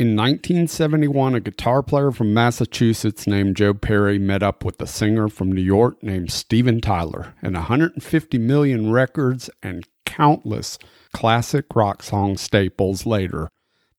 In 0.00 0.16
1971, 0.16 1.34
a 1.34 1.40
guitar 1.40 1.82
player 1.82 2.10
from 2.10 2.32
Massachusetts 2.32 3.26
named 3.26 3.54
Joe 3.54 3.74
Perry 3.74 4.18
met 4.18 4.42
up 4.42 4.64
with 4.64 4.80
a 4.80 4.86
singer 4.86 5.28
from 5.28 5.52
New 5.52 5.60
York 5.60 6.02
named 6.02 6.32
Steven 6.32 6.80
Tyler, 6.80 7.34
and 7.42 7.52
150 7.54 8.38
million 8.38 8.90
records 8.90 9.50
and 9.62 9.86
countless 10.06 10.78
classic 11.12 11.66
rock 11.74 12.02
song 12.02 12.38
staples 12.38 13.04
later, 13.04 13.50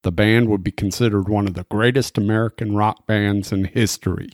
the 0.02 0.12
band 0.12 0.50
would 0.50 0.64
be 0.64 0.72
considered 0.72 1.30
one 1.30 1.46
of 1.46 1.54
the 1.54 1.68
greatest 1.70 2.18
American 2.18 2.76
rock 2.76 3.06
bands 3.06 3.52
in 3.52 3.66
history. 3.66 4.32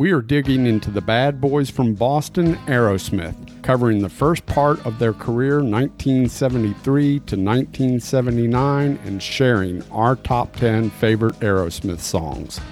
We 0.00 0.12
are 0.12 0.22
digging 0.22 0.64
into 0.64 0.90
the 0.90 1.02
bad 1.02 1.42
boys 1.42 1.68
from 1.68 1.92
Boston, 1.92 2.54
Aerosmith, 2.64 3.62
covering 3.62 3.98
the 3.98 4.08
first 4.08 4.46
part 4.46 4.86
of 4.86 4.98
their 4.98 5.12
career, 5.12 5.56
1973 5.56 7.18
to 7.18 7.36
1979, 7.36 8.98
and 9.04 9.22
sharing 9.22 9.82
our 9.90 10.16
top 10.16 10.56
10 10.56 10.88
favorite 10.88 11.38
Aerosmith 11.40 12.00
songs. 12.00 12.62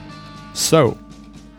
So, 0.55 0.96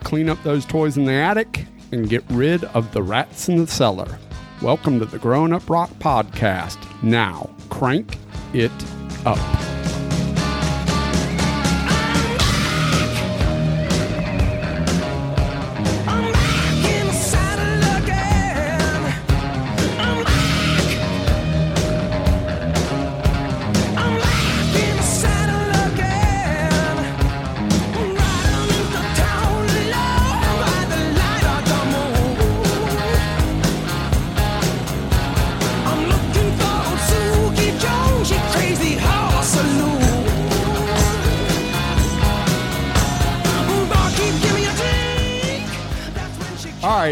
clean 0.03 0.27
up 0.27 0.41
those 0.41 0.65
toys 0.65 0.97
in 0.97 1.05
the 1.05 1.13
attic 1.13 1.67
and 1.91 2.09
get 2.09 2.23
rid 2.31 2.63
of 2.63 2.91
the 2.91 3.03
rats 3.03 3.47
in 3.47 3.57
the 3.57 3.67
cellar. 3.67 4.17
Welcome 4.63 4.97
to 4.97 5.05
the 5.05 5.19
Growin' 5.19 5.53
Up 5.53 5.69
Rock 5.69 5.91
Podcast. 5.99 6.79
Now, 7.03 7.47
crank 7.69 8.17
it 8.53 8.71
up. 9.23 9.37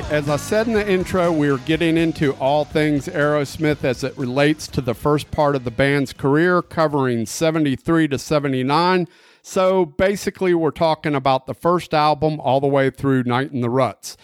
As 0.09 0.29
I 0.29 0.37
said 0.37 0.67
in 0.67 0.73
the 0.73 0.89
intro, 0.89 1.33
we're 1.33 1.57
getting 1.57 1.97
into 1.97 2.31
all 2.35 2.63
things 2.63 3.07
Aerosmith 3.07 3.83
as 3.83 4.05
it 4.05 4.17
relates 4.17 4.65
to 4.69 4.79
the 4.79 4.93
first 4.93 5.31
part 5.31 5.53
of 5.53 5.65
the 5.65 5.71
band's 5.71 6.13
career, 6.13 6.61
covering 6.61 7.25
73 7.25 8.07
to 8.07 8.17
79. 8.17 9.07
So 9.41 9.85
basically, 9.85 10.53
we're 10.53 10.71
talking 10.71 11.13
about 11.13 11.45
the 11.45 11.53
first 11.53 11.93
album 11.93 12.39
all 12.39 12.61
the 12.61 12.67
way 12.67 12.89
through 12.89 13.23
Night 13.23 13.51
in 13.51 13.59
the 13.59 13.69
Ruts. 13.69 14.15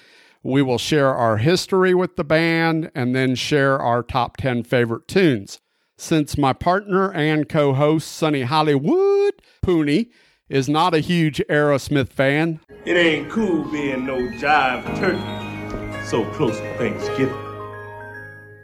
We 0.42 0.62
will 0.62 0.78
share 0.78 1.14
our 1.14 1.38
history 1.38 1.94
with 1.94 2.16
the 2.16 2.24
band 2.24 2.90
and 2.96 3.14
then 3.14 3.36
share 3.36 3.78
our 3.80 4.04
top 4.04 4.38
10 4.38 4.64
favorite 4.64 5.08
tunes. 5.10 5.60
Since 5.98 6.38
my 6.38 6.54
partner 6.54 7.12
and 7.12 7.48
co 7.48 7.74
host, 7.74 8.10
Sonny 8.10 8.44
Hollywood 8.44 9.34
Pooney, 9.62 10.12
is 10.48 10.70
not 10.70 10.94
a 10.94 11.00
huge 11.00 11.42
Aerosmith 11.50 12.10
fan, 12.10 12.62
It 12.86 12.96
ain't 12.96 13.30
cool 13.30 13.64
being 13.72 14.06
no 14.06 14.18
jive 14.38 14.84
turkey 15.00 15.43
so 16.06 16.26
close 16.34 16.60
to 16.60 16.78
Thanksgiving. 16.78 17.38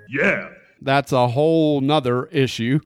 Yeah. 0.09 0.49
that's 0.81 1.11
a 1.11 1.27
whole 1.27 1.81
nother 1.81 2.25
issue. 2.27 2.79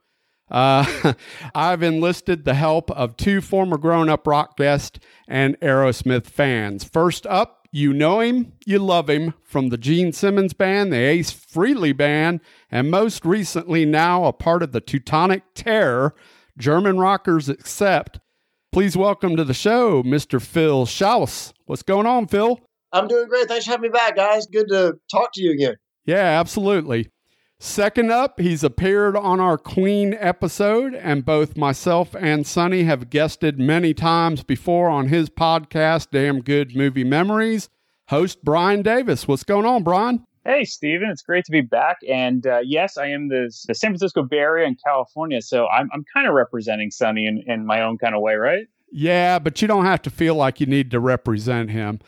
Uh, 0.52 1.14
I've 1.56 1.82
enlisted 1.82 2.44
the 2.44 2.54
help 2.54 2.92
of 2.92 3.16
two 3.16 3.40
former 3.42 3.78
Growin' 3.78 4.10
Up 4.10 4.28
Rock 4.28 4.58
guests 4.58 5.00
and 5.28 5.60
Aerosmith 5.62 6.26
fans. 6.28 6.84
First 6.84 7.26
up, 7.28 7.68
you 7.72 7.94
know 7.94 8.20
him, 8.20 8.54
you 8.66 8.78
love 8.80 9.10
him 9.10 9.34
from 9.44 9.70
the 9.70 9.78
Gene 9.78 10.12
Simmons 10.12 10.54
Band, 10.54 10.92
the 10.94 10.98
Ace 10.98 11.34
Frehley 11.34 11.96
Band, 11.96 12.42
and 12.70 12.92
most 12.92 13.26
recently 13.26 13.86
now 13.86 14.26
a 14.26 14.34
part 14.34 14.62
of 14.62 14.74
the 14.74 14.82
Teutonic 14.82 15.44
Terror, 15.56 16.14
German 16.58 17.00
rockers 17.00 17.50
Accept. 17.50 18.20
Please 18.72 18.96
welcome 18.98 19.36
to 19.38 19.44
the 19.44 19.54
show, 19.54 20.04
Mr. 20.04 20.42
Phil 20.42 20.86
Shouse. 20.86 21.54
What's 21.66 21.84
going 21.84 22.06
on, 22.06 22.28
Phil? 22.28 22.60
I'm 22.94 23.08
doing 23.08 23.28
great. 23.28 23.48
Thanks 23.48 23.66
for 23.66 23.72
having 23.72 23.90
me 23.90 23.90
back, 23.90 24.16
guys. 24.16 24.46
Good 24.46 24.68
to 24.70 24.94
talk 25.12 25.32
to 25.34 25.42
you 25.42 25.52
again. 25.52 25.76
Yeah, 26.06 26.40
absolutely. 26.40 27.10
Second 27.60 28.12
up, 28.12 28.40
he's 28.40 28.64
appeared 28.64 29.16
on 29.16 29.40
our 29.40 29.58
Queen 29.58 30.16
episode, 30.20 30.94
and 30.94 31.26
both 31.26 31.58
myself 31.58 32.14
and 32.14 32.46
Sonny 32.46 32.84
have 32.84 33.10
guested 33.10 33.58
many 33.58 33.94
times 33.94 34.44
before 34.44 34.90
on 34.90 35.08
his 35.08 35.30
podcast, 35.30 36.10
Damn 36.12 36.42
Good 36.42 36.76
Movie 36.76 37.06
Memories. 37.06 37.70
Host 38.10 38.44
Brian 38.44 38.82
Davis. 38.82 39.28
What's 39.28 39.44
going 39.44 39.66
on, 39.66 39.84
Brian? 39.84 40.26
Hey, 40.46 40.66
Steven, 40.66 41.10
it's 41.10 41.22
great 41.22 41.46
to 41.46 41.52
be 41.54 41.62
back. 41.62 41.98
And 42.08 42.46
uh, 42.46 42.60
yes, 42.66 42.98
I 42.98 43.08
am 43.08 43.30
the, 43.30 43.50
the 43.66 43.74
San 43.74 43.92
Francisco 43.92 44.24
Bay 44.24 44.40
Area 44.40 44.68
in 44.68 44.76
California, 44.86 45.42
so 45.42 45.68
I'm, 45.68 45.90
I'm 45.94 46.04
kind 46.14 46.28
of 46.28 46.34
representing 46.34 46.92
Sonny 46.92 47.26
in, 47.26 47.42
in 47.48 47.66
my 47.66 47.82
own 47.82 47.98
kind 47.98 48.14
of 48.14 48.22
way, 48.22 48.36
right? 48.36 48.66
Yeah, 48.96 49.40
but 49.40 49.60
you 49.60 49.68
don't 49.68 49.86
have 49.86 50.04
to 50.04 50.12
feel 50.12 50.36
like 50.36 50.60
you 50.60 50.68
need 50.68 50.92
to 50.92 51.00
represent 51.00 51.72
him. 51.72 52.00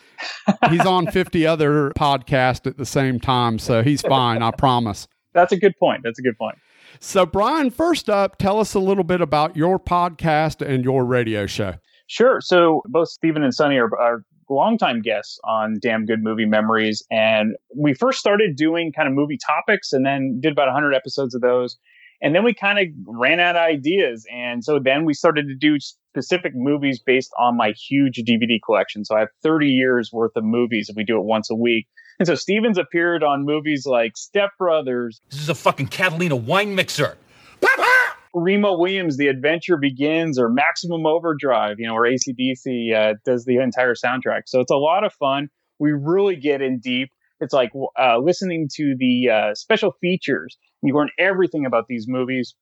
He's 0.69 0.85
on 0.85 1.07
50 1.11 1.47
other 1.47 1.89
podcasts 1.97 2.67
at 2.67 2.77
the 2.77 2.85
same 2.85 3.19
time, 3.19 3.57
so 3.57 3.81
he's 3.81 4.03
fine, 4.03 4.43
I 4.43 4.51
promise. 4.51 5.07
That's 5.33 5.51
a 5.51 5.57
good 5.57 5.73
point. 5.79 6.01
That's 6.03 6.19
a 6.19 6.21
good 6.21 6.37
point. 6.37 6.59
So, 6.99 7.25
Brian, 7.25 7.71
first 7.71 8.07
up, 8.07 8.37
tell 8.37 8.59
us 8.59 8.75
a 8.75 8.79
little 8.79 9.03
bit 9.03 9.19
about 9.19 9.57
your 9.57 9.79
podcast 9.79 10.65
and 10.65 10.83
your 10.83 11.03
radio 11.05 11.47
show. 11.47 11.73
Sure. 12.05 12.39
So 12.39 12.83
both 12.85 13.09
Stephen 13.09 13.43
and 13.43 13.53
Sonny 13.53 13.77
are, 13.77 13.89
are 13.99 14.23
longtime 14.47 15.01
guests 15.01 15.39
on 15.43 15.79
Damn 15.81 16.05
Good 16.05 16.21
Movie 16.23 16.45
Memories. 16.45 17.03
And 17.09 17.55
we 17.75 17.95
first 17.95 18.19
started 18.19 18.55
doing 18.55 18.91
kind 18.91 19.07
of 19.07 19.15
movie 19.15 19.39
topics 19.43 19.91
and 19.91 20.05
then 20.05 20.39
did 20.39 20.51
about 20.51 20.67
100 20.67 20.93
episodes 20.93 21.33
of 21.33 21.41
those. 21.41 21.77
And 22.21 22.35
then 22.35 22.43
we 22.43 22.53
kind 22.53 22.77
of 22.77 22.85
ran 23.07 23.39
out 23.39 23.55
of 23.55 23.63
ideas. 23.63 24.25
And 24.31 24.63
so 24.63 24.79
then 24.79 25.03
we 25.03 25.15
started 25.15 25.47
to 25.47 25.55
do 25.55 25.79
specific 26.15 26.53
movies 26.55 27.01
based 27.05 27.31
on 27.37 27.57
my 27.57 27.73
huge 27.89 28.21
DVD 28.25 28.57
collection. 28.65 29.03
So 29.03 29.15
I 29.15 29.19
have 29.19 29.29
30 29.43 29.67
years 29.67 30.11
worth 30.13 30.31
of 30.37 30.45
movies 30.45 30.87
if 30.89 30.95
we 30.95 31.03
do 31.03 31.17
it 31.17 31.25
once 31.25 31.49
a 31.49 31.55
week. 31.55 31.87
And 32.19 32.27
so 32.27 32.35
Steven's 32.35 32.77
appeared 32.77 33.21
on 33.21 33.43
movies 33.43 33.85
like 33.85 34.15
Step 34.15 34.51
Brothers, 34.57 35.19
This 35.29 35.41
is 35.41 35.49
a 35.49 35.55
fucking 35.55 35.87
Catalina 35.87 36.37
wine 36.37 36.73
mixer. 36.73 37.17
Remo 38.33 38.77
Williams, 38.77 39.15
The 39.17 39.27
Adventure 39.27 39.77
Begins, 39.77 40.37
or 40.37 40.49
Maximum 40.49 41.05
Overdrive, 41.05 41.77
you 41.79 41.87
know, 41.87 41.93
where 41.93 42.11
ACDC 42.11 42.93
uh, 42.93 43.13
does 43.25 43.45
the 43.45 43.57
entire 43.59 43.93
soundtrack. 43.93 44.41
So 44.47 44.59
it's 44.59 44.71
a 44.71 44.75
lot 44.75 45.05
of 45.05 45.13
fun. 45.13 45.47
We 45.79 45.91
really 45.93 46.35
get 46.35 46.61
in 46.61 46.79
deep. 46.79 47.09
It's 47.39 47.53
like 47.53 47.71
uh, 47.97 48.17
listening 48.17 48.67
to 48.75 48.95
the 48.97 49.29
uh, 49.29 49.55
special 49.55 49.93
features. 50.01 50.57
You 50.81 50.93
learn 50.93 51.09
everything 51.17 51.65
about 51.65 51.85
these 51.87 52.07
movies. 52.07 52.55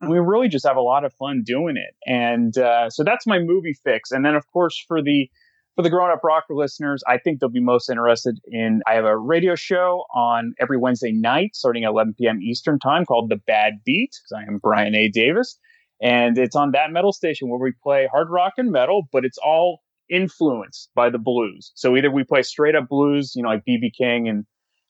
We 0.00 0.18
really 0.18 0.48
just 0.48 0.66
have 0.66 0.76
a 0.76 0.82
lot 0.82 1.04
of 1.04 1.12
fun 1.14 1.42
doing 1.44 1.76
it. 1.76 1.94
And 2.06 2.56
uh, 2.58 2.90
so 2.90 3.02
that's 3.02 3.26
my 3.26 3.38
movie 3.38 3.74
fix. 3.84 4.10
And 4.10 4.24
then, 4.24 4.34
of 4.34 4.46
course, 4.52 4.82
for 4.86 5.02
the 5.02 5.30
for 5.74 5.82
the 5.82 5.90
grown 5.90 6.10
up 6.10 6.20
rocker 6.24 6.54
listeners, 6.54 7.02
I 7.06 7.18
think 7.18 7.40
they'll 7.40 7.50
be 7.50 7.60
most 7.62 7.90
interested 7.90 8.38
in. 8.46 8.80
I 8.86 8.94
have 8.94 9.04
a 9.04 9.16
radio 9.16 9.54
show 9.54 10.04
on 10.14 10.54
every 10.58 10.78
Wednesday 10.78 11.12
night 11.12 11.54
starting 11.54 11.84
at 11.84 11.90
11 11.90 12.14
p.m. 12.18 12.40
Eastern 12.40 12.78
time 12.78 13.04
called 13.04 13.30
The 13.30 13.36
Bad 13.46 13.74
Beat. 13.84 14.10
'cause 14.22 14.38
I 14.38 14.42
am 14.50 14.58
Brian 14.58 14.94
A. 14.94 15.08
Davis. 15.08 15.58
And 16.02 16.36
it's 16.38 16.56
on 16.56 16.72
that 16.72 16.90
metal 16.92 17.12
station 17.12 17.48
where 17.48 17.58
we 17.58 17.72
play 17.82 18.06
hard 18.10 18.28
rock 18.30 18.54
and 18.58 18.70
metal, 18.70 19.08
but 19.12 19.24
it's 19.24 19.38
all 19.38 19.80
influenced 20.10 20.90
by 20.94 21.10
the 21.10 21.18
blues. 21.18 21.72
So 21.74 21.96
either 21.96 22.10
we 22.10 22.22
play 22.24 22.42
straight 22.42 22.74
up 22.74 22.88
blues, 22.88 23.32
you 23.34 23.42
know, 23.42 23.48
like 23.48 23.64
BB 23.66 23.90
King 23.96 24.28
and 24.28 24.44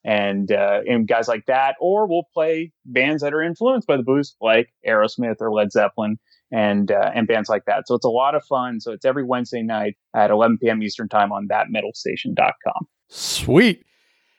and 0.06 0.52
uh, 0.52 0.80
and 0.88 1.08
guys 1.08 1.26
like 1.26 1.46
that, 1.46 1.74
or 1.80 2.06
we'll 2.06 2.28
play 2.32 2.72
bands 2.86 3.22
that 3.22 3.34
are 3.34 3.42
influenced 3.42 3.88
by 3.88 3.96
the 3.96 4.04
blues, 4.04 4.36
like 4.40 4.72
Aerosmith 4.86 5.36
or 5.40 5.52
Led 5.52 5.72
Zeppelin 5.72 6.16
and 6.52 6.92
uh, 6.92 7.10
and 7.12 7.26
bands 7.26 7.48
like 7.48 7.64
that. 7.66 7.88
So 7.88 7.96
it's 7.96 8.04
a 8.04 8.10
lot 8.10 8.36
of 8.36 8.44
fun. 8.44 8.80
So 8.80 8.92
it's 8.92 9.04
every 9.04 9.24
Wednesday 9.24 9.62
night 9.62 9.96
at 10.14 10.30
11 10.30 10.58
p.m. 10.58 10.80
Eastern 10.82 11.08
time 11.08 11.32
on 11.32 11.48
thatmetalstation.com. 11.48 12.86
Sweet. 13.08 13.82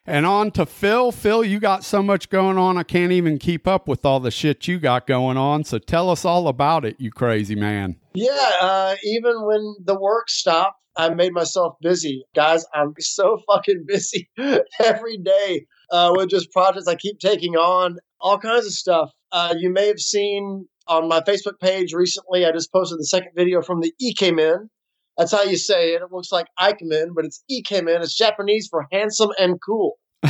And 0.10 0.26
on 0.26 0.52
to 0.52 0.66
Phil. 0.66 1.12
Phil, 1.12 1.44
you 1.44 1.60
got 1.60 1.84
so 1.84 2.02
much 2.02 2.30
going 2.30 2.58
on, 2.58 2.78
I 2.78 2.84
can't 2.84 3.12
even 3.12 3.38
keep 3.38 3.68
up 3.68 3.90
with 3.90 4.06
all 4.06 4.22
the 4.22 4.32
shit 4.32 4.66
you 4.66 4.80
got 4.80 5.06
going 5.06 5.36
on. 5.36 5.66
So 5.66 5.80
tell 5.80 6.10
us 6.10 6.24
all 6.24 6.48
about 6.48 6.86
it, 6.86 6.96
you 6.98 7.12
crazy 7.12 7.56
man. 7.56 7.98
Yeah, 8.14 8.52
uh, 8.62 8.96
even 9.04 9.42
when 9.42 9.76
the 9.84 10.00
work 10.00 10.30
stopped, 10.30 10.82
I 10.98 11.10
made 11.10 11.34
myself 11.34 11.76
busy. 11.82 12.26
Guys, 12.36 12.66
I'm 12.74 12.94
so 13.00 13.40
fucking 13.48 13.86
busy 13.88 14.30
every 14.84 15.18
day 15.18 15.66
uh, 15.92 16.14
with 16.16 16.30
just 16.30 16.52
projects 16.52 16.88
I 16.88 16.96
keep 16.96 17.20
taking 17.20 17.56
on, 17.56 17.98
all 18.20 18.38
kinds 18.38 18.66
of 18.66 18.74
stuff. 18.74 19.12
Uh, 19.32 19.56
you 19.58 19.72
may 19.72 19.88
have 19.88 20.00
seen 20.00 20.68
on 20.88 21.08
my 21.08 21.22
Facebook 21.22 21.60
page 21.62 21.94
recently, 21.94 22.46
I 22.46 22.52
just 22.52 22.72
posted 22.72 23.00
the 23.00 23.06
second 23.06 23.32
video 23.36 23.62
from 23.62 23.82
the 23.82 23.94
Ikemen. 24.02 24.70
That's 25.18 25.32
how 25.32 25.44
you 25.44 25.58
say 25.58 25.94
it. 25.94 26.02
It 26.02 26.12
looks 26.12 26.32
like 26.32 26.48
Ikemen, 26.60 27.10
but 27.16 27.26
it's 27.26 27.44
Ikemen. 27.52 28.02
It's 28.02 28.16
Japanese 28.16 28.68
for 28.70 28.86
handsome 28.92 29.32
and 29.40 29.60
cool. 29.66 29.98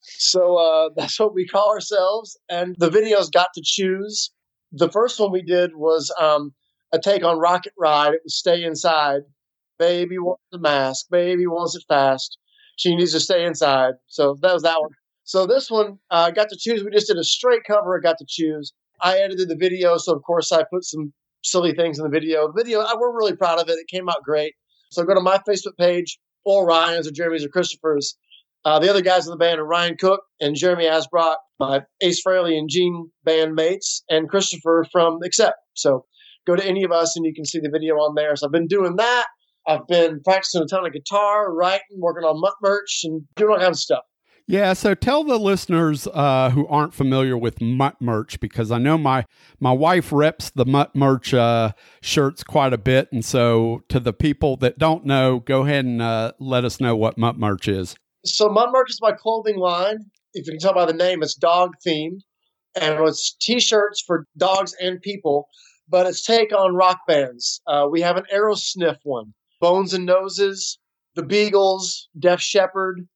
so 0.00 0.56
uh, 0.56 0.90
that's 0.96 1.18
what 1.18 1.34
we 1.34 1.46
call 1.46 1.70
ourselves. 1.70 2.36
And 2.48 2.74
the 2.78 2.90
videos 2.90 3.32
got 3.32 3.48
to 3.54 3.62
choose. 3.64 4.30
The 4.72 4.90
first 4.90 5.20
one 5.20 5.30
we 5.32 5.42
did 5.42 5.76
was 5.76 6.12
um, 6.20 6.52
a 6.94 6.98
take 7.00 7.24
on 7.24 7.38
Rocket 7.38 7.72
Ride. 7.76 8.14
It 8.14 8.20
was 8.24 8.36
Stay 8.36 8.62
Inside. 8.62 9.22
Baby 9.78 10.18
wants 10.18 10.42
the 10.52 10.58
mask. 10.58 11.06
Baby 11.10 11.46
wants 11.46 11.74
it 11.74 11.82
fast. 11.88 12.38
She 12.76 12.94
needs 12.94 13.12
to 13.12 13.20
stay 13.20 13.44
inside. 13.44 13.94
So 14.06 14.36
that 14.42 14.52
was 14.52 14.62
that 14.62 14.80
one. 14.80 14.90
So 15.24 15.46
this 15.46 15.70
one, 15.70 15.98
I 16.10 16.28
uh, 16.28 16.30
got 16.30 16.48
to 16.50 16.56
choose. 16.58 16.84
We 16.84 16.90
just 16.90 17.08
did 17.08 17.16
a 17.16 17.24
straight 17.24 17.62
cover. 17.66 17.96
I 17.96 18.00
got 18.00 18.18
to 18.18 18.26
choose. 18.28 18.72
I 19.00 19.18
edited 19.18 19.48
the 19.48 19.56
video, 19.56 19.96
so 19.96 20.14
of 20.14 20.22
course 20.22 20.52
I 20.52 20.64
put 20.72 20.84
some 20.84 21.12
silly 21.42 21.72
things 21.72 21.98
in 21.98 22.04
the 22.04 22.10
video. 22.10 22.46
The 22.46 22.62
video, 22.62 22.80
I, 22.80 22.94
we're 22.98 23.16
really 23.16 23.34
proud 23.34 23.60
of 23.60 23.68
it. 23.68 23.72
It 23.72 23.88
came 23.88 24.08
out 24.08 24.22
great. 24.22 24.54
So 24.90 25.02
go 25.04 25.14
to 25.14 25.20
my 25.20 25.38
Facebook 25.48 25.76
page, 25.78 26.18
or 26.44 26.66
Ryan's, 26.66 27.08
or 27.08 27.10
Jeremy's, 27.10 27.44
or 27.44 27.48
Christopher's. 27.48 28.16
Uh, 28.64 28.78
the 28.78 28.88
other 28.88 29.02
guys 29.02 29.26
in 29.26 29.30
the 29.30 29.36
band 29.36 29.60
are 29.60 29.66
Ryan 29.66 29.96
Cook 29.98 30.20
and 30.40 30.54
Jeremy 30.54 30.84
Asbrock, 30.84 31.36
my 31.58 31.82
Ace 32.00 32.22
Frehley 32.24 32.56
and 32.56 32.70
Gene 32.70 33.10
bandmates, 33.26 34.02
and 34.08 34.28
Christopher 34.28 34.86
from 34.90 35.18
Accept. 35.24 35.56
So 35.74 36.06
go 36.46 36.56
to 36.56 36.64
any 36.64 36.84
of 36.84 36.92
us 36.92 37.16
and 37.16 37.24
you 37.24 37.34
can 37.34 37.44
see 37.44 37.60
the 37.60 37.70
video 37.70 37.96
on 37.96 38.14
there. 38.14 38.34
So 38.36 38.46
I've 38.46 38.52
been 38.52 38.66
doing 38.66 38.96
that. 38.96 39.26
I've 39.66 39.86
been 39.86 40.20
practicing 40.22 40.62
a 40.62 40.66
ton 40.66 40.86
of 40.86 40.92
guitar, 40.92 41.52
writing, 41.52 41.98
working 41.98 42.24
on 42.24 42.40
mutt 42.40 42.54
merch, 42.62 43.00
and 43.04 43.22
doing 43.36 43.52
all 43.52 43.58
kinds 43.58 43.78
of 43.78 43.80
stuff. 43.80 44.04
Yeah, 44.46 44.74
so 44.74 44.94
tell 44.94 45.24
the 45.24 45.38
listeners 45.38 46.06
uh, 46.06 46.50
who 46.50 46.66
aren't 46.66 46.92
familiar 46.92 47.36
with 47.36 47.62
mutt 47.62 47.96
merch 47.98 48.38
because 48.40 48.70
I 48.70 48.76
know 48.76 48.98
my 48.98 49.24
my 49.58 49.72
wife 49.72 50.12
reps 50.12 50.50
the 50.50 50.66
mutt 50.66 50.94
merch 50.94 51.32
uh, 51.32 51.72
shirts 52.02 52.44
quite 52.44 52.74
a 52.74 52.78
bit, 52.78 53.08
and 53.10 53.24
so 53.24 53.82
to 53.88 53.98
the 53.98 54.12
people 54.12 54.58
that 54.58 54.76
don't 54.76 55.06
know, 55.06 55.38
go 55.38 55.62
ahead 55.62 55.86
and 55.86 56.02
uh, 56.02 56.32
let 56.38 56.66
us 56.66 56.78
know 56.78 56.94
what 56.94 57.16
mutt 57.16 57.38
merch 57.38 57.68
is. 57.68 57.96
So 58.26 58.50
mutt 58.50 58.70
merch 58.70 58.90
is 58.90 58.98
my 59.00 59.12
clothing 59.12 59.56
line. 59.56 59.96
If 60.34 60.46
you 60.46 60.52
can 60.52 60.60
tell 60.60 60.74
by 60.74 60.84
the 60.84 60.92
name, 60.92 61.22
it's 61.22 61.34
dog 61.34 61.72
themed, 61.86 62.20
and 62.78 62.98
it's 63.08 63.34
t-shirts 63.40 64.02
for 64.06 64.26
dogs 64.36 64.74
and 64.78 65.00
people. 65.00 65.48
But 65.88 66.06
it's 66.06 66.24
take 66.24 66.52
on 66.52 66.74
rock 66.74 67.00
bands. 67.06 67.60
Uh, 67.66 67.86
we 67.90 68.00
have 68.00 68.16
an 68.16 68.24
Aerosmith 68.32 68.98
one, 69.02 69.34
Bones 69.60 69.94
and 69.94 70.06
Noses, 70.06 70.78
the 71.14 71.22
Beagles, 71.22 72.08
Def 72.18 72.40
Shepherd. 72.40 73.06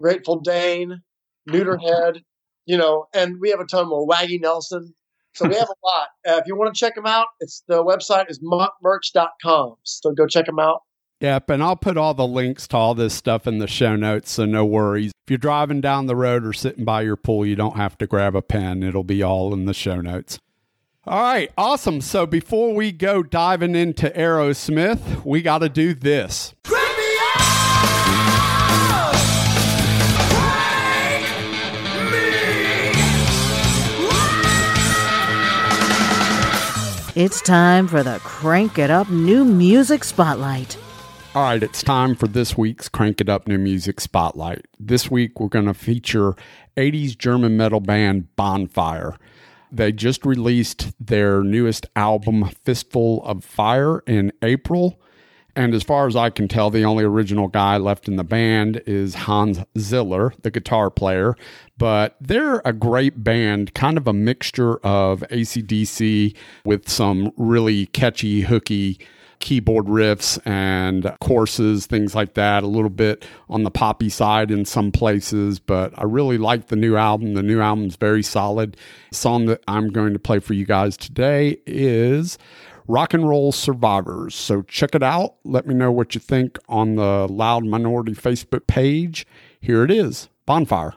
Grateful 0.00 0.40
Dane, 0.40 1.00
Neuterhead, 1.48 2.20
you 2.66 2.76
know, 2.76 3.06
and 3.14 3.40
we 3.40 3.50
have 3.50 3.60
a 3.60 3.64
ton 3.64 3.88
more. 3.88 4.06
Waggy 4.06 4.40
Nelson. 4.40 4.92
So 5.34 5.48
we 5.48 5.54
have 5.54 5.68
a 5.68 5.86
lot. 5.86 6.08
Uh, 6.26 6.40
if 6.40 6.46
you 6.46 6.56
want 6.56 6.74
to 6.74 6.78
check 6.78 6.94
them 6.94 7.06
out, 7.06 7.28
it's 7.40 7.62
the 7.68 7.84
website 7.84 8.28
is 8.28 8.40
merch.com. 8.42 9.74
So 9.84 10.12
go 10.12 10.26
check 10.26 10.46
them 10.46 10.58
out. 10.58 10.80
Yep, 11.20 11.50
and 11.50 11.62
I'll 11.62 11.76
put 11.76 11.96
all 11.96 12.12
the 12.12 12.26
links 12.26 12.66
to 12.68 12.76
all 12.76 12.94
this 12.94 13.14
stuff 13.14 13.46
in 13.46 13.58
the 13.58 13.68
show 13.68 13.96
notes, 13.96 14.32
so 14.32 14.44
no 14.44 14.64
worries. 14.64 15.12
If 15.26 15.30
you're 15.30 15.38
driving 15.38 15.80
down 15.80 16.06
the 16.06 16.16
road 16.16 16.44
or 16.44 16.52
sitting 16.52 16.84
by 16.84 17.02
your 17.02 17.16
pool, 17.16 17.46
you 17.46 17.56
don't 17.56 17.76
have 17.76 17.96
to 17.98 18.06
grab 18.06 18.34
a 18.34 18.42
pen. 18.42 18.82
It'll 18.82 19.04
be 19.04 19.22
all 19.22 19.54
in 19.54 19.64
the 19.64 19.72
show 19.72 20.00
notes. 20.00 20.38
All 21.06 21.20
right, 21.20 21.52
awesome. 21.58 22.00
So 22.00 22.24
before 22.24 22.74
we 22.74 22.90
go 22.90 23.22
diving 23.22 23.74
into 23.74 24.08
Aerosmith, 24.08 25.22
we 25.22 25.42
got 25.42 25.58
to 25.58 25.68
do 25.68 25.92
this. 25.92 26.54
It's 37.14 37.42
time 37.42 37.86
for 37.86 38.02
the 38.02 38.18
Crank 38.24 38.78
It 38.78 38.90
Up 38.90 39.10
New 39.10 39.44
Music 39.44 40.04
Spotlight. 40.04 40.78
All 41.34 41.42
right, 41.42 41.62
it's 41.62 41.82
time 41.82 42.14
for 42.14 42.28
this 42.28 42.56
week's 42.56 42.88
Crank 42.88 43.20
It 43.20 43.28
Up 43.28 43.46
New 43.46 43.58
Music 43.58 44.00
Spotlight. 44.00 44.64
This 44.80 45.10
week 45.10 45.38
we're 45.38 45.48
going 45.48 45.66
to 45.66 45.74
feature 45.74 46.34
80s 46.78 47.16
German 47.18 47.58
metal 47.58 47.80
band 47.80 48.34
Bonfire. 48.36 49.18
They 49.74 49.90
just 49.90 50.24
released 50.24 50.92
their 51.04 51.42
newest 51.42 51.86
album, 51.96 52.48
Fistful 52.64 53.24
of 53.24 53.44
Fire, 53.44 54.00
in 54.06 54.32
April. 54.40 55.00
And 55.56 55.74
as 55.74 55.82
far 55.82 56.06
as 56.06 56.14
I 56.14 56.30
can 56.30 56.46
tell, 56.46 56.70
the 56.70 56.84
only 56.84 57.02
original 57.04 57.48
guy 57.48 57.76
left 57.76 58.06
in 58.06 58.14
the 58.14 58.24
band 58.24 58.82
is 58.86 59.14
Hans 59.14 59.60
Ziller, 59.76 60.32
the 60.42 60.50
guitar 60.50 60.90
player. 60.90 61.36
But 61.76 62.16
they're 62.20 62.62
a 62.64 62.72
great 62.72 63.24
band, 63.24 63.74
kind 63.74 63.96
of 63.96 64.06
a 64.06 64.12
mixture 64.12 64.76
of 64.78 65.20
ACDC 65.30 66.36
with 66.64 66.88
some 66.88 67.32
really 67.36 67.86
catchy, 67.86 68.42
hooky 68.42 69.00
keyboard 69.40 69.86
riffs 69.86 70.38
and 70.46 71.14
courses, 71.20 71.86
things 71.86 72.14
like 72.14 72.34
that, 72.34 72.62
a 72.62 72.66
little 72.66 72.90
bit 72.90 73.24
on 73.48 73.62
the 73.64 73.70
poppy 73.70 74.08
side 74.08 74.50
in 74.50 74.64
some 74.64 74.92
places. 74.92 75.58
But 75.58 75.92
I 75.98 76.04
really 76.04 76.38
like 76.38 76.68
the 76.68 76.76
new 76.76 76.96
album. 76.96 77.34
The 77.34 77.42
new 77.42 77.60
album's 77.60 77.96
very 77.96 78.22
solid. 78.22 78.76
The 79.10 79.16
song 79.16 79.46
that 79.46 79.62
I'm 79.68 79.90
going 79.90 80.12
to 80.12 80.18
play 80.18 80.38
for 80.38 80.54
you 80.54 80.64
guys 80.64 80.96
today 80.96 81.58
is 81.66 82.38
Rock 82.86 83.14
and 83.14 83.28
Roll 83.28 83.52
Survivors. 83.52 84.34
So 84.34 84.62
check 84.62 84.94
it 84.94 85.02
out. 85.02 85.36
Let 85.44 85.66
me 85.66 85.74
know 85.74 85.92
what 85.92 86.14
you 86.14 86.20
think 86.20 86.58
on 86.68 86.96
the 86.96 87.26
Loud 87.30 87.64
Minority 87.64 88.12
Facebook 88.12 88.66
page. 88.66 89.26
Here 89.60 89.84
it 89.84 89.90
is 89.90 90.28
Bonfire. 90.46 90.94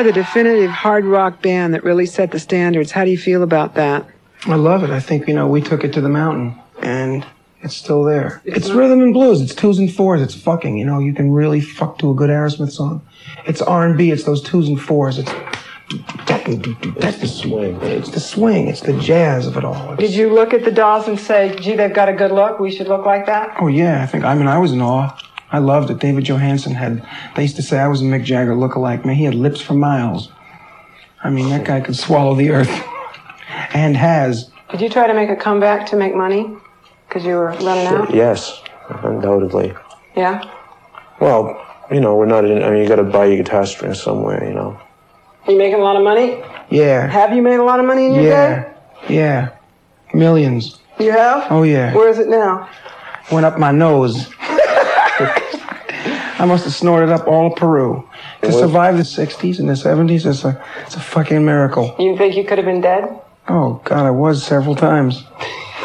Are 0.00 0.04
the 0.04 0.12
definitive 0.12 0.70
hard 0.70 1.04
rock 1.04 1.42
band 1.42 1.74
that 1.74 1.84
really 1.84 2.06
set 2.06 2.30
the 2.30 2.40
standards. 2.40 2.90
How 2.90 3.04
do 3.04 3.10
you 3.10 3.18
feel 3.18 3.42
about 3.42 3.74
that? 3.74 4.06
I 4.46 4.54
love 4.54 4.82
it. 4.82 4.88
I 4.88 4.98
think, 4.98 5.28
you 5.28 5.34
know, 5.34 5.46
we 5.46 5.60
took 5.60 5.84
it 5.84 5.92
to 5.92 6.00
the 6.00 6.08
mountain 6.08 6.58
and 6.80 7.26
it's 7.60 7.76
still 7.76 8.02
there. 8.02 8.40
It's 8.46 8.70
rhythm 8.70 9.02
and 9.02 9.12
blues. 9.12 9.42
It's 9.42 9.54
twos 9.54 9.78
and 9.78 9.92
fours. 9.92 10.22
It's 10.22 10.34
fucking, 10.34 10.78
you 10.78 10.86
know, 10.86 11.00
you 11.00 11.12
can 11.12 11.30
really 11.32 11.60
fuck 11.60 11.98
to 11.98 12.10
a 12.10 12.14
good 12.14 12.30
Aerosmith 12.30 12.72
song. 12.72 13.06
It's 13.44 13.60
R&B. 13.60 14.10
It's 14.10 14.24
those 14.24 14.42
twos 14.42 14.68
and 14.68 14.80
fours. 14.80 15.18
It's 15.18 15.30
that's 16.26 17.18
the 17.18 17.26
swing. 17.26 17.78
It's 17.82 18.10
the 18.10 18.20
swing. 18.20 18.68
It's 18.68 18.80
the 18.80 18.98
jazz 19.00 19.46
of 19.46 19.58
it 19.58 19.64
all. 19.64 19.92
It's, 19.92 20.00
Did 20.00 20.14
you 20.14 20.32
look 20.32 20.54
at 20.54 20.64
the 20.64 20.70
dolls 20.70 21.08
and 21.08 21.18
say, 21.18 21.54
gee, 21.56 21.74
they've 21.74 21.92
got 21.92 22.08
a 22.08 22.12
good 22.12 22.30
look. 22.30 22.58
We 22.60 22.70
should 22.70 22.88
look 22.88 23.04
like 23.04 23.26
that? 23.26 23.56
oh 23.60 23.66
yeah, 23.66 24.02
I 24.02 24.06
think. 24.06 24.24
I 24.24 24.34
mean, 24.34 24.46
I 24.46 24.56
was 24.56 24.72
in 24.72 24.80
awe. 24.80 25.14
I 25.52 25.58
loved 25.58 25.90
it. 25.90 25.98
David 25.98 26.24
Johansen 26.24 26.74
had. 26.74 27.06
They 27.34 27.42
used 27.42 27.56
to 27.56 27.62
say 27.62 27.78
I 27.78 27.88
was 27.88 28.02
a 28.02 28.04
Mick 28.04 28.24
Jagger 28.24 28.54
lookalike. 28.54 29.04
Man, 29.04 29.16
he 29.16 29.24
had 29.24 29.34
lips 29.34 29.60
for 29.60 29.74
miles. 29.74 30.30
I 31.22 31.30
mean, 31.30 31.48
that 31.50 31.64
guy 31.64 31.80
could 31.80 31.96
swallow 31.96 32.34
the 32.34 32.50
earth, 32.50 32.70
and 33.74 33.96
has. 33.96 34.50
Did 34.70 34.80
you 34.80 34.88
try 34.88 35.06
to 35.06 35.14
make 35.14 35.28
a 35.28 35.36
comeback 35.36 35.86
to 35.88 35.96
make 35.96 36.14
money? 36.14 36.56
Because 37.08 37.24
you 37.24 37.34
were 37.34 37.48
running 37.48 37.86
out? 37.86 38.14
Yes, 38.14 38.62
undoubtedly. 38.88 39.74
Yeah? 40.16 40.48
Well, 41.20 41.60
you 41.90 42.00
know, 42.00 42.16
we're 42.16 42.26
not 42.26 42.44
in. 42.44 42.62
I 42.62 42.70
mean, 42.70 42.82
you 42.82 42.88
got 42.88 42.96
to 42.96 43.02
buy 43.02 43.26
your 43.26 43.38
guitar 43.38 43.66
strings 43.66 44.00
somewhere. 44.00 44.44
You 44.46 44.54
know. 44.54 44.80
Are 45.46 45.52
you 45.52 45.58
making 45.58 45.80
a 45.80 45.82
lot 45.82 45.96
of 45.96 46.02
money? 46.02 46.42
Yeah. 46.70 47.08
Have 47.08 47.34
you 47.34 47.42
made 47.42 47.56
a 47.56 47.64
lot 47.64 47.80
of 47.80 47.86
money 47.86 48.06
in 48.06 48.14
your 48.14 48.22
Yeah. 48.24 48.72
Yeah. 49.08 49.56
Millions. 50.14 50.78
You 50.98 51.12
have? 51.12 51.46
Oh 51.50 51.62
yeah. 51.62 51.94
Where 51.94 52.08
is 52.08 52.18
it 52.18 52.28
now? 52.28 52.68
Went 53.32 53.46
up 53.46 53.58
my 53.58 53.72
nose. 53.72 54.28
I 56.40 56.46
must 56.46 56.64
have 56.64 56.72
snorted 56.72 57.10
up 57.10 57.28
all 57.28 57.52
of 57.52 57.56
Peru. 57.56 58.08
To 58.40 58.50
survive 58.50 58.96
the 58.96 59.02
60s 59.02 59.58
and 59.58 59.68
the 59.68 59.74
70s, 59.74 60.24
it's 60.24 60.42
a, 60.42 60.64
it's 60.86 60.96
a 60.96 61.00
fucking 61.00 61.44
miracle. 61.44 61.94
You 61.98 62.16
think 62.16 62.34
you 62.34 62.44
could 62.44 62.56
have 62.56 62.64
been 62.64 62.80
dead? 62.80 63.20
Oh, 63.46 63.82
God, 63.84 64.06
I 64.06 64.10
was 64.10 64.42
several 64.42 64.74
times. 64.74 65.22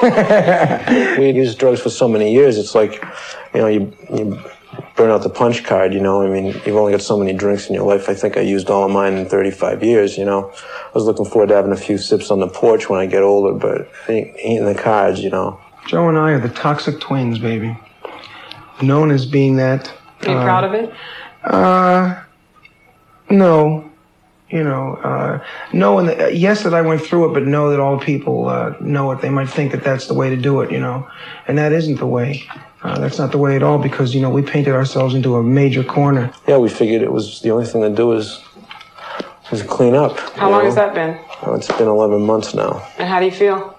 We 0.02 1.32
used 1.32 1.58
drugs 1.58 1.82
for 1.82 1.90
so 1.90 2.08
many 2.08 2.34
years. 2.34 2.58
It's 2.58 2.76
like, 2.76 3.04
you 3.54 3.62
know, 3.62 3.68
you 3.68 3.94
you 4.14 4.40
burn 4.96 5.10
out 5.10 5.24
the 5.24 5.30
punch 5.30 5.64
card. 5.64 5.94
You 5.94 6.02
know, 6.02 6.22
I 6.22 6.28
mean, 6.28 6.48
you've 6.66 6.76
only 6.76 6.92
got 6.92 7.02
so 7.02 7.18
many 7.18 7.34
drinks 7.34 7.68
in 7.68 7.76
your 7.76 7.86
life. 7.86 8.08
I 8.08 8.14
think 8.14 8.38
I 8.38 8.42
used 8.42 8.70
all 8.70 8.84
of 8.86 8.92
mine 8.92 9.14
in 9.14 9.26
35 9.26 9.84
years. 9.84 10.18
You 10.18 10.26
know, 10.26 10.52
I 10.52 10.92
was 10.94 11.06
looking 11.06 11.26
forward 11.26 11.48
to 11.50 11.56
having 11.56 11.72
a 11.72 11.78
few 11.78 11.98
sips 11.98 12.30
on 12.30 12.40
the 12.40 12.48
porch 12.48 12.90
when 12.90 13.00
I 13.00 13.06
get 13.06 13.24
older, 13.24 13.58
but 13.58 13.90
ain't, 14.08 14.36
ain't 14.38 14.60
in 14.60 14.66
the 14.66 14.76
cards. 14.80 15.22
You 15.22 15.32
know. 15.32 15.60
Joe 15.88 16.08
and 16.10 16.18
I 16.18 16.32
are 16.32 16.40
the 16.40 16.50
toxic 16.50 17.00
twins, 17.00 17.40
baby. 17.40 17.76
Known 18.82 19.12
as 19.12 19.26
being 19.26 19.56
that. 19.56 19.92
Are 20.28 20.32
you 20.32 20.38
uh, 20.38 20.44
proud 20.44 20.64
of 20.64 20.74
it? 20.74 20.94
Uh, 21.44 22.22
no. 23.30 23.92
You 24.50 24.64
know, 24.64 24.96
uh, 24.98 25.44
knowing 25.74 26.06
that, 26.06 26.22
uh, 26.22 26.28
yes, 26.28 26.64
that 26.64 26.74
I 26.74 26.82
went 26.82 27.02
through 27.02 27.30
it, 27.30 27.34
but 27.34 27.44
know 27.44 27.72
that 27.72 27.80
all 27.80 28.00
people 28.00 28.48
uh, 28.48 28.76
know 28.80 29.12
it. 29.12 29.20
They 29.20 29.32
might 29.32 29.50
think 29.50 29.72
that 29.72 29.84
that's 29.84 30.06
the 30.06 30.14
way 30.14 30.30
to 30.30 30.38
do 30.38 30.62
it, 30.62 30.72
you 30.72 30.80
know, 30.80 31.10
and 31.48 31.58
that 31.58 31.74
isn't 31.74 31.98
the 31.98 32.06
way. 32.06 32.44
Uh, 32.84 33.00
that's 33.00 33.18
not 33.18 33.32
the 33.32 33.40
way 33.40 33.56
at 33.56 33.64
all 33.64 33.80
because, 33.80 34.14
you 34.14 34.22
know, 34.22 34.30
we 34.30 34.44
painted 34.44 34.76
ourselves 34.76 35.16
into 35.16 35.36
a 35.36 35.44
major 35.44 35.84
corner. 35.84 36.32
Yeah, 36.48 36.58
we 36.58 36.70
figured 36.70 37.02
it 37.02 37.12
was 37.12 37.42
the 37.42 37.50
only 37.50 37.66
thing 37.66 37.82
to 37.82 37.90
do 37.90 38.12
is 38.12 38.40
is 39.52 39.64
clean 39.64 39.96
up. 39.96 40.18
How 40.36 40.50
long 40.50 40.60
know? 40.60 40.66
has 40.66 40.76
that 40.76 40.94
been? 40.94 41.20
Oh, 41.42 41.56
it's 41.56 41.68
been 41.68 41.88
11 41.88 42.22
months 42.22 42.54
now. 42.54 42.88
And 42.98 43.08
how 43.10 43.20
do 43.20 43.26
you 43.26 43.32
feel? 43.32 43.76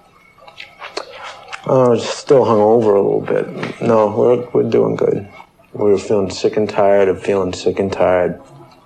Oh, 1.65 1.95
just 1.95 2.17
still 2.17 2.45
hung 2.45 2.59
over 2.59 2.95
a 2.95 3.01
little 3.01 3.21
bit. 3.21 3.81
No, 3.81 4.07
we're 4.15 4.49
we're 4.51 4.69
doing 4.69 4.95
good. 4.95 5.27
We 5.73 5.91
were 5.91 5.97
feeling 5.97 6.29
sick 6.29 6.57
and 6.57 6.69
tired 6.69 7.07
of 7.07 7.21
feeling 7.21 7.53
sick 7.53 7.79
and 7.79 7.91
tired. 7.91 8.41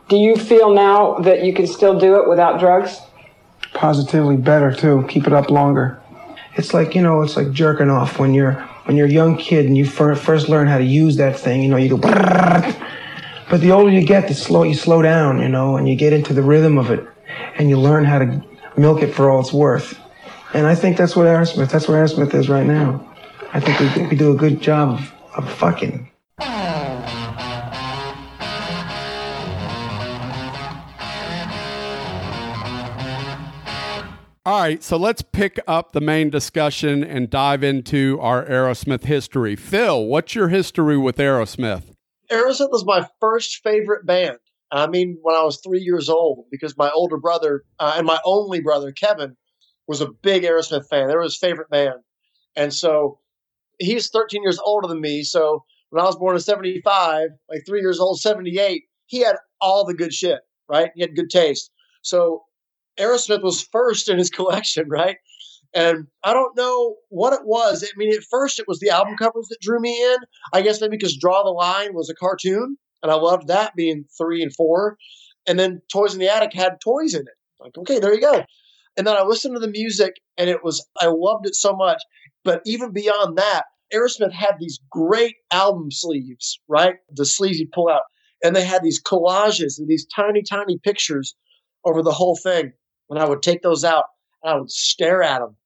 Do 0.09 0.17
you 0.17 0.35
feel 0.35 0.73
now 0.73 1.19
that 1.19 1.45
you 1.45 1.53
can 1.53 1.67
still 1.67 1.97
do 1.97 2.21
it 2.21 2.27
without 2.27 2.59
drugs? 2.59 2.99
Positively 3.73 4.35
better 4.35 4.73
too. 4.73 5.05
Keep 5.07 5.27
it 5.27 5.33
up 5.33 5.49
longer. 5.49 6.01
It's 6.55 6.73
like 6.73 6.95
you 6.95 7.01
know, 7.01 7.21
it's 7.21 7.37
like 7.37 7.51
jerking 7.51 7.89
off 7.89 8.19
when 8.19 8.33
you're 8.33 8.55
when 8.83 8.97
you're 8.97 9.07
a 9.07 9.11
young 9.11 9.37
kid 9.37 9.65
and 9.67 9.77
you 9.77 9.85
fir- 9.85 10.15
first 10.15 10.49
learn 10.49 10.67
how 10.67 10.77
to 10.77 10.83
use 10.83 11.15
that 11.17 11.39
thing. 11.39 11.63
You 11.63 11.69
know, 11.69 11.77
you 11.77 11.89
go. 11.89 11.97
But 11.97 13.61
the 13.61 13.71
older 13.71 13.91
you 13.91 14.05
get, 14.05 14.27
the 14.27 14.33
slow 14.33 14.63
you 14.63 14.73
slow 14.73 15.01
down. 15.01 15.39
You 15.39 15.47
know, 15.47 15.77
and 15.77 15.87
you 15.87 15.95
get 15.95 16.11
into 16.11 16.33
the 16.33 16.43
rhythm 16.43 16.77
of 16.77 16.91
it, 16.91 17.07
and 17.57 17.69
you 17.69 17.79
learn 17.79 18.03
how 18.03 18.19
to 18.19 18.43
milk 18.75 19.01
it 19.01 19.13
for 19.13 19.29
all 19.29 19.39
it's 19.39 19.53
worth. 19.53 19.97
And 20.53 20.67
I 20.67 20.75
think 20.75 20.97
that's 20.97 21.15
what 21.15 21.25
Aerosmith. 21.27 21.71
That's 21.71 21.87
where 21.87 22.03
Aerosmith 22.03 22.33
is 22.33 22.49
right 22.49 22.65
now. 22.65 23.07
I 23.53 23.61
think 23.61 23.79
we, 23.79 24.07
we 24.07 24.15
do 24.17 24.31
a 24.31 24.35
good 24.35 24.61
job 24.61 24.99
of, 24.99 25.13
of 25.37 25.53
fucking. 25.53 26.10
Right, 34.61 34.83
so 34.83 34.97
let's 34.97 35.21
pick 35.21 35.59
up 35.67 35.91
the 35.91 36.01
main 36.01 36.29
discussion 36.29 37.03
and 37.03 37.29
dive 37.29 37.63
into 37.63 38.19
our 38.21 38.45
Aerosmith 38.45 39.05
history. 39.05 39.55
Phil, 39.55 40.05
what's 40.05 40.35
your 40.35 40.49
history 40.49 40.97
with 40.97 41.17
Aerosmith? 41.17 41.95
Aerosmith 42.31 42.71
was 42.71 42.85
my 42.85 43.07
first 43.19 43.61
favorite 43.63 44.05
band. 44.05 44.37
I 44.71 44.87
mean, 44.87 45.17
when 45.21 45.35
I 45.35 45.43
was 45.43 45.59
three 45.61 45.81
years 45.81 46.09
old, 46.09 46.45
because 46.51 46.77
my 46.77 46.89
older 46.91 47.17
brother 47.17 47.63
uh, 47.79 47.95
and 47.97 48.05
my 48.05 48.19
only 48.23 48.61
brother, 48.61 48.91
Kevin, 48.91 49.35
was 49.87 49.99
a 49.99 50.11
big 50.21 50.43
Aerosmith 50.43 50.87
fan. 50.89 51.07
They 51.07 51.15
were 51.15 51.23
his 51.23 51.37
favorite 51.37 51.69
band. 51.69 51.99
And 52.55 52.73
so 52.73 53.19
he's 53.79 54.09
13 54.09 54.43
years 54.43 54.59
older 54.63 54.87
than 54.87 55.01
me. 55.01 55.23
So 55.23 55.65
when 55.89 56.01
I 56.01 56.05
was 56.05 56.15
born 56.15 56.35
in 56.35 56.41
75, 56.41 57.29
like 57.49 57.63
three 57.67 57.81
years 57.81 57.99
old, 57.99 58.19
78, 58.19 58.83
he 59.07 59.19
had 59.19 59.35
all 59.59 59.85
the 59.85 59.93
good 59.93 60.13
shit, 60.13 60.39
right? 60.69 60.91
He 60.95 61.01
had 61.01 61.15
good 61.15 61.29
taste. 61.29 61.71
So 62.03 62.43
Aerosmith 62.99 63.43
was 63.43 63.67
first 63.71 64.09
in 64.09 64.17
his 64.17 64.29
collection, 64.37 64.87
right? 64.89 65.17
And 65.73 66.07
I 66.23 66.33
don't 66.33 66.57
know 66.57 66.95
what 67.09 67.33
it 67.33 67.45
was. 67.45 67.83
I 67.83 67.97
mean, 67.97 68.13
at 68.13 68.23
first 68.29 68.59
it 68.59 68.67
was 68.67 68.79
the 68.79 68.89
album 68.89 69.15
covers 69.15 69.47
that 69.49 69.61
drew 69.61 69.79
me 69.79 70.03
in. 70.03 70.17
I 70.53 70.61
guess 70.61 70.81
maybe 70.81 70.97
because 70.97 71.17
Draw 71.17 71.43
the 71.43 71.49
Line 71.49 71.93
was 71.93 72.09
a 72.09 72.15
cartoon, 72.15 72.77
and 73.01 73.11
I 73.11 73.15
loved 73.15 73.47
that 73.47 73.75
being 73.75 74.05
three 74.17 74.41
and 74.43 74.53
four. 74.53 74.97
And 75.47 75.57
then 75.57 75.81
Toys 75.91 76.13
in 76.13 76.19
the 76.19 76.33
Attic 76.33 76.53
had 76.53 76.81
toys 76.81 77.13
in 77.13 77.21
it. 77.21 77.33
Like, 77.59 77.77
okay, 77.77 77.99
there 77.99 78.13
you 78.13 78.21
go. 78.21 78.43
And 78.97 79.07
then 79.07 79.15
I 79.15 79.23
listened 79.23 79.55
to 79.55 79.59
the 79.59 79.71
music, 79.71 80.13
and 80.37 80.49
it 80.49 80.63
was 80.63 80.85
I 80.99 81.07
loved 81.07 81.47
it 81.47 81.55
so 81.55 81.73
much. 81.73 82.01
But 82.43 82.61
even 82.65 82.91
beyond 82.91 83.37
that, 83.37 83.63
Aerosmith 83.93 84.33
had 84.33 84.55
these 84.59 84.79
great 84.89 85.35
album 85.51 85.91
sleeves, 85.91 86.59
right? 86.67 86.95
The 87.11 87.25
sleeves 87.25 87.59
you 87.59 87.67
pull 87.73 87.89
out, 87.89 88.03
and 88.43 88.55
they 88.55 88.65
had 88.65 88.83
these 88.83 89.01
collages 89.01 89.79
and 89.79 89.87
these 89.87 90.05
tiny, 90.13 90.41
tiny 90.43 90.79
pictures 90.79 91.35
over 91.85 92.01
the 92.01 92.11
whole 92.11 92.35
thing. 92.35 92.73
And 93.11 93.19
I 93.19 93.27
would 93.27 93.43
take 93.43 93.61
those 93.61 93.83
out 93.83 94.05
and 94.41 94.53
I 94.53 94.57
would 94.57 94.71
stare 94.71 95.21
at 95.21 95.39
them 95.39 95.57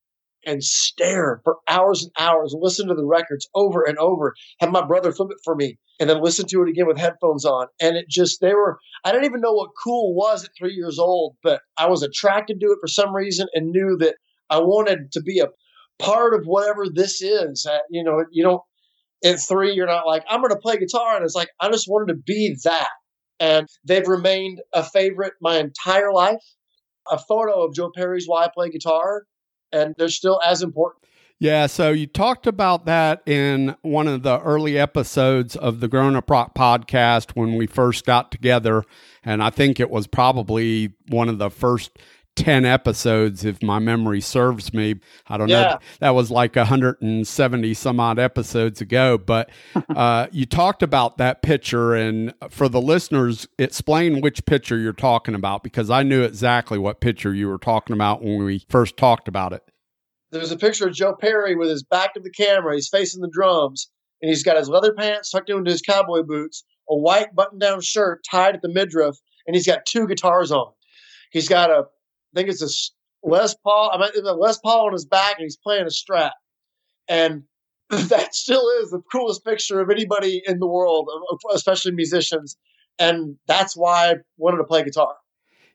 and 0.44 0.62
stare 0.62 1.40
for 1.44 1.56
hours 1.68 2.02
and 2.02 2.12
hours 2.18 2.54
listen 2.56 2.88
to 2.88 2.94
the 2.94 3.06
records 3.06 3.48
over 3.54 3.82
and 3.82 3.98
over. 3.98 4.34
Have 4.60 4.70
my 4.70 4.84
brother 4.84 5.12
flip 5.12 5.30
it 5.30 5.38
for 5.44 5.54
me 5.54 5.78
and 5.98 6.10
then 6.10 6.22
listen 6.22 6.46
to 6.46 6.62
it 6.62 6.68
again 6.68 6.86
with 6.86 6.98
headphones 6.98 7.44
on. 7.44 7.68
And 7.80 7.96
it 7.96 8.06
just, 8.08 8.40
they 8.40 8.54
were, 8.54 8.78
I 9.04 9.12
didn't 9.12 9.26
even 9.26 9.40
know 9.40 9.52
what 9.52 9.70
cool 9.82 10.14
was 10.14 10.44
at 10.44 10.50
three 10.58 10.74
years 10.74 10.98
old, 10.98 11.36
but 11.42 11.60
I 11.78 11.88
was 11.88 12.02
attracted 12.02 12.60
to 12.60 12.66
it 12.66 12.78
for 12.80 12.88
some 12.88 13.14
reason 13.14 13.46
and 13.54 13.70
knew 13.70 13.96
that 14.00 14.16
I 14.50 14.58
wanted 14.58 15.12
to 15.12 15.22
be 15.22 15.40
a 15.40 15.48
part 15.98 16.34
of 16.34 16.44
whatever 16.44 16.84
this 16.92 17.22
is. 17.22 17.66
Uh, 17.68 17.78
you 17.90 18.04
know, 18.04 18.24
you 18.30 18.42
don't, 18.44 18.62
at 19.24 19.40
three, 19.40 19.72
you're 19.72 19.86
not 19.86 20.06
like, 20.06 20.24
I'm 20.28 20.40
going 20.40 20.52
to 20.52 20.58
play 20.58 20.76
guitar. 20.76 21.16
And 21.16 21.24
it's 21.24 21.34
like, 21.34 21.48
I 21.60 21.70
just 21.70 21.88
wanted 21.88 22.12
to 22.12 22.20
be 22.24 22.56
that. 22.64 22.88
And 23.40 23.66
they've 23.84 24.06
remained 24.06 24.60
a 24.72 24.82
favorite 24.82 25.32
my 25.40 25.58
entire 25.58 26.12
life. 26.12 26.42
A 27.10 27.18
photo 27.18 27.64
of 27.64 27.74
Joe 27.74 27.90
Perry's 27.94 28.26
Why 28.26 28.44
I 28.44 28.48
Play 28.52 28.70
Guitar, 28.70 29.24
and 29.72 29.94
they're 29.98 30.08
still 30.08 30.40
as 30.44 30.62
important. 30.62 31.04
Yeah, 31.38 31.66
so 31.66 31.90
you 31.90 32.06
talked 32.06 32.46
about 32.46 32.86
that 32.86 33.22
in 33.26 33.76
one 33.82 34.08
of 34.08 34.22
the 34.22 34.40
early 34.40 34.78
episodes 34.78 35.54
of 35.54 35.80
the 35.80 35.88
Growin' 35.88 36.16
Up 36.16 36.30
Rock 36.30 36.54
podcast 36.54 37.32
when 37.32 37.56
we 37.56 37.66
first 37.66 38.06
got 38.06 38.30
together. 38.30 38.84
And 39.22 39.42
I 39.42 39.50
think 39.50 39.78
it 39.78 39.90
was 39.90 40.06
probably 40.06 40.94
one 41.08 41.28
of 41.28 41.36
the 41.36 41.50
first 41.50 41.98
10 42.36 42.64
episodes, 42.64 43.44
if 43.44 43.62
my 43.62 43.78
memory 43.78 44.20
serves 44.20 44.72
me. 44.72 44.96
I 45.26 45.36
don't 45.36 45.48
know. 45.48 45.78
That 46.00 46.10
was 46.10 46.30
like 46.30 46.54
170 46.54 47.74
some 47.74 47.98
odd 47.98 48.18
episodes 48.18 48.80
ago. 48.80 49.18
But 49.18 49.50
uh, 49.96 50.28
you 50.30 50.46
talked 50.46 50.82
about 50.82 51.18
that 51.18 51.42
picture. 51.42 51.94
And 51.94 52.32
for 52.50 52.68
the 52.68 52.80
listeners, 52.80 53.48
explain 53.58 54.20
which 54.20 54.44
picture 54.46 54.78
you're 54.78 54.92
talking 54.92 55.34
about 55.34 55.62
because 55.62 55.90
I 55.90 56.02
knew 56.02 56.22
exactly 56.22 56.78
what 56.78 57.00
picture 57.00 57.34
you 57.34 57.48
were 57.48 57.58
talking 57.58 57.94
about 57.94 58.22
when 58.22 58.44
we 58.44 58.64
first 58.68 58.96
talked 58.96 59.28
about 59.28 59.52
it. 59.52 59.62
There's 60.30 60.52
a 60.52 60.58
picture 60.58 60.88
of 60.88 60.94
Joe 60.94 61.14
Perry 61.14 61.56
with 61.56 61.68
his 61.68 61.82
back 61.82 62.14
to 62.14 62.20
the 62.20 62.30
camera. 62.30 62.74
He's 62.74 62.88
facing 62.88 63.22
the 63.22 63.30
drums, 63.32 63.90
and 64.20 64.28
he's 64.28 64.42
got 64.42 64.56
his 64.56 64.68
leather 64.68 64.92
pants 64.92 65.30
tucked 65.30 65.50
into 65.50 65.70
his 65.70 65.82
cowboy 65.82 66.22
boots, 66.22 66.64
a 66.90 66.96
white 66.96 67.34
button 67.34 67.58
down 67.58 67.80
shirt 67.80 68.24
tied 68.28 68.54
at 68.54 68.62
the 68.62 68.68
midriff, 68.68 69.16
and 69.46 69.54
he's 69.54 69.66
got 69.66 69.86
two 69.86 70.06
guitars 70.06 70.50
on. 70.50 70.72
He's 71.30 71.48
got 71.48 71.70
a, 71.70 71.84
I 72.34 72.40
think 72.40 72.48
it's 72.48 72.62
a 72.62 72.68
Les 73.22 73.54
Paul, 73.56 73.90
I 73.92 73.98
mean, 73.98 74.24
Les 74.24 74.58
Paul 74.58 74.86
on 74.86 74.92
his 74.92 75.04
back, 75.04 75.34
and 75.38 75.44
he's 75.44 75.56
playing 75.56 75.82
a 75.82 75.86
strat. 75.86 76.32
And 77.08 77.44
that 77.90 78.34
still 78.34 78.68
is 78.80 78.90
the 78.90 79.02
coolest 79.12 79.44
picture 79.44 79.80
of 79.80 79.90
anybody 79.90 80.42
in 80.46 80.58
the 80.58 80.66
world, 80.66 81.08
especially 81.52 81.92
musicians. 81.92 82.56
And 82.98 83.36
that's 83.46 83.76
why 83.76 84.10
I 84.10 84.14
wanted 84.38 84.58
to 84.58 84.64
play 84.64 84.82
guitar. 84.82 85.14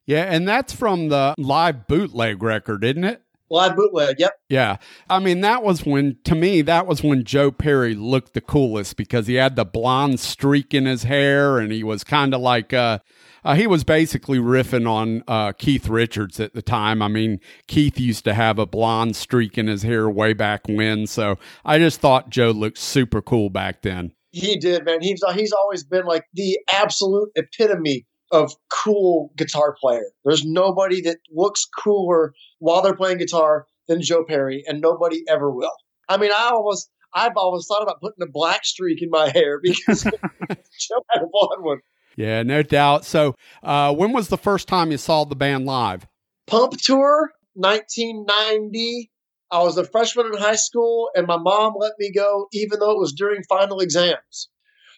Yeah, 0.06 0.24
and 0.24 0.48
that's 0.48 0.74
from 0.74 1.10
the 1.10 1.36
live 1.38 1.88
bootleg 1.88 2.42
record, 2.42 2.84
isn't 2.84 3.04
it? 3.04 3.22
Live 3.50 3.76
bootleg, 3.76 4.16
yep. 4.18 4.34
Yeah. 4.50 4.78
I 5.10 5.20
mean, 5.20 5.42
that 5.42 5.62
was 5.62 5.86
when, 5.86 6.18
to 6.24 6.36
me, 6.36 6.62
that 6.64 6.88
was 6.88 7.04
when 7.04 7.26
Joe 7.26 7.52
Perry 7.52 7.94
looked 7.94 8.34
the 8.34 8.42
coolest 8.42 8.96
because 8.96 9.28
he 9.28 9.36
had 9.36 9.58
the 9.58 9.66
blonde 9.66 10.22
streak 10.22 10.74
in 10.74 10.86
his 10.86 11.04
hair 11.04 11.60
and 11.60 11.72
he 11.72 11.84
was 11.84 12.06
kind 12.06 12.34
of 12.34 12.40
like, 12.40 12.74
uh, 12.74 13.00
uh, 13.44 13.56
he 13.56 13.68
was 13.68 13.84
basically 13.84 14.38
riffing 14.38 14.88
on 14.90 15.24
uh, 15.28 15.52
Keith 15.54 15.88
Richards 15.88 16.40
at 16.40 16.54
the 16.54 16.62
time. 16.62 17.02
I 17.02 17.08
mean, 17.08 17.40
Keith 17.68 18.00
used 18.00 18.24
to 18.26 18.34
have 18.34 18.60
a 18.60 18.66
blonde 18.66 19.16
streak 19.16 19.58
in 19.58 19.68
his 19.68 19.84
hair 19.84 20.10
way 20.10 20.34
back 20.34 20.68
when. 20.68 21.08
So 21.08 21.38
I 21.66 21.78
just 21.78 22.00
thought 22.00 22.30
Joe 22.30 22.52
looked 22.52 22.78
super 22.78 23.22
cool 23.22 23.50
back 23.50 23.82
then. 23.82 24.12
He 24.32 24.58
did, 24.58 24.86
man. 24.86 25.02
He's 25.02 25.22
he's 25.34 25.52
always 25.52 25.84
been 25.84 26.06
like 26.06 26.24
the 26.34 26.58
absolute 26.72 27.30
epitome 27.36 28.06
of 28.32 28.54
cool 28.70 29.34
guitar 29.36 29.76
player. 29.80 30.06
There's 30.24 30.46
nobody 30.46 31.02
that 31.02 31.18
looks 31.30 31.68
cooler 31.84 32.34
while 32.60 32.82
they're 32.82 32.96
playing 32.96 33.18
guitar 33.18 33.68
than 33.88 34.02
Joe 34.02 34.24
Perry, 34.24 34.64
and 34.68 34.80
nobody 34.80 35.24
ever 35.28 35.52
will. 35.52 35.76
I 36.08 36.16
mean, 36.18 36.32
I 36.32 36.52
almost 36.54 36.90
I've 37.14 37.36
always 37.36 37.66
thought 37.68 37.84
about 37.84 38.00
putting 38.00 38.24
a 38.24 38.32
black 38.32 38.64
streak 38.64 39.02
in 39.02 39.10
my 39.10 39.30
hair 39.30 39.60
because 39.62 40.04
Joe 40.80 41.06
had 41.10 41.24
a 41.24 41.28
blonde 41.30 41.64
one. 41.64 41.80
Yeah, 42.16 42.44
no 42.44 42.62
doubt. 42.62 43.06
So, 43.06 43.36
uh, 43.64 43.94
when 43.94 44.12
was 44.12 44.28
the 44.28 44.38
first 44.38 44.68
time 44.68 44.92
you 44.92 44.98
saw 44.98 45.24
the 45.24 45.36
band 45.36 45.66
live? 45.66 46.06
Pump 46.48 46.74
Tour, 46.74 47.32
1990. 47.54 49.12
I 49.52 49.64
was 49.64 49.78
a 49.78 49.86
freshman 49.86 50.28
in 50.28 50.38
high 50.38 50.56
school, 50.56 51.10
and 51.16 51.28
my 51.28 51.38
mom 51.38 51.74
let 51.78 51.94
me 52.00 52.12
go, 52.12 52.48
even 52.54 52.80
though 52.80 52.92
it 52.92 53.00
was 53.00 53.14
during 53.14 53.44
final 53.44 53.80
exams. 53.80 54.50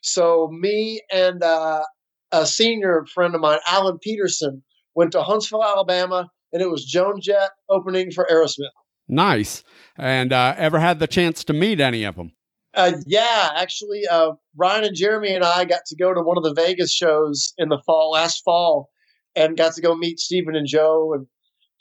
So, 0.01 0.49
me 0.51 1.01
and 1.11 1.43
uh, 1.43 1.83
a 2.31 2.45
senior 2.45 3.05
friend 3.13 3.35
of 3.35 3.41
mine, 3.41 3.59
Alan 3.67 3.99
Peterson, 3.99 4.63
went 4.95 5.11
to 5.13 5.23
Huntsville, 5.23 5.63
Alabama, 5.63 6.29
and 6.51 6.61
it 6.61 6.69
was 6.69 6.85
Joan 6.85 7.19
Jett 7.21 7.51
opening 7.69 8.11
for 8.11 8.27
Aerosmith. 8.31 8.69
Nice. 9.07 9.63
And 9.97 10.31
uh, 10.31 10.55
ever 10.57 10.79
had 10.79 10.99
the 10.99 11.07
chance 11.07 11.43
to 11.45 11.53
meet 11.53 11.79
any 11.79 12.03
of 12.03 12.15
them? 12.15 12.31
Uh, 12.75 12.93
yeah, 13.05 13.51
actually, 13.55 14.01
uh, 14.09 14.31
Ryan 14.55 14.85
and 14.85 14.95
Jeremy 14.95 15.33
and 15.33 15.43
I 15.43 15.65
got 15.65 15.81
to 15.87 15.95
go 15.95 16.13
to 16.13 16.21
one 16.21 16.37
of 16.37 16.43
the 16.43 16.53
Vegas 16.53 16.91
shows 16.91 17.53
in 17.57 17.69
the 17.69 17.81
fall, 17.85 18.11
last 18.11 18.41
fall, 18.43 18.89
and 19.35 19.57
got 19.57 19.73
to 19.75 19.81
go 19.81 19.95
meet 19.95 20.19
Stephen 20.19 20.55
and 20.55 20.67
Joe, 20.67 21.13
and 21.13 21.27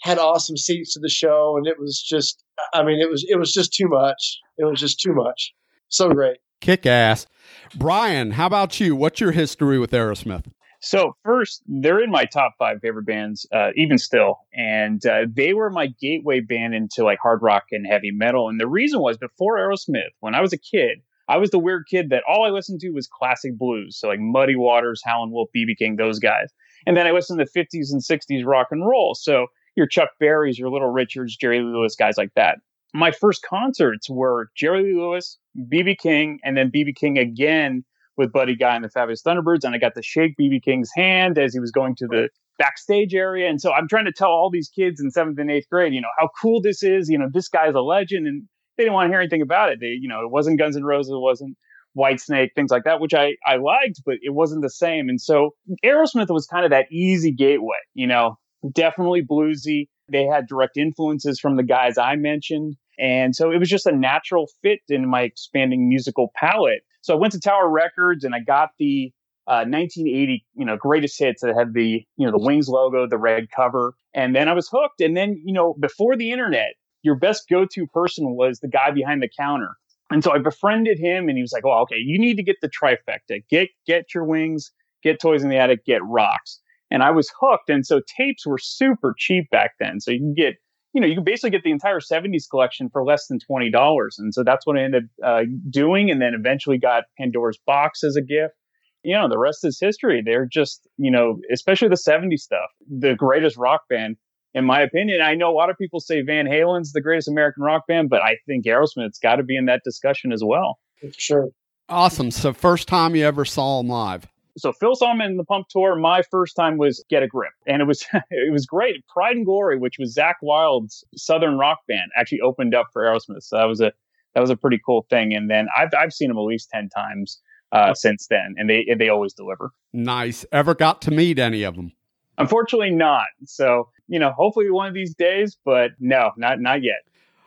had 0.03 0.19
awesome 0.19 0.57
seats 0.57 0.93
to 0.95 1.01
the 1.01 1.09
show. 1.09 1.57
And 1.57 1.67
it 1.67 1.79
was 1.79 2.03
just, 2.03 2.45
I 2.75 2.83
mean, 2.83 3.01
it 3.01 3.11
was 3.11 3.25
it 3.29 3.37
was 3.37 3.53
just 3.53 3.73
too 3.73 3.89
much. 3.89 4.39
It 4.59 4.65
was 4.65 4.81
just 4.81 5.01
too 5.01 5.15
much. 5.15 5.55
So 5.89 6.11
great. 6.11 6.39
Kick 6.61 6.87
ass. 6.87 7.27
Brian, 7.75 8.33
how 8.33 8.47
about 8.47 8.79
you? 8.79 8.95
What's 8.95 9.21
your 9.21 9.33
history 9.33 9.79
with 9.79 9.93
Aerosmith? 9.93 10.47
So 10.83 11.17
first, 11.25 11.63
they're 11.69 12.03
in 12.03 12.11
my 12.11 12.25
top 12.25 12.55
five 12.59 12.81
favorite 12.81 13.07
bands, 13.07 13.47
uh, 13.53 13.71
even 13.77 13.99
still, 13.99 14.41
and 14.53 15.05
uh, 15.07 15.27
they 15.33 15.55
were 15.55 15.71
my 15.71 15.87
gateway 15.87 16.41
band 16.41 16.75
into 16.75 17.05
like 17.05 17.19
hard 17.23 17.41
rock 17.41 17.67
and 17.71 17.87
heavy 17.87 18.11
metal. 18.11 18.49
And 18.49 18.59
the 18.61 18.67
reason 18.67 19.01
was 19.01 19.17
before 19.17 19.59
Aerosmith, 19.59 20.11
when 20.19 20.35
I 20.35 20.41
was 20.41 20.53
a 20.53 20.59
kid, 20.59 20.99
I 21.29 21.37
was 21.37 21.51
the 21.51 21.61
weird 21.61 21.85
kid 21.89 22.11
that 22.11 22.25
all 22.29 22.45
I 22.45 22.51
listened 22.51 22.81
to 22.81 22.91
was 22.91 23.07
classic 23.07 23.57
blues, 23.57 23.97
so 23.97 24.09
like 24.09 24.19
Muddy 24.19 24.57
Waters, 24.57 25.03
Howlin' 25.05 25.31
Wolf, 25.31 25.51
BB 25.57 25.77
King, 25.79 25.97
those 25.97 26.19
guys. 26.19 26.49
And 26.85 26.97
then 26.97 27.07
I 27.07 27.13
listened 27.13 27.39
to 27.39 27.47
50s 27.47 27.93
and 27.93 28.03
60s 28.03 28.45
rock 28.45 28.69
and 28.73 28.85
roll, 28.85 29.15
so 29.15 29.47
your 29.77 29.87
Chuck 29.87 30.11
Berrys, 30.21 30.59
your 30.59 30.69
Little 30.69 30.91
Richards, 30.91 31.37
Jerry 31.37 31.61
Lee 31.61 31.73
Lewis, 31.73 31.95
guys 31.95 32.17
like 32.19 32.35
that. 32.35 32.59
My 32.93 33.13
first 33.13 33.43
concerts 33.49 34.11
were 34.11 34.51
Jerry 34.57 34.83
Lee 34.83 34.99
Lewis, 34.99 35.39
BB 35.57 35.99
King, 35.99 36.41
and 36.45 36.57
then 36.57 36.73
BB 36.73 36.97
King 36.97 37.19
again 37.19 37.85
with 38.17 38.33
Buddy 38.33 38.55
Guy 38.55 38.75
and 38.77 38.85
the 38.85 38.91
Fabulous 38.91 39.23
Thunderbirds, 39.23 39.65
and 39.65 39.75
I 39.75 39.79
got 39.79 39.95
to 39.95 40.03
shake 40.03 40.35
BB 40.41 40.63
King's 40.63 40.91
hand 40.95 41.39
as 41.39 41.53
he 41.55 41.61
was 41.61 41.71
going 41.71 41.95
to 41.97 42.07
the 42.07 42.29
backstage 42.59 43.15
area. 43.15 43.49
And 43.49 43.61
so 43.61 43.73
I'm 43.73 43.89
trying 43.89 44.05
to 44.05 44.13
tell 44.13 44.29
all 44.29 44.51
these 44.51 44.69
kids 44.69 45.01
in 45.01 45.11
seventh 45.11 45.39
and 45.39 45.51
eighth 45.51 45.69
grade, 45.71 45.95
you 45.95 46.01
know, 46.01 46.09
how 46.19 46.29
cool 46.41 46.61
this 46.61 46.83
is. 46.83 47.09
You 47.09 47.19
know, 47.19 47.29
this 47.33 47.49
guy's 47.49 47.75
a 47.75 47.81
legend, 47.81 48.27
and 48.27 48.43
they 48.77 48.85
didn't 48.85 48.95
want 48.95 49.09
to 49.09 49.13
hear 49.13 49.21
anything 49.21 49.43
about 49.43 49.73
it. 49.73 49.79
They, 49.81 49.97
you 49.99 50.09
know, 50.09 50.23
it 50.23 50.31
wasn't 50.31 50.59
Guns 50.59 50.77
N' 50.77 50.85
Roses, 50.85 51.13
it 51.13 51.19
wasn't 51.19 51.57
Whitesnake, 51.97 52.51
things 52.55 52.71
like 52.71 52.85
that, 52.85 53.01
which 53.01 53.15
I 53.15 53.33
I 53.47 53.57
liked, 53.57 54.03
but 54.05 54.17
it 54.23 54.35
wasn't 54.35 54.63
the 54.63 54.71
same. 54.71 55.09
And 55.09 55.21
so 55.21 55.51
Aerosmith 55.85 56.31
was 56.31 56.47
kind 56.47 56.65
of 56.65 56.71
that 56.71 56.87
easy 56.91 57.33
gateway, 57.33 57.77
you 57.95 58.07
know, 58.07 58.39
definitely 58.75 59.23
bluesy. 59.23 59.89
They 60.11 60.25
had 60.25 60.47
direct 60.47 60.77
influences 60.77 61.39
from 61.41 61.57
the 61.57 61.63
guys 61.63 61.99
I 61.99 62.17
mentioned. 62.17 62.77
And 62.99 63.35
so 63.35 63.51
it 63.51 63.59
was 63.59 63.69
just 63.69 63.87
a 63.87 63.93
natural 63.93 64.49
fit 64.63 64.81
in 64.89 65.09
my 65.09 65.23
expanding 65.23 65.89
musical 65.89 66.31
palette. 66.37 66.83
So 67.03 67.15
I 67.15 67.19
went 67.19 67.33
to 67.33 67.41
Tower 67.41 67.69
Records 67.69 68.25
and 68.25 68.35
I 68.35 68.41
got 68.41 68.71
the 68.79 69.13
uh, 69.49 69.67
1980, 69.67 70.45
you 70.55 70.65
know, 70.65 70.77
greatest 70.77 71.19
hits 71.19 71.43
that 71.43 71.55
had 71.57 71.75
the, 71.75 72.05
you 72.17 72.27
know, 72.27 72.31
the 72.31 72.43
Wings 72.43 72.69
logo, 72.69 73.09
the 73.09 73.19
red 73.19 73.49
cover. 73.55 73.95
And 74.15 74.35
then 74.35 74.49
I 74.49 74.53
was 74.53 74.69
hooked. 74.69 75.01
And 75.01 75.17
then, 75.17 75.41
you 75.45 75.53
know, 75.53 75.75
before 75.81 76.17
the 76.17 76.31
internet, 76.31 76.75
your 77.03 77.17
best 77.17 77.49
go-to 77.51 77.87
person 77.89 78.37
was 78.37 78.61
the 78.61 78.69
guy 78.69 78.93
behind 78.93 79.23
the 79.23 79.29
counter. 79.37 79.75
And 80.11 80.23
so 80.23 80.33
I 80.33 80.39
befriended 80.39 80.99
him 80.99 81.29
and 81.29 81.37
he 81.37 81.43
was 81.43 81.53
like, 81.53 81.65
oh, 81.65 81.81
okay, 81.83 81.97
you 81.99 82.19
need 82.21 82.37
to 82.37 82.43
get 82.43 82.57
the 82.63 82.71
trifecta. 82.71 83.43
Get, 83.51 83.71
get 83.87 84.15
your 84.15 84.25
wings, 84.25 84.71
get 85.03 85.21
toys 85.21 85.43
in 85.43 85.49
the 85.49 85.57
attic, 85.57 85.85
get 85.85 86.05
rocks. 86.05 86.61
And 86.91 87.03
I 87.03 87.11
was 87.11 87.33
hooked. 87.41 87.69
And 87.71 87.85
so 87.85 88.01
tapes 88.17 88.47
were 88.47 88.59
super 88.59 89.15
cheap 89.19 89.51
back 89.51 89.73
then. 89.81 89.99
So 90.01 90.11
you 90.11 90.19
can 90.19 90.35
get 90.35 90.55
you 90.93 91.01
know, 91.01 91.07
you 91.07 91.15
can 91.15 91.25
basically 91.25 91.51
get 91.51 91.63
the 91.63 91.71
entire 91.71 92.01
70s 92.01 92.49
collection 92.51 92.91
for 92.91 93.05
less 93.05 93.27
than 93.27 93.39
$20. 93.39 94.09
And 94.19 94.35
so 94.35 94.45
that's 94.45 94.67
what 94.67 94.77
I 94.79 94.83
ended 94.83 95.09
up 95.23 95.27
uh, 95.27 95.43
doing. 95.71 96.11
And 96.11 96.21
then 96.21 96.35
eventually 96.35 96.79
got 96.79 97.05
Pandora's 97.19 97.59
Box 97.67 98.05
as 98.05 98.17
a 98.17 98.23
gift. 98.23 98.55
You 99.03 99.15
know, 99.15 99.29
the 99.29 99.39
rest 99.39 99.65
is 99.65 99.79
history. 99.81 100.23
They're 100.25 100.47
just, 100.47 100.87
you 100.97 101.11
know, 101.11 101.39
especially 101.53 101.89
the 101.89 101.97
70s 101.97 102.41
stuff, 102.41 102.69
the 102.89 103.15
greatest 103.17 103.57
rock 103.57 103.83
band, 103.89 104.17
in 104.55 104.65
my 104.65 104.81
opinion. 104.81 105.21
I 105.21 105.35
know 105.35 105.51
a 105.51 105.57
lot 105.57 105.71
of 105.71 105.79
people 105.79 105.99
say 105.99 106.23
Van 106.23 106.47
Halen's 106.47 106.93
the 106.93 107.01
greatest 107.01 107.27
American 107.27 107.65
rock 107.65 107.83
band, 107.89 108.11
but 108.11 108.23
I 108.23 108.37
think 108.47 108.65
Aerosmith's 108.65 109.19
got 109.19 109.37
to 109.37 109.43
be 109.43 109.57
in 109.57 109.65
that 109.67 109.81
discussion 109.85 110.31
as 110.31 110.43
well. 110.45 110.79
For 111.01 111.09
sure. 111.17 111.49
Awesome. 111.89 112.31
So, 112.31 112.53
first 112.53 112.87
time 112.87 113.17
you 113.17 113.25
ever 113.25 113.45
saw 113.45 113.79
them 113.79 113.89
live? 113.89 114.29
So 114.59 114.73
Phil 114.73 114.95
saw 114.95 115.13
him 115.13 115.21
in 115.21 115.37
the 115.37 115.45
Pump 115.45 115.69
Tour. 115.69 115.97
My 115.97 116.23
first 116.23 116.55
time 116.57 116.77
was 116.77 117.05
Get 117.09 117.23
a 117.23 117.27
Grip, 117.27 117.53
and 117.67 117.81
it 117.81 117.87
was 117.87 118.05
it 118.31 118.53
was 118.53 118.67
great. 118.67 119.07
Pride 119.09 119.37
and 119.37 119.47
Glory, 119.47 119.79
which 119.79 119.99
was 119.99 120.15
Zakk 120.15 120.35
Wylde's 120.43 121.05
Southern 121.17 121.59
rock 121.59 121.79
band, 121.89 122.11
actually 122.17 122.41
opened 122.41 122.75
up 122.75 122.89
for 122.93 123.03
Aerosmith. 123.03 123.43
So 123.43 123.57
that 123.57 123.65
was 123.65 123.81
a 123.81 123.93
that 124.35 124.41
was 124.41 124.51
a 124.51 124.57
pretty 124.57 124.81
cool 124.85 125.07
thing. 125.11 125.35
And 125.35 125.51
then 125.51 125.69
I've 125.77 125.91
I've 125.99 126.13
seen 126.13 126.29
them 126.29 126.39
at 126.39 126.43
least 126.43 126.69
ten 126.71 126.89
times 126.89 127.41
uh, 127.73 127.95
since 127.95 128.27
then, 128.29 128.55
and 128.57 128.69
they 128.69 128.87
they 128.99 129.09
always 129.09 129.33
deliver. 129.33 129.71
Nice. 129.93 130.45
Ever 130.53 130.75
got 130.75 131.03
to 131.03 131.11
meet 131.11 131.39
any 131.39 131.63
of 131.63 131.77
them? 131.77 131.93
Unfortunately, 132.39 132.91
not. 132.91 133.27
So 133.45 133.89
you 134.09 134.19
know, 134.19 134.33
hopefully 134.33 134.71
one 134.71 134.89
of 134.89 134.95
these 134.95 135.15
days, 135.15 135.57
but 135.65 135.93
no, 135.99 136.33
not 136.37 136.61
not 136.61 136.83
yet. 136.83 137.01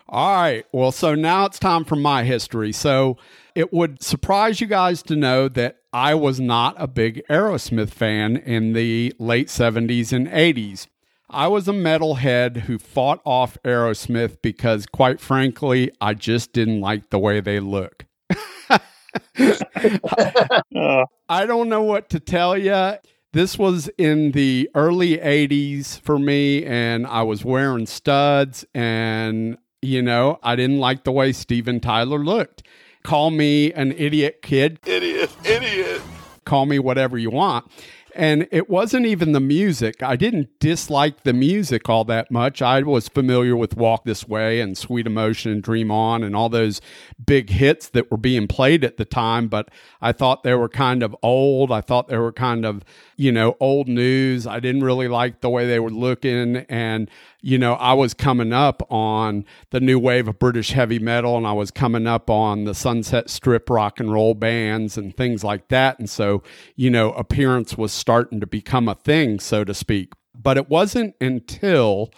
All 0.08 0.36
right. 0.36 0.66
Well, 0.72 0.92
so 0.92 1.16
now 1.16 1.46
it's 1.46 1.58
time 1.58 1.84
for 1.84 1.96
my 1.96 2.24
history. 2.24 2.72
So 2.72 3.18
it 3.56 3.72
would 3.72 4.04
surprise 4.04 4.60
you 4.60 4.68
guys 4.68 5.02
to 5.04 5.16
know 5.16 5.48
that 5.48 5.78
I 5.94 6.14
was 6.14 6.40
not 6.42 6.76
a 6.78 6.88
big 6.88 7.26
Aerosmith 7.30 7.90
fan 7.90 8.36
in 8.36 8.74
the 8.74 9.16
late 9.18 9.48
70s 9.48 10.12
and 10.12 10.28
80s. 10.28 10.88
I 11.30 11.48
was 11.48 11.68
a 11.68 11.74
metalhead 11.74 12.58
who 12.58 12.78
fought 12.78 13.22
off 13.26 13.58
Aerosmith 13.64 14.42
because, 14.42 14.86
quite 14.86 15.20
frankly, 15.20 15.92
I 16.00 16.14
just 16.14 16.54
didn't 16.54 16.82
like 16.82 17.10
the 17.10 17.18
way 17.18 17.40
they 17.40 17.60
look. 17.60 18.06
I 21.30 21.46
don't 21.46 21.70
know 21.70 21.82
what 21.82 22.10
to 22.10 22.20
tell 22.20 22.58
you. 22.58 22.96
This 23.32 23.58
was 23.58 23.90
in 23.98 24.32
the 24.32 24.70
early 24.76 25.18
80s 25.18 26.00
for 26.02 26.20
me, 26.20 26.64
and 26.66 27.08
I 27.08 27.24
was 27.24 27.44
wearing 27.44 27.86
studs, 27.86 28.66
and 28.74 29.58
you 29.82 30.02
know, 30.02 30.40
I 30.44 30.56
didn't 30.56 30.80
like 30.80 31.04
the 31.04 31.12
way 31.12 31.32
Steven 31.32 31.80
Tyler 31.80 32.20
looked. 32.20 32.64
Call 33.06 33.30
me 33.30 33.72
an 33.74 33.92
idiot 33.92 34.42
kid. 34.42 34.80
Idiot, 34.84 35.30
idiot. 35.46 36.02
Call 36.44 36.66
me 36.66 36.80
whatever 36.80 37.20
you 37.20 37.30
want. 37.30 37.72
And 38.16 38.48
it 38.50 38.68
wasn't 38.68 39.06
even 39.06 39.34
the 39.34 39.40
music. 39.40 40.02
I 40.02 40.16
didn't 40.16 40.60
dislike 40.60 41.22
the 41.22 41.34
music 41.34 41.88
all 41.88 42.04
that 42.06 42.32
much. 42.32 42.64
I 42.64 42.82
was 42.82 43.08
familiar 43.08 43.56
with 43.56 43.78
Walk 43.78 44.06
This 44.06 44.28
Way 44.28 44.60
and 44.60 44.76
Sweet 44.76 45.06
Emotion 45.06 45.52
and 45.52 45.62
Dream 45.62 45.92
On 45.92 46.24
and 46.24 46.36
all 46.36 46.50
those 46.50 46.82
big 47.24 47.52
hits 47.52 47.90
that 47.90 48.10
were 48.10 48.18
being 48.18 48.48
played 48.48 48.84
at 48.84 48.98
the 48.98 49.06
time, 49.06 49.50
but 49.50 49.70
I 50.02 50.12
thought 50.12 50.42
they 50.42 50.56
were 50.56 50.70
kind 50.70 51.04
of 51.04 51.16
old. 51.22 51.72
I 51.72 51.82
thought 51.82 52.08
they 52.08 52.18
were 52.18 52.32
kind 52.32 52.66
of, 52.66 52.84
you 53.18 53.32
know, 53.32 53.56
old 53.60 53.88
news. 53.88 54.48
I 54.48 54.60
didn't 54.62 54.84
really 54.84 55.10
like 55.10 55.42
the 55.42 55.50
way 55.50 55.68
they 55.68 55.80
were 55.80 55.92
looking. 55.92 56.66
And, 56.70 57.08
you 57.46 57.60
know, 57.60 57.76
I 57.76 57.94
was 57.94 58.16
coming 58.16 58.54
up 58.54 58.82
on 58.92 59.46
the 59.70 59.80
new 59.80 60.00
wave 60.00 60.28
of 60.28 60.40
British 60.40 60.72
heavy 60.72 60.98
metal 60.98 61.38
and 61.38 61.46
I 61.46 61.54
was 61.54 61.70
coming 61.70 62.08
up 62.08 62.28
on 62.28 62.64
the 62.64 62.74
Sunset 62.74 63.30
Strip 63.30 63.70
rock 63.70 64.00
and 64.00 64.12
roll 64.12 64.34
bands 64.34 64.98
and 64.98 65.16
things 65.16 65.44
like 65.44 65.68
that. 65.68 66.00
And 66.00 66.10
so, 66.10 66.42
you 66.76 66.90
know, 66.90 67.12
appearance 67.12 67.78
was 67.78 67.94
starting 67.94 68.40
to 68.40 68.48
become 68.48 68.90
a 68.90 68.96
thing, 68.96 69.40
so 69.40 69.64
to 69.64 69.76
speak. 69.76 70.14
But 70.34 70.58
it 70.58 70.70
wasn't 70.70 71.14
until 71.22 72.10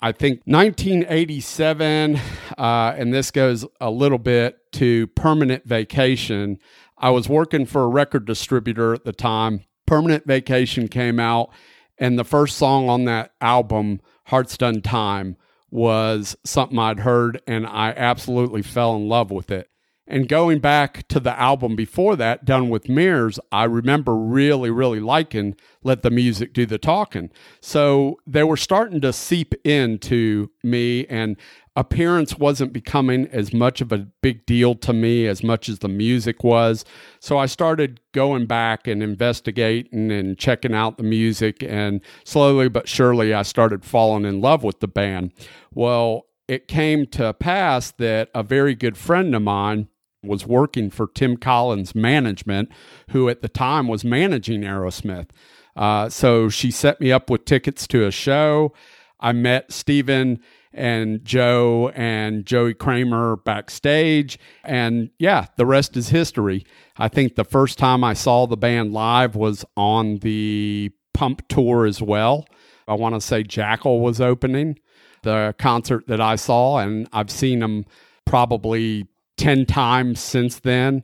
I 0.00 0.12
think 0.12 0.40
1987, 0.46 2.18
uh, 2.56 2.94
and 2.96 3.12
this 3.12 3.30
goes 3.30 3.66
a 3.82 3.90
little 3.90 4.16
bit 4.18 4.60
to 4.72 5.08
permanent 5.08 5.66
vacation. 5.66 6.58
I 6.96 7.10
was 7.10 7.28
working 7.28 7.66
for 7.66 7.82
a 7.82 7.88
record 7.88 8.24
distributor 8.24 8.94
at 8.94 9.04
the 9.04 9.12
time. 9.12 9.64
Permanent 9.86 10.26
vacation 10.26 10.88
came 10.88 11.20
out 11.20 11.50
And 11.98 12.18
the 12.18 12.24
first 12.24 12.56
song 12.56 12.88
on 12.88 13.04
that 13.04 13.34
album, 13.42 14.00
Hearts 14.30 14.56
Done 14.56 14.80
Time, 14.80 15.36
was 15.70 16.36
something 16.44 16.78
I'd 16.78 17.00
heard 17.00 17.40
and 17.46 17.66
I 17.66 17.90
absolutely 17.96 18.62
fell 18.62 18.96
in 18.96 19.08
love 19.08 19.30
with 19.30 19.50
it. 19.50 19.68
And 20.06 20.28
going 20.28 20.58
back 20.58 21.06
to 21.06 21.20
the 21.20 21.38
album 21.38 21.76
before 21.76 22.16
that, 22.16 22.44
done 22.44 22.68
with 22.68 22.88
Mirrors, 22.88 23.38
I 23.52 23.62
remember 23.62 24.16
really, 24.16 24.68
really 24.68 24.98
liking 24.98 25.54
Let 25.84 26.02
the 26.02 26.10
Music 26.10 26.52
Do 26.52 26.66
the 26.66 26.78
Talking. 26.78 27.30
So 27.60 28.18
they 28.26 28.42
were 28.42 28.56
starting 28.56 29.00
to 29.02 29.12
seep 29.12 29.54
into 29.64 30.50
me, 30.64 31.06
and 31.06 31.36
appearance 31.76 32.36
wasn't 32.36 32.72
becoming 32.72 33.26
as 33.28 33.52
much 33.52 33.80
of 33.80 33.92
a 33.92 34.08
big 34.22 34.44
deal 34.44 34.74
to 34.74 34.92
me 34.92 35.26
as 35.26 35.42
much 35.42 35.68
as 35.68 35.78
the 35.78 35.88
music 35.88 36.42
was. 36.42 36.84
So 37.20 37.38
I 37.38 37.46
started 37.46 38.00
going 38.12 38.46
back 38.46 38.86
and 38.86 39.02
investigating 39.02 40.10
and 40.10 40.36
checking 40.36 40.74
out 40.74 40.96
the 40.96 41.04
music, 41.04 41.62
and 41.62 42.00
slowly 42.24 42.68
but 42.68 42.88
surely 42.88 43.32
I 43.32 43.42
started 43.42 43.84
falling 43.84 44.24
in 44.24 44.40
love 44.40 44.64
with 44.64 44.80
the 44.80 44.88
band. 44.88 45.32
Well, 45.72 46.26
it 46.48 46.66
came 46.66 47.06
to 47.06 47.32
pass 47.32 47.92
that 47.92 48.28
a 48.34 48.42
very 48.42 48.74
good 48.74 48.96
friend 48.96 49.34
of 49.34 49.42
mine 49.42 49.86
was 50.22 50.46
working 50.46 50.90
for 50.90 51.06
Tim 51.06 51.36
Collins 51.36 51.94
Management, 51.94 52.70
who 53.10 53.28
at 53.28 53.40
the 53.40 53.48
time 53.48 53.86
was 53.86 54.04
managing 54.04 54.62
Aerosmith. 54.62 55.30
Uh, 55.76 56.08
so 56.08 56.48
she 56.48 56.70
set 56.70 57.00
me 57.00 57.12
up 57.12 57.30
with 57.30 57.44
tickets 57.44 57.86
to 57.86 58.04
a 58.04 58.10
show. 58.10 58.72
I 59.20 59.32
met 59.32 59.72
Steven 59.72 60.40
and 60.72 61.24
Joe 61.24 61.90
and 61.94 62.46
Joey 62.46 62.74
Kramer 62.74 63.36
backstage. 63.36 64.38
And 64.64 65.10
yeah, 65.18 65.46
the 65.56 65.66
rest 65.66 65.96
is 65.96 66.10
history. 66.10 66.64
I 66.96 67.08
think 67.08 67.34
the 67.34 67.44
first 67.44 67.78
time 67.78 68.04
I 68.04 68.14
saw 68.14 68.46
the 68.46 68.56
band 68.56 68.92
live 68.92 69.34
was 69.34 69.64
on 69.76 70.18
the 70.18 70.90
Pump 71.14 71.46
Tour 71.48 71.86
as 71.86 72.00
well. 72.00 72.46
I 72.86 72.94
want 72.94 73.14
to 73.14 73.20
say 73.20 73.42
Jackyl 73.42 74.00
was 74.00 74.20
opening 74.20 74.78
the 75.22 75.54
concert 75.58 76.06
that 76.06 76.20
I 76.20 76.36
saw, 76.36 76.78
and 76.78 77.08
I've 77.12 77.30
seen 77.30 77.60
them 77.60 77.84
probably 78.24 79.06
10 79.36 79.66
times 79.66 80.20
since 80.20 80.60
then. 80.60 81.02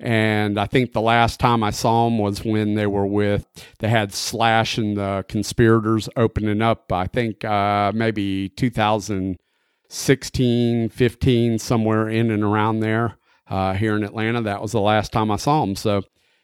And 0.00 0.58
I 0.58 0.66
think 0.66 0.92
the 0.92 1.00
last 1.00 1.38
time 1.40 1.62
I 1.62 1.70
saw 1.70 2.04
them 2.04 2.18
was 2.18 2.44
when 2.44 2.74
they 2.74 2.86
were 2.86 3.06
with, 3.06 3.46
they 3.78 3.88
had 3.88 4.12
Slash 4.12 4.76
and 4.76 4.96
the 4.96 5.24
Conspirators 5.28 6.08
opening 6.16 6.62
up, 6.62 6.92
I 6.92 7.06
think 7.06 7.44
uh, 7.44 7.92
maybe 7.94 8.48
2016, 8.50 10.88
15, 10.88 11.58
somewhere 11.58 12.08
in 12.08 12.30
and 12.30 12.42
around 12.42 12.80
there 12.80 13.16
uh, 13.48 13.74
here 13.74 13.96
in 13.96 14.02
Atlanta. 14.02 14.42
That 14.42 14.60
was 14.60 14.72
the 14.72 14.80
last 14.80 15.12
time 15.12 15.30
I 15.30 15.36
saw 15.36 15.60
them. 15.60 15.76
So, 15.76 16.02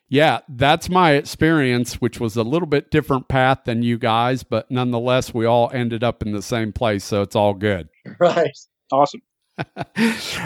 yeah, 0.08 0.40
that's 0.48 0.88
my 0.88 1.12
experience, 1.12 1.94
which 1.94 2.20
was 2.20 2.36
a 2.36 2.44
little 2.44 2.68
bit 2.68 2.90
different 2.90 3.28
path 3.28 3.60
than 3.64 3.82
you 3.82 3.98
guys, 3.98 4.42
but 4.42 4.70
nonetheless, 4.70 5.34
we 5.34 5.44
all 5.44 5.70
ended 5.72 6.04
up 6.04 6.22
in 6.22 6.32
the 6.32 6.42
same 6.42 6.72
place. 6.72 7.04
So 7.04 7.22
it's 7.22 7.36
all 7.36 7.54
good. 7.54 7.88
Right. 8.18 8.50
Awesome. 8.92 9.22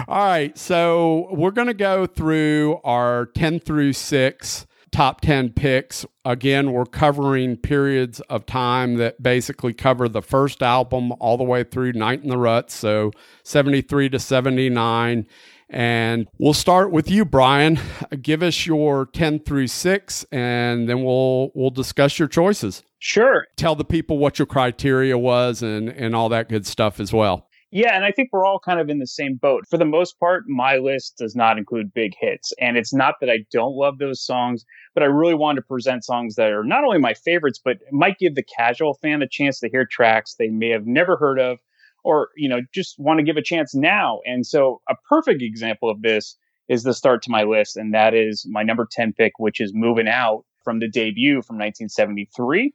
All 0.09 0.27
right. 0.27 0.57
So 0.57 1.29
we're 1.33 1.51
going 1.51 1.69
to 1.69 1.75
go 1.75 2.07
through 2.07 2.81
our 2.85 3.27
10 3.27 3.61
through 3.61 3.93
6 3.93 4.67
top 4.95 5.21
10 5.23 5.51
picks. 5.51 6.07
Again, 6.25 6.71
we're 6.71 6.85
covering 6.85 7.57
periods 7.57 8.21
of 8.21 8.47
time 8.47 8.95
that 8.99 9.21
basically 9.21 9.75
cover 9.75 10.09
the 10.09 10.23
first 10.23 10.63
album 10.63 11.13
all 11.19 11.37
the 11.37 11.45
way 11.45 11.65
through 11.65 11.95
Night 11.95 12.23
in 12.23 12.29
the 12.29 12.39
Rut. 12.39 12.71
So 12.71 13.11
73 13.43 14.09
to 14.11 14.21
79. 14.21 15.27
And 15.69 16.29
we'll 16.39 16.55
start 16.55 16.93
with 16.93 17.11
you, 17.11 17.25
Brian. 17.25 17.81
Give 18.23 18.41
us 18.41 18.67
your 18.67 19.07
10 19.07 19.41
through 19.41 19.67
6 19.67 20.27
and 20.31 20.89
then 20.89 21.03
we'll 21.03 21.51
we'll 21.55 21.71
discuss 21.71 22.19
your 22.19 22.29
choices. 22.29 22.85
Sure. 23.01 23.47
Tell 23.57 23.75
the 23.75 23.85
people 23.85 24.19
what 24.19 24.39
your 24.39 24.47
criteria 24.47 25.19
was 25.19 25.61
and 25.61 25.89
and 25.89 26.15
all 26.15 26.29
that 26.29 26.49
good 26.49 26.67
stuff 26.67 27.01
as 27.01 27.13
well. 27.13 27.49
Yeah, 27.75 27.97
and 27.97 28.05
I 28.05 28.13
think 28.13 28.29
we're 28.33 28.47
all 28.47 28.61
kind 28.61 28.79
of 28.79 28.89
in 28.89 29.01
the 29.01 29.07
same 29.07 29.35
boat. 29.35 29.65
For 29.69 29.77
the 29.77 29.85
most 29.85 30.21
part, 30.21 30.45
my 30.47 30.77
list 30.77 31.17
does 31.19 31.35
not 31.35 31.59
include 31.59 31.93
big 31.93 32.13
hits. 32.17 32.53
And 32.61 32.77
it's 32.77 32.95
not 32.95 33.17
that 33.21 33.29
I 33.29 33.39
don't 33.51 33.75
love 33.75 33.99
those 33.99 34.25
songs, 34.25 34.65
but 34.95 35.03
I 35.03 35.07
really 35.07 35.35
wanted 35.35 35.63
to 35.63 35.67
present 35.67 36.05
songs 36.05 36.37
that 36.37 36.53
are 36.53 36.63
not 36.63 36.85
only 36.85 36.99
my 36.99 37.15
favorites, 37.15 37.61
but 37.63 37.79
might 37.91 38.21
give 38.21 38.37
the 38.37 38.45
casual 38.45 38.95
fan 39.03 39.23
a 39.23 39.29
chance 39.29 39.59
to 39.59 39.69
hear 39.69 39.85
tracks 39.91 40.37
they 40.37 40.47
may 40.47 40.69
have 40.69 40.87
never 40.87 41.17
heard 41.17 41.41
of 41.41 41.59
or, 42.05 42.29
you 42.37 42.49
know, 42.49 42.61
just 42.73 42.95
want 42.97 43.19
to 43.19 43.25
give 43.25 43.37
a 43.37 43.43
chance 43.43 43.75
now. 43.75 44.21
And 44.25 44.47
so 44.47 44.81
a 44.89 44.95
perfect 45.09 45.43
example 45.43 45.91
of 45.91 46.01
this 46.01 46.39
is 46.69 46.85
the 46.85 46.95
start 46.95 47.23
to 47.23 47.31
my 47.33 47.43
list, 47.43 47.77
and 47.77 47.93
that 47.93 48.15
is 48.15 48.47
my 48.49 48.63
number 48.63 48.87
10 48.89 49.15
pick, 49.15 49.33
which 49.39 49.61
is 49.61 49.73
Moving 49.75 50.07
Out 50.07 50.45
from 50.63 50.79
the 50.79 50.89
debut 50.89 51.43
from 51.43 51.59
1973. 51.59 52.73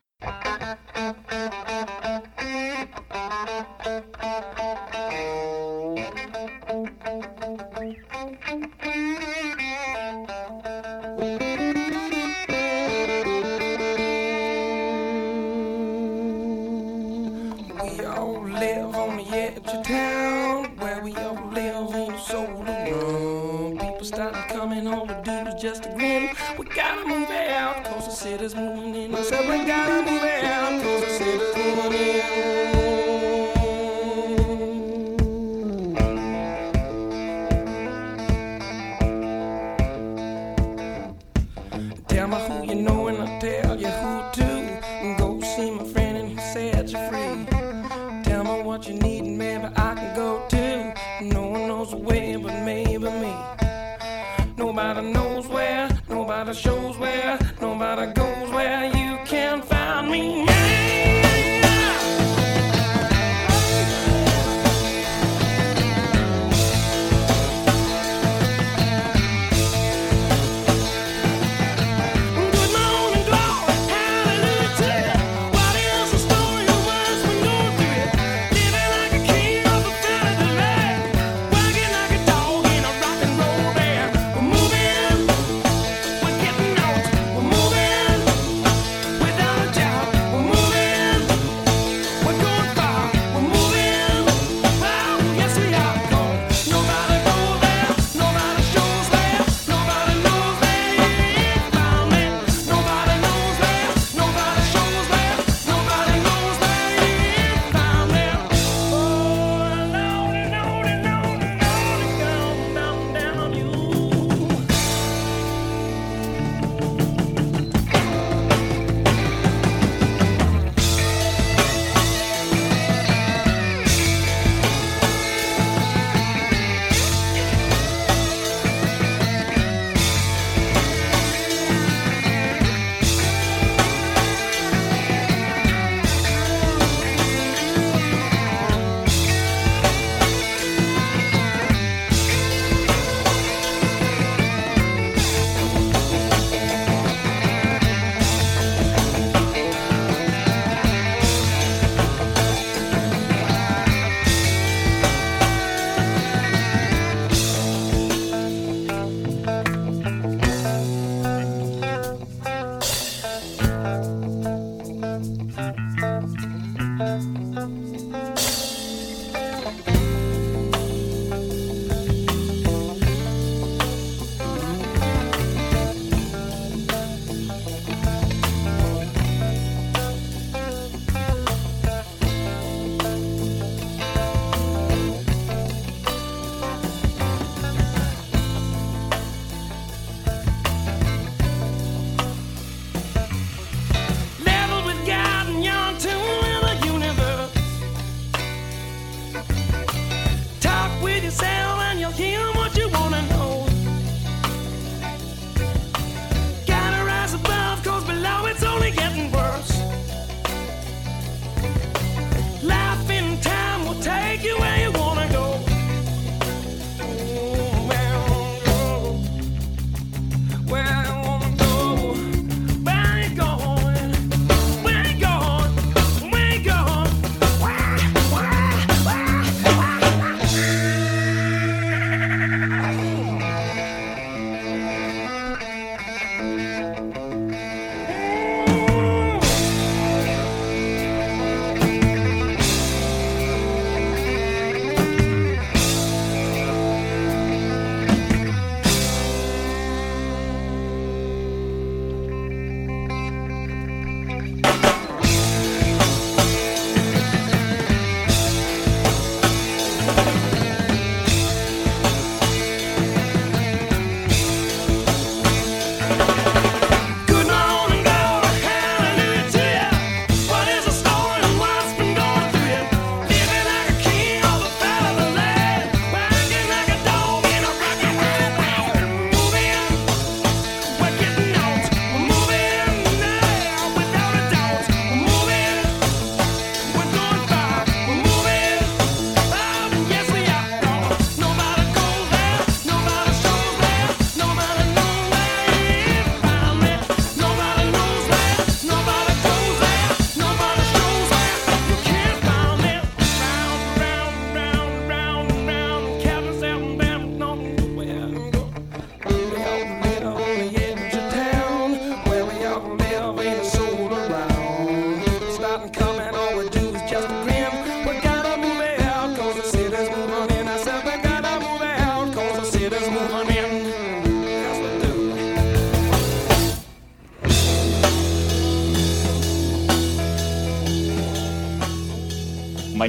Gotta 26.90 27.08
move 27.08 27.30
out, 27.30 27.86
cause 27.86 28.06
the 28.06 28.12
city's 28.12 28.56
moving 28.56 28.96
in. 28.96 29.14
I 29.14 29.22
said 29.22 29.48
we 29.48 29.64
gotta 29.64 30.02
move 30.12 30.24
out, 30.24 30.69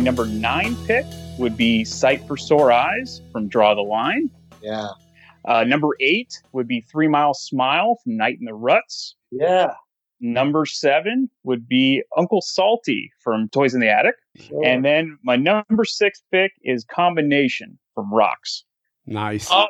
number 0.03 0.27
nine 0.27 0.77
pick 0.87 1.05
would 1.39 1.57
be 1.57 1.85
Sight 1.85 2.27
for 2.27 2.37
Sore 2.37 2.73
Eyes 2.73 3.21
from 3.33 3.49
Draw 3.49 3.75
the 3.75 3.83
Line. 3.83 4.31
Yeah. 4.63 4.89
Uh, 5.45 5.65
number 5.65 5.89
eight 6.01 6.33
would 6.53 6.69
be 6.69 6.81
Three 6.83 7.09
Mile 7.09 7.35
Smile 7.35 7.99
from 8.03 8.17
Night 8.17 8.37
in 8.39 8.45
the 8.47 8.55
Ruts. 8.55 9.17
Yeah. 9.31 9.75
Number 10.21 10.67
seven 10.67 11.31
would 11.45 11.67
be 11.67 12.03
Uncle 12.17 12.43
Salty 12.43 13.11
from 13.21 13.49
Toys 13.49 13.75
in 13.75 13.81
the 13.81 13.89
Attic. 13.89 14.17
Sure. 14.37 14.63
And 14.65 14.85
then 14.85 15.19
my 15.23 15.37
number 15.37 15.85
six 15.85 16.23
pick 16.31 16.53
is 16.63 16.85
Combination 16.85 17.79
from 17.95 18.13
Rocks. 18.13 18.65
Nice. 19.07 19.49
Oh, 19.51 19.67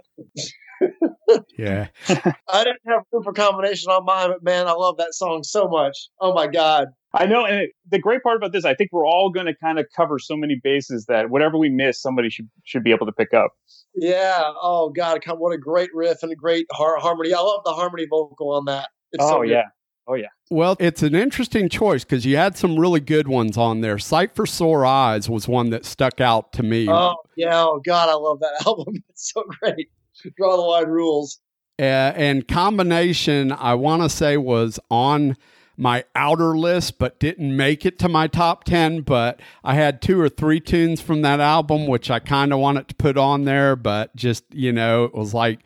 Yeah. 1.57 1.89
I 2.09 2.65
didn't 2.65 2.81
have 2.87 3.03
room 3.13 3.23
for 3.23 3.33
combination 3.33 3.91
on 3.91 4.05
mine, 4.05 4.31
but 4.31 4.43
man, 4.43 4.67
I 4.67 4.73
love 4.73 4.97
that 4.97 5.15
song 5.15 5.43
so 5.45 5.69
much. 5.69 6.09
Oh 6.21 6.35
my 6.35 6.47
god. 6.47 6.89
I 7.13 7.27
know, 7.27 7.45
and 7.45 7.63
it, 7.63 7.71
the 7.89 7.99
great 7.99 8.23
part 8.23 8.37
about 8.37 8.53
this, 8.53 8.65
I 8.65 8.75
think 8.75 8.91
we're 8.93 9.07
all 9.07 9.31
going 9.31 9.47
to 9.47 9.55
kind 9.55 9.79
of 9.79 9.87
cover 9.97 10.19
so 10.19 10.37
many 10.37 10.61
bases 10.63 11.07
that 11.07 11.29
whatever 11.29 11.59
we 11.59 11.69
miss, 11.69 12.01
somebody 12.01 12.31
should 12.31 12.49
should 12.65 12.85
be 12.85 12.93
able 12.93 13.07
to 13.07 13.13
pick 13.13 13.35
up. 13.35 13.53
Yeah. 13.95 14.53
Oh 14.63 14.91
god, 14.91 15.21
what 15.27 15.53
a 15.53 15.59
great 15.59 15.91
riff 15.93 16.23
and 16.23 16.31
a 16.31 16.37
great 16.37 16.67
har- 16.71 16.99
harmony. 16.99 17.35
I 17.35 17.41
love 17.41 17.63
the 17.65 17.73
harmony 17.73 18.07
vocal 18.09 18.53
on 18.53 18.67
that. 18.67 18.91
It's 19.11 19.25
oh 19.25 19.29
so 19.29 19.43
yeah, 19.43 19.65
oh 20.07 20.15
yeah. 20.15 20.29
Well, 20.51 20.77
it's 20.79 21.03
an 21.03 21.17
interesting 21.17 21.69
choice 21.69 22.05
because 22.05 22.25
you 22.25 22.37
had 22.37 22.57
some 22.57 22.79
really 22.79 23.01
good 23.01 23.27
ones 23.27 23.57
on 23.57 23.81
there. 23.81 23.99
Sight 23.99 24.37
for 24.37 24.47
Sore 24.47 24.87
Eyes 24.87 25.29
was 25.29 25.49
one 25.49 25.71
that 25.71 25.85
stuck 25.85 26.21
out 26.21 26.53
to 26.53 26.63
me. 26.63 26.89
Oh 26.89 27.17
yeah. 27.37 27.61
Oh 27.61 27.81
god, 27.85 28.09
I 28.09 28.15
love 28.15 28.39
that 28.39 28.63
album. 28.67 29.03
It's 29.09 29.33
so 29.33 29.43
great. 29.61 29.91
Draw 30.37 30.57
the 30.57 30.63
line 30.63 30.87
rules. 30.87 31.41
Uh, 31.81 32.13
and 32.15 32.47
combination, 32.47 33.53
I 33.53 33.75
want 33.75 34.03
to 34.03 34.11
say 34.11 34.37
was 34.37 34.79
on 34.91 35.35
my 35.81 36.05
outer 36.15 36.57
list, 36.57 36.99
but 36.99 37.19
didn't 37.19 37.57
make 37.57 37.87
it 37.87 37.99
to 38.01 38.09
my 38.09 38.27
top 38.27 38.65
10. 38.65 39.01
But 39.01 39.41
I 39.65 39.75
had 39.75 40.03
two 40.03 40.21
or 40.21 40.29
three 40.29 40.61
tunes 40.61 41.01
from 41.01 41.23
that 41.23 41.41
album, 41.41 41.87
which 41.87 42.11
I 42.11 42.19
kind 42.19 42.53
of 42.53 42.59
wanted 42.59 42.89
to 42.89 42.95
put 42.95 43.17
on 43.17 43.45
there, 43.45 43.75
but 43.77 44.15
just, 44.15 44.45
you 44.53 44.73
know, 44.73 45.05
it 45.05 45.15
was 45.15 45.33
like, 45.35 45.61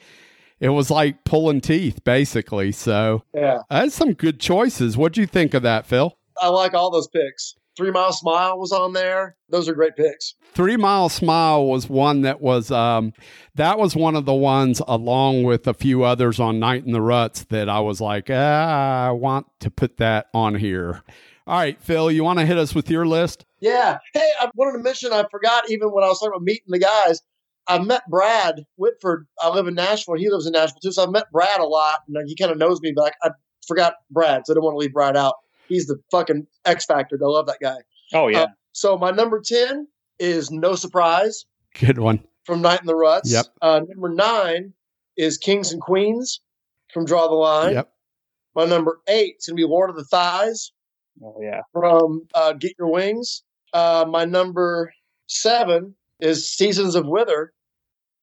it 0.60 0.68
was 0.70 0.90
like 0.90 1.24
pulling 1.24 1.60
teeth, 1.60 2.04
basically. 2.04 2.70
So 2.72 3.24
Yeah. 3.34 3.58
that's 3.68 3.94
some 3.94 4.12
good 4.14 4.38
choices. 4.40 4.96
What'd 4.96 5.16
you 5.18 5.26
think 5.26 5.52
of 5.52 5.62
that, 5.64 5.84
Phil? 5.84 6.16
I 6.40 6.48
like 6.48 6.74
all 6.74 6.90
those 6.90 7.08
picks. 7.08 7.56
Three 7.76 7.90
Mile 7.90 8.12
Smile 8.12 8.58
was 8.58 8.72
on 8.72 8.92
there. 8.92 9.36
Those 9.48 9.68
are 9.68 9.74
great 9.74 9.96
picks. 9.96 10.34
Three 10.52 10.76
Mile 10.76 11.08
Smile 11.08 11.66
was 11.66 11.88
one 11.88 12.22
that 12.22 12.40
was 12.40 12.70
um 12.70 13.12
that 13.54 13.78
was 13.78 13.96
one 13.96 14.14
of 14.14 14.24
the 14.24 14.34
ones 14.34 14.80
along 14.86 15.42
with 15.42 15.66
a 15.66 15.74
few 15.74 16.04
others 16.04 16.38
on 16.38 16.58
Night 16.58 16.84
in 16.84 16.92
the 16.92 17.02
Ruts 17.02 17.44
that 17.44 17.68
I 17.68 17.80
was 17.80 18.00
like, 18.00 18.28
ah, 18.30 19.08
I 19.08 19.10
want 19.10 19.46
to 19.60 19.70
put 19.70 19.96
that 19.96 20.26
on 20.32 20.54
here. 20.54 21.02
All 21.46 21.58
right, 21.58 21.78
Phil, 21.80 22.10
you 22.10 22.24
want 22.24 22.38
to 22.38 22.46
hit 22.46 22.56
us 22.56 22.74
with 22.74 22.88
your 22.88 23.06
list? 23.06 23.44
Yeah. 23.60 23.98
Hey, 24.14 24.30
I 24.40 24.50
wanted 24.54 24.78
to 24.78 24.82
mention, 24.82 25.12
I 25.12 25.24
forgot 25.30 25.70
even 25.70 25.88
when 25.88 26.02
I 26.02 26.08
was 26.08 26.18
talking 26.18 26.32
about 26.34 26.42
meeting 26.42 26.64
the 26.68 26.78
guys, 26.78 27.20
I 27.66 27.78
met 27.80 28.02
Brad 28.08 28.64
Whitford. 28.76 29.26
I 29.40 29.50
live 29.50 29.66
in 29.66 29.74
Nashville. 29.74 30.16
He 30.16 30.30
lives 30.30 30.46
in 30.46 30.52
Nashville 30.52 30.80
too. 30.82 30.92
So 30.92 31.02
I've 31.02 31.10
met 31.10 31.30
Brad 31.32 31.60
a 31.60 31.66
lot. 31.66 32.00
And 32.08 32.28
he 32.28 32.36
kind 32.36 32.50
of 32.50 32.58
knows 32.58 32.80
me, 32.80 32.92
but 32.94 33.12
I, 33.22 33.28
I 33.28 33.30
forgot 33.66 33.94
Brad. 34.10 34.46
So 34.46 34.52
I 34.52 34.54
didn't 34.54 34.64
want 34.64 34.74
to 34.74 34.78
leave 34.78 34.92
Brad 34.92 35.16
out. 35.16 35.34
He's 35.68 35.86
the 35.86 35.96
fucking 36.10 36.46
X 36.64 36.84
Factor. 36.84 37.18
I 37.22 37.26
love 37.26 37.46
that 37.46 37.58
guy. 37.60 37.76
Oh 38.12 38.28
yeah. 38.28 38.42
Uh, 38.42 38.46
so 38.72 38.98
my 38.98 39.10
number 39.10 39.40
10 39.44 39.86
is 40.18 40.50
No 40.50 40.74
Surprise 40.74 41.46
Good 41.78 41.98
one. 41.98 42.22
from 42.44 42.60
Night 42.62 42.80
in 42.80 42.86
the 42.86 42.94
Ruts. 42.96 43.30
Yep. 43.32 43.46
Uh, 43.62 43.80
number 43.88 44.08
nine 44.08 44.72
is 45.16 45.38
Kings 45.38 45.72
and 45.72 45.80
Queens 45.80 46.40
from 46.92 47.04
Draw 47.04 47.28
the 47.28 47.34
Line. 47.34 47.74
Yep. 47.74 47.90
My 48.54 48.64
number 48.66 49.00
eight 49.08 49.36
is 49.38 49.46
going 49.46 49.56
to 49.56 49.60
be 49.62 49.68
Lord 49.68 49.90
of 49.90 49.96
the 49.96 50.04
Thighs 50.04 50.72
Oh 51.22 51.36
yeah. 51.40 51.60
from 51.72 52.26
uh, 52.34 52.52
Get 52.54 52.72
Your 52.78 52.90
Wings. 52.90 53.42
Uh, 53.72 54.04
my 54.08 54.24
number 54.24 54.92
seven 55.26 55.94
is 56.20 56.50
Seasons 56.52 56.94
of 56.94 57.06
Wither 57.06 57.52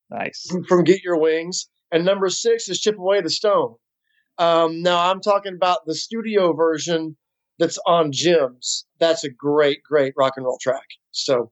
Nice. 0.10 0.46
from 0.68 0.84
Get 0.84 1.02
Your 1.04 1.18
Wings. 1.20 1.68
And 1.92 2.06
number 2.06 2.30
six 2.30 2.70
is 2.70 2.80
Chip 2.80 2.98
Away 2.98 3.22
the 3.22 3.30
Stone. 3.30 3.76
Um, 4.38 4.82
now 4.82 5.10
I'm 5.12 5.20
talking 5.22 5.54
about 5.56 5.80
the 5.86 5.96
studio 5.96 6.54
version 6.54 7.18
that's 7.62 7.78
on 7.86 8.12
Gems, 8.12 8.86
that's 9.00 9.24
a 9.24 9.30
great, 9.30 9.84
great 9.84 10.14
rock 10.18 10.34
and 10.36 10.46
roll 10.46 10.58
track. 10.60 10.86
So 11.12 11.52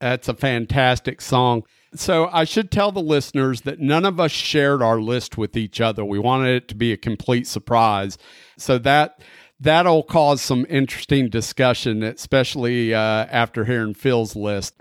That's 0.00 0.28
a 0.28 0.34
fantastic 0.34 1.20
song. 1.20 1.64
So 1.94 2.28
I 2.32 2.44
should 2.44 2.70
tell 2.70 2.92
the 2.92 3.00
listeners 3.02 3.62
that 3.62 3.80
none 3.80 4.04
of 4.04 4.20
us 4.20 4.30
shared 4.30 4.82
our 4.82 5.00
list 5.00 5.36
with 5.36 5.56
each 5.56 5.80
other. 5.80 6.04
We 6.04 6.18
wanted 6.18 6.54
it 6.54 6.68
to 6.68 6.74
be 6.74 6.92
a 6.92 6.96
complete 6.96 7.46
surprise. 7.46 8.16
So 8.56 8.78
that 8.78 9.20
that'll 9.58 10.04
cause 10.04 10.40
some 10.40 10.66
interesting 10.68 11.28
discussion, 11.28 12.02
especially 12.02 12.94
uh, 12.94 13.26
after 13.30 13.64
hearing 13.64 13.94
Phil's 13.94 14.36
list. 14.36 14.74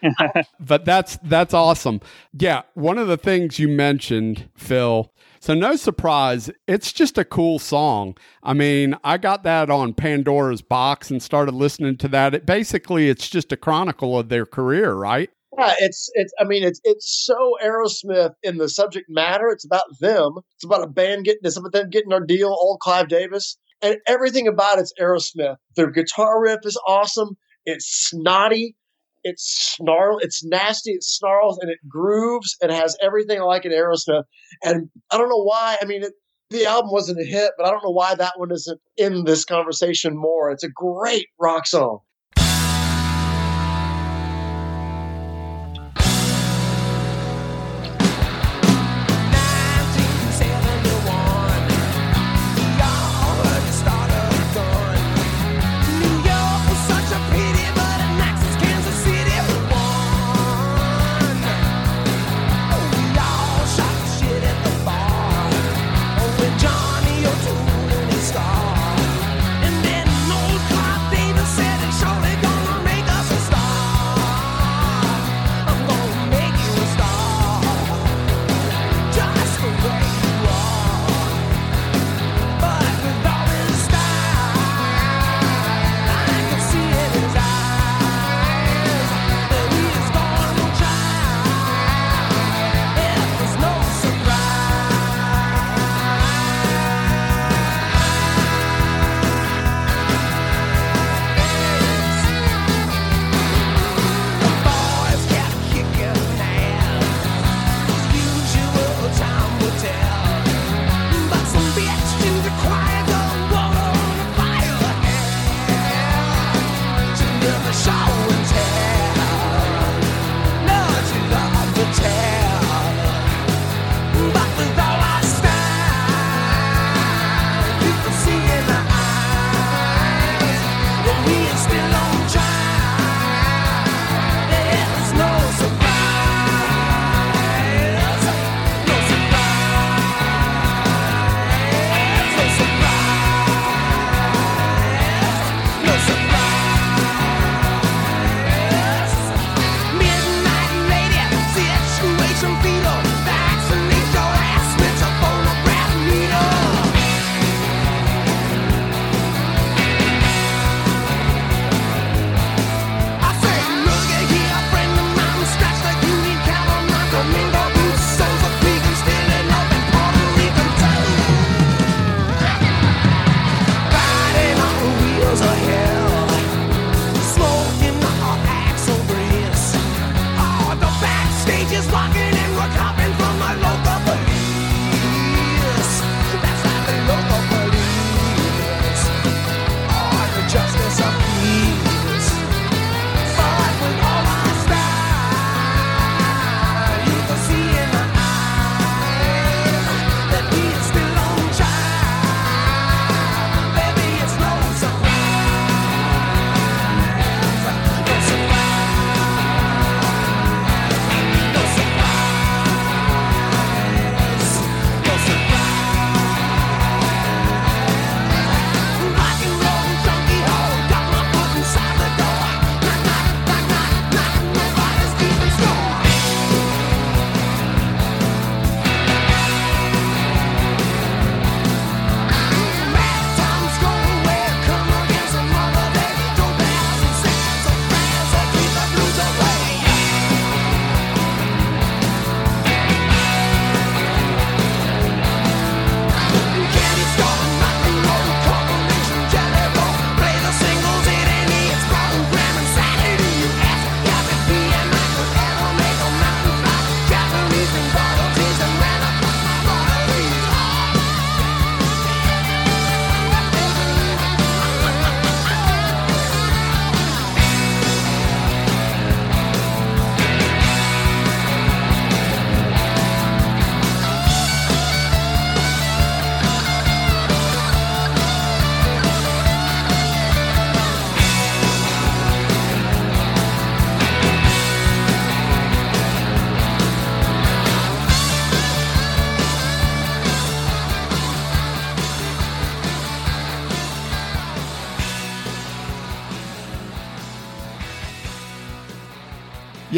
but 0.60 0.84
that's 0.84 1.18
that's 1.24 1.54
awesome. 1.54 2.00
Yeah, 2.32 2.62
one 2.74 2.98
of 2.98 3.08
the 3.08 3.16
things 3.16 3.58
you 3.58 3.68
mentioned, 3.68 4.48
Phil. 4.54 5.12
So 5.42 5.54
no 5.54 5.74
surprise, 5.74 6.52
it's 6.68 6.92
just 6.92 7.18
a 7.18 7.24
cool 7.24 7.58
song. 7.58 8.16
I 8.44 8.52
mean, 8.52 8.96
I 9.02 9.18
got 9.18 9.42
that 9.42 9.70
on 9.70 9.92
Pandora's 9.92 10.62
box 10.62 11.10
and 11.10 11.20
started 11.20 11.52
listening 11.52 11.96
to 11.96 12.08
that. 12.10 12.32
It 12.32 12.46
basically 12.46 13.08
it's 13.08 13.28
just 13.28 13.50
a 13.50 13.56
chronicle 13.56 14.16
of 14.16 14.28
their 14.28 14.46
career, 14.46 14.94
right? 14.94 15.30
Yeah, 15.58 15.74
it's 15.80 16.08
it's. 16.14 16.32
I 16.38 16.44
mean, 16.44 16.62
it's 16.62 16.80
it's 16.84 17.26
so 17.26 17.56
Aerosmith 17.60 18.34
in 18.44 18.58
the 18.58 18.68
subject 18.68 19.06
matter. 19.08 19.48
It's 19.48 19.64
about 19.64 19.82
them. 19.98 20.34
It's 20.54 20.64
about 20.64 20.84
a 20.84 20.86
band 20.86 21.24
getting. 21.24 21.40
It's 21.42 21.56
about 21.56 21.72
them 21.72 21.90
getting 21.90 22.10
their 22.10 22.24
deal. 22.24 22.50
Old 22.50 22.78
Clive 22.78 23.08
Davis 23.08 23.58
and 23.82 23.96
everything 24.06 24.46
about 24.46 24.78
it's 24.78 24.92
Aerosmith. 25.00 25.56
Their 25.74 25.90
guitar 25.90 26.40
riff 26.40 26.60
is 26.62 26.78
awesome. 26.86 27.36
It's 27.66 28.08
snotty. 28.08 28.76
It's 29.24 29.74
snarl. 29.76 30.18
It's 30.18 30.44
nasty. 30.44 30.92
It 30.92 31.04
snarls 31.04 31.58
and 31.58 31.70
it 31.70 31.78
grooves. 31.88 32.56
It 32.60 32.70
has 32.70 32.96
everything 33.00 33.40
like 33.42 33.64
in 33.64 33.72
Aerosmith. 33.72 34.24
And 34.62 34.88
I 35.10 35.18
don't 35.18 35.28
know 35.28 35.42
why. 35.42 35.76
I 35.80 35.84
mean, 35.84 36.02
it, 36.02 36.12
the 36.50 36.66
album 36.66 36.90
wasn't 36.92 37.20
a 37.20 37.24
hit, 37.24 37.52
but 37.56 37.66
I 37.66 37.70
don't 37.70 37.84
know 37.84 37.90
why 37.90 38.14
that 38.14 38.34
one 38.36 38.52
isn't 38.52 38.80
in 38.96 39.24
this 39.24 39.44
conversation 39.44 40.16
more. 40.16 40.50
It's 40.50 40.64
a 40.64 40.68
great 40.68 41.26
rock 41.40 41.66
song. 41.66 42.00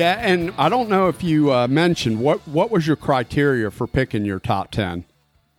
Yeah, 0.04 0.20
and 0.20 0.52
I 0.58 0.68
don't 0.68 0.90
know 0.90 1.08
if 1.08 1.24
you 1.24 1.50
uh, 1.50 1.66
mentioned 1.66 2.20
what 2.20 2.46
what 2.46 2.70
was 2.70 2.86
your 2.86 2.94
criteria 2.94 3.70
for 3.70 3.86
picking 3.86 4.26
your 4.26 4.38
top 4.38 4.70
ten. 4.70 5.06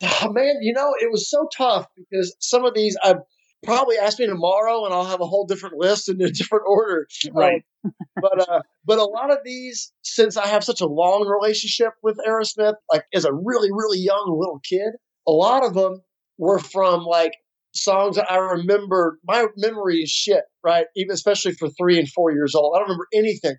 Oh, 0.04 0.32
man, 0.32 0.58
you 0.62 0.72
know, 0.72 0.94
it 1.02 1.12
was 1.12 1.28
so 1.32 1.48
tough 1.58 1.88
because 1.98 2.36
some 2.40 2.64
of 2.64 2.76
these 2.76 2.96
I 3.02 3.16
probably 3.64 3.98
ask 3.98 4.20
me 4.20 4.28
tomorrow 4.28 4.86
and 4.86 4.94
I'll 4.94 5.06
have 5.06 5.20
a 5.20 5.26
whole 5.26 5.48
different 5.48 5.78
list 5.78 6.10
in 6.10 6.22
a 6.22 6.30
different 6.32 6.66
order. 6.68 7.08
Right. 7.34 7.64
Um, 7.84 7.96
but 8.22 8.48
uh, 8.48 8.62
but 8.86 9.00
a 9.00 9.04
lot 9.04 9.32
of 9.32 9.40
these, 9.44 9.92
since 10.04 10.38
I 10.38 10.46
have 10.46 10.64
such 10.64 10.80
a 10.80 10.86
long 10.86 11.28
relationship 11.28 11.94
with 12.04 12.20
Aerosmith, 12.20 12.76
like 12.94 13.06
as 13.16 13.26
a 13.26 13.34
really 13.34 13.72
really 13.72 13.98
young 13.98 14.28
little 14.30 14.60
kid, 14.64 14.94
a 15.28 15.32
lot 15.32 15.66
of 15.66 15.74
them 15.74 16.04
were 16.38 16.60
from 16.60 17.04
like 17.04 17.34
songs 17.74 18.18
that 18.18 18.32
I 18.32 18.38
remember. 18.38 19.18
My 19.28 19.48
memory 19.58 20.02
is 20.02 20.12
shit, 20.12 20.44
right? 20.64 20.86
Even 20.96 21.14
especially 21.14 21.54
for 21.54 21.68
three 21.70 21.98
and 21.98 22.08
four 22.08 22.32
years 22.32 22.54
old, 22.54 22.76
I 22.76 22.80
don't 22.80 22.90
remember 22.90 23.08
anything, 23.12 23.56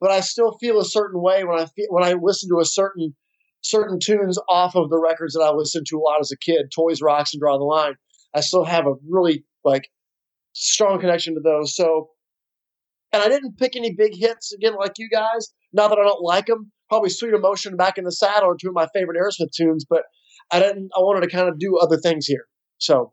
but 0.00 0.10
I 0.10 0.20
still 0.20 0.56
feel 0.58 0.80
a 0.80 0.84
certain 0.84 1.20
way 1.20 1.44
when 1.44 1.60
I 1.60 1.66
feel, 1.66 1.86
when 1.90 2.04
I 2.04 2.14
listen 2.14 2.48
to 2.50 2.60
a 2.60 2.64
certain 2.64 3.14
certain 3.62 3.98
tunes 4.00 4.38
off 4.48 4.74
of 4.74 4.88
the 4.88 4.98
records 4.98 5.34
that 5.34 5.42
I 5.42 5.50
listened 5.50 5.86
to 5.88 5.98
a 5.98 6.00
lot 6.00 6.20
as 6.20 6.32
a 6.32 6.38
kid, 6.38 6.70
Toys, 6.74 7.02
Rocks, 7.02 7.34
and 7.34 7.40
Draw 7.40 7.58
the 7.58 7.64
Line. 7.64 7.94
I 8.34 8.40
still 8.40 8.64
have 8.64 8.86
a 8.86 8.94
really 9.08 9.44
like 9.64 9.90
strong 10.52 11.00
connection 11.00 11.34
to 11.34 11.40
those. 11.40 11.76
So, 11.76 12.10
and 13.12 13.22
I 13.22 13.28
didn't 13.28 13.58
pick 13.58 13.76
any 13.76 13.94
big 13.94 14.12
hits 14.14 14.52
again 14.52 14.76
like 14.76 14.92
you 14.98 15.08
guys. 15.10 15.52
Not 15.72 15.88
that 15.88 15.98
I 15.98 16.04
don't 16.04 16.22
like 16.22 16.46
them. 16.46 16.72
Probably 16.88 17.10
Sweet 17.10 17.34
Emotion, 17.34 17.76
Back 17.76 17.98
in 17.98 18.04
the 18.04 18.12
Saddle 18.12 18.50
are 18.50 18.56
two 18.60 18.68
of 18.68 18.74
my 18.74 18.88
favorite 18.94 19.18
Aerosmith 19.18 19.52
tunes, 19.54 19.84
but 19.88 20.02
I 20.50 20.58
didn't. 20.58 20.90
I 20.96 21.00
wanted 21.00 21.28
to 21.28 21.34
kind 21.34 21.48
of 21.48 21.58
do 21.58 21.78
other 21.78 21.98
things 21.98 22.26
here. 22.26 22.46
So, 22.78 23.12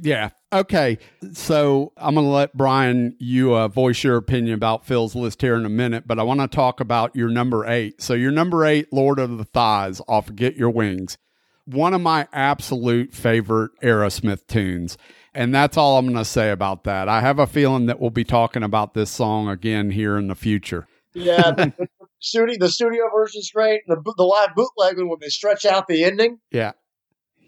Yeah. 0.00 0.30
Okay. 0.52 0.98
So 1.32 1.92
I'm 1.96 2.14
going 2.14 2.26
to 2.26 2.30
let 2.30 2.56
Brian 2.56 3.16
you 3.18 3.54
uh, 3.54 3.68
voice 3.68 4.02
your 4.04 4.16
opinion 4.16 4.54
about 4.54 4.86
Phil's 4.86 5.14
list 5.14 5.42
here 5.42 5.56
in 5.56 5.64
a 5.64 5.70
minute, 5.70 6.06
but 6.06 6.18
I 6.18 6.22
want 6.22 6.40
to 6.40 6.48
talk 6.48 6.80
about 6.80 7.14
your 7.16 7.28
number 7.28 7.66
eight. 7.66 8.00
So 8.00 8.14
your 8.14 8.30
number 8.30 8.64
eight, 8.64 8.92
Lord 8.92 9.18
of 9.18 9.36
the 9.38 9.44
Thighs, 9.44 10.00
off 10.08 10.28
of 10.28 10.36
Get 10.36 10.56
Your 10.56 10.70
Wings, 10.70 11.18
one 11.66 11.94
of 11.94 12.00
my 12.00 12.28
absolute 12.32 13.12
favorite 13.12 13.72
Aerosmith 13.82 14.46
tunes. 14.46 14.96
And 15.34 15.54
that's 15.54 15.76
all 15.76 15.98
I'm 15.98 16.06
going 16.06 16.16
to 16.16 16.24
say 16.24 16.50
about 16.50 16.84
that. 16.84 17.08
I 17.08 17.20
have 17.20 17.38
a 17.38 17.46
feeling 17.46 17.86
that 17.86 18.00
we'll 18.00 18.10
be 18.10 18.24
talking 18.24 18.62
about 18.62 18.94
this 18.94 19.10
song 19.10 19.48
again 19.48 19.90
here 19.90 20.16
in 20.16 20.28
the 20.28 20.34
future. 20.34 20.86
yeah, 21.12 21.50
the, 21.50 21.72
the 21.78 21.88
studio 22.20 22.56
the 22.58 22.68
studio 22.70 23.04
version's 23.14 23.50
great. 23.50 23.82
The 23.86 24.00
the 24.16 24.24
live 24.24 24.54
bootleg 24.56 24.96
when 24.98 25.18
they 25.20 25.28
stretch 25.28 25.64
out 25.64 25.86
the 25.86 26.04
ending. 26.04 26.38
Yeah. 26.50 26.72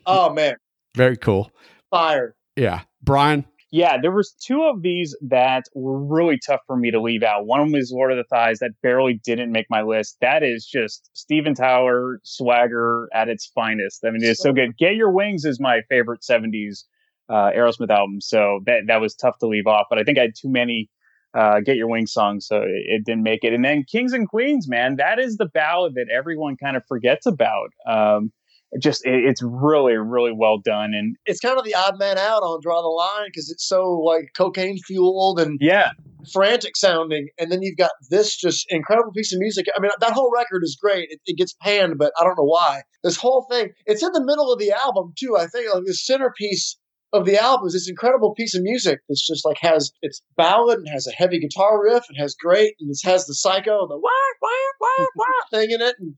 Oh 0.06 0.32
man, 0.32 0.54
Very 0.94 1.16
cool. 1.16 1.50
fire. 1.90 2.34
Yeah. 2.56 2.82
Brian? 3.02 3.44
Yeah, 3.72 3.98
there 4.02 4.10
was 4.10 4.32
two 4.32 4.64
of 4.64 4.82
these 4.82 5.16
that 5.28 5.64
were 5.74 6.04
really 6.04 6.40
tough 6.44 6.60
for 6.66 6.76
me 6.76 6.90
to 6.90 7.00
leave 7.00 7.22
out. 7.22 7.46
One 7.46 7.70
was 7.70 7.92
Lord 7.94 8.10
of 8.10 8.18
the 8.18 8.24
Thighs 8.24 8.58
that 8.58 8.72
barely 8.82 9.20
didn't 9.24 9.52
make 9.52 9.66
my 9.70 9.82
list. 9.82 10.16
That 10.20 10.42
is 10.42 10.66
just 10.66 11.08
Steven 11.14 11.54
Tyler 11.54 12.18
swagger 12.24 13.08
at 13.14 13.28
its 13.28 13.46
finest. 13.54 14.04
I 14.04 14.10
mean, 14.10 14.24
it's 14.24 14.42
so 14.42 14.52
good. 14.52 14.76
Get 14.76 14.96
Your 14.96 15.12
Wings 15.12 15.44
is 15.44 15.60
my 15.60 15.82
favorite 15.88 16.22
70s 16.28 16.82
uh, 17.28 17.50
Aerosmith 17.56 17.90
album, 17.90 18.20
so 18.20 18.58
that 18.66 18.82
that 18.88 19.00
was 19.00 19.14
tough 19.14 19.38
to 19.38 19.46
leave 19.46 19.68
off. 19.68 19.86
But 19.88 20.00
I 20.00 20.02
think 20.02 20.18
I 20.18 20.22
had 20.22 20.34
too 20.36 20.50
many 20.50 20.90
uh, 21.32 21.60
Get 21.60 21.76
Your 21.76 21.88
Wings 21.88 22.12
songs, 22.12 22.48
so 22.48 22.56
it, 22.56 22.82
it 22.86 23.04
didn't 23.04 23.22
make 23.22 23.44
it. 23.44 23.52
And 23.52 23.64
then 23.64 23.84
Kings 23.84 24.12
and 24.12 24.28
Queens, 24.28 24.68
man, 24.68 24.96
that 24.96 25.20
is 25.20 25.36
the 25.36 25.46
ballad 25.46 25.94
that 25.94 26.06
everyone 26.12 26.56
kind 26.56 26.76
of 26.76 26.82
forgets 26.88 27.24
about. 27.24 27.70
Um, 27.86 28.24
it 28.24 28.39
just 28.78 29.04
it, 29.04 29.24
it's 29.24 29.42
really 29.42 29.94
really 29.94 30.32
well 30.32 30.58
done 30.58 30.92
and 30.94 31.16
It's 31.26 31.40
kind 31.40 31.58
of 31.58 31.64
the 31.64 31.74
odd 31.74 31.98
man 31.98 32.18
out 32.18 32.42
on 32.42 32.60
Draw 32.62 32.82
the 32.82 32.88
Line 32.88 33.28
because 33.28 33.50
it's 33.50 33.66
so 33.66 33.98
like 33.98 34.30
cocaine 34.36 34.78
fueled 34.86 35.40
and 35.40 35.58
yeah 35.60 35.90
frantic 36.32 36.76
sounding, 36.76 37.28
and 37.38 37.50
then 37.50 37.62
you've 37.62 37.76
got 37.76 37.92
this 38.10 38.36
just 38.36 38.66
incredible 38.70 39.12
piece 39.12 39.32
of 39.32 39.38
music. 39.38 39.66
I 39.74 39.80
mean, 39.80 39.90
that 40.00 40.12
whole 40.12 40.30
record 40.34 40.62
is 40.62 40.78
great. 40.80 41.08
It, 41.10 41.20
it 41.26 41.36
gets 41.36 41.54
panned, 41.60 41.98
but 41.98 42.12
I 42.20 42.24
don't 42.24 42.36
know 42.36 42.44
why. 42.44 42.82
This 43.02 43.16
whole 43.16 43.46
thing, 43.50 43.70
it's 43.86 44.02
in 44.02 44.12
the 44.12 44.24
middle 44.24 44.52
of 44.52 44.58
the 44.58 44.72
album 44.72 45.12
too. 45.18 45.36
I 45.38 45.46
think 45.46 45.72
like 45.72 45.84
the 45.84 45.94
centerpiece 45.94 46.76
of 47.12 47.24
the 47.26 47.38
album 47.42 47.66
is 47.66 47.72
this 47.72 47.88
incredible 47.88 48.34
piece 48.34 48.54
of 48.54 48.62
music 48.62 49.00
that's 49.08 49.26
just 49.26 49.44
like 49.44 49.56
has 49.60 49.90
it's 50.02 50.22
ballad 50.36 50.78
and 50.78 50.88
has 50.88 51.08
a 51.08 51.12
heavy 51.12 51.40
guitar 51.40 51.82
riff 51.82 52.04
and 52.08 52.16
has 52.16 52.36
great 52.40 52.74
and 52.78 52.88
it 52.88 52.98
has 53.04 53.26
the 53.26 53.34
psycho 53.34 53.88
the 53.88 53.98
wah 53.98 54.10
wah 54.40 54.48
wah 54.80 55.06
wah 55.16 55.26
thing 55.50 55.72
in 55.72 55.80
it 55.82 55.96
and 55.98 56.14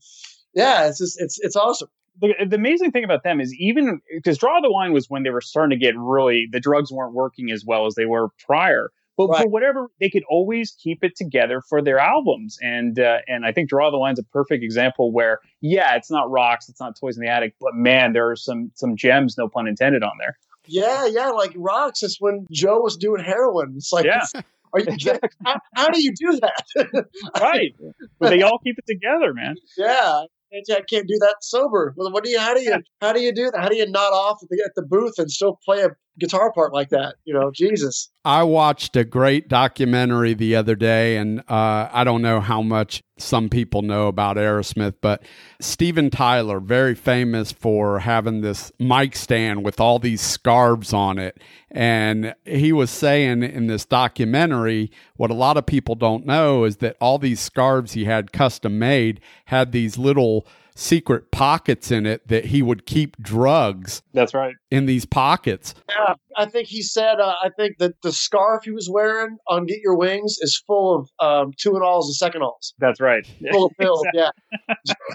yeah 0.53 0.87
it's 0.87 0.99
just 0.99 1.19
it's 1.19 1.39
it's 1.41 1.55
awesome 1.55 1.87
the, 2.21 2.33
the 2.47 2.55
amazing 2.55 2.91
thing 2.91 3.03
about 3.03 3.23
them 3.23 3.39
is 3.41 3.53
even 3.55 3.99
because 4.13 4.37
Draw 4.37 4.61
the 4.61 4.69
Line 4.69 4.93
was 4.93 5.09
when 5.09 5.23
they 5.23 5.29
were 5.29 5.41
starting 5.41 5.77
to 5.77 5.83
get 5.85 5.95
really 5.97 6.47
the 6.51 6.59
drugs 6.59 6.91
weren't 6.91 7.13
working 7.13 7.51
as 7.51 7.63
well 7.65 7.85
as 7.85 7.95
they 7.95 8.05
were 8.05 8.29
prior. 8.45 8.91
But 9.15 9.27
Right. 9.27 9.43
for 9.43 9.49
whatever, 9.49 9.89
they 9.99 10.09
could 10.09 10.23
always 10.27 10.71
keep 10.71 11.03
it 11.03 11.15
together 11.15 11.61
for 11.69 11.83
their 11.83 11.99
albums, 11.99 12.57
and 12.63 12.97
uh, 12.99 13.19
and 13.27 13.45
I 13.45 13.51
think 13.51 13.69
Draw 13.69 13.91
the 13.91 13.97
Line's 13.97 14.17
a 14.17 14.23
perfect 14.23 14.63
example 14.63 15.11
where 15.11 15.39
yeah, 15.61 15.95
it's 15.95 16.09
not 16.09 16.31
rocks, 16.31 16.67
it's 16.67 16.79
not 16.79 16.99
Toys 16.99 17.15
in 17.15 17.21
the 17.23 17.29
Attic, 17.29 17.53
but 17.61 17.75
man, 17.75 18.13
there 18.13 18.27
are 18.31 18.35
some 18.35 18.71
some 18.73 18.95
gems, 18.95 19.37
no 19.37 19.47
pun 19.47 19.67
intended, 19.67 20.01
on 20.03 20.13
there. 20.19 20.35
yeah 20.65 21.05
yeah 21.05 21.29
like 21.29 21.53
rocks 21.55 22.01
is 22.01 22.17
when 22.19 22.47
Joe 22.51 22.79
was 22.79 22.97
doing 22.97 23.23
heroin 23.23 23.73
it's 23.77 23.93
like 23.93 24.05
Yeah. 24.05 24.23
are 24.73 24.79
you 24.79 25.19
how, 25.45 25.59
how 25.75 25.89
do 25.89 26.01
you 26.01 26.11
do 26.17 26.39
that 26.39 27.05
Right, 27.39 27.75
but 28.17 28.29
they 28.31 28.41
all 28.41 28.57
keep 28.63 28.79
it 28.79 28.85
together, 28.87 29.31
man. 29.35 29.55
Yeah, 29.77 30.23
I 30.53 30.81
can't 30.89 31.07
do 31.07 31.17
that 31.19 31.37
sober. 31.41 31.93
Well, 31.97 32.11
what 32.11 32.23
do 32.23 32.29
you? 32.29 32.39
How 32.39 32.53
do 32.53 32.61
you? 32.61 32.75
How 33.01 33.13
do 33.13 33.21
you 33.21 33.33
do 33.33 33.51
that? 33.51 33.59
How 33.59 33.69
do 33.69 33.75
you 33.75 33.89
not 33.89 34.13
off 34.13 34.39
at 34.43 34.49
the, 34.49 34.63
at 34.65 34.71
the 34.75 34.83
booth 34.83 35.15
and 35.17 35.31
still 35.31 35.59
play 35.65 35.81
a 35.83 35.89
guitar 36.19 36.51
part 36.51 36.73
like 36.73 36.89
that? 36.89 37.15
You 37.25 37.33
know, 37.33 37.51
Jesus. 37.51 38.09
I 38.25 38.43
watched 38.43 38.95
a 38.95 39.03
great 39.03 39.49
documentary 39.49 40.33
the 40.33 40.55
other 40.55 40.75
day, 40.75 41.17
and 41.17 41.39
uh, 41.41 41.89
I 41.91 42.03
don't 42.03 42.21
know 42.21 42.39
how 42.39 42.61
much 42.61 43.03
some 43.17 43.49
people 43.49 43.81
know 43.81 44.07
about 44.07 44.37
Aerosmith, 44.37 44.95
but 45.01 45.23
Steven 45.59 46.09
Tyler, 46.09 46.59
very 46.59 46.95
famous 46.95 47.51
for 47.51 47.99
having 47.99 48.41
this 48.41 48.71
mic 48.79 49.15
stand 49.15 49.63
with 49.63 49.79
all 49.79 49.99
these 49.99 50.21
scarves 50.21 50.93
on 50.93 51.17
it. 51.17 51.41
And 51.69 52.35
he 52.45 52.71
was 52.71 52.89
saying 52.91 53.43
in 53.43 53.67
this 53.67 53.85
documentary, 53.85 54.91
what 55.15 55.31
a 55.31 55.35
lot 55.35 55.57
of 55.57 55.65
people 55.65 55.95
don't 55.95 56.25
know 56.25 56.63
is 56.63 56.77
that 56.77 56.95
all 57.01 57.17
these 57.17 57.39
scarves 57.39 57.93
he 57.93 58.05
had 58.05 58.31
custom 58.31 58.79
made 58.79 59.19
had 59.45 59.71
these 59.71 59.97
little 59.97 60.47
secret 60.75 61.31
pockets 61.31 61.91
in 61.91 62.05
it 62.05 62.27
that 62.27 62.45
he 62.45 62.61
would 62.61 62.85
keep 62.85 63.15
drugs 63.21 64.01
That's 64.13 64.33
right. 64.33 64.55
in 64.71 64.85
these 64.87 65.05
pockets. 65.05 65.75
Yeah, 65.89 66.15
I 66.37 66.45
think 66.45 66.67
he 66.67 66.81
said. 66.81 67.19
Uh, 67.19 67.35
I 67.43 67.49
think 67.57 67.77
that 67.79 67.93
the 68.01 68.11
scarf 68.11 68.63
he 68.63 68.71
was 68.71 68.89
wearing 68.91 69.37
on 69.47 69.65
"Get 69.65 69.79
Your 69.83 69.95
Wings" 69.95 70.37
is 70.41 70.61
full 70.65 70.95
of 70.95 71.09
um, 71.19 71.51
Tuinals 71.53 72.05
and 72.05 72.33
Seconals, 72.33 72.73
That's 72.79 72.99
right. 72.99 73.25
full 73.51 73.65
of 73.67 73.71
pills. 73.79 74.05
Yeah. 74.13 74.29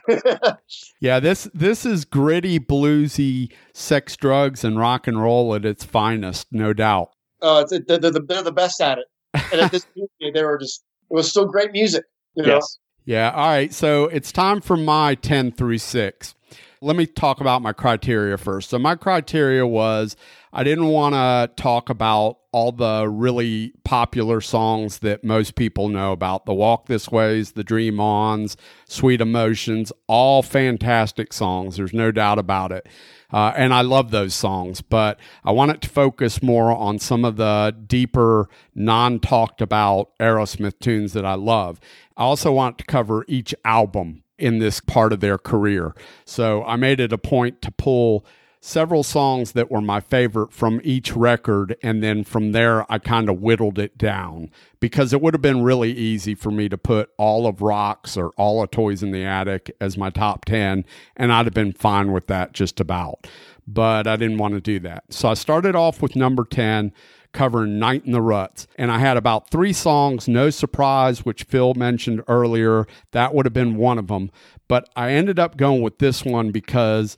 Yeah, 1.00 1.20
this 1.20 1.48
this 1.54 1.86
is 1.86 2.04
gritty, 2.04 2.58
bluesy, 2.58 3.52
sex, 3.72 4.16
drugs, 4.16 4.64
and 4.64 4.78
rock 4.78 5.06
and 5.06 5.20
roll 5.22 5.54
at 5.54 5.64
its 5.64 5.84
finest, 5.84 6.46
no 6.50 6.72
doubt. 6.72 7.10
uh, 7.42 7.64
they're, 7.70 7.98
they're, 7.98 8.10
the, 8.10 8.20
they're 8.26 8.42
the 8.42 8.52
best 8.52 8.80
at 8.80 8.98
it, 8.98 9.06
and 9.52 9.60
at 9.60 9.70
this 9.70 9.84
period, 10.20 10.34
they 10.34 10.44
were 10.44 10.58
just. 10.58 10.82
It 11.10 11.14
was 11.14 11.30
still 11.30 11.46
great 11.46 11.72
music. 11.72 12.04
You 12.34 12.42
know? 12.42 12.54
Yes. 12.56 12.78
Yeah, 13.08 13.30
all 13.30 13.48
right. 13.48 13.72
So 13.72 14.04
it's 14.04 14.30
time 14.30 14.60
for 14.60 14.76
my 14.76 15.14
ten 15.14 15.50
through 15.50 15.78
six. 15.78 16.34
Let 16.80 16.96
me 16.96 17.06
talk 17.06 17.40
about 17.40 17.60
my 17.60 17.72
criteria 17.72 18.38
first. 18.38 18.70
So 18.70 18.78
my 18.78 18.94
criteria 18.94 19.66
was 19.66 20.16
I 20.52 20.62
didn't 20.62 20.86
want 20.86 21.14
to 21.14 21.50
talk 21.60 21.90
about 21.90 22.38
all 22.52 22.72
the 22.72 23.08
really 23.08 23.72
popular 23.84 24.40
songs 24.40 25.00
that 25.00 25.24
most 25.24 25.56
people 25.56 25.88
know 25.88 26.12
about. 26.12 26.46
The 26.46 26.54
Walk 26.54 26.86
This 26.86 27.10
Ways, 27.10 27.52
The 27.52 27.64
Dream 27.64 28.00
Ons, 28.00 28.56
Sweet 28.86 29.20
Emotions, 29.20 29.92
all 30.06 30.42
fantastic 30.42 31.32
songs. 31.32 31.76
There's 31.76 31.92
no 31.92 32.12
doubt 32.12 32.38
about 32.38 32.72
it. 32.72 32.88
Uh, 33.32 33.52
and 33.56 33.74
I 33.74 33.82
love 33.82 34.10
those 34.10 34.34
songs, 34.34 34.80
but 34.80 35.18
I 35.44 35.52
wanted 35.52 35.82
to 35.82 35.88
focus 35.88 36.42
more 36.42 36.72
on 36.72 36.98
some 36.98 37.24
of 37.24 37.36
the 37.36 37.76
deeper, 37.86 38.48
non 38.74 39.20
talked 39.20 39.60
about 39.60 40.16
Aerosmith 40.18 40.78
tunes 40.78 41.12
that 41.12 41.26
I 41.26 41.34
love. 41.34 41.78
I 42.16 42.22
also 42.22 42.52
want 42.52 42.78
to 42.78 42.84
cover 42.84 43.24
each 43.28 43.54
album 43.64 44.22
in 44.38 44.58
this 44.58 44.80
part 44.80 45.12
of 45.12 45.20
their 45.20 45.38
career. 45.38 45.94
So 46.24 46.64
I 46.64 46.76
made 46.76 47.00
it 47.00 47.12
a 47.12 47.18
point 47.18 47.60
to 47.62 47.70
pull 47.70 48.24
several 48.60 49.02
songs 49.02 49.52
that 49.52 49.70
were 49.70 49.80
my 49.80 50.00
favorite 50.00 50.52
from 50.52 50.80
each 50.82 51.14
record. 51.14 51.76
And 51.82 52.02
then 52.02 52.24
from 52.24 52.52
there, 52.52 52.90
I 52.90 52.98
kind 52.98 53.28
of 53.28 53.40
whittled 53.40 53.78
it 53.78 53.96
down 53.96 54.50
because 54.80 55.12
it 55.12 55.20
would 55.20 55.34
have 55.34 55.42
been 55.42 55.62
really 55.62 55.92
easy 55.92 56.34
for 56.34 56.50
me 56.50 56.68
to 56.68 56.78
put 56.78 57.10
all 57.16 57.46
of 57.46 57.62
Rocks 57.62 58.16
or 58.16 58.30
all 58.30 58.62
of 58.62 58.70
Toys 58.70 59.02
in 59.02 59.12
the 59.12 59.24
Attic 59.24 59.74
as 59.80 59.96
my 59.96 60.10
top 60.10 60.44
10. 60.44 60.84
And 61.16 61.32
I'd 61.32 61.46
have 61.46 61.54
been 61.54 61.72
fine 61.72 62.12
with 62.12 62.26
that 62.26 62.52
just 62.52 62.80
about. 62.80 63.26
But 63.66 64.06
I 64.06 64.16
didn't 64.16 64.38
want 64.38 64.54
to 64.54 64.60
do 64.60 64.78
that. 64.80 65.04
So 65.10 65.28
I 65.28 65.34
started 65.34 65.76
off 65.76 66.00
with 66.00 66.16
number 66.16 66.44
10 66.44 66.92
covering 67.32 67.78
Night 67.78 68.04
in 68.04 68.12
the 68.12 68.22
Ruts. 68.22 68.66
And 68.76 68.90
I 68.90 68.98
had 68.98 69.16
about 69.16 69.50
three 69.50 69.72
songs, 69.72 70.28
No 70.28 70.50
Surprise, 70.50 71.24
which 71.24 71.44
Phil 71.44 71.74
mentioned 71.74 72.22
earlier. 72.28 72.86
That 73.12 73.34
would 73.34 73.46
have 73.46 73.52
been 73.52 73.76
one 73.76 73.98
of 73.98 74.08
them. 74.08 74.30
But 74.68 74.88
I 74.96 75.12
ended 75.12 75.38
up 75.38 75.56
going 75.56 75.82
with 75.82 75.98
this 75.98 76.24
one 76.24 76.50
because 76.50 77.16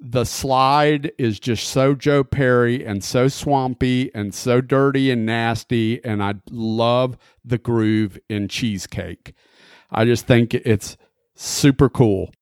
The 0.00 0.24
slide 0.24 1.12
is 1.18 1.40
just 1.40 1.68
so 1.68 1.94
Joe 1.94 2.24
Perry 2.24 2.84
and 2.84 3.02
so 3.02 3.28
swampy 3.28 4.10
and 4.14 4.34
so 4.34 4.60
dirty 4.60 5.10
and 5.10 5.24
nasty. 5.24 6.04
And 6.04 6.22
I 6.22 6.34
love 6.50 7.16
the 7.44 7.58
groove 7.58 8.18
in 8.28 8.48
Cheesecake. 8.48 9.34
I 9.90 10.04
just 10.04 10.26
think 10.26 10.52
it's 10.52 10.96
super 11.34 11.88
cool. 11.88 12.32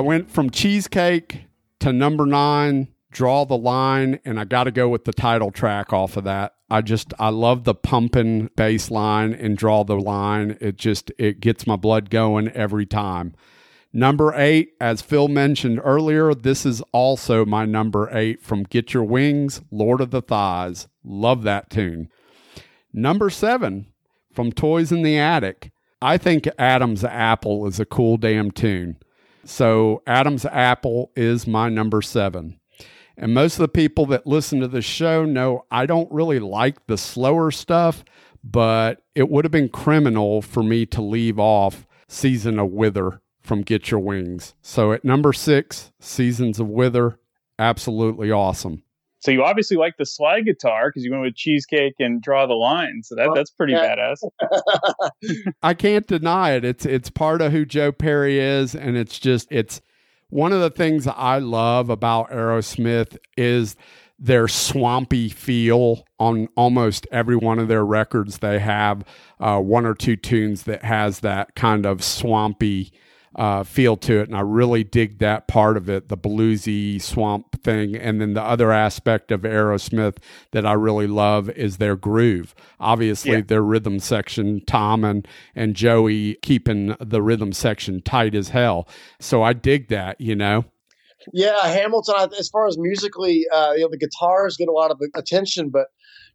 I 0.00 0.02
went 0.02 0.30
from 0.30 0.48
cheesecake 0.48 1.44
to 1.80 1.92
number 1.92 2.24
nine, 2.24 2.88
draw 3.12 3.44
the 3.44 3.58
line, 3.58 4.18
and 4.24 4.40
I 4.40 4.44
got 4.44 4.64
to 4.64 4.70
go 4.70 4.88
with 4.88 5.04
the 5.04 5.12
title 5.12 5.50
track 5.50 5.92
off 5.92 6.16
of 6.16 6.24
that. 6.24 6.54
I 6.70 6.80
just 6.80 7.12
I 7.18 7.28
love 7.28 7.64
the 7.64 7.74
pumping 7.74 8.48
bass 8.56 8.90
line 8.90 9.34
and 9.34 9.58
draw 9.58 9.84
the 9.84 9.98
line. 9.98 10.56
It 10.58 10.78
just 10.78 11.12
it 11.18 11.40
gets 11.40 11.66
my 11.66 11.76
blood 11.76 12.08
going 12.08 12.48
every 12.52 12.86
time. 12.86 13.34
Number 13.92 14.32
eight, 14.34 14.70
as 14.80 15.02
Phil 15.02 15.28
mentioned 15.28 15.82
earlier, 15.84 16.34
this 16.34 16.64
is 16.64 16.80
also 16.92 17.44
my 17.44 17.66
number 17.66 18.08
eight 18.10 18.42
from 18.42 18.62
Get 18.62 18.94
Your 18.94 19.04
Wings, 19.04 19.60
Lord 19.70 20.00
of 20.00 20.12
the 20.12 20.22
Thighs. 20.22 20.88
Love 21.04 21.42
that 21.42 21.68
tune. 21.68 22.08
Number 22.90 23.28
seven, 23.28 23.92
from 24.32 24.50
Toys 24.50 24.92
in 24.92 25.02
the 25.02 25.18
Attic. 25.18 25.72
I 26.00 26.16
think 26.16 26.48
Adam's 26.58 27.04
Apple 27.04 27.66
is 27.66 27.78
a 27.78 27.84
cool 27.84 28.16
damn 28.16 28.50
tune. 28.50 28.96
So 29.50 30.00
Adam's 30.06 30.46
Apple 30.46 31.10
is 31.16 31.44
my 31.44 31.68
number 31.68 32.02
seven. 32.02 32.60
And 33.16 33.34
most 33.34 33.54
of 33.54 33.62
the 33.62 33.68
people 33.68 34.06
that 34.06 34.26
listen 34.26 34.60
to 34.60 34.68
the 34.68 34.80
show 34.80 35.24
know 35.24 35.66
I 35.72 35.86
don't 35.86 36.10
really 36.10 36.38
like 36.38 36.86
the 36.86 36.96
slower 36.96 37.50
stuff, 37.50 38.04
but 38.44 39.02
it 39.16 39.28
would 39.28 39.44
have 39.44 39.50
been 39.50 39.68
criminal 39.68 40.40
for 40.40 40.62
me 40.62 40.86
to 40.86 41.02
leave 41.02 41.40
off 41.40 41.84
Season 42.06 42.60
of 42.60 42.70
Wither 42.70 43.20
from 43.40 43.62
Get 43.62 43.90
Your 43.90 43.98
Wings. 43.98 44.54
So 44.62 44.92
at 44.92 45.04
number 45.04 45.32
six, 45.32 45.90
Seasons 45.98 46.60
of 46.60 46.68
Wither, 46.68 47.18
absolutely 47.58 48.30
awesome. 48.30 48.84
So 49.20 49.30
you 49.30 49.44
obviously 49.44 49.76
like 49.76 49.96
the 49.98 50.06
slide 50.06 50.46
guitar 50.46 50.88
because 50.88 51.04
you 51.04 51.10
went 51.10 51.22
with 51.22 51.34
cheesecake 51.36 51.94
and 51.98 52.22
draw 52.22 52.46
the 52.46 52.54
line. 52.54 53.02
So 53.02 53.14
that, 53.16 53.28
Oh, 53.28 53.34
that's 53.34 53.50
pretty 53.50 53.74
yeah. 53.74 53.94
badass. 53.94 55.50
I 55.62 55.74
can't 55.74 56.06
deny 56.06 56.52
it. 56.52 56.64
It's 56.64 56.86
it's 56.86 57.10
part 57.10 57.40
of 57.42 57.52
who 57.52 57.64
Joe 57.64 57.92
Perry 57.92 58.38
is, 58.38 58.74
and 58.74 58.96
it's 58.96 59.18
just 59.18 59.48
it's 59.50 59.80
one 60.30 60.52
of 60.52 60.60
the 60.60 60.70
things 60.70 61.06
I 61.06 61.38
love 61.38 61.90
about 61.90 62.30
Aerosmith 62.30 63.18
is 63.36 63.76
their 64.18 64.48
swampy 64.48 65.28
feel 65.28 66.04
on 66.18 66.48
almost 66.56 67.06
every 67.10 67.36
one 67.36 67.58
of 67.58 67.68
their 67.68 67.84
records. 67.84 68.38
They 68.38 68.58
have 68.58 69.04
uh, 69.38 69.58
one 69.60 69.86
or 69.86 69.94
two 69.94 70.16
tunes 70.16 70.64
that 70.64 70.84
has 70.84 71.20
that 71.20 71.54
kind 71.54 71.84
of 71.86 72.04
swampy 72.04 72.92
uh, 73.36 73.62
feel 73.62 73.96
to 73.96 74.20
it, 74.20 74.28
and 74.28 74.36
I 74.36 74.40
really 74.40 74.82
dig 74.82 75.18
that 75.20 75.46
part 75.46 75.76
of 75.76 75.88
it, 75.88 76.08
the 76.08 76.16
bluesy 76.16 77.00
swamp 77.00 77.62
thing. 77.62 77.94
And 77.94 78.20
then 78.20 78.34
the 78.34 78.42
other 78.42 78.72
aspect 78.72 79.30
of 79.30 79.42
Aerosmith 79.42 80.16
that 80.52 80.66
I 80.66 80.72
really 80.72 81.06
love 81.06 81.48
is 81.50 81.76
their 81.76 81.94
groove. 81.96 82.54
Obviously, 82.80 83.32
Yeah. 83.32 83.42
their 83.46 83.62
rhythm 83.62 84.00
section, 84.00 84.62
Tom 84.66 85.04
and 85.04 85.26
and 85.54 85.76
Joey 85.76 86.34
keeping 86.42 86.96
the 87.00 87.22
rhythm 87.22 87.52
section 87.52 88.02
tight 88.02 88.34
as 88.34 88.48
hell. 88.48 88.88
So 89.20 89.42
I 89.42 89.52
dig 89.52 89.88
that, 89.88 90.20
you 90.20 90.34
know. 90.34 90.64
Yeah, 91.32 91.66
Hamilton. 91.66 92.30
As 92.38 92.48
far 92.48 92.66
as 92.66 92.78
musically, 92.78 93.44
uh, 93.52 93.74
you 93.76 93.82
know, 93.82 93.90
the 93.90 93.98
guitars 93.98 94.56
get 94.56 94.68
a 94.68 94.72
lot 94.72 94.90
of 94.90 95.00
attention, 95.14 95.68
but 95.70 95.86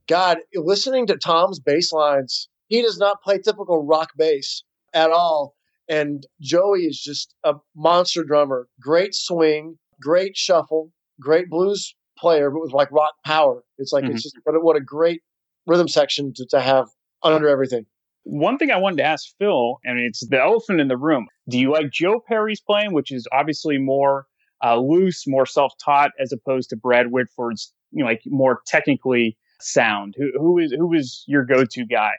God, 0.08 0.38
listening 0.54 1.08
to 1.08 1.18
Tom's 1.18 1.60
bass 1.60 1.92
lines, 1.92 2.48
he 2.68 2.82
does 2.82 2.98
not 3.00 3.22
play 3.24 3.40
typical 3.40 3.84
rock 3.84 4.12
bass 4.18 4.64
at 4.94 5.10
all. 5.10 5.56
And 5.88 6.26
Joey 6.42 6.82
is 6.82 7.00
just 7.00 7.36
a 7.44 7.56
monster 7.76 8.24
drummer. 8.24 8.68
Great 8.80 9.14
swing, 9.14 9.78
great 10.02 10.36
shuffle, 10.36 10.92
great 11.20 11.50
blues 11.50 11.96
player, 12.18 12.50
but 12.50 12.62
with 12.62 12.74
like 12.74 12.92
rock 12.92 13.14
power. 13.26 13.64
It's 13.78 13.92
like 13.92 14.06
Mhm. 14.06 14.12
it's 14.12 14.24
just 14.24 14.38
what 14.44 14.56
a, 14.56 14.60
what 14.60 14.76
a 14.76 14.82
great 14.82 15.22
rhythm 15.68 15.88
section 15.88 16.34
to, 16.36 16.46
to 16.48 16.62
have 16.62 16.88
under 17.24 17.48
everything. 17.48 17.86
One 18.24 18.58
thing 18.58 18.72
I 18.72 18.78
wanted 18.78 18.98
to 18.98 19.04
ask 19.04 19.28
Phil, 19.38 19.78
and 19.84 20.00
it's 20.00 20.26
the 20.28 20.42
elephant 20.42 20.80
in 20.80 20.88
the 20.88 20.98
room. 20.98 21.28
Do 21.48 21.60
you 21.60 21.72
like 21.72 21.92
Joe 21.92 22.20
Perry's 22.28 22.62
playing, 22.62 22.94
which 22.94 23.12
is 23.12 23.28
obviously 23.32 23.78
more 23.78 24.26
uh, 24.64 24.78
loose, 24.78 25.28
more 25.28 25.46
self-taught, 25.46 26.12
as 26.20 26.32
opposed 26.32 26.70
to 26.72 26.76
Brad 26.76 27.08
Whitford's, 27.12 27.72
you 27.92 28.04
know, 28.04 28.10
like 28.10 28.22
more 28.26 28.62
technically 28.66 29.38
sound? 29.60 30.16
Who 30.18 30.32
who 30.40 30.58
is 30.58 30.72
who 30.72 30.94
is 30.94 31.24
your 31.28 31.46
go-to 31.46 31.86
guy? 31.86 32.14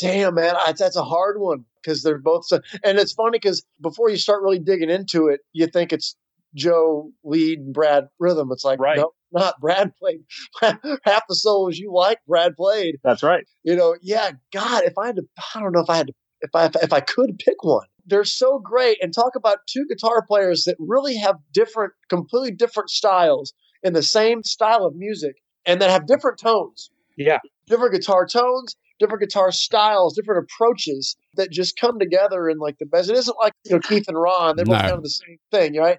Damn, 0.00 0.34
man, 0.34 0.54
I, 0.66 0.72
that's 0.72 0.96
a 0.96 1.04
hard 1.04 1.40
one 1.40 1.64
because 1.82 2.02
they're 2.02 2.18
both 2.18 2.46
so. 2.46 2.60
And 2.84 2.98
it's 2.98 3.12
funny 3.12 3.32
because 3.38 3.64
before 3.80 4.08
you 4.10 4.16
start 4.16 4.42
really 4.42 4.58
digging 4.58 4.90
into 4.90 5.28
it, 5.28 5.40
you 5.52 5.66
think 5.66 5.92
it's 5.92 6.16
Joe 6.54 7.10
lead 7.22 7.58
and 7.60 7.74
Brad 7.74 8.08
rhythm. 8.18 8.50
It's 8.52 8.64
like, 8.64 8.80
Right. 8.80 8.96
no, 8.98 9.12
not 9.32 9.60
Brad 9.60 9.92
played 9.96 10.20
half 11.04 11.22
the 11.28 11.34
solos 11.34 11.78
you 11.78 11.92
like. 11.92 12.18
Brad 12.26 12.56
played. 12.56 12.96
That's 13.04 13.22
right. 13.22 13.44
You 13.62 13.76
know, 13.76 13.96
yeah. 14.02 14.32
God, 14.52 14.84
if 14.84 14.96
I 14.98 15.06
had 15.06 15.16
to, 15.16 15.22
I 15.54 15.60
don't 15.60 15.72
know 15.72 15.80
if 15.80 15.90
I 15.90 15.96
had 15.98 16.06
to, 16.08 16.12
if 16.40 16.50
I 16.54 16.70
if 16.82 16.92
I 16.92 17.00
could 17.00 17.38
pick 17.38 17.62
one. 17.62 17.86
They're 18.06 18.24
so 18.24 18.58
great, 18.58 18.98
and 19.02 19.14
talk 19.14 19.36
about 19.36 19.58
two 19.68 19.86
guitar 19.86 20.24
players 20.26 20.64
that 20.64 20.74
really 20.80 21.14
have 21.16 21.36
different, 21.52 21.92
completely 22.08 22.50
different 22.50 22.90
styles 22.90 23.52
in 23.84 23.92
the 23.92 24.02
same 24.02 24.42
style 24.42 24.84
of 24.84 24.96
music, 24.96 25.36
and 25.66 25.80
that 25.80 25.90
have 25.90 26.06
different 26.06 26.38
tones 26.38 26.90
Yeah. 27.16 27.38
different 27.68 27.92
guitar 27.94 28.26
tones, 28.26 28.74
different 29.00 29.20
guitar 29.22 29.50
styles, 29.50 30.14
different 30.14 30.44
approaches 30.44 31.16
that 31.34 31.50
just 31.50 31.76
come 31.78 31.98
together 31.98 32.48
in 32.48 32.58
like 32.58 32.78
the 32.78 32.86
best. 32.86 33.10
It 33.10 33.16
isn't 33.16 33.36
like 33.40 33.54
you 33.64 33.72
know 33.72 33.80
Keith 33.80 34.06
and 34.06 34.16
Ron; 34.20 34.54
they're 34.54 34.64
both 34.64 34.76
No. 34.76 34.80
kind 34.82 34.92
of 34.92 35.02
the 35.02 35.08
same 35.10 35.38
thing, 35.50 35.76
right? 35.76 35.98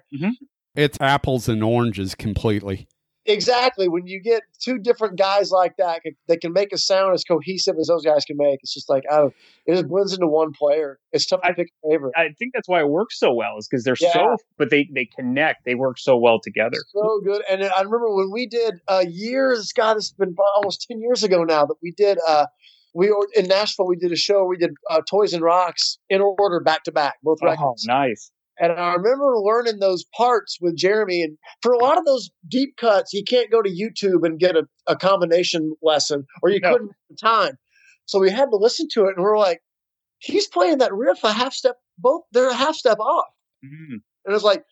It's 0.74 0.96
apples 1.00 1.48
and 1.50 1.62
oranges 1.62 2.14
completely. 2.14 2.88
Exactly. 3.24 3.86
When 3.88 4.08
you 4.08 4.20
get 4.20 4.42
two 4.60 4.78
different 4.78 5.16
guys 5.16 5.52
like 5.52 5.76
that, 5.76 6.00
they 6.26 6.36
can 6.36 6.52
make 6.52 6.72
a 6.72 6.78
sound 6.78 7.14
as 7.14 7.22
cohesive 7.22 7.76
as 7.78 7.86
those 7.86 8.04
guys 8.04 8.24
can 8.24 8.36
make. 8.36 8.58
It's 8.62 8.74
just 8.74 8.88
like 8.90 9.04
I 9.12 9.18
don't. 9.18 9.34
It 9.64 9.74
just 9.74 9.86
blends 9.86 10.12
into 10.12 10.26
one 10.26 10.52
player. 10.52 10.98
It's 11.12 11.26
tough 11.26 11.40
to 11.42 11.54
pick 11.54 11.68
a 11.84 11.88
favorite. 11.90 12.14
I 12.16 12.30
think 12.36 12.52
that's 12.52 12.68
why 12.68 12.80
it 12.80 12.88
works 12.88 13.20
so 13.20 13.32
well, 13.32 13.58
is 13.58 13.68
because 13.68 13.84
they're 13.84 13.94
Yeah. 14.00 14.12
so, 14.12 14.36
but 14.58 14.70
they 14.70 14.88
they 14.92 15.04
connect. 15.04 15.64
They 15.64 15.76
work 15.76 15.98
so 16.00 16.16
well 16.16 16.40
together. 16.40 16.78
So 16.92 17.20
good. 17.24 17.42
And 17.48 17.62
I 17.62 17.82
remember 17.82 18.12
when 18.12 18.32
we 18.32 18.46
did 18.46 18.80
uh, 18.88 19.04
years. 19.08 19.72
God, 19.72 19.98
it's 19.98 20.10
been 20.10 20.34
almost 20.56 20.86
ten 20.90 21.00
years 21.00 21.22
ago 21.22 21.44
now 21.44 21.64
that 21.66 21.76
we 21.80 21.92
did. 21.92 22.18
Uh, 22.26 22.46
we 22.94 23.10
were 23.10 23.26
in 23.34 23.46
Nashville. 23.48 23.86
We 23.86 23.96
did 23.96 24.12
a 24.12 24.16
show. 24.16 24.44
We 24.44 24.56
did 24.56 24.70
uh, 24.90 25.00
Toys 25.08 25.32
and 25.32 25.42
Rocks 25.42 25.98
in 26.10 26.20
order, 26.20 26.60
back 26.60 26.84
to 26.84 26.92
back, 26.92 27.14
both 27.22 27.38
Oh, 27.42 27.46
records. 27.46 27.84
nice. 27.86 28.30
And 28.58 28.72
I 28.72 28.92
remember 28.94 29.38
learning 29.38 29.78
those 29.80 30.04
parts 30.14 30.58
with 30.60 30.76
Jeremy. 30.76 31.22
And 31.22 31.38
for 31.62 31.72
a 31.72 31.78
lot 31.78 31.96
of 31.98 32.04
those 32.04 32.30
deep 32.48 32.76
cuts, 32.76 33.12
you 33.12 33.24
can't 33.24 33.50
go 33.50 33.62
to 33.62 33.70
YouTube 33.70 34.24
and 34.26 34.38
get 34.38 34.56
a, 34.56 34.64
a 34.86 34.94
combination 34.94 35.74
lesson, 35.82 36.26
or 36.42 36.50
you 36.50 36.60
No. 36.60 36.72
couldn't 36.72 36.90
at 36.90 36.96
the 37.08 37.16
time. 37.16 37.58
So 38.04 38.18
we 38.18 38.30
had 38.30 38.50
to 38.50 38.56
listen 38.56 38.88
to 38.92 39.06
it, 39.06 39.14
and 39.16 39.24
we're 39.24 39.38
like, 39.38 39.60
he's 40.18 40.46
playing 40.48 40.78
that 40.78 40.92
riff 40.92 41.24
a 41.24 41.32
half 41.32 41.54
step, 41.54 41.76
both 41.98 42.22
they're 42.32 42.50
a 42.50 42.54
half 42.54 42.74
step 42.74 42.98
off. 42.98 43.26
Mm. 43.64 44.00
And 44.26 44.34
it's 44.34 44.44
like, 44.44 44.64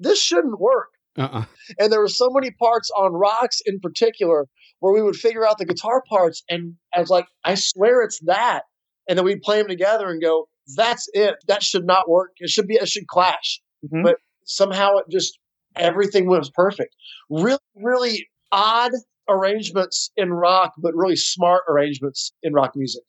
this 0.00 0.20
shouldn't 0.20 0.58
work. 0.58 0.88
Uh-uh. 1.18 1.44
And 1.78 1.92
there 1.92 2.00
were 2.00 2.08
so 2.08 2.28
many 2.30 2.50
parts 2.52 2.90
on 2.96 3.12
rocks 3.12 3.60
in 3.66 3.80
particular 3.80 4.46
where 4.78 4.94
we 4.94 5.02
would 5.02 5.16
figure 5.16 5.46
out 5.46 5.58
the 5.58 5.66
guitar 5.66 6.02
parts, 6.08 6.42
and 6.48 6.74
I 6.94 7.00
was 7.00 7.10
like, 7.10 7.26
I 7.44 7.54
swear 7.54 8.02
it's 8.02 8.20
that. 8.26 8.62
And 9.08 9.18
then 9.18 9.24
we'd 9.24 9.42
play 9.42 9.58
them 9.58 9.68
together 9.68 10.08
and 10.08 10.22
go, 10.22 10.48
that's 10.76 11.08
it. 11.12 11.34
That 11.48 11.62
should 11.62 11.84
not 11.84 12.08
work. 12.08 12.30
It 12.38 12.48
should 12.48 12.66
be, 12.66 12.74
it 12.74 12.88
should 12.88 13.08
clash. 13.08 13.60
Mhm. 13.84 14.04
But 14.04 14.16
somehow 14.44 14.96
it 14.98 15.06
just, 15.10 15.38
everything 15.76 16.28
was 16.28 16.50
perfect. 16.50 16.94
Really, 17.28 17.58
really 17.74 18.28
odd 18.52 18.92
arrangements 19.28 20.10
in 20.16 20.32
rock, 20.32 20.72
but 20.78 20.94
really 20.94 21.16
smart 21.16 21.64
arrangements 21.68 22.32
in 22.42 22.52
rock 22.52 22.72
music. 22.74 23.02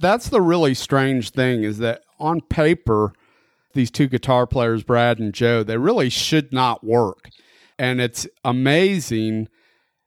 That's 0.00 0.28
the 0.28 0.42
really 0.42 0.74
strange 0.74 1.30
thing 1.30 1.62
is 1.62 1.78
that 1.78 2.02
on 2.18 2.40
paper, 2.40 3.12
these 3.76 3.92
two 3.92 4.08
guitar 4.08 4.46
players, 4.46 4.82
Brad 4.82 5.20
and 5.20 5.32
Joe, 5.32 5.62
they 5.62 5.78
really 5.78 6.08
should 6.10 6.52
not 6.52 6.82
work. 6.82 7.30
And 7.78 8.00
it's 8.00 8.26
amazing 8.44 9.48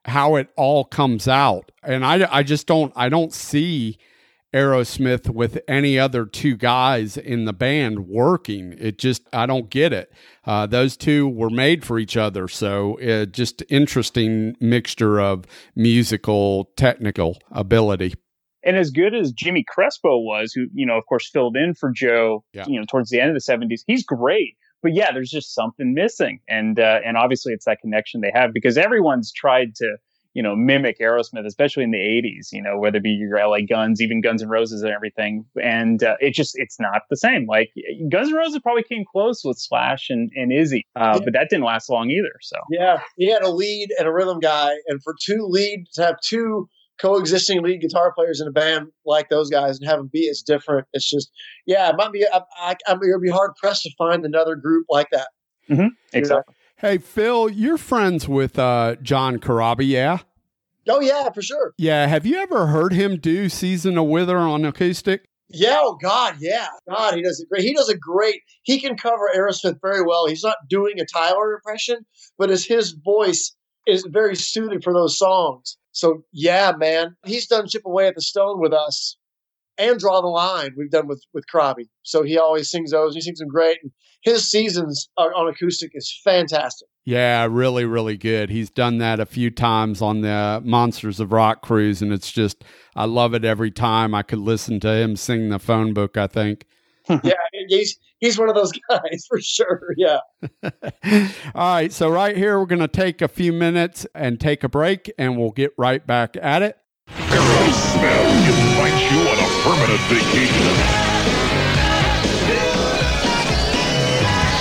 how 0.06 0.36
it 0.36 0.50
all 0.58 0.84
comes 0.84 1.28
out. 1.28 1.72
And 1.84 2.06
I, 2.06 2.28
I 2.30 2.44
just 2.44 2.68
don't, 2.68 2.92
I 2.96 3.08
don't 3.08 3.32
see 3.32 3.98
Aerosmith 4.54 5.30
with 5.30 5.60
any 5.68 6.00
other 6.00 6.26
two 6.26 6.58
guys 6.58 7.16
in 7.16 7.46
the 7.46 7.54
band 7.54 8.08
working. 8.08 8.74
It 8.80 8.98
just, 8.98 9.22
I 9.32 9.46
don't 9.46 9.70
get 9.70 9.94
it. 9.94 10.12
Uh, 10.46 10.66
those 10.66 10.98
two 10.98 11.28
were 11.28 11.52
made 11.52 11.86
for 11.86 12.00
each 12.00 12.18
other. 12.18 12.48
So 12.48 13.00
uh, 13.00 13.26
just 13.26 13.64
interesting 13.70 14.56
mixture 14.60 15.20
of 15.22 15.46
musical, 15.76 16.72
technical 16.76 17.38
ability. 17.52 18.16
And 18.64 18.76
as 18.78 18.92
good 18.92 19.16
as 19.16 19.32
Jimmy 19.32 19.64
Crespo 19.68 20.18
was, 20.18 20.52
who 20.54 20.68
you 20.74 20.86
know, 20.86 20.98
of 20.98 21.06
course, 21.08 21.30
filled 21.30 21.56
in 21.58 21.74
for 21.74 21.92
Joe, 21.92 22.44
Yeah. 22.54 22.66
you 22.68 22.80
know, 22.80 22.86
towards 22.90 23.10
the 23.10 23.20
end 23.20 23.30
of 23.30 23.36
the 23.36 23.42
'70s, 23.42 23.82
he's 23.88 24.04
great. 24.04 24.56
But 24.82 24.94
yeah, 24.94 25.12
there's 25.12 25.30
just 25.30 25.54
something 25.54 25.94
missing, 25.94 26.40
and 26.48 26.80
uh, 26.80 27.00
and 27.06 27.18
obviously 27.18 27.54
it's 27.54 27.66
that 27.66 27.80
connection 27.82 28.22
they 28.22 28.32
have 28.34 28.54
because 28.54 28.78
everyone's 28.78 29.32
tried 29.34 29.76
to 29.76 29.98
you 30.34 30.42
know 30.44 30.56
mimic 30.56 31.00
Aerosmith, 31.00 31.46
especially 31.46 31.84
in 31.84 31.92
the 31.92 31.98
'80s. 31.98 32.54
You 32.54 32.62
know, 32.62 32.78
whether 32.80 32.98
it 32.98 33.04
be 33.04 33.10
your 33.10 33.38
LA 33.46 33.58
Guns, 33.68 34.02
even 34.02 34.22
Guns 34.22 34.42
N' 34.42 34.48
Roses, 34.48 34.82
and 34.82 34.92
everything, 34.94 35.44
and 35.62 36.02
uh, 36.02 36.16
it 36.22 36.34
just 36.34 36.54
it's 36.58 36.80
not 36.80 37.02
the 37.10 37.18
same. 37.18 37.46
Like 37.46 37.72
Guns 38.10 38.30
N' 38.30 38.36
Roses 38.36 38.60
probably 38.64 38.84
came 38.84 39.04
close 39.12 39.42
with 39.44 39.58
Slash 39.58 40.10
and 40.10 40.30
and 40.36 40.54
Izzy, 40.54 40.86
uh, 40.96 41.16
Yeah. 41.18 41.22
but 41.26 41.34
that 41.34 41.48
didn't 41.50 41.66
last 41.66 41.90
long 41.90 42.10
either. 42.10 42.32
So 42.42 42.56
Yeah, 42.72 43.02
he 43.18 43.30
had 43.30 43.42
a 43.44 43.50
lead 43.50 43.90
and 44.00 44.08
a 44.08 44.12
rhythm 44.14 44.40
guy, 44.40 44.72
and 44.88 45.02
for 45.04 45.14
two 45.22 45.40
lead 45.42 45.88
to 45.96 46.06
have 46.06 46.16
two 46.24 46.70
coexisting 47.02 47.62
lead 47.62 47.82
guitar 47.82 48.14
players 48.14 48.42
in 48.42 48.48
a 48.48 48.52
band 48.52 48.88
like 49.06 49.30
those 49.30 49.50
guys 49.50 49.80
and 49.80 49.90
have 49.90 49.98
them 49.98 50.10
be 50.12 50.30
as 50.30 50.42
different, 50.42 50.88
it's 50.94 51.10
just 51.10 51.32
yeah, 51.66 51.90
it 51.90 51.96
might 51.98 52.12
be. 52.12 52.26
I, 52.32 52.42
I, 52.58 52.76
I'm 52.88 53.00
gonna 53.00 53.20
be 53.20 53.30
hard 53.30 53.52
pressed 53.56 53.84
to 53.84 53.92
find 53.98 54.26
another 54.26 54.56
group 54.56 54.86
like 54.90 55.08
that. 55.12 55.28
exactly. 56.14 56.56
Hey, 56.78 56.98
Phil, 56.98 57.50
you're 57.50 57.78
friends 57.78 58.28
with 58.28 58.58
uh, 58.58 58.96
John 59.02 59.38
Corabi, 59.40 59.88
yeah? 59.88 60.20
Oh 60.88 61.02
yeah, 61.02 61.30
for 61.30 61.42
sure. 61.42 61.74
Yeah. 61.78 62.08
Have 62.08 62.26
you 62.26 62.38
ever 62.38 62.68
heard 62.68 62.94
him 62.94 63.18
do 63.20 63.50
Season 63.50 63.98
of 63.98 64.06
Wither 64.06 64.38
on 64.38 64.66
acoustic? 64.66 65.26
Yeah, 65.52 65.80
oh 65.82 65.98
God, 66.00 66.36
yeah, 66.40 66.68
God, 66.88 67.16
he 67.16 67.24
does 67.24 67.40
it 67.40 67.50
great. 67.50 67.64
He 67.64 67.74
does 67.74 67.90
a 67.90 67.98
great. 67.98 68.42
He 68.62 68.80
can 68.80 68.96
cover 68.96 69.32
Aerosmith 69.36 69.80
very 69.82 70.04
well. 70.04 70.28
He's 70.28 70.44
not 70.44 70.58
doing 70.70 71.00
a 71.00 71.06
Tyler 71.06 71.56
impression, 71.56 72.06
but 72.38 72.52
as 72.52 72.66
his 72.66 72.92
voice 72.92 73.56
is 73.88 74.06
very 74.08 74.36
suited 74.36 74.84
for 74.84 74.94
those 74.94 75.18
songs. 75.18 75.78
So 75.92 76.24
yeah, 76.32 76.74
man, 76.78 77.16
he's 77.26 77.48
done 77.48 77.68
"Chip 77.68 77.84
Away 77.86 78.08
at 78.08 78.16
the 78.16 78.22
Stone" 78.22 78.60
with 78.60 78.74
us, 78.74 79.18
and 79.78 80.00
Draw 80.00 80.22
the 80.22 80.28
Line 80.28 80.72
we've 80.78 80.92
done 80.92 81.08
with 81.08 81.24
with 81.34 81.46
Corabi. 81.54 81.88
So 82.04 82.24
he 82.24 82.38
always 82.38 82.70
sings 82.70 82.92
those. 82.92 83.16
He 83.16 83.22
sings 83.22 83.40
them 83.40 83.50
great. 83.50 83.80
And 83.82 83.92
his 84.22 84.50
seasons 84.50 85.10
are, 85.18 85.34
on 85.34 85.48
acoustic 85.48 85.92
is 85.94 86.20
fantastic. 86.24 86.88
Yeah, 87.06 87.48
really, 87.50 87.86
really 87.86 88.18
good. 88.18 88.50
He's 88.50 88.70
done 88.70 88.98
that 89.00 89.20
a 89.20 89.26
few 89.26 89.50
times 89.50 90.02
on 90.02 90.22
the 90.22 90.62
Monsters 90.64 91.20
of 91.20 91.32
Rock 91.32 91.62
cruise, 91.62 92.02
and 92.02 92.12
it's 92.12 92.32
just, 92.32 92.64
I 92.96 93.06
love 93.06 93.34
it 93.34 93.46
every 93.46 93.72
time. 93.72 94.14
I 94.14 94.22
could 94.22 94.40
listen 94.40 94.80
to 94.82 94.90
him 94.90 95.16
sing 95.16 95.50
the 95.50 95.60
phone 95.60 95.94
book, 95.94 96.18
I 96.18 96.28
think. 96.28 96.66
yeah, 97.24 97.34
he's 97.68 97.98
he's 98.20 98.38
one 98.38 98.50
of 98.50 98.56
those 98.56 98.72
guys 98.90 99.26
for 99.28 99.40
sure. 99.42 99.94
Yeah. 99.98 100.20
All 101.56 101.74
right, 101.74 101.92
so 101.92 102.10
right 102.10 102.36
here 102.38 102.60
we're 102.60 102.66
going 102.66 102.80
to 102.82 102.88
take 102.88 103.22
a 103.22 103.28
few 103.28 103.52
minutes 103.54 104.06
and 104.14 104.40
take 104.40 104.64
a 104.64 104.70
break, 104.70 105.12
and 105.18 105.38
we'll 105.38 105.52
get 105.52 105.72
right 105.78 106.06
back 106.06 106.38
at 106.42 106.62
it. 106.62 106.78
Aerosmith 107.10 108.48
invites 108.48 109.12
you 109.12 109.20
on 109.22 109.40
a 109.40 109.48
permanent 109.64 110.02
vacation. 110.08 111.10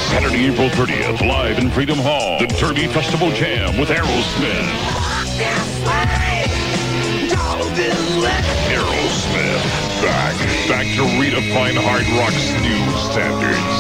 Saturday, 0.09 0.47
April 0.47 0.69
30th, 0.71 1.21
live 1.29 1.59
in 1.59 1.71
Freedom 1.71 1.99
Hall, 1.99 2.39
the 2.41 2.47
Derby 2.47 2.87
Festival 2.89 3.31
Jam 3.33 3.79
with 3.79 3.91
Aerosmith. 3.91 5.09
Aerosmith, 8.69 9.08
back, 10.03 10.35
back 10.69 10.87
to 10.97 11.03
redefine 11.19 11.77
hard 11.77 12.07
rock's 12.19 12.53
new 12.63 12.83
standards. 13.11 13.79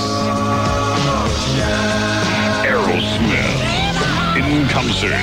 Aerosmith, 2.66 3.60
in 4.36 4.68
concert, 4.68 5.14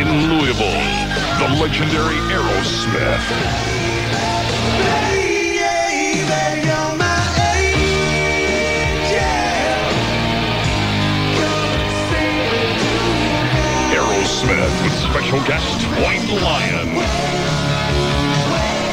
in 0.00 0.08
Louisville, 0.28 0.82
the 1.38 1.48
legendary 1.60 2.16
Aerosmith. 2.32 3.26
Aerosmith 13.92 14.82
with 14.82 14.96
special 14.98 15.40
guest 15.44 15.82
White 16.00 16.28
Lion. 16.42 17.61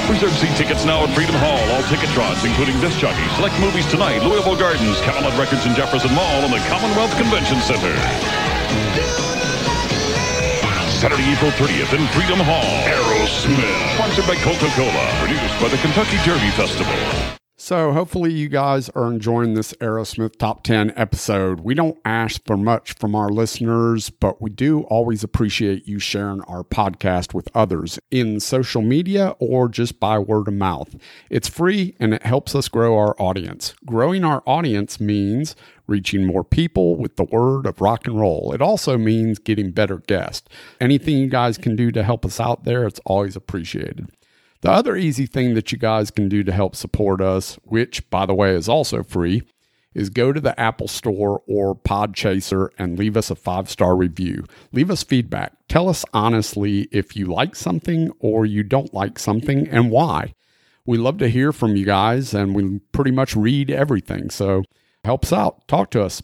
Reserve 0.09 0.33
seat 0.41 0.57
tickets 0.57 0.85
now 0.85 1.03
at 1.05 1.13
Freedom 1.13 1.35
Hall. 1.37 1.61
All 1.69 1.83
ticket 1.83 2.09
draws, 2.17 2.43
including 2.43 2.81
disc 2.81 2.97
jockey, 2.97 3.21
select 3.35 3.53
movies 3.61 3.85
tonight, 3.85 4.25
Louisville 4.25 4.57
Gardens, 4.57 4.99
Camelot 5.01 5.37
Records 5.37 5.67
in 5.67 5.75
Jefferson 5.75 6.11
Mall, 6.15 6.41
and 6.41 6.51
the 6.51 6.57
Commonwealth 6.65 7.15
Convention 7.15 7.61
Center. 7.61 7.93
Saturday, 10.89 11.31
April 11.31 11.51
30th 11.51 11.93
in 11.93 12.05
Freedom 12.09 12.39
Hall. 12.41 12.65
Aerosmith. 12.89 13.93
Sponsored 13.95 14.25
by 14.25 14.35
Coca-Cola. 14.41 15.05
Produced 15.21 15.61
by 15.61 15.69
the 15.69 15.77
Kentucky 15.77 16.17
Derby 16.25 16.49
Festival. 16.57 16.91
So, 17.61 17.91
hopefully, 17.91 18.31
you 18.31 18.47
guys 18.47 18.87
are 18.91 19.11
enjoying 19.11 19.53
this 19.53 19.73
Aerosmith 19.81 20.37
Top 20.37 20.63
10 20.63 20.93
episode. 20.95 21.59
We 21.59 21.73
don't 21.73 21.97
ask 22.05 22.41
for 22.45 22.55
much 22.55 22.93
from 22.93 23.15
our 23.15 23.27
listeners, 23.27 24.09
but 24.09 24.41
we 24.41 24.49
do 24.49 24.83
always 24.83 25.25
appreciate 25.25 25.85
you 25.85 25.99
sharing 25.99 26.39
our 26.43 26.63
podcast 26.63 27.33
with 27.33 27.49
others 27.53 27.99
in 28.11 28.39
social 28.39 28.81
media 28.81 29.35
or 29.39 29.67
just 29.67 29.99
by 29.99 30.17
word 30.17 30.47
of 30.47 30.53
mouth. 30.53 30.95
It's 31.29 31.49
free 31.49 31.97
and 31.99 32.13
it 32.13 32.23
helps 32.23 32.55
us 32.55 32.69
grow 32.69 32.97
our 32.97 33.13
audience. 33.19 33.73
Growing 33.85 34.23
our 34.23 34.41
audience 34.45 35.01
means 35.01 35.57
reaching 35.85 36.25
more 36.25 36.45
people 36.45 36.95
with 36.95 37.17
the 37.17 37.25
word 37.25 37.65
of 37.65 37.81
rock 37.81 38.07
and 38.07 38.17
roll. 38.17 38.53
It 38.53 38.61
also 38.61 38.97
means 38.97 39.37
getting 39.37 39.71
better 39.71 39.97
guests. 39.97 40.47
Anything 40.79 41.17
you 41.17 41.27
guys 41.27 41.57
can 41.57 41.75
do 41.75 41.91
to 41.91 42.03
help 42.03 42.25
us 42.25 42.39
out 42.39 42.63
there, 42.63 42.87
it's 42.87 43.01
always 43.05 43.35
appreciated. 43.35 44.07
The 44.61 44.71
other 44.71 44.97
easy 44.97 45.25
thing 45.25 45.53
that 45.53 45.71
you 45.71 45.77
guys 45.77 46.11
can 46.11 46.27
do 46.27 46.43
to 46.43 46.51
help 46.51 46.75
support 46.75 47.21
us, 47.21 47.57
which 47.63 48.09
by 48.09 48.25
the 48.25 48.35
way 48.35 48.53
is 48.53 48.67
also 48.67 49.03
free, 49.03 49.43
is 49.93 50.09
go 50.09 50.31
to 50.33 50.41
the 50.41 50.59
Apple 50.59 50.87
Store 50.87 51.41
or 51.47 51.75
Podchaser 51.75 52.69
and 52.77 52.99
leave 52.99 53.17
us 53.17 53.31
a 53.31 53.35
five 53.35 53.69
star 53.69 53.95
review. 53.95 54.45
Leave 54.71 54.91
us 54.91 55.03
feedback. 55.03 55.53
Tell 55.67 55.89
us 55.89 56.05
honestly 56.13 56.87
if 56.91 57.15
you 57.15 57.25
like 57.25 57.55
something 57.55 58.11
or 58.19 58.45
you 58.45 58.63
don't 58.63 58.93
like 58.93 59.17
something 59.17 59.67
and 59.67 59.91
why. 59.91 60.33
We 60.85 60.97
love 60.97 61.17
to 61.19 61.29
hear 61.29 61.51
from 61.51 61.75
you 61.75 61.85
guys 61.85 62.33
and 62.33 62.53
we 62.53 62.79
pretty 62.91 63.11
much 63.11 63.35
read 63.35 63.71
everything. 63.71 64.29
So 64.29 64.63
helps 65.05 65.31
out. 65.31 65.67
Talk 65.67 65.91
to 65.91 66.03
us. 66.03 66.21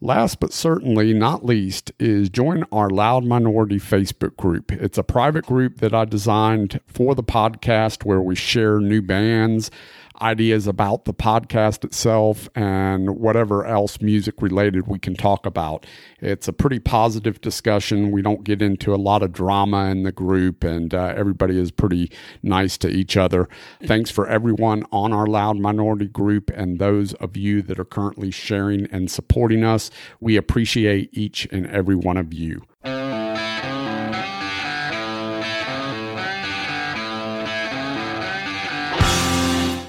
Last 0.00 0.38
but 0.38 0.52
certainly 0.52 1.12
not 1.12 1.44
least 1.44 1.90
is 1.98 2.28
join 2.28 2.64
our 2.70 2.88
Loud 2.88 3.24
Minority 3.24 3.78
Facebook 3.80 4.36
group. 4.36 4.70
It's 4.70 4.96
a 4.96 5.02
private 5.02 5.44
group 5.44 5.78
that 5.78 5.92
I 5.92 6.04
designed 6.04 6.80
for 6.86 7.16
the 7.16 7.24
podcast 7.24 8.04
where 8.04 8.20
we 8.20 8.36
share 8.36 8.78
new 8.78 9.02
bands, 9.02 9.72
ideas 10.20 10.66
about 10.66 11.04
the 11.04 11.14
podcast 11.14 11.84
itself, 11.84 12.48
and 12.54 13.18
whatever 13.18 13.66
else 13.66 14.00
music 14.00 14.40
related 14.42 14.86
we 14.86 14.98
can 14.98 15.14
talk 15.14 15.46
about. 15.46 15.86
It's 16.20 16.48
a 16.48 16.52
pretty 16.52 16.78
positive 16.78 17.40
discussion. 17.40 18.10
We 18.10 18.22
don't 18.22 18.44
get 18.44 18.62
into 18.62 18.94
a 18.94 18.96
lot 18.96 19.22
of 19.22 19.32
drama 19.32 19.86
in 19.86 20.02
the 20.02 20.12
group, 20.12 20.64
and 20.64 20.92
uh, 20.92 21.14
everybody 21.16 21.58
is 21.58 21.70
pretty 21.70 22.10
nice 22.42 22.76
to 22.78 22.88
each 22.88 23.16
other. 23.16 23.48
Thanks 23.84 24.10
for 24.10 24.26
everyone 24.26 24.84
on 24.92 25.12
our 25.12 25.26
Loud 25.26 25.58
Minority 25.58 26.08
group 26.08 26.50
and 26.54 26.78
those 26.78 27.14
of 27.14 27.36
you 27.36 27.62
that 27.62 27.78
are 27.78 27.84
currently 27.84 28.30
sharing 28.30 28.86
and 28.86 29.10
supporting 29.10 29.64
us. 29.64 29.90
We 30.20 30.36
appreciate 30.36 31.10
each 31.12 31.46
and 31.50 31.66
every 31.66 31.96
one 31.96 32.16
of 32.16 32.32
you. 32.32 32.62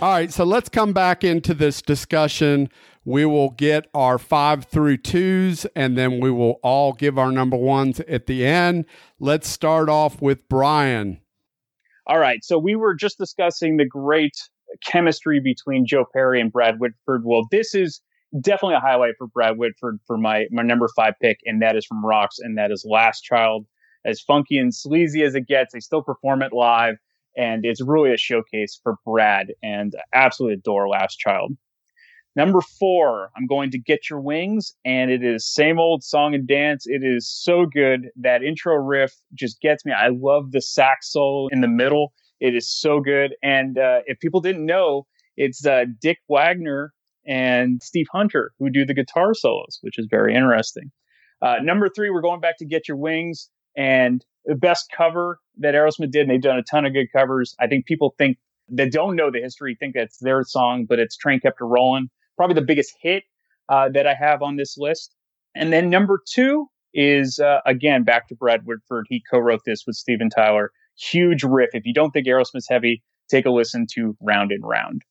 All 0.01 0.11
right, 0.11 0.31
so 0.31 0.45
let's 0.45 0.69
come 0.69 0.93
back 0.93 1.25
into 1.25 1.53
this 1.53 1.81
discussion. 1.81 2.69
We 3.03 3.25
will 3.25 3.49
get 3.49 3.87
our 3.93 4.17
five 4.17 4.63
through 4.63 4.97
twos, 4.97 5.65
and 5.75 5.97
then 5.97 6.21
we 6.21 6.31
will 6.31 6.61
all 6.63 6.93
give 6.93 7.17
our 7.17 7.33
number 7.33 7.57
ones 7.57 7.99
at 8.01 8.25
the 8.25 8.45
end. 8.45 8.85
Let's 9.19 9.49
start 9.49 9.89
off 9.89 10.21
with 10.21 10.47
Brian. 10.47 11.19
All 12.07 12.17
right. 12.17 12.45
So 12.45 12.57
we 12.57 12.77
were 12.77 12.95
just 12.95 13.17
discussing 13.17 13.75
the 13.75 13.85
great 13.85 14.37
chemistry 14.85 15.41
between 15.41 15.85
Joe 15.85 16.05
Perry 16.13 16.39
and 16.39 16.49
Brad 16.49 16.79
Whitford. 16.79 17.23
Well, 17.25 17.45
this 17.51 17.75
is 17.75 17.99
definitely 18.39 18.75
a 18.75 18.79
highlight 18.79 19.15
for 19.17 19.27
Brad 19.27 19.57
Whitford 19.57 19.99
for 20.07 20.17
my, 20.17 20.45
my 20.49 20.63
number 20.63 20.87
five 20.95 21.15
pick, 21.21 21.39
and 21.45 21.61
that 21.61 21.75
is 21.75 21.85
from 21.85 22.05
Rocks, 22.05 22.39
and 22.39 22.57
that 22.57 22.71
is 22.71 22.85
Last 22.89 23.19
Child. 23.21 23.65
As 24.05 24.21
funky 24.21 24.57
and 24.57 24.73
sleazy 24.73 25.23
as 25.23 25.35
it 25.35 25.45
gets, 25.45 25.73
they 25.73 25.81
still 25.81 26.01
perform 26.01 26.41
it 26.41 26.53
live, 26.53 26.95
and 27.37 27.65
it's 27.65 27.81
really 27.81 28.13
a 28.13 28.17
showcase 28.17 28.79
for 28.81 28.95
Brad, 29.05 29.53
and 29.63 29.93
absolutely 30.13 30.55
adore 30.55 30.87
Last 30.87 31.17
Child. 31.17 31.57
Number 32.35 32.61
four, 32.61 33.31
I'm 33.35 33.47
going 33.47 33.71
to 33.71 33.79
Get 33.79 34.09
Your 34.09 34.21
Wings, 34.21 34.73
and 34.85 35.09
it 35.11 35.23
is 35.23 35.51
same 35.51 35.79
old 35.79 36.03
song 36.03 36.35
and 36.35 36.47
dance. 36.47 36.85
It 36.87 37.03
is 37.03 37.27
so 37.29 37.65
good. 37.65 38.09
That 38.15 38.43
intro 38.43 38.75
riff 38.75 39.13
just 39.33 39.59
gets 39.61 39.83
me. 39.83 39.91
I 39.91 40.09
love 40.09 40.51
the 40.51 40.61
sax 40.61 41.11
solo 41.11 41.47
in 41.51 41.61
the 41.61 41.67
middle. 41.67 42.13
It 42.39 42.55
is 42.55 42.71
so 42.71 42.99
good. 42.99 43.35
And 43.43 43.77
uh, 43.77 44.01
if 44.05 44.19
people 44.19 44.41
didn't 44.41 44.65
know, 44.65 45.05
it's 45.37 45.65
uh, 45.65 45.85
Dick 45.99 46.19
Wagner 46.29 46.93
and 47.25 47.81
Steve 47.83 48.07
Hunter 48.11 48.51
who 48.59 48.69
do 48.69 48.85
the 48.85 48.93
guitar 48.93 49.33
solos, 49.33 49.79
which 49.81 49.97
is 49.97 50.07
very 50.09 50.35
interesting. 50.35 50.91
Uh, 51.41 51.55
number 51.61 51.89
three, 51.89 52.09
we're 52.09 52.21
going 52.21 52.41
back 52.41 52.57
to 52.59 52.65
Get 52.65 52.87
Your 52.87 52.97
Wings, 52.97 53.49
and 53.75 54.23
the 54.45 54.55
best 54.55 54.91
cover 54.95 55.39
that 55.59 55.73
Aerosmith 55.73 56.11
did, 56.11 56.21
and 56.21 56.31
they've 56.31 56.41
done 56.41 56.57
a 56.57 56.63
ton 56.63 56.85
of 56.85 56.93
good 56.93 57.11
covers. 57.11 57.55
I 57.59 57.67
think 57.67 57.85
people 57.85 58.15
think 58.17 58.37
that 58.69 58.91
don't 58.91 59.15
know 59.15 59.31
the 59.31 59.41
history 59.41 59.75
think 59.79 59.95
that's 59.95 60.17
their 60.19 60.43
song, 60.43 60.85
but 60.85 60.99
it's 60.99 61.17
Train 61.17 61.39
Kept 61.39 61.61
a 61.61 61.65
Rolling 61.65 62.09
probably 62.39 62.55
the 62.55 62.65
biggest 62.65 62.95
hit 63.01 63.25
uh, 63.67 63.89
that 63.89 64.07
I 64.07 64.13
have 64.13 64.41
on 64.41 64.55
this 64.55 64.77
list. 64.77 65.13
And 65.55 65.73
then 65.73 65.89
number 65.89 66.21
two 66.25 66.67
is 66.93 67.37
uh, 67.37 67.59
again 67.65 68.03
back 68.03 68.29
to 68.29 68.35
Brad 68.35 68.65
Whitford. 68.65 69.07
He 69.09 69.21
co-wrote 69.29 69.59
this 69.65 69.83
with 69.85 69.97
Steven 69.97 70.29
Tyler. 70.29 70.71
Huge 70.97 71.43
riff. 71.43 71.71
If 71.73 71.85
you 71.85 71.93
don't 71.93 72.11
think 72.11 72.27
Aerosmith's 72.27 72.69
heavy, 72.69 73.03
take 73.29 73.45
a 73.45 73.49
listen 73.49 73.87
to 73.95 74.15
Round 74.21 74.53
and 74.53 74.63
Round. 74.65 75.01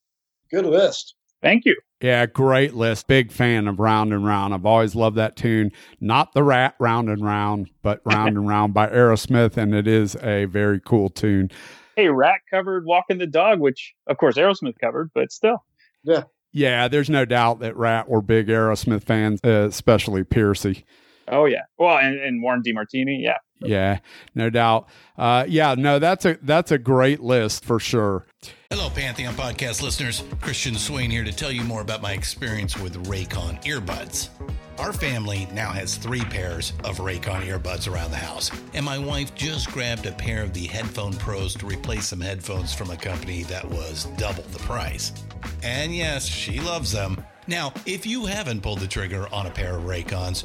Good 0.50 0.64
list. 0.64 1.14
Thank 1.42 1.66
you. 1.66 1.76
Yeah, 2.00 2.26
great 2.26 2.74
list. 2.74 3.08
Big 3.08 3.32
fan 3.32 3.66
of 3.66 3.80
Round 3.80 4.12
and 4.12 4.24
Round. 4.24 4.54
I've 4.54 4.66
always 4.66 4.94
loved 4.94 5.16
that 5.16 5.34
tune. 5.34 5.72
Not 6.00 6.32
the 6.32 6.44
Ratt 6.44 6.76
Round 6.78 7.08
and 7.08 7.24
Round, 7.24 7.70
but 7.82 8.00
Round 8.04 8.36
and 8.36 8.48
Round 8.48 8.72
by 8.72 8.88
Aerosmith, 8.88 9.56
and 9.56 9.74
it 9.74 9.88
is 9.88 10.16
a 10.22 10.44
very 10.44 10.80
cool 10.80 11.08
tune. 11.08 11.50
Hey, 11.96 12.08
Ratt 12.08 12.40
covered 12.48 12.84
Walking 12.86 13.18
the 13.18 13.26
Dog, 13.26 13.58
which 13.58 13.94
of 14.06 14.16
course 14.18 14.36
Aerosmith 14.36 14.78
covered, 14.80 15.10
but 15.14 15.32
still. 15.32 15.64
Yeah. 16.04 16.24
Yeah, 16.52 16.88
there's 16.88 17.10
no 17.10 17.24
doubt 17.24 17.58
that 17.60 17.76
Ratt 17.76 18.08
were 18.08 18.22
big 18.22 18.46
Aerosmith 18.46 19.02
fans, 19.02 19.40
uh, 19.44 19.66
especially 19.68 20.22
Pearcy. 20.22 20.84
Oh 21.30 21.44
yeah, 21.44 21.62
well, 21.78 21.98
and, 21.98 22.18
and 22.18 22.42
Warren 22.42 22.62
DeMartini, 22.62 23.22
yeah, 23.22 23.38
yeah, 23.60 23.98
no 24.34 24.50
doubt. 24.50 24.88
Uh, 25.16 25.44
yeah, 25.48 25.74
no, 25.76 25.98
that's 25.98 26.24
a 26.24 26.38
that's 26.42 26.70
a 26.70 26.78
great 26.78 27.20
list 27.20 27.64
for 27.64 27.78
sure. 27.78 28.26
Hello, 28.70 28.90
Pantheon 28.90 29.34
podcast 29.34 29.82
listeners. 29.82 30.22
Christian 30.40 30.74
Swain 30.74 31.10
here 31.10 31.24
to 31.24 31.32
tell 31.32 31.50
you 31.50 31.62
more 31.62 31.80
about 31.80 32.02
my 32.02 32.12
experience 32.12 32.78
with 32.78 33.06
Raycon 33.06 33.62
earbuds. 33.64 34.28
Our 34.78 34.92
family 34.92 35.48
now 35.52 35.72
has 35.72 35.96
three 35.96 36.20
pairs 36.20 36.72
of 36.84 36.98
Raycon 36.98 37.44
earbuds 37.46 37.92
around 37.92 38.12
the 38.12 38.18
house, 38.18 38.50
and 38.74 38.84
my 38.84 38.98
wife 38.98 39.34
just 39.34 39.72
grabbed 39.72 40.06
a 40.06 40.12
pair 40.12 40.42
of 40.42 40.52
the 40.52 40.66
Headphone 40.66 41.14
Pros 41.14 41.54
to 41.56 41.66
replace 41.66 42.06
some 42.06 42.20
headphones 42.20 42.72
from 42.72 42.90
a 42.90 42.96
company 42.96 43.42
that 43.44 43.64
was 43.64 44.04
double 44.16 44.44
the 44.44 44.60
price. 44.60 45.12
And 45.64 45.94
yes, 45.94 46.24
she 46.26 46.60
loves 46.60 46.92
them. 46.92 47.24
Now, 47.48 47.72
if 47.86 48.06
you 48.06 48.26
haven't 48.26 48.62
pulled 48.62 48.80
the 48.80 48.86
trigger 48.86 49.26
on 49.32 49.46
a 49.46 49.50
pair 49.50 49.76
of 49.76 49.84
Raycons, 49.84 50.44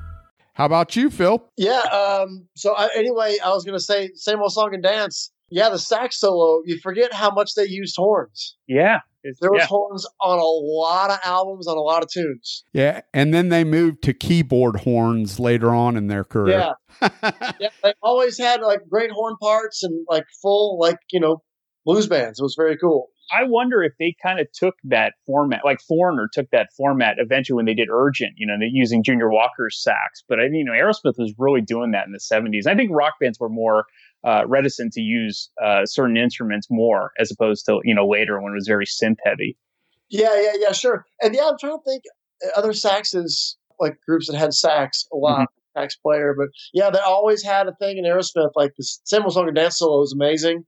How 0.61 0.65
about 0.65 0.95
you, 0.95 1.09
Phil? 1.09 1.43
Yeah. 1.57 1.79
Um, 1.79 2.47
so 2.55 2.75
I, 2.75 2.87
anyway, 2.95 3.35
I 3.43 3.49
was 3.49 3.63
going 3.65 3.75
to 3.75 3.83
say 3.83 4.11
same 4.13 4.39
old 4.41 4.53
song 4.53 4.75
and 4.75 4.83
dance. 4.83 5.31
Yeah, 5.49 5.69
the 5.69 5.79
sax 5.79 6.19
solo. 6.19 6.61
You 6.65 6.77
forget 6.83 7.11
how 7.11 7.31
much 7.31 7.55
they 7.55 7.65
used 7.65 7.95
horns. 7.97 8.57
Yeah, 8.67 8.99
there 9.23 9.49
was 9.49 9.61
yeah. 9.61 9.65
horns 9.65 10.05
on 10.21 10.37
a 10.37 10.43
lot 10.43 11.09
of 11.09 11.17
albums 11.23 11.65
on 11.65 11.77
a 11.77 11.81
lot 11.81 12.03
of 12.03 12.09
tunes. 12.11 12.63
Yeah, 12.73 13.01
and 13.11 13.33
then 13.33 13.49
they 13.49 13.63
moved 13.63 14.03
to 14.03 14.13
keyboard 14.13 14.81
horns 14.81 15.39
later 15.39 15.71
on 15.71 15.97
in 15.97 16.05
their 16.05 16.23
career. 16.23 16.75
Yeah, 17.01 17.09
yeah. 17.59 17.69
They 17.81 17.93
always 18.03 18.37
had 18.37 18.61
like 18.61 18.81
great 18.87 19.09
horn 19.09 19.37
parts 19.41 19.81
and 19.81 20.05
like 20.07 20.25
full 20.43 20.77
like 20.77 20.97
you 21.11 21.19
know 21.19 21.41
blues 21.85 22.05
bands. 22.05 22.39
It 22.39 22.43
was 22.43 22.53
very 22.55 22.77
cool. 22.77 23.07
I 23.31 23.43
wonder 23.43 23.81
if 23.81 23.93
they 23.97 24.15
kind 24.21 24.39
of 24.39 24.51
took 24.51 24.75
that 24.83 25.13
format, 25.25 25.61
like 25.63 25.79
Foreigner 25.81 26.29
took 26.31 26.49
that 26.51 26.69
format 26.75 27.15
eventually 27.17 27.55
when 27.55 27.65
they 27.65 27.73
did 27.73 27.87
Urgent, 27.89 28.33
you 28.37 28.45
know, 28.45 28.55
using 28.59 29.03
Junior 29.03 29.29
Walker's 29.29 29.81
sax. 29.81 30.23
But 30.27 30.39
I 30.39 30.49
mean, 30.49 30.55
you 30.55 30.65
know, 30.65 30.73
Aerosmith 30.73 31.17
was 31.17 31.33
really 31.37 31.61
doing 31.61 31.91
that 31.91 32.05
in 32.05 32.11
the 32.11 32.19
70s. 32.19 32.67
I 32.67 32.75
think 32.75 32.91
rock 32.91 33.13
bands 33.21 33.39
were 33.39 33.49
more 33.49 33.85
uh, 34.23 34.43
reticent 34.47 34.93
to 34.93 35.01
use 35.01 35.49
uh, 35.63 35.85
certain 35.85 36.17
instruments 36.17 36.67
more 36.69 37.11
as 37.19 37.31
opposed 37.31 37.65
to, 37.67 37.79
you 37.83 37.95
know, 37.95 38.07
later 38.07 38.41
when 38.41 38.51
it 38.51 38.55
was 38.55 38.67
very 38.67 38.85
synth 38.85 39.17
heavy. 39.23 39.57
Yeah, 40.09 40.39
yeah, 40.39 40.53
yeah, 40.59 40.71
sure. 40.73 41.05
And 41.21 41.33
yeah, 41.33 41.47
I'm 41.49 41.57
trying 41.57 41.77
to 41.77 41.83
think 41.85 42.03
other 42.55 42.71
saxes, 42.73 43.55
like 43.79 43.97
groups 44.05 44.29
that 44.29 44.37
had 44.37 44.53
sax 44.53 45.07
a 45.13 45.15
lot. 45.15 45.39
Mm-hmm. 45.39 45.45
Sax 45.73 45.95
player, 45.95 46.35
but 46.37 46.49
yeah, 46.73 46.89
they 46.89 46.99
always 46.99 47.41
had 47.41 47.65
a 47.69 47.75
thing 47.75 47.97
in 47.97 48.03
Aerosmith. 48.03 48.51
Like 48.57 48.73
the 48.77 48.83
Same 49.05 49.23
Old 49.23 49.31
Song 49.31 49.47
and 49.47 49.55
Dance 49.55 49.77
solo 49.77 50.01
was 50.01 50.11
amazing 50.11 50.65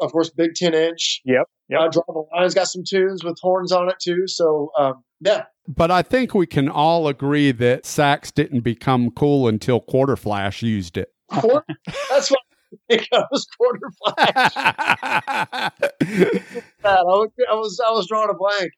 of 0.00 0.12
course, 0.12 0.30
Big 0.30 0.54
Ten 0.54 0.74
Inch. 0.74 1.20
Yep. 1.24 1.46
yep. 1.68 1.80
Uh, 1.80 1.88
Draw 1.88 2.02
the 2.08 2.24
Line's 2.34 2.54
got 2.54 2.68
some 2.68 2.82
tunes 2.86 3.24
with 3.24 3.38
horns 3.40 3.72
on 3.72 3.88
it 3.88 3.96
too. 4.00 4.26
So 4.26 4.70
um, 4.78 5.02
yeah. 5.20 5.44
But 5.68 5.90
I 5.90 6.02
think 6.02 6.34
we 6.34 6.46
can 6.46 6.68
all 6.68 7.08
agree 7.08 7.50
that 7.52 7.86
sax 7.86 8.30
didn't 8.30 8.60
become 8.60 9.10
cool 9.10 9.48
until 9.48 9.80
Quarterflash 9.80 10.62
used 10.62 10.96
it. 10.96 11.12
That's 11.30 12.30
what 12.30 12.40
I 12.72 12.82
think 12.88 13.08
I 13.12 13.24
was 13.30 13.46
Quarter 13.58 13.90
Flash. 14.04 14.52
I, 16.84 17.02
was, 17.02 17.30
I 17.50 17.54
was 17.54 17.80
I 17.86 17.90
was 17.90 18.06
drawing 18.08 18.30
a 18.30 18.34
blank. 18.34 18.72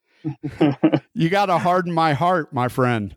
you 1.15 1.29
got 1.29 1.47
to 1.47 1.59
harden 1.59 1.93
my 1.93 2.15
heart, 2.15 2.53
my 2.53 2.69
friend. 2.69 3.17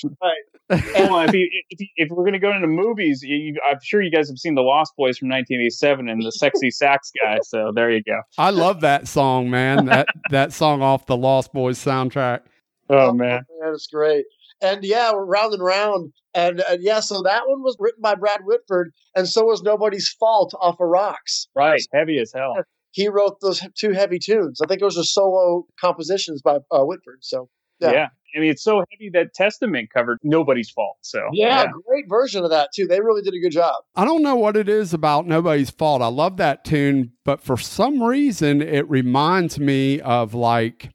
That's 0.00 0.14
right. 0.22 1.10
well, 1.10 1.20
if, 1.28 1.34
you, 1.34 1.48
if, 1.70 1.80
you, 1.80 1.86
if, 1.96 2.08
we're 2.10 2.24
going 2.24 2.32
to 2.32 2.38
go 2.38 2.52
into 2.52 2.66
movies, 2.66 3.22
you, 3.22 3.58
I'm 3.68 3.78
sure 3.82 4.00
you 4.00 4.10
guys 4.10 4.28
have 4.28 4.38
seen 4.38 4.54
The 4.54 4.62
Lost 4.62 4.94
Boys 4.96 5.18
from 5.18 5.28
1987 5.28 6.08
and 6.08 6.22
the 6.22 6.32
sexy 6.32 6.70
sax 6.70 7.10
guy. 7.22 7.38
So 7.42 7.72
there 7.74 7.90
you 7.90 8.02
go. 8.02 8.20
I 8.38 8.50
love 8.50 8.80
that 8.80 9.08
song, 9.08 9.50
man. 9.50 9.86
That 9.86 10.08
that 10.30 10.52
song 10.52 10.82
off 10.82 11.06
the 11.06 11.16
Lost 11.16 11.52
Boys 11.52 11.78
soundtrack. 11.78 12.40
Oh, 12.88 13.08
oh 13.08 13.12
man, 13.12 13.44
that's 13.60 13.86
great. 13.86 14.24
And 14.60 14.84
yeah, 14.84 15.12
we're 15.12 15.24
round 15.24 15.54
and 15.54 15.62
round. 15.62 16.12
And, 16.34 16.62
and 16.68 16.82
yeah, 16.82 17.00
so 17.00 17.20
that 17.22 17.42
one 17.46 17.62
was 17.62 17.76
written 17.78 18.00
by 18.00 18.14
Brad 18.14 18.40
Whitford, 18.44 18.92
and 19.14 19.28
so 19.28 19.44
was 19.44 19.62
Nobody's 19.62 20.08
Fault 20.08 20.54
off 20.60 20.80
of 20.80 20.88
Rocks. 20.88 21.48
Right, 21.54 21.82
heavy 21.92 22.18
as 22.18 22.32
hell. 22.34 22.56
He 22.92 23.08
wrote 23.08 23.40
those 23.40 23.62
two 23.76 23.92
heavy 23.92 24.18
tunes. 24.18 24.60
I 24.62 24.66
think 24.66 24.80
those 24.80 24.98
are 24.98 25.04
solo 25.04 25.66
compositions 25.80 26.42
by 26.42 26.58
uh, 26.70 26.84
Whitford. 26.84 27.18
So 27.20 27.48
yeah. 27.82 27.92
yeah. 27.92 28.08
I 28.34 28.40
mean, 28.40 28.50
it's 28.50 28.62
so 28.62 28.82
heavy 28.90 29.10
that 29.10 29.34
Testament 29.34 29.90
covered 29.92 30.18
nobody's 30.22 30.70
fault. 30.70 30.96
So 31.02 31.20
yeah, 31.32 31.64
yeah, 31.64 31.70
great 31.86 32.08
version 32.08 32.44
of 32.44 32.50
that 32.50 32.70
too. 32.74 32.86
They 32.86 33.00
really 33.00 33.22
did 33.22 33.34
a 33.34 33.40
good 33.40 33.52
job. 33.52 33.74
I 33.94 34.04
don't 34.04 34.22
know 34.22 34.36
what 34.36 34.56
it 34.56 34.68
is 34.68 34.94
about 34.94 35.26
nobody's 35.26 35.70
fault. 35.70 36.02
I 36.02 36.06
love 36.06 36.38
that 36.38 36.64
tune, 36.64 37.12
but 37.24 37.42
for 37.42 37.56
some 37.56 38.02
reason, 38.02 38.62
it 38.62 38.88
reminds 38.88 39.58
me 39.58 40.00
of 40.00 40.34
like 40.34 40.90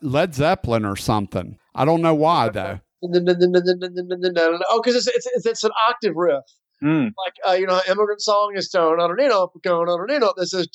Led 0.00 0.34
Zeppelin 0.34 0.84
or 0.84 0.96
something. 0.96 1.58
I 1.74 1.84
don't 1.84 2.02
know 2.02 2.14
why 2.14 2.48
though. 2.48 2.80
Oh, 3.02 4.80
because 4.82 5.06
it's, 5.06 5.26
it's 5.26 5.46
it's 5.46 5.64
an 5.64 5.72
octave 5.88 6.14
riff. 6.16 6.44
Mm. 6.82 7.12
Like 7.24 7.34
uh, 7.48 7.52
you 7.52 7.66
know, 7.66 7.80
immigrant 7.88 8.20
song 8.20 8.54
is 8.56 8.68
tone 8.68 8.98
on 8.98 9.16
going 9.62 9.88
on 9.88 10.34
This 10.36 10.52
is 10.52 10.66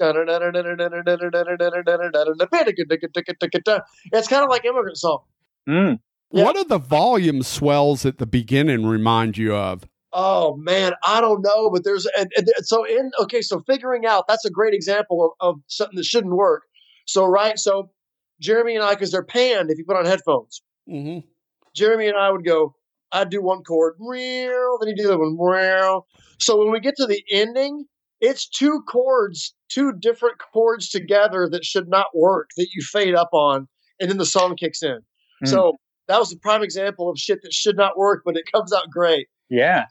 it's 4.13 4.27
kind 4.29 4.43
of 4.43 4.49
like 4.49 4.63
immigrant 4.63 4.97
song. 4.97 5.19
Mm. 5.67 5.99
Yeah. 6.31 6.43
What 6.43 6.55
do 6.55 6.63
the 6.63 6.77
volume 6.77 7.41
swells 7.41 8.05
at 8.05 8.17
the 8.17 8.25
beginning 8.25 8.85
remind 8.85 9.37
you 9.37 9.55
of? 9.55 9.87
Oh 10.13 10.55
man, 10.57 10.93
I 11.05 11.21
don't 11.21 11.41
know, 11.41 11.69
but 11.69 11.83
there's 11.83 12.07
and, 12.17 12.31
and 12.35 12.49
so 12.61 12.83
in 12.85 13.11
okay, 13.21 13.41
so 13.41 13.61
figuring 13.67 14.05
out 14.05 14.27
that's 14.27 14.45
a 14.45 14.49
great 14.49 14.73
example 14.73 15.35
of, 15.39 15.49
of 15.55 15.61
something 15.67 15.95
that 15.95 16.05
shouldn't 16.05 16.33
work. 16.33 16.63
So 17.05 17.25
right, 17.25 17.59
so 17.59 17.91
Jeremy 18.41 18.75
and 18.75 18.83
I, 18.83 18.93
because 18.93 19.11
they're 19.11 19.23
panned 19.23 19.69
if 19.69 19.77
you 19.77 19.85
put 19.85 19.97
on 19.97 20.05
headphones. 20.05 20.61
Mm-hmm. 20.89 21.19
Jeremy 21.75 22.07
and 22.07 22.17
I 22.17 22.31
would 22.31 22.45
go, 22.45 22.75
I'd 23.11 23.29
do 23.29 23.41
one 23.41 23.63
chord, 23.63 23.95
real, 23.99 24.77
then 24.79 24.89
he'd 24.89 24.97
do 24.97 25.03
the 25.03 25.13
other 25.13 25.19
one, 25.19 25.37
real. 25.39 26.07
So 26.39 26.57
when 26.57 26.71
we 26.71 26.79
get 26.79 26.95
to 26.97 27.05
the 27.05 27.23
ending, 27.31 27.85
it's 28.19 28.47
two 28.47 28.81
chords, 28.87 29.53
two 29.69 29.93
different 29.93 30.37
chords 30.39 30.89
together 30.89 31.47
that 31.51 31.63
should 31.63 31.87
not 31.87 32.07
work 32.15 32.49
that 32.57 32.69
you 32.73 32.81
fade 32.83 33.15
up 33.15 33.29
on, 33.33 33.67
and 33.99 34.09
then 34.09 34.17
the 34.17 34.25
song 34.25 34.55
kicks 34.55 34.81
in. 34.81 34.99
Mm. 35.43 35.47
So 35.49 35.73
that 36.07 36.19
was 36.19 36.31
a 36.33 36.37
prime 36.37 36.63
example 36.63 37.09
of 37.09 37.17
shit 37.17 37.41
that 37.43 37.53
should 37.53 37.77
not 37.77 37.97
work, 37.97 38.23
but 38.25 38.37
it 38.37 38.43
comes 38.51 38.71
out 38.73 38.89
great. 38.89 39.27
Yeah. 39.49 39.85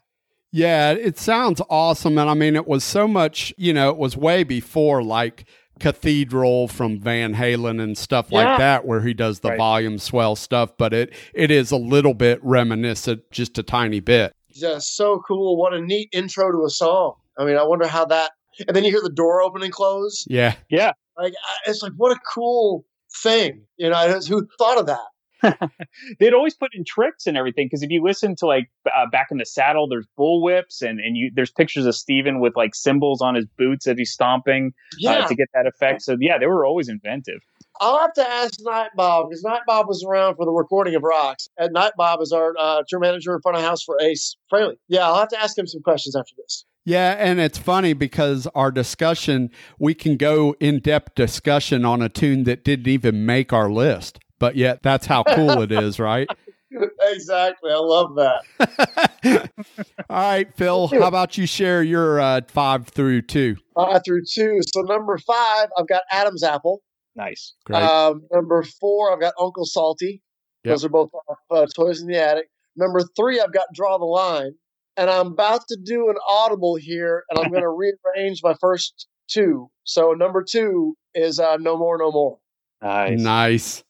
Yeah, 0.51 0.91
it 0.93 1.17
sounds 1.17 1.61
awesome. 1.69 2.17
And 2.17 2.29
I 2.29 2.33
mean, 2.33 2.55
it 2.55 2.67
was 2.67 2.83
so 2.83 3.07
much, 3.07 3.53
you 3.57 3.73
know, 3.73 3.89
it 3.89 3.97
was 3.97 4.15
way 4.15 4.43
before 4.43 5.03
like 5.03 5.45
Cathedral 5.79 6.67
from 6.67 6.99
Van 6.99 7.35
Halen 7.35 7.81
and 7.81 7.97
stuff 7.97 8.27
Yeah. 8.29 8.37
like 8.49 8.57
that, 8.59 8.85
where 8.85 9.01
he 9.01 9.13
does 9.13 9.41
the 9.41 9.49
Right. 9.49 9.57
volume 9.57 9.97
swell 9.99 10.35
stuff. 10.35 10.71
But 10.77 10.93
it, 10.93 11.13
it 11.33 11.51
is 11.51 11.71
a 11.71 11.77
little 11.77 12.13
bit 12.13 12.39
reminiscent, 12.43 13.29
just 13.31 13.57
a 13.57 13.63
tiny 13.63 13.99
bit. 13.99 14.33
Just 14.51 14.95
so 14.95 15.21
cool. 15.27 15.57
What 15.57 15.73
a 15.73 15.81
neat 15.81 16.09
intro 16.13 16.51
to 16.51 16.65
a 16.65 16.69
song. 16.69 17.15
I 17.37 17.45
mean, 17.45 17.57
I 17.57 17.63
wonder 17.63 17.85
how 17.85 18.05
that, 18.05 18.31
and 18.67 18.75
then 18.75 18.83
you 18.83 18.89
hear 18.91 19.01
the 19.03 19.09
door 19.11 19.41
open 19.43 19.61
and 19.61 19.71
close. 19.71 20.25
Yeah. 20.27 20.55
Yeah. 20.69 20.93
Like, 21.17 21.33
it's 21.67 21.83
like, 21.83 21.93
what 21.97 22.15
a 22.15 22.19
cool 22.33 22.85
thing. 23.21 23.63
You 23.77 23.89
know, 23.89 24.19
who 24.27 24.47
thought 24.57 24.79
of 24.79 24.87
that? 24.87 25.05
They'd 26.19 26.33
always 26.33 26.53
put 26.55 26.71
in 26.73 26.83
tricks 26.83 27.27
and 27.27 27.37
everything 27.37 27.67
because 27.67 27.83
if 27.83 27.89
you 27.89 28.03
listen 28.03 28.35
to 28.37 28.45
like 28.47 28.69
uh, 28.85 29.05
back 29.11 29.27
in 29.31 29.37
the 29.37 29.45
saddle, 29.45 29.87
there's 29.87 30.07
bull 30.15 30.41
whips 30.41 30.81
and 30.81 30.99
and 30.99 31.15
you 31.17 31.31
there's 31.33 31.51
pictures 31.51 31.85
of 31.85 31.95
Steven 31.95 32.39
with 32.39 32.55
like 32.55 32.75
cymbals 32.75 33.21
on 33.21 33.35
his 33.35 33.45
boots 33.57 33.87
as 33.87 33.97
he's 33.97 34.11
stomping 34.11 34.73
Yeah. 34.97 35.19
uh, 35.19 35.27
to 35.27 35.35
get 35.35 35.47
that 35.53 35.67
effect. 35.67 36.01
So 36.01 36.17
yeah, 36.19 36.37
they 36.37 36.45
were 36.47 36.65
always 36.65 36.89
inventive. 36.89 37.39
I'll 37.79 37.99
have 37.99 38.13
to 38.13 38.27
ask 38.27 38.55
Nite 38.61 38.89
Bob 38.95 39.29
because 39.29 39.43
Nite 39.43 39.61
Bob 39.67 39.87
was 39.87 40.03
around 40.03 40.35
for 40.35 40.45
the 40.45 40.51
recording 40.51 40.95
of 40.95 41.03
Rocks. 41.03 41.47
And 41.57 41.73
Nite 41.73 41.93
Bob 41.95 42.21
is 42.21 42.31
our 42.31 42.55
uh, 42.59 42.81
tour 42.87 42.99
manager 42.99 43.35
in 43.35 43.41
front 43.41 43.57
of 43.57 43.63
house 43.63 43.83
for 43.83 43.97
Ace 44.01 44.35
Frehley. 44.51 44.77
Yeah, 44.87 45.07
I'll 45.07 45.19
have 45.19 45.27
to 45.29 45.39
ask 45.39 45.57
him 45.57 45.67
some 45.67 45.81
questions 45.83 46.15
after 46.15 46.33
this. 46.37 46.65
Yeah, 46.85 47.15
and 47.19 47.39
it's 47.39 47.57
funny 47.57 47.91
because 47.93 48.47
our 48.55 48.71
discussion, 48.71 49.51
we 49.77 49.93
can 49.93 50.15
go 50.15 50.55
in 50.61 50.79
depth 50.79 51.15
discussion 51.15 51.83
on 51.83 52.01
a 52.01 52.07
tune 52.07 52.45
that 52.45 52.63
didn't 52.63 52.87
even 52.87 53.25
make 53.25 53.51
our 53.51 53.69
list, 53.69 54.19
but 54.39 54.55
yet 54.55 54.83
that's 54.83 55.05
how 55.05 55.23
cool 55.23 55.61
it 55.61 55.71
is, 55.71 55.99
right? 55.99 56.27
exactly. 57.01 57.71
I 57.71 57.77
love 57.77 58.15
that. 58.15 59.49
All 60.09 60.17
right, 60.17 60.53
Phil, 60.55 60.87
how 60.87 61.07
about 61.07 61.37
you 61.37 61.45
share 61.45 61.83
your 61.83 62.19
uh, 62.19 62.41
five 62.47 62.87
through 62.87 63.23
two? 63.23 63.57
Five 63.75 64.01
through 64.05 64.23
two. 64.31 64.59
So 64.73 64.81
number 64.81 65.17
five, 65.17 65.69
I've 65.77 65.87
got 65.87 66.03
Adam's 66.11 66.43
Apple. 66.43 66.81
Nice. 67.15 67.55
Great. 67.65 67.81
Um, 67.81 68.21
number 68.31 68.63
four, 68.63 69.11
I've 69.11 69.19
got 69.19 69.33
Uncle 69.39 69.65
Salty. 69.65 70.21
Those 70.63 70.83
are 70.83 70.89
both 70.89 71.09
uh, 71.49 71.65
Toys 71.75 72.01
in 72.01 72.07
the 72.07 72.21
Attic. 72.21 72.49
Number 72.75 72.99
three, 73.15 73.39
I've 73.39 73.53
got 73.53 73.67
Draw 73.73 73.97
the 73.97 74.05
Line. 74.05 74.51
And 74.97 75.09
I'm 75.09 75.27
about 75.27 75.61
to 75.69 75.77
do 75.81 76.09
an 76.09 76.15
audible 76.27 76.75
here, 76.75 77.23
and 77.29 77.39
I'm 77.39 77.51
going 77.51 77.61
to 77.61 77.69
rearrange 77.69 78.41
my 78.43 78.55
first 78.59 79.07
two. 79.29 79.69
So 79.83 80.11
number 80.11 80.43
two 80.43 80.97
is 81.13 81.39
uh, 81.39 81.57
No 81.57 81.77
More, 81.77 81.97
No 81.97 82.11
More. 82.11 82.39
Nice. 82.81 83.19
Nice. 83.19 83.83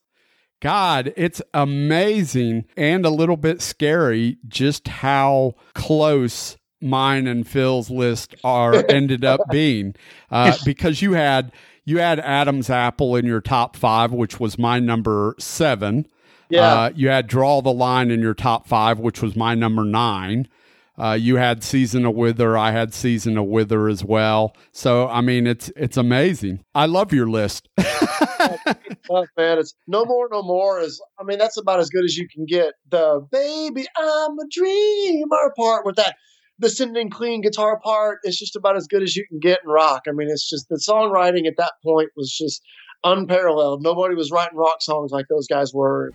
God, 0.60 1.14
it's 1.16 1.42
amazing 1.54 2.66
and 2.76 3.06
a 3.06 3.10
little 3.10 3.38
bit 3.38 3.62
scary 3.62 4.38
just 4.48 4.88
how 4.88 5.54
close 5.74 6.58
mine 6.82 7.28
and 7.28 7.48
Phil's 7.48 7.90
list 7.90 8.36
are 8.44 8.84
ended 8.90 9.24
up 9.24 9.42
being. 9.52 9.96
Uh, 10.32 10.56
because 10.66 11.02
you 11.02 11.14
had 11.14 11.52
you 11.86 12.00
had 12.00 12.20
Adam's 12.20 12.70
Apple 12.70 13.16
in 13.16 13.26
your 13.26 13.42
top 13.42 13.76
five, 13.76 14.12
which 14.12 14.40
was 14.40 14.58
my 14.58 14.80
number 14.80 15.36
seven. 15.40 16.08
Yeah. 16.50 16.62
Uh, 16.62 16.92
you 16.96 17.10
had 17.10 17.28
Draw 17.28 17.62
the 17.62 17.74
Line 17.74 18.12
in 18.12 18.20
your 18.22 18.34
top 18.34 18.68
five, 18.68 19.00
which 19.00 19.22
was 19.22 19.36
my 19.36 19.54
number 19.56 19.84
nine. 19.84 20.48
Uh, 20.98 21.14
you 21.20 21.36
had 21.36 21.64
Season 21.64 22.06
of 22.06 22.16
Wither. 22.16 22.58
I 22.58 22.72
had 22.72 22.94
Season 22.94 23.38
of 23.38 23.46
Wither 23.46 23.88
as 23.88 24.04
well. 24.04 24.56
So 24.72 25.08
I 25.08 25.22
mean, 25.22 25.46
it's 25.48 25.72
it's 25.76 25.98
amazing. 25.98 26.64
I 26.74 26.86
love 26.86 27.14
your 27.14 27.28
list. 27.28 27.70
Oh, 29.10 29.26
man, 29.38 29.58
it's 29.58 29.74
no 29.88 30.06
more, 30.06 30.28
no 30.32 30.44
more. 30.44 30.80
Is 30.80 31.02
I 31.20 31.24
mean, 31.24 31.38
that's 31.38 31.58
about 31.58 31.80
as 31.80 31.90
good 31.90 32.04
as 32.04 32.18
you 32.18 32.28
can 32.28 32.46
get. 32.46 32.74
The 32.90 33.26
baby, 33.32 33.86
I'm 33.98 34.38
a 34.38 34.46
dreamer 34.52 35.54
part 35.58 35.86
with 35.86 35.96
that, 35.96 36.16
the 36.60 36.70
sending 36.70 37.10
clean 37.10 37.42
guitar 37.42 37.80
part 37.80 38.20
is 38.24 38.38
just 38.38 38.56
about 38.56 38.76
as 38.76 38.88
good 38.88 39.04
as 39.04 39.16
you 39.16 39.26
can 39.28 39.40
get 39.40 39.60
in 39.64 39.70
rock. 39.70 40.04
I 40.08 40.12
mean, 40.12 40.30
it's 40.30 40.50
just 40.50 40.68
the 40.70 40.76
songwriting 40.76 41.48
at 41.48 41.56
that 41.58 41.74
point 41.84 42.10
was 42.16 42.32
just 42.32 42.62
unparalleled. 43.04 43.82
Nobody 43.82 44.16
was 44.16 44.32
writing 44.32 44.58
rock 44.58 44.82
songs 44.82 45.12
like 45.12 45.26
those 45.30 45.48
guys 45.48 45.74
were. 45.74 46.12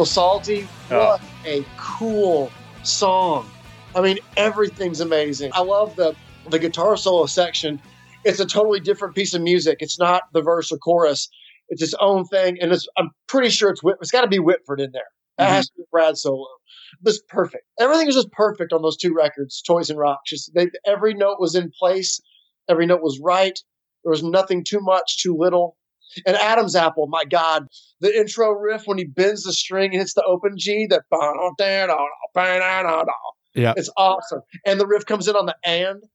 Uncle 0.00 0.06
Salty. 0.06 0.66
Oh. 0.90 1.08
What 1.08 1.20
a 1.44 1.62
cool 1.76 2.50
song. 2.84 3.46
I 3.94 4.00
mean, 4.00 4.18
everything's 4.38 5.00
amazing. 5.00 5.50
I 5.52 5.60
love 5.60 5.94
the 5.94 6.16
the 6.48 6.58
guitar 6.58 6.96
solo 6.96 7.26
section. 7.26 7.78
It's 8.24 8.40
a 8.40 8.46
totally 8.46 8.80
different 8.80 9.14
piece 9.14 9.34
of 9.34 9.42
music. 9.42 9.76
It's 9.80 9.98
not 9.98 10.22
the 10.32 10.40
verse 10.40 10.72
or 10.72 10.78
chorus. 10.78 11.28
It's 11.68 11.82
its 11.82 11.92
own 12.00 12.24
thing, 12.24 12.56
and 12.62 12.72
it's. 12.72 12.88
I'm 12.96 13.10
pretty 13.28 13.50
sure 13.50 13.68
it's 13.68 13.82
it's 14.00 14.10
got 14.10 14.22
to 14.22 14.26
be 14.26 14.38
Whitford 14.38 14.80
in 14.80 14.90
there. 14.92 15.02
That 15.36 15.48
mm-hmm. 15.48 15.54
has 15.56 15.66
to 15.66 15.72
be 15.76 15.84
Brad 15.92 16.16
solo. 16.16 16.46
This 17.02 17.20
perfect. 17.28 17.64
Everything 17.78 18.08
is 18.08 18.14
just 18.14 18.32
perfect 18.32 18.72
on 18.72 18.80
those 18.80 18.96
two 18.96 19.12
records, 19.12 19.60
Toys 19.60 19.90
and 19.90 19.98
Rocks. 19.98 20.30
Just 20.30 20.54
they, 20.54 20.68
every 20.86 21.12
note 21.12 21.38
was 21.38 21.54
in 21.54 21.70
place. 21.78 22.22
Every 22.70 22.86
note 22.86 23.02
was 23.02 23.20
right. 23.22 23.58
There 24.02 24.10
was 24.10 24.22
nothing 24.22 24.64
too 24.64 24.80
much, 24.80 25.22
too 25.22 25.36
little. 25.36 25.76
And 26.26 26.36
Adam's 26.36 26.74
Apple, 26.76 27.06
my 27.06 27.24
God, 27.24 27.66
the 28.00 28.14
intro 28.16 28.50
riff 28.50 28.82
when 28.86 28.98
he 28.98 29.04
bends 29.04 29.44
the 29.44 29.52
string 29.52 29.90
and 29.92 30.00
hits 30.00 30.14
the 30.14 30.24
open 30.24 30.54
G, 30.56 30.86
that 30.88 31.02
Yeah. 33.54 33.74
it's 33.76 33.90
awesome. 33.96 34.40
And 34.66 34.80
the 34.80 34.86
riff 34.86 35.06
comes 35.06 35.28
in 35.28 35.36
on 35.36 35.46
the 35.46 35.56
and. 35.64 36.02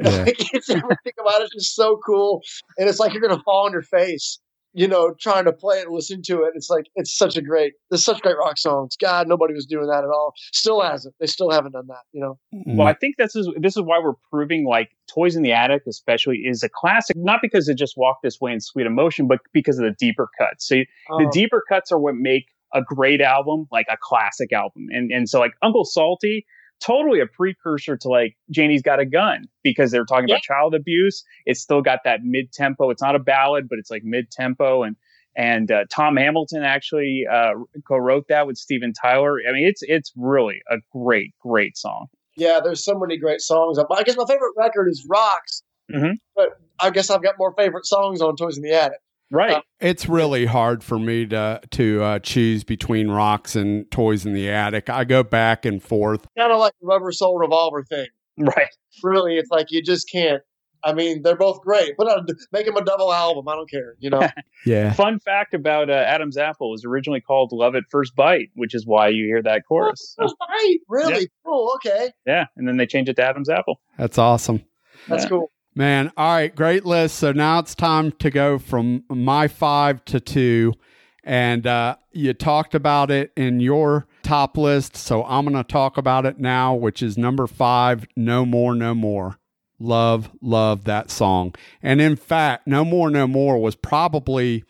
Yeah. 0.00 0.26
it's 0.28 0.70
everything 0.70 1.12
about 1.20 1.42
it's 1.42 1.52
just 1.52 1.74
so 1.74 1.98
cool. 2.06 2.40
And 2.76 2.88
it's 2.88 3.00
like 3.00 3.12
you're 3.12 3.22
gonna 3.22 3.42
fall 3.44 3.66
on 3.66 3.72
your 3.72 3.82
face, 3.82 4.38
you 4.78 4.86
know, 4.88 5.12
trying 5.20 5.44
to 5.44 5.52
play 5.52 5.78
it 5.78 5.86
and 5.86 5.94
listen 5.94 6.22
to 6.22 6.44
it. 6.44 6.52
It's 6.54 6.70
like 6.70 6.86
it's 6.94 7.16
such 7.16 7.36
a 7.36 7.42
great 7.42 7.72
there's 7.90 8.04
such 8.04 8.20
great 8.22 8.36
rock 8.38 8.56
songs. 8.58 8.96
God, 9.00 9.26
nobody 9.28 9.52
was 9.54 9.66
doing 9.66 9.86
that 9.88 10.04
at 10.04 10.10
all. 10.10 10.32
Still 10.52 10.80
hasn't. 10.80 11.14
They 11.20 11.26
still 11.26 11.50
haven't 11.50 11.72
done 11.72 11.86
that, 11.88 12.02
you 12.12 12.20
know. 12.20 12.38
Mm-hmm. 12.54 12.76
Well, 12.76 12.86
I 12.86 12.94
think 12.94 13.16
this 13.18 13.34
is 13.34 13.48
this 13.58 13.76
is 13.76 13.82
why 13.82 13.98
we're 13.98 14.14
proving 14.30 14.66
like 14.66 14.90
Toys 15.12 15.36
in 15.36 15.42
the 15.42 15.52
Attic, 15.52 15.82
especially, 15.88 16.38
is 16.44 16.62
a 16.62 16.68
classic. 16.68 17.16
Not 17.16 17.40
because 17.42 17.68
it 17.68 17.76
just 17.76 17.94
walked 17.96 18.22
this 18.22 18.40
way 18.40 18.52
in 18.52 18.60
Sweet 18.60 18.86
Emotion, 18.86 19.26
but 19.26 19.40
because 19.52 19.78
of 19.78 19.84
the 19.84 19.94
deeper 19.98 20.28
cuts. 20.38 20.68
So 20.68 20.76
the 20.76 20.84
Oh. 21.10 21.30
deeper 21.32 21.62
cuts 21.68 21.90
are 21.90 21.98
what 21.98 22.14
make 22.14 22.46
a 22.74 22.82
great 22.82 23.20
album, 23.20 23.66
like 23.72 23.86
a 23.90 23.96
classic 24.00 24.52
album. 24.52 24.86
And 24.90 25.10
and 25.10 25.28
so 25.28 25.40
like 25.40 25.52
Uncle 25.62 25.84
Salty, 25.84 26.46
totally 26.80 27.20
a 27.20 27.26
precursor 27.26 27.96
to 27.96 28.08
like 28.08 28.36
Janie's 28.50 28.82
Got 28.82 29.00
a 29.00 29.06
Gun 29.06 29.44
because 29.62 29.90
they're 29.90 30.04
talking 30.04 30.30
about 30.30 30.42
child 30.42 30.74
abuse. 30.74 31.22
It's 31.46 31.60
still 31.60 31.82
got 31.82 32.00
that 32.04 32.20
mid 32.22 32.52
tempo. 32.52 32.90
It's 32.90 33.02
not 33.02 33.14
a 33.14 33.18
ballad, 33.18 33.68
but 33.68 33.78
it's 33.78 33.90
like 33.90 34.02
mid 34.04 34.30
tempo 34.30 34.82
and. 34.82 34.96
And 35.36 35.70
uh, 35.70 35.84
Tom 35.88 36.16
Hamilton 36.16 36.64
actually 36.64 37.24
uh, 37.30 37.50
co-wrote 37.86 38.24
that 38.28 38.48
with 38.48 38.56
Steven 38.56 38.92
Tyler. 38.92 39.38
I 39.48 39.52
mean, 39.52 39.68
it's 39.68 39.82
it's 39.82 40.10
really 40.16 40.60
a 40.68 40.78
great, 40.90 41.32
great 41.38 41.76
song. 41.76 42.06
Yeah, 42.36 42.58
there's 42.64 42.84
so 42.84 42.98
many 42.98 43.18
great 43.18 43.40
songs. 43.40 43.78
I 43.78 44.02
guess 44.02 44.16
my 44.16 44.24
favorite 44.26 44.54
record 44.56 44.88
is 44.88 45.06
Rocks, 45.08 45.62
Mm-hmm. 45.94 46.14
but 46.34 46.58
I 46.80 46.90
guess 46.90 47.08
I've 47.08 47.22
got 47.22 47.36
more 47.38 47.54
favorite 47.56 47.86
songs 47.86 48.20
on 48.20 48.34
Toys 48.34 48.56
in 48.56 48.64
the 48.64 48.72
Attic. 48.72 48.98
Right. 49.30 49.62
It's 49.80 50.08
really 50.08 50.46
hard 50.46 50.82
for 50.82 50.98
me 50.98 51.26
to 51.26 51.60
to 51.72 52.02
uh, 52.02 52.18
choose 52.20 52.64
between 52.64 53.10
rocks 53.10 53.54
and 53.56 53.90
toys 53.90 54.24
in 54.24 54.32
the 54.32 54.48
attic. 54.50 54.88
I 54.88 55.04
go 55.04 55.22
back 55.22 55.64
and 55.66 55.82
forth. 55.82 56.26
Kind 56.36 56.52
of 56.52 56.58
like 56.58 56.72
the 56.80 56.86
Rubber 56.86 57.12
Soul 57.12 57.38
Revolver 57.38 57.82
thing. 57.84 58.06
Right. 58.38 58.68
Really, 59.02 59.36
it's 59.36 59.50
like 59.50 59.66
you 59.70 59.82
just 59.82 60.10
can't. 60.10 60.42
I 60.84 60.92
mean, 60.92 61.22
they're 61.22 61.36
both 61.36 61.60
great, 61.60 61.94
but 61.98 62.06
uh, 62.06 62.22
make 62.52 62.64
them 62.64 62.76
a 62.76 62.84
double 62.84 63.12
album. 63.12 63.48
I 63.48 63.56
don't 63.56 63.68
care, 63.68 63.96
you 63.98 64.10
know. 64.10 64.26
Yeah. 64.66 64.92
Fun 64.92 65.18
fact 65.20 65.54
about 65.54 65.88
uh, 65.90 65.92
Adam's 65.94 66.36
Apple 66.36 66.70
was 66.70 66.84
originally 66.84 67.20
called 67.20 67.50
Love 67.52 67.74
at 67.76 67.82
First 67.90 68.14
Bite, 68.16 68.50
which 68.54 68.74
is 68.74 68.86
why 68.86 69.08
you 69.08 69.24
hear 69.24 69.42
that 69.42 69.62
chorus. 69.68 70.14
So, 70.18 70.26
right? 70.48 70.76
Really 70.88 71.12
Yeah. 71.22 71.26
cool. 71.44 71.72
Okay, 71.76 72.10
yeah, 72.26 72.46
and 72.56 72.66
then 72.66 72.76
they 72.76 72.86
changed 72.86 73.08
it 73.08 73.14
to 73.16 73.22
Adam's 73.24 73.48
Apple. 73.48 73.80
That's 73.98 74.18
awesome. 74.18 74.62
that's 75.08 75.24
Yeah. 75.24 75.28
cool. 75.30 75.50
Man, 75.78 76.10
all 76.16 76.34
right, 76.34 76.52
great 76.52 76.84
list. 76.84 77.14
So 77.20 77.30
now 77.30 77.60
it's 77.60 77.76
time 77.76 78.10
to 78.18 78.30
go 78.32 78.58
from 78.58 79.04
my 79.08 79.46
five 79.46 80.04
to 80.06 80.18
two. 80.18 80.74
And 81.22 81.68
uh, 81.68 81.98
you 82.10 82.34
talked 82.34 82.74
about 82.74 83.12
it 83.12 83.30
in 83.36 83.60
your 83.60 84.08
top 84.24 84.56
list. 84.56 84.96
So 84.96 85.22
I'm 85.22 85.44
going 85.44 85.54
to 85.56 85.62
talk 85.62 85.96
about 85.96 86.26
it 86.26 86.40
now, 86.40 86.74
which 86.74 87.00
is 87.00 87.16
number 87.16 87.46
five 87.46 88.08
No 88.16 88.44
More, 88.44 88.74
No 88.74 88.92
More. 88.92 89.38
Love, 89.78 90.30
love 90.42 90.82
that 90.82 91.12
song. 91.12 91.54
And 91.80 92.00
in 92.00 92.16
fact, 92.16 92.66
No 92.66 92.84
More, 92.84 93.08
No 93.08 93.28
More 93.28 93.56
was 93.56 93.76
probably, 93.76 94.64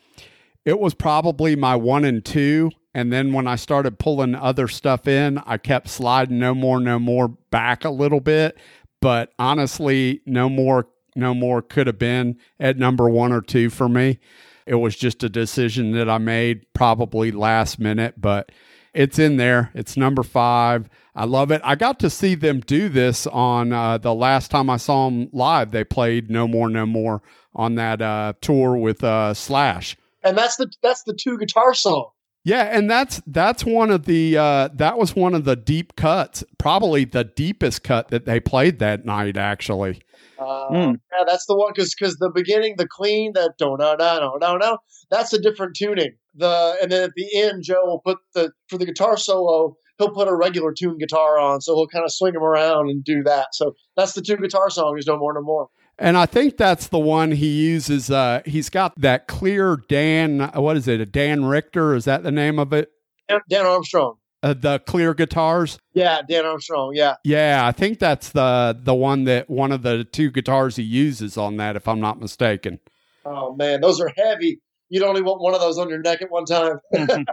it 0.67 0.79
was 0.79 0.93
probably 0.93 1.57
my 1.57 1.75
one 1.75 2.05
and 2.05 2.23
two. 2.23 2.71
And 2.93 3.11
then 3.11 3.33
when 3.33 3.47
I 3.47 3.57
started 3.57 3.99
pulling 3.99 4.35
other 4.35 4.69
stuff 4.69 5.09
in, 5.09 5.39
I 5.47 5.57
kept 5.57 5.89
sliding 5.89 6.39
No 6.39 6.55
More, 6.55 6.81
No 6.81 6.99
More 6.99 7.29
back 7.29 7.87
a 7.87 7.91
little 7.91 8.21
bit 8.21 8.59
but 9.01 9.33
honestly, 9.39 10.23
no 10.27 10.49
more, 10.49 10.89
no 11.19 11.35
more 11.35 11.61
could 11.61 11.87
have 11.87 11.99
been 11.99 12.39
at 12.59 12.79
number 12.79 13.09
one 13.11 13.33
or 13.33 13.41
two 13.41 13.69
for 13.69 13.89
me. 13.89 14.19
It 14.67 14.77
was 14.77 14.97
just 14.97 15.23
a 15.23 15.29
decision 15.29 15.93
that 15.93 16.09
I 16.09 16.19
made 16.19 16.73
probably 16.75 17.31
last 17.31 17.79
minute, 17.79 18.21
but 18.21 18.53
it's 18.95 19.19
in 19.19 19.37
there. 19.37 19.71
It's 19.75 19.97
number 19.97 20.23
five. 20.23 20.89
I 21.15 21.25
love 21.25 21.51
it. 21.51 21.61
I 21.65 21.75
got 21.75 21.99
to 22.01 22.11
see 22.11 22.35
them 22.35 22.61
do 22.61 22.89
this 22.89 23.27
on 23.27 23.73
uh, 23.73 23.99
the 23.99 24.15
last 24.15 24.51
time 24.51 24.71
I 24.71 24.77
saw 24.77 25.09
them 25.09 25.29
live. 25.33 25.73
They 25.73 25.85
played 25.85 26.31
No 26.31 26.47
More, 26.47 26.69
No 26.69 26.87
More 26.87 27.23
on 27.55 27.75
that 27.75 28.01
uh, 28.01 28.35
tour 28.41 28.77
with 28.77 29.03
uh, 29.03 29.35
Slash. 29.35 29.97
And 30.23 30.37
that's 30.37 30.57
the 30.57 30.71
that's 30.83 31.03
the 31.05 31.15
two 31.15 31.39
guitar 31.39 31.75
song. 31.75 32.11
Yeah, 32.45 32.63
and 32.63 32.91
that's 32.91 33.21
that's 33.27 33.65
one 33.65 33.91
of 33.91 34.05
the 34.05 34.37
uh, 34.37 34.69
that 34.75 34.97
was 34.99 35.15
one 35.15 35.35
of 35.35 35.45
the 35.45 35.57
deep 35.57 35.97
cuts, 35.97 36.45
probably 36.57 37.05
the 37.05 37.25
deepest 37.25 37.83
cut 37.83 38.09
that 38.09 38.25
they 38.25 38.41
played 38.41 38.79
that 38.79 39.05
night. 39.05 39.37
Actually, 39.37 40.01
Uh, 40.39 40.69
Hmm. 40.69 40.93
Yeah, 41.13 41.25
that's 41.27 41.47
the 41.47 41.57
one 41.57 41.73
because 41.75 41.95
because 41.99 42.17
the 42.17 42.31
beginning, 42.31 42.75
the 42.79 42.87
clean, 42.89 43.33
that 43.35 43.55
no 43.61 43.75
no 43.77 43.95
no 43.99 44.19
no 44.19 44.37
no 44.41 44.57
no, 44.57 44.79
that's 45.11 45.33
a 45.33 45.39
different 45.41 45.75
tuning. 45.77 46.13
The 46.35 46.77
and 46.83 46.93
then 46.93 47.03
at 47.05 47.11
the 47.17 47.29
end, 47.41 47.63
Joe 47.65 47.85
will 47.85 48.01
put 48.05 48.19
the 48.35 48.53
for 48.69 48.79
the 48.79 48.87
guitar 48.87 49.17
solo, 49.17 49.77
he'll 49.99 50.11
put 50.15 50.29
a 50.29 50.35
regular 50.35 50.73
tune 50.73 50.99
guitar 50.99 51.39
on, 51.39 51.61
so 51.61 51.75
he'll 51.75 51.89
kind 51.89 52.05
of 52.05 52.13
swing 52.13 52.35
him 52.35 52.43
around 52.43 52.89
and 52.91 53.03
do 53.03 53.23
that. 53.25 53.49
So 53.53 53.75
that's 53.97 54.13
the 54.13 54.23
two 54.23 54.37
guitar 54.37 54.71
song. 54.71 54.97
Is 54.99 55.07
no 55.07 55.19
more, 55.19 55.35
no 55.35 55.43
more. 55.43 55.69
and 55.99 56.17
I 56.17 56.27
think 56.27 56.57
that's 56.57 56.87
the 56.89 56.99
one 57.01 57.33
he 57.33 57.49
uses. 57.49 58.11
Uh, 58.11 58.43
he's 58.45 58.71
got 58.71 58.93
that 59.01 59.27
clear 59.27 59.79
Dan. 59.89 60.51
What 60.55 60.77
is 60.77 60.87
it? 60.87 61.01
A 61.01 61.07
Dan 61.07 61.45
Richter? 61.47 61.95
Is 61.97 62.05
that 62.05 62.23
the 62.23 62.31
name 62.31 62.59
of 62.61 62.73
it? 62.73 62.91
Dan, 63.29 63.41
Dan 63.51 63.67
Armstrong. 63.67 64.15
Uh, 64.41 64.55
the 64.55 64.79
clear 64.81 65.15
guitars. 65.15 65.79
Yeah, 65.95 66.23
Dan 66.29 66.47
Armstrong. 66.47 66.93
Yeah. 66.95 67.17
Yeah, 67.25 67.67
I 67.67 67.73
think 67.73 67.99
that's 67.99 68.31
the 68.31 68.79
the 68.81 68.95
one 68.95 69.25
that 69.25 69.51
one 69.51 69.73
of 69.73 69.83
the 69.83 70.05
two 70.05 70.31
guitars 70.31 70.77
he 70.77 70.85
uses 70.85 71.37
on 71.37 71.57
that, 71.57 71.75
if 71.75 71.89
I'm 71.89 72.01
not 72.01 72.21
mistaken. 72.21 72.79
Oh 73.25 73.55
man, 73.57 73.81
those 73.81 74.01
are 74.01 74.13
heavy. 74.17 74.61
You'd 74.91 75.03
only 75.03 75.21
want 75.23 75.43
one 75.43 75.55
of 75.55 75.61
those 75.61 75.77
on 75.77 75.89
your 75.91 75.99
neck 75.99 76.23
at 76.23 76.31
one 76.31 76.45
time. 76.45 76.79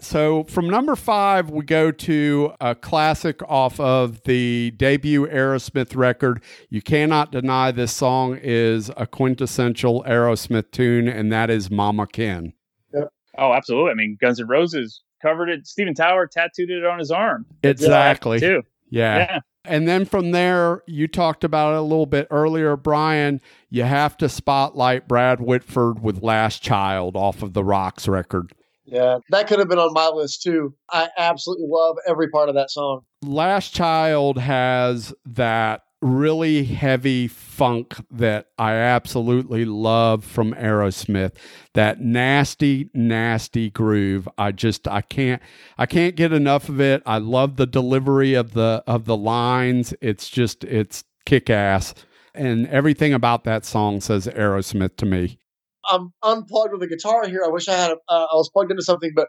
So 0.00 0.42
from 0.44 0.68
number 0.68 0.96
five, 0.96 1.48
we 1.48 1.64
go 1.64 1.92
to 1.92 2.52
a 2.60 2.74
classic 2.74 3.40
off 3.48 3.78
of 3.78 4.20
the 4.24 4.72
debut 4.76 5.28
Aerosmith 5.28 5.94
record. 5.94 6.42
You 6.70 6.82
cannot 6.82 7.30
deny 7.30 7.70
this 7.70 7.92
song 7.92 8.36
is 8.42 8.90
a 8.96 9.06
quintessential 9.06 10.02
Aerosmith 10.02 10.72
tune, 10.72 11.06
and 11.06 11.32
that 11.32 11.50
is 11.50 11.70
Mama 11.70 12.08
Kin. 12.08 12.52
Oh, 13.38 13.52
absolutely. 13.52 13.92
I 13.92 13.94
mean, 13.94 14.18
Guns 14.20 14.40
N' 14.40 14.48
Roses 14.48 15.02
covered 15.22 15.48
it. 15.48 15.66
Steven 15.66 15.94
Tyler 15.94 16.26
tattooed 16.26 16.70
it 16.70 16.84
on 16.84 16.98
his 16.98 17.10
arm. 17.10 17.46
Exactly. 17.62 18.40
Too. 18.40 18.62
Yeah. 18.90 19.18
Yeah. 19.18 19.38
And 19.64 19.86
then 19.86 20.04
from 20.04 20.32
there, 20.32 20.82
you 20.88 21.06
talked 21.06 21.44
about 21.44 21.74
it 21.74 21.78
a 21.78 21.82
little 21.82 22.04
bit 22.06 22.26
earlier, 22.32 22.76
Brian. 22.76 23.40
You 23.70 23.84
have 23.84 24.16
to 24.16 24.28
spotlight 24.28 25.06
Brad 25.06 25.40
Whitford 25.40 26.02
with 26.02 26.20
Last 26.20 26.62
Child 26.62 27.16
off 27.16 27.44
of 27.44 27.52
the 27.52 27.62
Rocks 27.62 28.08
record. 28.08 28.52
yeah, 28.84 29.18
that 29.30 29.46
could 29.46 29.60
have 29.60 29.68
been 29.68 29.78
on 29.78 29.92
my 29.92 30.08
list 30.08 30.42
too. 30.42 30.74
I 30.90 31.08
absolutely 31.16 31.66
love 31.68 31.96
every 32.08 32.28
part 32.28 32.48
of 32.48 32.56
that 32.56 32.72
song. 32.72 33.02
Last 33.22 33.72
Child 33.72 34.36
has 34.38 35.14
that 35.26 35.82
really 36.02 36.64
heavy 36.64 37.28
funk 37.28 37.94
that 38.10 38.48
I 38.58 38.74
absolutely 38.74 39.64
love 39.64 40.24
from 40.24 40.52
Aerosmith. 40.54 41.32
That 41.74 42.00
nasty, 42.00 42.90
nasty 42.92 43.70
groove. 43.70 44.28
I 44.36 44.52
just 44.52 44.88
I 44.88 45.00
can't 45.00 45.40
I 45.78 45.86
can't 45.86 46.16
get 46.16 46.32
enough 46.32 46.68
of 46.68 46.80
it. 46.80 47.02
I 47.06 47.18
love 47.18 47.56
the 47.56 47.66
delivery 47.66 48.34
of 48.34 48.52
the 48.52 48.82
of 48.86 49.04
the 49.04 49.16
lines. 49.16 49.94
It's 50.00 50.28
just 50.28 50.64
it's 50.64 51.04
kick 51.24 51.48
ass. 51.48 51.94
And 52.34 52.66
everything 52.68 53.12
about 53.12 53.44
that 53.44 53.64
song 53.64 54.00
says 54.00 54.26
Aerosmith 54.26 54.96
to 54.96 55.06
me. 55.06 55.38
I'm 55.90 56.12
unplugged 56.22 56.72
with 56.72 56.82
a 56.82 56.86
guitar 56.86 57.26
here. 57.28 57.42
I 57.44 57.48
wish 57.48 57.68
I 57.68 57.74
had. 57.74 57.90
A, 57.90 57.94
uh, 58.08 58.26
I 58.32 58.34
was 58.34 58.50
plugged 58.52 58.70
into 58.70 58.82
something, 58.82 59.12
but 59.14 59.28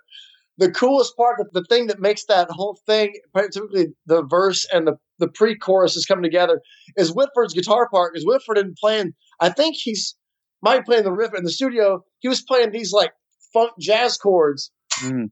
the 0.57 0.71
coolest 0.71 1.15
part, 1.17 1.37
the, 1.37 1.61
the 1.61 1.65
thing 1.67 1.87
that 1.87 1.99
makes 1.99 2.25
that 2.25 2.49
whole 2.49 2.77
thing, 2.85 3.13
particularly 3.33 3.87
the 4.05 4.23
verse 4.23 4.67
and 4.71 4.87
the 4.87 4.95
the 5.19 5.27
pre-chorus 5.29 5.95
is 5.95 6.05
coming 6.05 6.23
together, 6.23 6.59
is 6.97 7.13
Whitford's 7.13 7.53
guitar 7.53 7.87
part. 7.89 8.13
Because 8.13 8.25
Whitford 8.25 8.55
didn't 8.57 8.77
playing. 8.77 9.13
I 9.39 9.49
think 9.49 9.75
he's 9.77 10.15
might 10.61 10.79
be 10.79 10.83
playing 10.85 11.03
the 11.03 11.11
riff 11.11 11.33
in 11.35 11.43
the 11.43 11.51
studio. 11.51 12.03
He 12.19 12.27
was 12.27 12.41
playing 12.41 12.71
these 12.71 12.91
like 12.91 13.11
funk 13.53 13.71
jazz 13.79 14.17
chords, 14.17 14.71
Mm. 15.01 15.29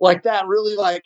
like 0.00 0.22
that. 0.24 0.46
Really 0.46 0.74
like 0.76 1.02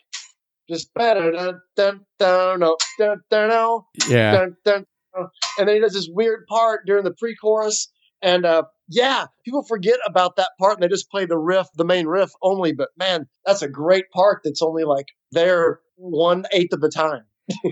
just 0.69 0.93
better 0.93 1.31
dun 1.31 1.59
dun 1.75 1.99
dun 2.19 2.59
dun 2.59 2.75
dun 2.99 3.17
dun 3.29 3.49
dun 3.49 3.81
Yeah. 4.07 4.31
dun, 4.31 4.55
dun, 4.65 4.85
dun. 5.15 5.27
and 5.59 5.67
then 5.67 5.75
he 5.75 5.81
does 5.81 5.93
this 5.93 6.07
weird 6.11 6.45
part 6.47 6.85
during 6.85 7.03
the 7.03 7.13
pre-chorus 7.17 7.91
And 8.21 8.45
uh, 8.45 8.63
yeah, 8.87 9.25
people 9.45 9.63
forget 9.63 9.99
about 10.05 10.35
that 10.35 10.51
part 10.59 10.73
and 10.75 10.83
they 10.83 10.87
just 10.87 11.09
play 11.09 11.25
the 11.25 11.37
riff, 11.37 11.67
the 11.75 11.85
main 11.85 12.07
riff 12.07 12.31
only. 12.41 12.73
But 12.73 12.89
man, 12.97 13.27
that's 13.45 13.61
a 13.61 13.69
great 13.69 14.09
part 14.11 14.41
that's 14.43 14.61
only 14.61 14.83
like 14.83 15.07
there 15.31 15.79
one 15.95 16.45
eighth 16.51 16.73
of 16.73 16.81
the 16.81 16.89
time. 16.89 17.23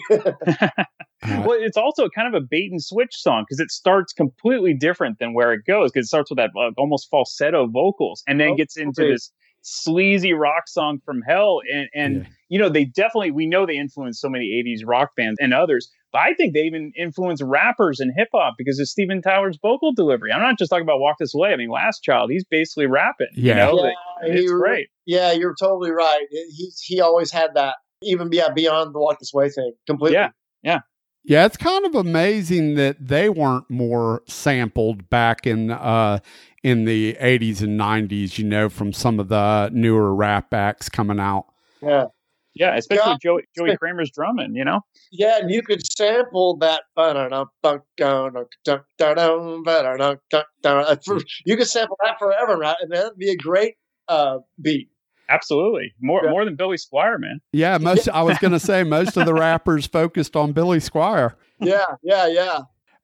well, 0.11 1.57
it's 1.59 1.77
also 1.77 2.09
kind 2.09 2.33
of 2.33 2.41
a 2.41 2.45
bait 2.49 2.69
and 2.71 2.83
switch 2.83 3.13
song 3.15 3.45
because 3.47 3.59
it 3.59 3.71
starts 3.71 4.13
completely 4.13 4.73
different 4.73 5.19
than 5.19 5.33
where 5.33 5.53
it 5.53 5.61
goes 5.65 5.91
because 5.91 6.05
it 6.05 6.09
starts 6.09 6.29
with 6.29 6.37
that 6.37 6.51
uh, 6.57 6.71
almost 6.77 7.09
falsetto 7.09 7.67
vocals 7.67 8.23
and 8.27 8.39
then 8.39 8.49
Oh, 8.49 8.55
gets 8.55 8.77
into 8.77 9.01
okay. 9.01 9.11
this 9.13 9.31
sleazy 9.61 10.33
rock 10.33 10.67
song 10.67 10.99
from 11.05 11.21
hell 11.21 11.59
and 11.73 11.87
and 11.93 12.27
you 12.47 12.57
know 12.57 12.69
they 12.69 12.85
definitely 12.85 13.31
we 13.31 13.45
know 13.45 13.65
they 13.65 13.77
influenced 13.77 14.21
so 14.21 14.29
many 14.29 14.45
80s 14.65 14.81
rock 14.85 15.09
bands 15.17 15.37
and 15.41 15.53
others 15.53 15.89
but 16.11 16.19
i 16.19 16.33
think 16.33 16.53
they 16.53 16.61
even 16.61 16.91
influenced 16.97 17.43
rappers 17.45 17.99
and 17.99 18.13
hip-hop 18.15 18.55
because 18.57 18.79
of 18.79 18.87
steven 18.87 19.21
tyler's 19.21 19.57
vocal 19.61 19.93
delivery 19.93 20.31
i'm 20.31 20.41
not 20.41 20.57
just 20.57 20.69
talking 20.69 20.83
about 20.83 20.99
walk 20.99 21.17
this 21.19 21.33
way 21.35 21.51
i 21.51 21.55
mean 21.57 21.69
last 21.69 22.01
child 22.03 22.31
he's 22.31 22.45
basically 22.45 22.87
rapping 22.87 23.27
you 23.35 23.43
Yeah. 23.53 23.65
know 23.65 23.83
Yeah, 23.83 23.91
it's 24.23 24.41
he- 24.41 24.47
great 24.47 24.87
Yeah, 25.05 25.31
you're 25.33 25.55
totally 25.59 25.91
right. 25.91 26.25
He 26.31 26.71
he 26.83 27.01
always 27.01 27.31
had 27.31 27.55
that, 27.55 27.75
even 28.03 28.29
yeah, 28.31 28.49
beyond 28.49 28.93
the 28.93 28.99
walk 28.99 29.19
this 29.19 29.31
way 29.33 29.49
thing, 29.49 29.73
completely. 29.87 30.15
yeah 30.15 30.29
yeah 30.63 30.79
Yeah, 31.25 31.45
it's 31.45 31.57
kind 31.57 31.85
of 31.85 31.95
amazing 31.95 32.75
that 32.75 32.95
they 32.99 33.27
weren't 33.29 33.69
more 33.69 34.23
sampled 34.27 35.09
back 35.09 35.45
in 35.45 35.69
uh 35.71 36.19
in 36.63 36.85
the 36.85 37.13
80s 37.15 37.61
and 37.61 37.79
90s, 37.79 38.37
you 38.37 38.45
know, 38.45 38.69
from 38.69 38.91
some 38.93 39.19
of 39.19 39.27
the 39.29 39.69
newer 39.73 40.13
rap 40.13 40.53
acts 40.53 40.89
coming 40.89 41.19
out. 41.19 41.45
yeah, 41.81 42.05
yeah 42.55 42.75
especially 42.75 43.11
Yeah. 43.11 43.17
joey 43.23 43.41
joey 43.57 43.77
kramer's 43.77 44.11
drumming 44.11 44.55
you 44.55 44.65
know 44.65 44.81
yeah. 45.11 45.37
And 45.39 45.49
you 45.49 45.61
could 45.63 45.81
sample 45.97 46.57
that. 46.57 46.81
You 51.45 51.57
could 51.57 51.67
sample 51.67 51.97
that 52.03 52.19
forever, 52.19 52.57
right? 52.57 52.75
And 52.81 52.91
that'd 52.91 53.17
be 53.17 53.31
a 53.31 53.35
great 53.35 53.75
uh, 54.07 54.39
beat. 54.61 54.89
absolutely 55.29 55.93
more 56.01 56.21
Yeah. 56.25 56.31
more 56.31 56.45
than 56.45 56.55
billy 56.55 56.77
squier 56.77 57.19
man 57.19 57.39
Yeah, 57.53 57.77
most 57.77 58.09
I 58.09 58.21
was 58.23 58.37
going 58.39 58.51
to 58.53 58.59
say 58.59 58.83
most 58.83 59.15
of 59.17 59.25
the 59.25 59.33
rappers 59.47 59.85
focused 59.85 60.35
on 60.35 60.51
Billy 60.51 60.79
Squier. 60.79 61.33
Yeah, 61.59 61.85
yeah, 62.03 62.25
yeah. 62.27 62.59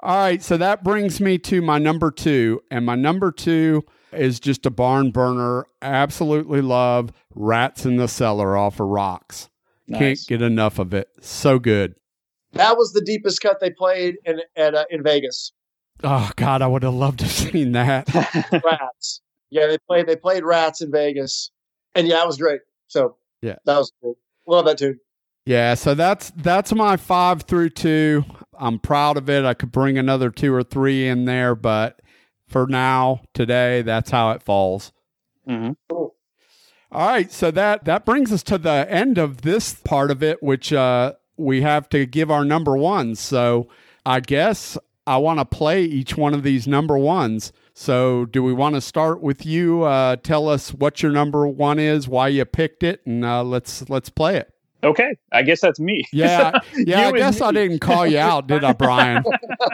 All 0.06 0.16
right, 0.18 0.44
so 0.44 0.56
that 0.58 0.84
brings 0.84 1.20
me 1.20 1.40
to 1.40 1.64
my 1.64 1.80
number 1.80 2.12
2, 2.12 2.62
and 2.70 2.86
my 2.86 2.94
number 2.94 3.32
2 3.32 3.84
is 4.14 4.40
just 4.40 4.68
a 4.68 4.70
barn 4.70 5.10
burner. 5.10 5.66
Absolutely 5.82 6.62
love 6.62 7.12
Rats 7.34 7.88
in 7.88 7.96
the 7.96 8.08
Cellar 8.08 8.56
off 8.56 8.80
of 8.80 8.86
Rocks. 8.86 9.50
Can't 9.92 10.20
get 10.28 10.44
enough 10.44 10.78
of 10.78 10.94
it. 10.94 11.10
So 11.22 11.58
good. 11.58 11.96
That 12.54 12.78
was 12.78 12.92
the 12.94 13.02
deepest 13.02 13.42
cut 13.42 13.60
they 13.60 13.72
played 13.72 14.18
in 14.26 14.42
at, 14.56 14.76
uh, 14.76 14.86
in 14.92 15.02
Vegas. 15.02 15.52
Oh 16.04 16.30
God, 16.36 16.62
I 16.62 16.68
would 16.68 16.84
have 16.84 16.94
loved 16.94 17.20
to 17.20 17.26
have 17.26 17.34
seen 17.52 17.72
that. 17.72 18.08
Rats. 18.64 19.22
Yeah, 19.50 19.66
they 19.66 19.78
played 19.88 20.06
they 20.06 20.16
played 20.16 20.44
Rats 20.44 20.82
in 20.82 20.92
Vegas, 20.92 21.50
and 21.96 22.08
yeah, 22.08 22.22
it 22.22 22.28
was 22.28 22.38
great. 22.38 22.62
So 22.90 23.18
Yeah. 23.42 23.56
that 23.66 23.78
was 23.80 23.92
cool. 24.04 24.18
Love 24.48 24.66
that 24.66 24.78
tune. 24.78 25.00
Yeah, 25.48 25.74
so 25.76 25.94
that's 25.94 26.32
that's 26.38 26.74
my 26.74 26.98
five 26.98 27.44
through 27.44 27.70
two. 27.72 28.24
I'm 28.60 28.80
proud 28.80 29.18
of 29.18 29.30
it. 29.30 29.46
I 29.46 29.54
could 29.54 29.72
bring 29.72 29.98
another 29.98 30.30
two 30.30 30.54
or 30.54 30.64
three 30.64 31.08
in 31.08 31.26
there, 31.26 31.56
but 31.56 32.02
for 32.48 32.68
now, 32.68 33.22
today, 33.34 33.82
that's 33.82 34.12
how 34.12 34.32
it 34.32 34.44
falls. 34.44 34.92
mm-hmm. 35.48 35.74
Cool. 35.90 36.16
All 36.92 37.08
right, 37.08 37.30
so 37.32 37.52
that 37.52 37.84
that 37.86 38.06
brings 38.06 38.32
us 38.32 38.42
to 38.44 38.58
the 38.58 38.88
end 38.90 39.18
of 39.18 39.42
this 39.42 39.74
part 39.74 40.12
of 40.12 40.24
it, 40.24 40.42
which 40.42 40.72
uh, 40.72 41.14
we 41.36 41.62
have 41.62 41.90
to 41.90 42.06
give 42.06 42.32
our 42.32 42.46
number 42.46 42.78
ones. 42.78 43.20
So 43.20 43.68
I 44.06 44.22
guess 44.22 44.78
I 45.06 45.18
want 45.18 45.40
to 45.40 45.46
play 45.46 45.84
each 45.84 46.16
one 46.16 46.34
of 46.34 46.44
these 46.44 46.68
number 46.68 46.98
ones. 46.98 47.52
So 47.74 48.26
do 48.26 48.42
we 48.42 48.54
want 48.54 48.76
to 48.76 48.82
start 48.82 49.20
with 49.20 49.46
you? 49.46 49.84
Uh, 49.84 50.16
tell 50.16 50.48
us 50.48 50.74
what 50.74 51.04
your 51.04 51.12
number 51.12 51.46
one 51.46 51.80
is, 51.80 52.08
why 52.08 52.30
you 52.30 52.46
picked 52.46 52.84
it, 52.84 53.02
and 53.06 53.26
uh, 53.26 53.44
let's 53.44 53.90
let's 53.90 54.10
play 54.10 54.38
it. 54.38 54.55
Okay 54.86 55.16
i 55.32 55.42
guess 55.42 55.60
that's 55.62 55.80
me 55.80 56.06
Yeah, 56.12 56.52
yeah. 56.76 57.00
I 57.02 57.08
and 57.08 57.18
guess 57.18 57.42
I 57.42 57.52
didn't 57.52 57.80
call 57.80 58.08
you 58.08 58.20
out, 58.20 58.48
did 58.48 58.64
I, 58.64 58.72
Brian? 58.74 59.24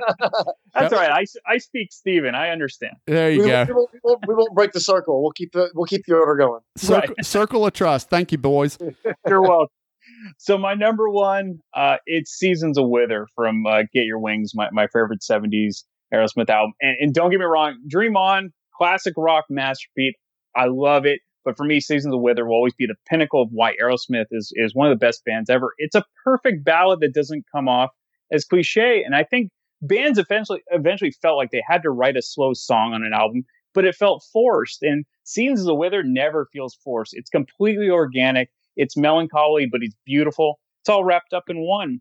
That's 0.74 0.94
all 0.94 1.00
right. 1.00 1.12
I, 1.12 1.26
I 1.52 1.58
speak 1.58 1.92
Steven. 1.92 2.34
I 2.34 2.50
understand. 2.50 2.96
There 3.06 3.30
you 3.32 3.42
We, 3.44 3.48
go. 3.48 3.66
we, 3.68 3.74
won't, 3.74 3.90
we, 3.94 4.00
won't, 4.04 4.20
we 4.28 4.34
won't 4.36 4.56
break 4.56 4.72
the 4.72 4.80
circle. 4.80 5.22
We'll 5.22 5.34
keep 5.34 5.52
the 5.52 5.70
we'll 5.76 5.86
keep 5.86 6.06
the 6.06 6.16
order 6.16 6.36
going. 6.36 6.62
Circle, 6.78 7.16
circle 7.22 7.66
of 7.66 7.74
trust. 7.74 8.10
Thank 8.10 8.32
you, 8.32 8.38
boys. 8.38 8.78
You're 9.28 9.42
welcome. 9.42 9.68
So 10.38 10.58
my 10.58 10.74
number 10.74 11.10
one, 11.10 11.60
uh, 11.76 11.98
it's 12.06 12.32
Seasons 12.32 12.78
of 12.78 12.88
Wither 12.88 13.28
from 13.36 13.66
uh, 13.66 13.84
Get 13.94 14.06
Your 14.06 14.20
Wings, 14.20 14.52
my, 14.56 14.70
my 14.72 14.88
favorite 14.88 15.22
70s 15.22 15.84
Aerosmith 16.14 16.50
album. 16.50 16.74
And, 16.82 16.96
and 17.00 17.14
don't 17.14 17.30
get 17.32 17.40
me 17.40 17.46
wrong, 17.46 17.78
Dream 17.88 18.16
On, 18.16 18.52
classic 18.76 19.14
rock 19.18 19.46
masterpiece. 19.50 20.16
I 20.56 20.66
love 20.68 21.06
it. 21.06 21.20
But 21.44 21.58
for 21.58 21.66
me, 21.66 21.80
Seasons 21.80 22.14
of 22.14 22.22
Wither 22.22 22.46
will 22.46 22.56
always 22.56 22.74
be 22.74 22.86
the 22.86 22.96
pinnacle 23.08 23.42
of 23.42 23.50
why 23.52 23.76
Aerosmith 23.82 24.28
is, 24.32 24.52
is 24.56 24.76
one 24.76 24.92
of 24.92 24.92
the 24.92 25.04
best 25.06 25.24
bands 25.26 25.50
ever. 25.50 25.74
It's 25.78 25.96
a 25.96 26.06
perfect 26.24 26.64
ballad 26.64 27.00
that 27.02 27.14
doesn't 27.14 27.46
come 27.54 27.68
off 27.68 27.90
as 28.32 28.46
cliche. 28.46 29.04
And 29.04 29.16
I 29.16 29.24
think 29.24 29.50
bands 29.82 30.20
eventually 30.20 30.62
eventually 30.72 31.12
felt 31.22 31.38
like 31.38 31.52
they 31.52 31.64
had 31.68 31.82
to 31.84 31.90
write 31.90 32.18
a 32.18 32.22
slow 32.22 32.54
song 32.54 32.94
on 32.94 33.04
an 33.04 33.14
album, 33.14 33.44
but 33.74 33.86
it 33.86 33.96
felt 33.96 34.24
forced. 34.32 34.84
And 34.84 35.06
Seasons 35.24 35.62
of 35.62 35.68
the 35.68 35.76
Wither 35.76 36.04
never 36.04 36.48
feels 36.54 36.78
forced. 36.84 37.14
It's 37.16 37.30
completely 37.30 37.90
organic. 37.90 38.50
It's 38.76 38.98
melancholy, 38.98 39.68
but 39.70 39.82
it's 39.84 39.96
beautiful. 40.06 40.60
It's 40.82 40.90
all 40.90 41.04
wrapped 41.04 41.34
up 41.34 41.46
in 41.50 41.66
one. 41.66 42.00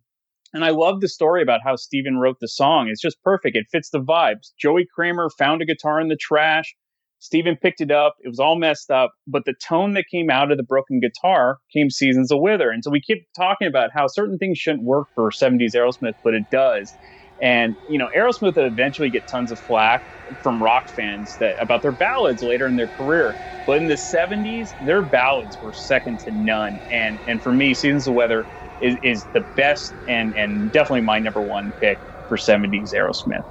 And 0.53 0.65
I 0.65 0.71
love 0.71 1.01
the 1.01 1.09
story 1.09 1.43
about 1.43 1.61
how 1.63 1.77
Steven 1.77 2.19
wrote 2.19 2.39
the 2.41 2.49
song. 2.49 2.89
It's 2.89 3.01
just 3.01 3.23
perfect. 3.23 3.57
It 3.57 3.69
fits 3.71 3.91
the 3.91 4.01
vibes. 4.01 4.51
Joey 4.59 4.87
Kramer 4.93 5.31
found 5.39 5.63
a 5.63 5.67
guitar 5.67 6.01
in 6.01 6.09
the 6.09 6.17
trash. 6.17 6.75
Steven 7.21 7.57
picked 7.57 7.81
it 7.81 7.91
up. 7.91 8.17
It 8.21 8.29
was 8.29 8.41
all 8.41 8.57
messed 8.59 8.91
up, 8.91 9.13
but 9.27 9.45
the 9.45 9.55
tone 9.67 9.95
that 9.95 10.07
came 10.11 10.31
out 10.31 10.51
of 10.51 10.57
the 10.59 10.65
broken 10.65 11.01
guitar 11.01 11.59
came 11.73 11.91
Seasons 11.91 12.33
of 12.33 12.41
Wither. 12.41 12.71
And 12.71 12.83
so 12.85 12.91
we 12.91 13.01
keep 13.01 13.27
talking 13.37 13.69
about 13.69 13.91
how 13.95 14.07
certain 14.09 14.39
things 14.39 14.59
shouldn't 14.59 14.85
work 14.85 15.09
for 15.15 15.31
70s 15.31 15.75
Aerosmith, 15.77 16.15
but 16.25 16.35
it 16.35 16.45
does. 16.51 16.97
And 17.41 17.77
you 17.87 17.99
know, 17.99 18.09
Aerosmith 18.17 18.57
would 18.57 18.73
eventually 18.73 19.11
get 19.11 19.25
tons 19.31 19.53
of 19.53 19.61
flack 19.67 20.03
from 20.43 20.63
rock 20.63 20.85
fans 20.97 21.37
that 21.41 21.57
about 21.61 21.83
their 21.83 21.93
ballads 21.97 22.43
later 22.43 22.67
in 22.67 22.77
their 22.77 22.91
career. 22.97 23.37
But 23.67 23.79
in 23.79 23.87
the 23.89 23.95
70s, 23.95 24.71
their 24.81 25.07
ballads 25.07 25.59
were 25.61 25.73
second 25.73 26.21
to 26.21 26.33
none. 26.35 26.79
And 26.91 27.21
and 27.27 27.43
for 27.43 27.53
me, 27.53 27.75
Seasons 27.75 28.09
of 28.09 28.15
Wither 28.15 28.47
is, 28.81 28.97
is 29.03 29.29
the 29.35 29.45
best 29.57 29.97
and 30.07 30.35
and 30.37 30.73
definitely 30.73 31.03
my 31.03 31.19
number 31.19 31.43
one 31.43 31.73
pick 31.81 31.99
for 32.29 32.37
70s 32.37 32.93
Aerosmith. 32.95 33.45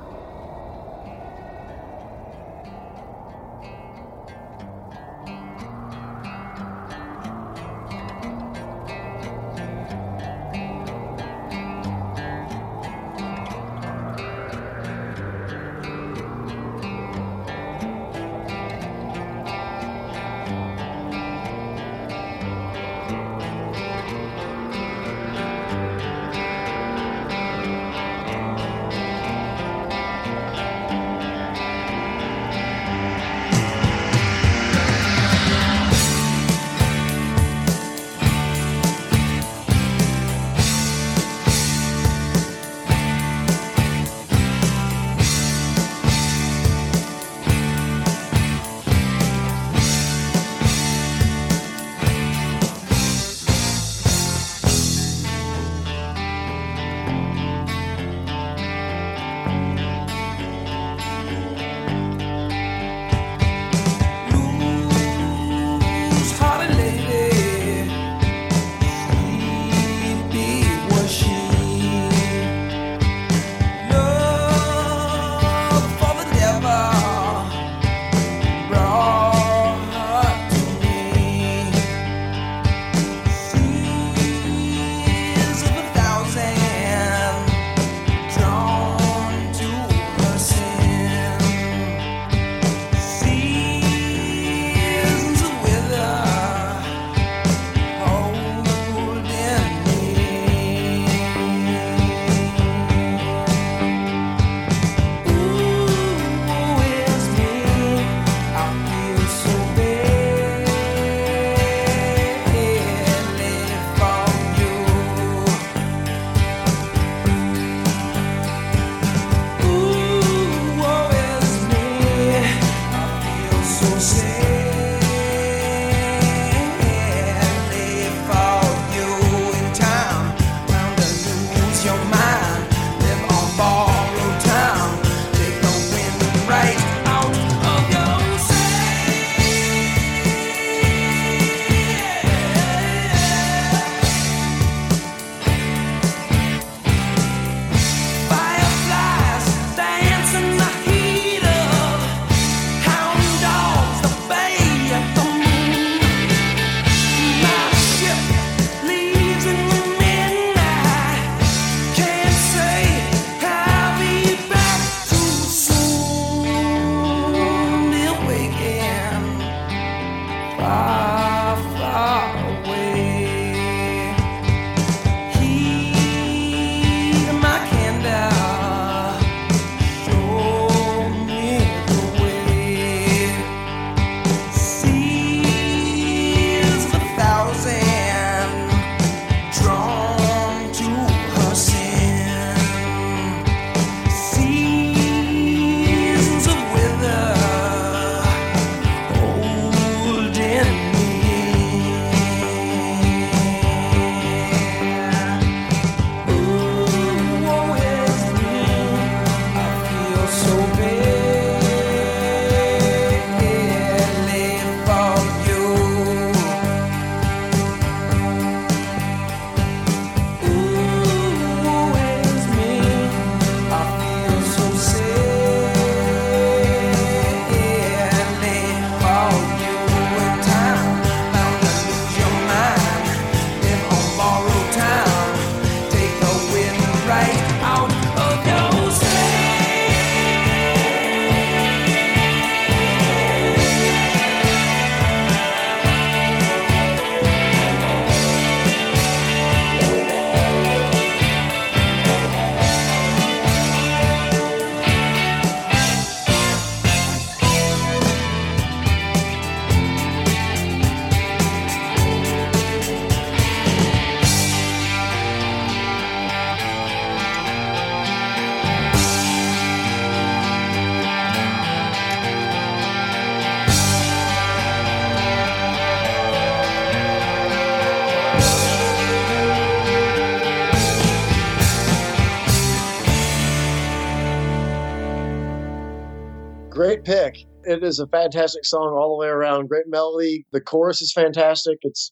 It 287.70 287.84
is 287.84 288.00
a 288.00 288.08
fantastic 288.08 288.66
song 288.66 288.96
all 288.98 289.16
the 289.16 289.20
way 289.20 289.28
around. 289.28 289.70
Great 289.70 289.88
melody. 289.88 290.46
The 290.52 290.60
chorus 290.60 291.02
is 291.02 291.14
fantastic. 291.14 291.78
It's 291.84 292.12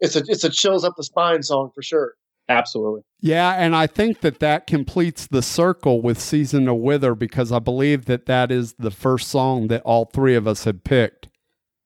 it's 0.00 0.16
a 0.16 0.22
it's 0.28 0.44
a 0.44 0.50
chills 0.50 0.84
up 0.84 0.94
the 0.96 1.02
spine 1.02 1.42
song 1.42 1.70
for 1.74 1.82
sure. 1.82 2.14
Absolutely. 2.48 3.02
Yeah, 3.20 3.52
and 3.52 3.74
I 3.74 3.86
think 3.86 4.20
that 4.20 4.38
that 4.40 4.66
completes 4.66 5.26
the 5.26 5.42
circle 5.42 6.02
with 6.02 6.20
Season 6.20 6.66
to 6.66 6.74
Wither 6.74 7.14
because 7.14 7.50
I 7.50 7.58
believe 7.58 8.04
that 8.04 8.26
that 8.26 8.52
is 8.52 8.74
the 8.74 8.90
first 8.90 9.28
song 9.28 9.68
that 9.68 9.82
all 9.82 10.04
three 10.04 10.34
of 10.34 10.46
us 10.46 10.64
had 10.64 10.84
picked. 10.84 11.28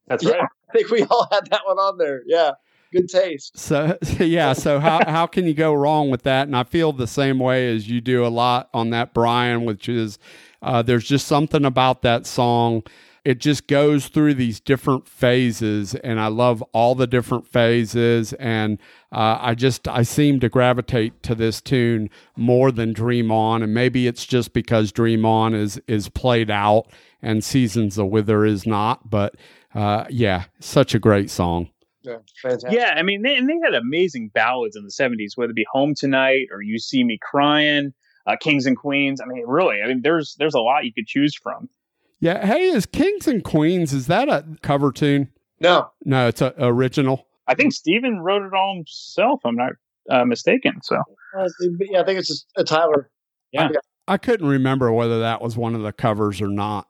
That's 0.09 0.25
yeah, 0.25 0.33
right. 0.33 0.49
I 0.69 0.73
think 0.73 0.91
we 0.91 1.05
all 1.05 1.29
had 1.31 1.49
that 1.51 1.63
one 1.65 1.79
on 1.79 1.97
there. 1.97 2.23
Yeah. 2.27 2.53
Good 2.93 3.09
taste. 3.09 3.57
So 3.59 3.99
yeah, 4.19 4.53
so 4.53 4.81
how 4.81 5.01
how 5.07 5.27
can 5.27 5.47
you 5.47 5.55
go 5.55 5.73
wrong 5.75 6.11
with 6.11 6.23
that? 6.23 6.47
And 6.47 6.57
I 6.57 6.65
feel 6.65 6.93
the 6.93 7.07
same 7.07 7.39
way 7.39 7.75
as 7.75 7.89
you 7.89 8.01
do 8.01 8.25
a 8.25 8.29
lot 8.29 8.69
on 8.75 8.91
that 8.91 9.15
Brian, 9.15 9.65
which 9.65 9.89
is 9.89 10.19
uh, 10.63 10.83
there's 10.83 11.07
just 11.07 11.27
something 11.27 11.65
about 11.65 12.03
that 12.03 12.27
song. 12.27 12.83
It 13.25 13.41
just 13.41 13.67
goes 13.67 14.09
through 14.09 14.35
these 14.35 14.59
different 14.59 15.07
phases, 15.07 15.95
and 15.97 16.19
I 16.19 16.29
love 16.29 16.63
all 16.73 16.95
the 16.95 17.07
different 17.07 17.47
phases. 17.47 18.33
And 18.35 18.79
uh, 19.13 19.39
I 19.41 19.55
just 19.55 19.87
I 19.87 20.03
seem 20.03 20.41
to 20.41 20.49
gravitate 20.49 21.23
to 21.25 21.35
this 21.35 21.61
tune 21.61 22.11
more 22.37 22.73
than 22.73 22.93
Dream 22.93 23.31
On, 23.31 23.63
and 23.63 23.75
maybe 23.75 24.07
it's 24.07 24.25
just 24.25 24.53
because 24.53 24.93
Dream 24.93 25.27
On 25.27 25.55
is 25.55 25.81
is 25.87 26.09
played 26.09 26.51
out 26.51 26.87
and 27.21 27.45
Seasons 27.45 27.99
of 27.99 28.07
Wither 28.07 28.45
is 28.45 28.67
not. 28.67 29.11
But 29.11 29.35
uh, 29.75 30.05
yeah, 30.09 30.45
such 30.61 30.95
a 30.95 30.99
great 30.99 31.31
song. 31.31 31.69
Yeah. 32.03 32.19
Yeah, 32.71 32.95
I 32.97 33.03
mean, 33.03 33.23
they, 33.23 33.37
and 33.37 33.49
they 33.49 33.59
had 33.63 33.75
amazing 33.75 34.29
ballads 34.29 34.77
in 34.77 34.85
the 34.85 34.91
70s, 34.91 35.37
whether 35.37 35.51
it 35.51 35.57
be 35.57 35.67
Home 35.73 35.95
Tonight 35.95 36.47
or 36.51 36.63
You 36.63 36.79
See 36.79 37.05
Me 37.05 37.19
Crying, 37.21 37.93
uh, 38.29 38.37
Kings 38.41 38.67
and 38.67 38.77
Queens. 38.77 39.21
I 39.21 39.27
mean, 39.27 39.45
really, 39.47 39.83
I 39.83 39.89
mean, 39.89 40.03
there's 40.03 40.37
there's 40.39 40.55
a 40.55 40.61
lot 40.61 40.85
you 40.85 40.93
could 40.93 41.07
choose 41.07 41.35
from. 41.35 41.69
Yeah. 42.21 42.45
Hey, 42.47 42.69
is 42.69 42.87
Kings 42.87 43.27
and 43.27 43.43
Queens, 43.43 43.93
is 43.93 44.07
that 44.09 44.29
a 44.29 44.45
cover 44.63 44.93
tune? 44.93 45.29
No. 45.61 45.91
No, 46.05 46.29
it's 46.29 46.41
a 46.43 46.53
original. 46.59 47.27
I 47.47 47.55
think 47.55 47.73
Steven 47.73 48.21
wrote 48.21 48.43
it 48.43 48.53
all 48.55 48.75
himself, 48.77 49.41
I'm 49.45 49.57
not 49.57 49.73
uh, 50.11 50.25
mistaken. 50.25 50.81
So, 50.83 50.97
Uh, 51.39 51.49
yeah, 51.81 52.01
I 52.01 52.05
think 52.05 52.19
it's 52.19 52.29
just 52.29 52.47
a 52.57 52.65
Tyler. 52.65 53.11
yeah. 53.53 53.69
I 54.07 54.17
couldn't 54.17 54.49
remember 54.49 54.91
whether 54.93 55.21
that 55.21 55.43
was 55.43 55.57
one 55.57 55.75
of 55.75 55.83
the 55.83 55.93
covers 55.93 56.41
or 56.41 56.49
not. 56.49 56.87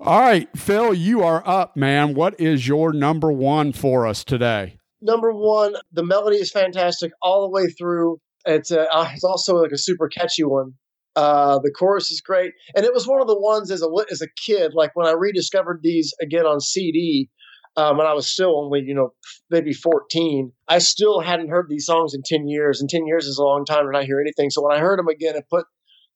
All 0.00 0.20
right, 0.20 0.48
Phil, 0.56 0.94
you 0.94 1.22
are 1.22 1.42
up, 1.46 1.76
man. 1.76 2.14
What 2.14 2.40
is 2.40 2.66
your 2.68 2.92
number 2.92 3.30
one 3.32 3.72
for 3.72 4.06
us 4.06 4.24
today? 4.24 4.78
Number 5.00 5.32
one, 5.32 5.74
the 5.92 6.04
melody 6.04 6.36
is 6.36 6.50
fantastic 6.50 7.12
all 7.20 7.42
the 7.42 7.50
way 7.50 7.66
through. 7.68 8.20
It's 8.46 8.70
uh, 8.70 8.86
it's 9.12 9.24
also 9.24 9.56
like 9.56 9.72
a 9.72 9.78
super 9.78 10.08
catchy 10.08 10.44
one. 10.44 10.74
Uh, 11.16 11.58
the 11.58 11.72
chorus 11.72 12.10
is 12.10 12.20
great, 12.20 12.52
and 12.76 12.84
it 12.84 12.94
was 12.94 13.06
one 13.06 13.20
of 13.20 13.26
the 13.26 13.38
ones 13.38 13.70
as 13.70 13.82
a 13.82 13.88
as 14.10 14.22
a 14.22 14.28
kid. 14.44 14.72
Like 14.74 14.94
when 14.94 15.06
I 15.06 15.12
rediscovered 15.12 15.80
these 15.82 16.14
again 16.22 16.46
on 16.46 16.60
CD, 16.60 17.28
um, 17.76 17.98
when 17.98 18.06
I 18.06 18.12
was 18.12 18.30
still 18.30 18.58
only 18.58 18.82
you 18.86 18.94
know 18.94 19.10
maybe 19.50 19.72
fourteen, 19.72 20.52
I 20.68 20.78
still 20.78 21.20
hadn't 21.20 21.48
heard 21.48 21.66
these 21.68 21.86
songs 21.86 22.14
in 22.14 22.22
ten 22.24 22.46
years, 22.48 22.80
and 22.80 22.88
ten 22.88 23.06
years 23.06 23.26
is 23.26 23.38
a 23.38 23.44
long 23.44 23.64
time 23.64 23.86
to 23.86 23.92
not 23.92 24.04
hear 24.04 24.20
anything. 24.20 24.50
So 24.50 24.62
when 24.62 24.76
I 24.76 24.80
heard 24.80 24.98
them 24.98 25.08
again 25.08 25.34
and 25.34 25.48
put 25.50 25.66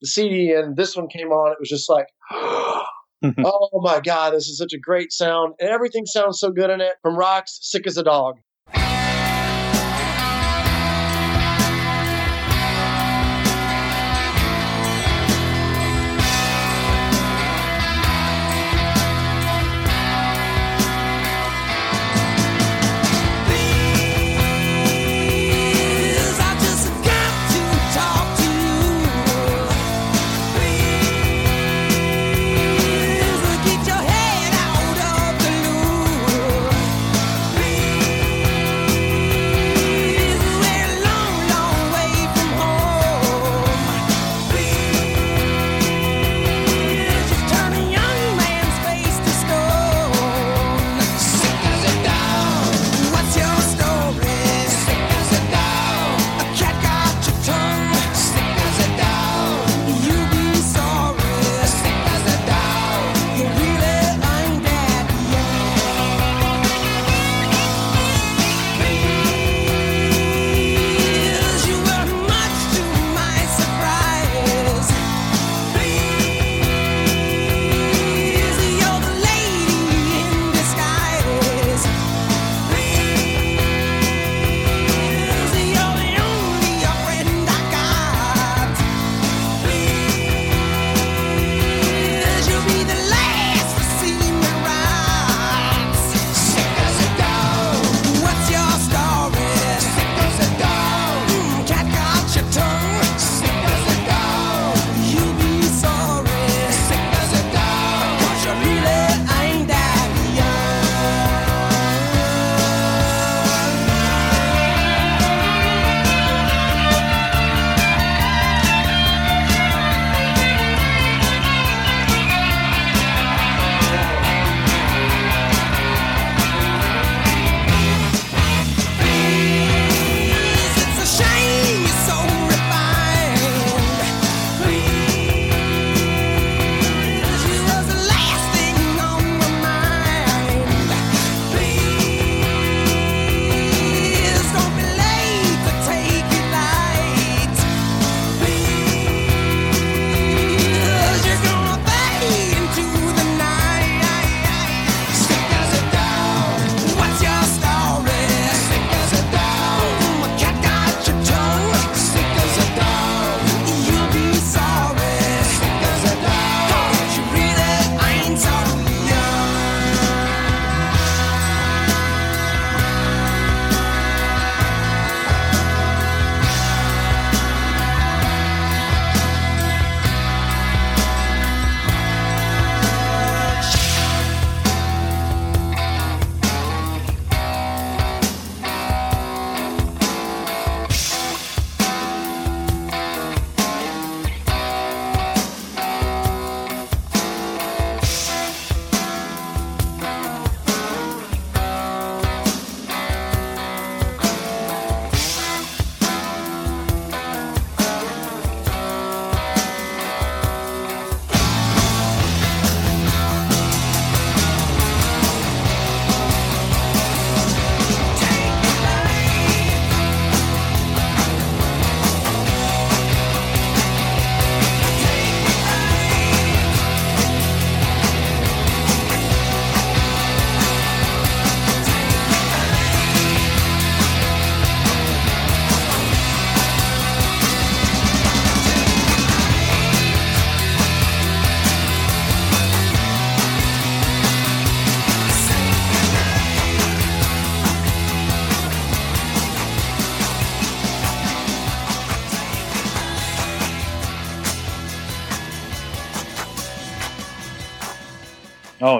the 0.00 0.08
CD 0.08 0.52
in, 0.52 0.74
this 0.76 0.96
one 0.96 1.08
came 1.08 1.28
on. 1.28 1.52
It 1.52 1.58
was 1.60 1.68
just 1.68 1.90
like. 1.90 2.06
oh 3.44 3.80
my 3.82 4.00
god, 4.00 4.32
this 4.32 4.48
is 4.48 4.58
such 4.58 4.72
a 4.72 4.78
great 4.78 5.12
sound, 5.12 5.54
and 5.60 5.70
everything 5.70 6.06
sounds 6.06 6.40
so 6.40 6.50
good 6.50 6.70
in 6.70 6.80
it. 6.80 6.94
From 7.02 7.16
Rocks, 7.16 7.58
"Sick 7.62 7.86
as 7.86 7.96
a 7.96 8.02
Dog." 8.02 8.36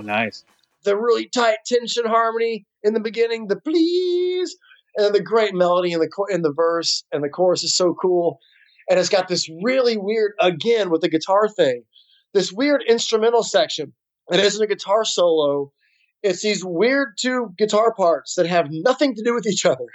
Nice. 0.03 0.45
The 0.85 0.97
really 0.97 1.29
tight 1.29 1.59
tension 1.65 2.07
harmony 2.07 2.67
in 2.83 2.95
the 2.95 3.01
beginning, 3.01 3.49
the 3.49 3.61
please, 3.61 4.57
and 4.97 5.15
the 5.15 5.23
great 5.23 5.55
melody 5.55 5.93
in 5.93 6.01
the 6.01 6.11
in 6.31 6.43
the 6.43 6.53
verse, 6.53 7.05
and 7.13 7.23
the 7.23 7.29
chorus 7.29 7.63
is 7.65 7.77
so 7.77 7.95
cool. 7.95 8.39
And 8.91 8.99
it's 8.99 9.09
got 9.09 9.29
this 9.29 9.49
really 9.63 9.97
weird, 9.97 10.33
again 10.41 10.91
with 10.91 11.03
the 11.03 11.09
guitar 11.09 11.49
thing, 11.49 11.85
this 12.35 12.53
weird 12.53 12.83
instrumental 12.87 13.43
section. 13.43 13.93
It 14.31 14.41
isn't 14.41 14.63
a 14.63 14.67
guitar 14.67 15.05
solo. 15.05 15.73
It's 16.23 16.43
these 16.43 16.65
weird 16.65 17.17
two 17.19 17.55
guitar 17.59 17.95
parts 17.95 18.35
that 18.35 18.47
have 18.47 18.67
nothing 18.71 19.15
to 19.15 19.23
do 19.23 19.35
with 19.35 19.47
each 19.47 19.65
other. 19.65 19.87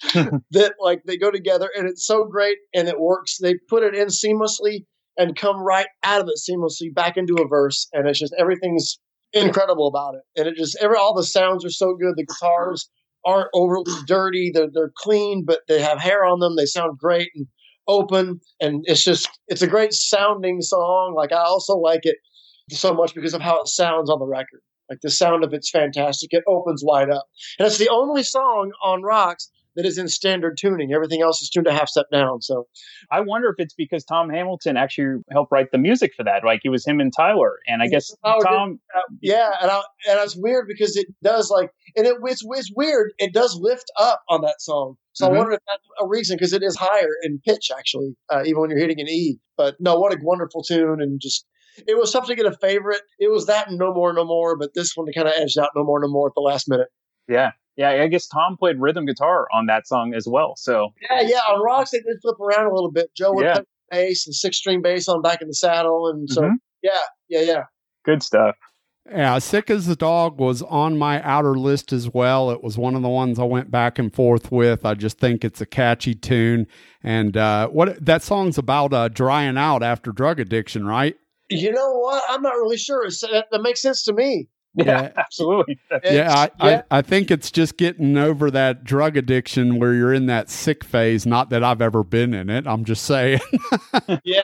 that 0.52 0.74
like 0.80 1.02
they 1.04 1.16
go 1.16 1.30
together 1.30 1.68
and 1.76 1.88
it's 1.88 2.06
so 2.06 2.24
great 2.24 2.58
and 2.72 2.86
it 2.86 3.00
works. 3.00 3.38
They 3.38 3.54
put 3.68 3.82
it 3.82 3.96
in 3.96 4.06
seamlessly 4.08 4.84
and 5.16 5.36
come 5.36 5.58
right 5.60 5.88
out 6.04 6.20
of 6.20 6.28
it 6.28 6.38
seamlessly 6.38 6.94
back 6.94 7.16
into 7.16 7.42
a 7.42 7.48
verse. 7.48 7.88
And 7.92 8.08
it's 8.08 8.20
just 8.20 8.34
everything's 8.38 8.98
incredible 9.32 9.88
about 9.88 10.14
it. 10.14 10.22
And 10.36 10.48
it 10.48 10.56
just 10.56 10.76
every 10.80 10.96
all 10.96 11.14
the 11.14 11.24
sounds 11.24 11.64
are 11.64 11.70
so 11.70 11.94
good. 11.94 12.14
The 12.16 12.26
guitars 12.26 12.88
aren't 13.24 13.48
overly 13.54 13.92
dirty. 14.06 14.50
They're 14.52 14.68
they're 14.72 14.92
clean, 14.96 15.44
but 15.46 15.60
they 15.68 15.80
have 15.80 15.98
hair 15.98 16.24
on 16.24 16.40
them. 16.40 16.56
They 16.56 16.66
sound 16.66 16.98
great 16.98 17.30
and 17.34 17.46
open. 17.86 18.40
And 18.60 18.84
it's 18.86 19.04
just 19.04 19.28
it's 19.48 19.62
a 19.62 19.66
great 19.66 19.92
sounding 19.92 20.60
song. 20.60 21.14
Like 21.16 21.32
I 21.32 21.42
also 21.42 21.74
like 21.76 22.00
it 22.02 22.16
so 22.70 22.92
much 22.92 23.14
because 23.14 23.34
of 23.34 23.40
how 23.40 23.60
it 23.60 23.68
sounds 23.68 24.10
on 24.10 24.18
the 24.18 24.26
record. 24.26 24.60
Like 24.88 25.00
the 25.02 25.10
sound 25.10 25.44
of 25.44 25.52
it's 25.52 25.70
fantastic. 25.70 26.30
It 26.32 26.44
opens 26.46 26.82
wide 26.84 27.10
up. 27.10 27.26
And 27.58 27.66
it's 27.66 27.78
the 27.78 27.90
only 27.90 28.22
song 28.22 28.72
on 28.82 29.02
Rocks 29.02 29.50
that 29.78 29.86
is 29.86 29.96
in 29.96 30.08
standard 30.08 30.58
tuning. 30.60 30.92
Everything 30.92 31.22
else 31.22 31.40
is 31.40 31.48
tuned 31.48 31.66
a 31.68 31.72
half 31.72 31.88
step 31.88 32.06
down. 32.12 32.42
So 32.42 32.66
I 33.10 33.20
wonder 33.20 33.48
if 33.48 33.54
it's 33.58 33.72
because 33.74 34.04
Tom 34.04 34.28
Hamilton 34.28 34.76
actually 34.76 35.22
helped 35.30 35.52
write 35.52 35.70
the 35.72 35.78
music 35.78 36.12
for 36.16 36.24
that. 36.24 36.44
Like 36.44 36.60
it 36.64 36.68
was 36.68 36.84
him 36.84 37.00
and 37.00 37.12
Tyler, 37.16 37.58
and 37.68 37.80
I 37.80 37.86
guess 37.86 38.14
Howard 38.24 38.40
did- 38.44 38.48
Tom. 38.50 38.80
uh, 38.94 39.00
yeah, 39.22 39.52
and 39.62 39.70
I, 39.70 39.76
and 40.08 40.18
it's 40.20 40.36
weird 40.36 40.66
because 40.68 40.96
it 40.96 41.06
does 41.22 41.48
like, 41.50 41.70
and 41.96 42.06
it, 42.06 42.16
it's, 42.24 42.42
it's 42.44 42.72
weird. 42.76 43.12
It 43.18 43.32
does 43.32 43.56
lift 43.58 43.90
up 43.98 44.20
on 44.28 44.42
that 44.42 44.60
song. 44.60 44.96
So 45.12 45.26
Mhm. 45.26 45.30
I 45.34 45.38
wonder 45.38 45.52
if 45.52 45.60
that's 45.66 45.82
a 46.02 46.06
reason 46.06 46.36
because 46.36 46.52
it 46.52 46.62
is 46.62 46.76
higher 46.76 47.08
in 47.22 47.40
pitch 47.46 47.70
actually, 47.76 48.16
uh, 48.30 48.42
even 48.44 48.60
when 48.60 48.70
you're 48.70 48.78
hitting 48.80 49.00
an 49.00 49.08
E. 49.08 49.38
But 49.56 49.76
no, 49.80 49.98
what 49.98 50.12
a 50.12 50.18
wonderful 50.22 50.62
tune 50.62 51.00
and 51.00 51.20
just. 51.20 51.46
It 51.86 51.96
was 51.96 52.10
tough 52.10 52.26
to 52.26 52.34
get 52.34 52.44
a 52.44 52.52
favorite. 52.60 53.02
It 53.20 53.30
was 53.30 53.46
that 53.46 53.68
and 53.68 53.78
No 53.78 53.94
More, 53.94 54.12
No 54.12 54.24
More, 54.24 54.56
but 54.58 54.70
this 54.74 54.92
one 54.96 55.06
kind 55.12 55.28
of 55.28 55.34
edged 55.36 55.56
out 55.58 55.70
No 55.76 55.84
More, 55.84 56.00
No 56.00 56.08
More 56.08 56.26
at 56.26 56.34
the 56.34 56.40
last 56.40 56.68
minute. 56.68 56.88
Yeah, 57.28 57.52
yeah. 57.78 58.02
I 58.02 58.08
guess 58.08 58.26
Tom 58.26 58.58
played 58.58 58.76
rhythm 58.78 59.06
guitar 59.06 59.46
on 59.54 59.64
that 59.66 59.86
song 59.86 60.12
as 60.14 60.26
well. 60.28 60.54
So 60.56 60.88
Yeah, 61.10 61.22
yeah. 61.22 61.38
On 61.50 61.62
rocks, 61.62 61.92
they 61.92 62.00
did 62.00 62.18
flip 62.20 62.38
around 62.38 62.66
a 62.66 62.74
little 62.74 62.90
bit. 62.92 63.08
Joe 63.16 63.32
would 63.32 63.44
Yeah. 63.46 63.54
play 63.54 63.64
bass 63.90 64.26
and 64.26 64.34
six 64.34 64.58
string 64.58 64.82
bass 64.82 65.08
on 65.08 65.22
back 65.22 65.40
in 65.40 65.48
the 65.48 65.54
saddle, 65.54 66.08
and 66.08 66.28
so 66.28 66.42
Mhm. 66.42 66.56
yeah, 66.82 66.90
yeah, 67.28 67.40
yeah. 67.40 67.62
good 68.04 68.22
stuff. 68.22 68.54
Yeah, 69.10 69.38
Sick 69.38 69.70
as 69.70 69.86
the 69.86 69.96
Dog 69.96 70.38
was 70.38 70.60
on 70.60 70.98
my 70.98 71.22
outer 71.22 71.54
list 71.58 71.94
as 71.94 72.12
well. 72.12 72.50
It 72.50 72.62
was 72.62 72.76
one 72.76 72.94
of 72.94 73.00
the 73.00 73.08
ones 73.08 73.38
I 73.38 73.44
went 73.44 73.70
back 73.70 73.98
and 73.98 74.14
forth 74.14 74.52
with. 74.52 74.84
I 74.84 74.92
just 74.92 75.18
think 75.18 75.46
it's 75.46 75.62
a 75.62 75.66
catchy 75.66 76.14
tune. 76.14 76.66
And 77.02 77.34
uh, 77.34 77.68
what 77.68 78.04
that 78.04 78.22
song's 78.22 78.58
about 78.58 78.92
uh, 78.92 79.08
drying 79.08 79.56
out 79.56 79.82
after 79.82 80.12
drug 80.12 80.40
addiction, 80.40 80.84
right? 80.86 81.16
You 81.48 81.72
know 81.72 81.90
what? 81.94 82.22
I'm 82.28 82.42
not 82.42 82.56
really 82.56 82.76
sure. 82.76 83.06
It's, 83.06 83.22
that, 83.22 83.46
that 83.50 83.62
makes 83.62 83.80
sense 83.80 84.02
to 84.04 84.12
me. 84.12 84.48
Yeah, 84.86 85.10
absolutely. 85.16 85.78
yeah, 86.04 86.32
I, 86.32 86.50
yeah. 86.66 86.82
I, 86.90 86.98
I 86.98 87.02
think 87.02 87.30
it's 87.30 87.50
just 87.50 87.76
getting 87.76 88.16
over 88.16 88.48
that 88.52 88.84
drug 88.84 89.16
addiction 89.16 89.80
where 89.80 89.92
you're 89.92 90.14
in 90.14 90.26
that 90.26 90.48
sick 90.48 90.84
phase. 90.84 91.26
Not 91.26 91.50
that 91.50 91.64
I've 91.64 91.82
ever 91.82 92.04
been 92.04 92.32
in 92.32 92.48
it. 92.48 92.66
I'm 92.66 92.84
just 92.84 93.04
saying. 93.04 93.40
yeah, 94.24 94.42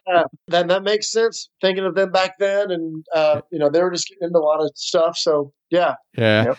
that 0.49 0.69
that 0.69 0.83
makes 0.83 1.13
sense. 1.13 1.51
Thinking 1.61 1.85
of 1.85 1.95
them 1.95 2.11
back 2.11 2.39
then, 2.39 2.73
and 2.73 3.07
uh, 3.15 3.43
you 3.51 3.61
know, 3.61 3.71
they 3.71 3.81
were 3.81 3.93
just 3.93 4.09
getting 4.09 4.27
into 4.27 4.39
a 4.39 4.41
lot 4.41 4.61
of 4.61 4.73
stuff. 4.75 5.17
So 5.17 5.53
yeah, 5.71 5.95
Yeah. 6.17 6.55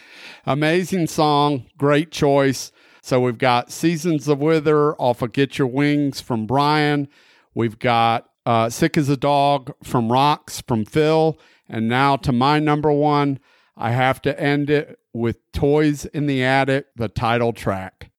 Amazing 0.45 1.07
song. 1.07 1.65
Great 1.77 2.11
choice. 2.11 2.71
So 3.01 3.19
we've 3.19 3.37
got 3.37 3.71
Seasons 3.71 4.27
of 4.27 4.39
Wither 4.39 4.95
off 4.95 5.21
of 5.21 5.31
Get 5.33 5.57
Your 5.57 5.67
Wings 5.67 6.21
from 6.21 6.47
Brian. 6.47 7.07
We've 7.53 7.77
got 7.77 8.29
uh, 8.45 8.69
Sick 8.69 8.97
as 8.97 9.09
a 9.09 9.17
Dog 9.17 9.73
from 9.83 10.11
Rocks 10.11 10.61
from 10.61 10.85
Phil. 10.85 11.37
And 11.69 11.87
now 11.87 12.15
to 12.17 12.31
my 12.31 12.59
number 12.59 12.91
one, 12.91 13.39
I 13.77 13.91
have 13.91 14.21
to 14.23 14.39
end 14.39 14.69
it 14.69 14.99
with 15.13 15.51
Toys 15.51 16.05
in 16.05 16.27
the 16.27 16.43
Attic, 16.43 16.87
the 16.95 17.09
title 17.09 17.53
track. 17.53 18.11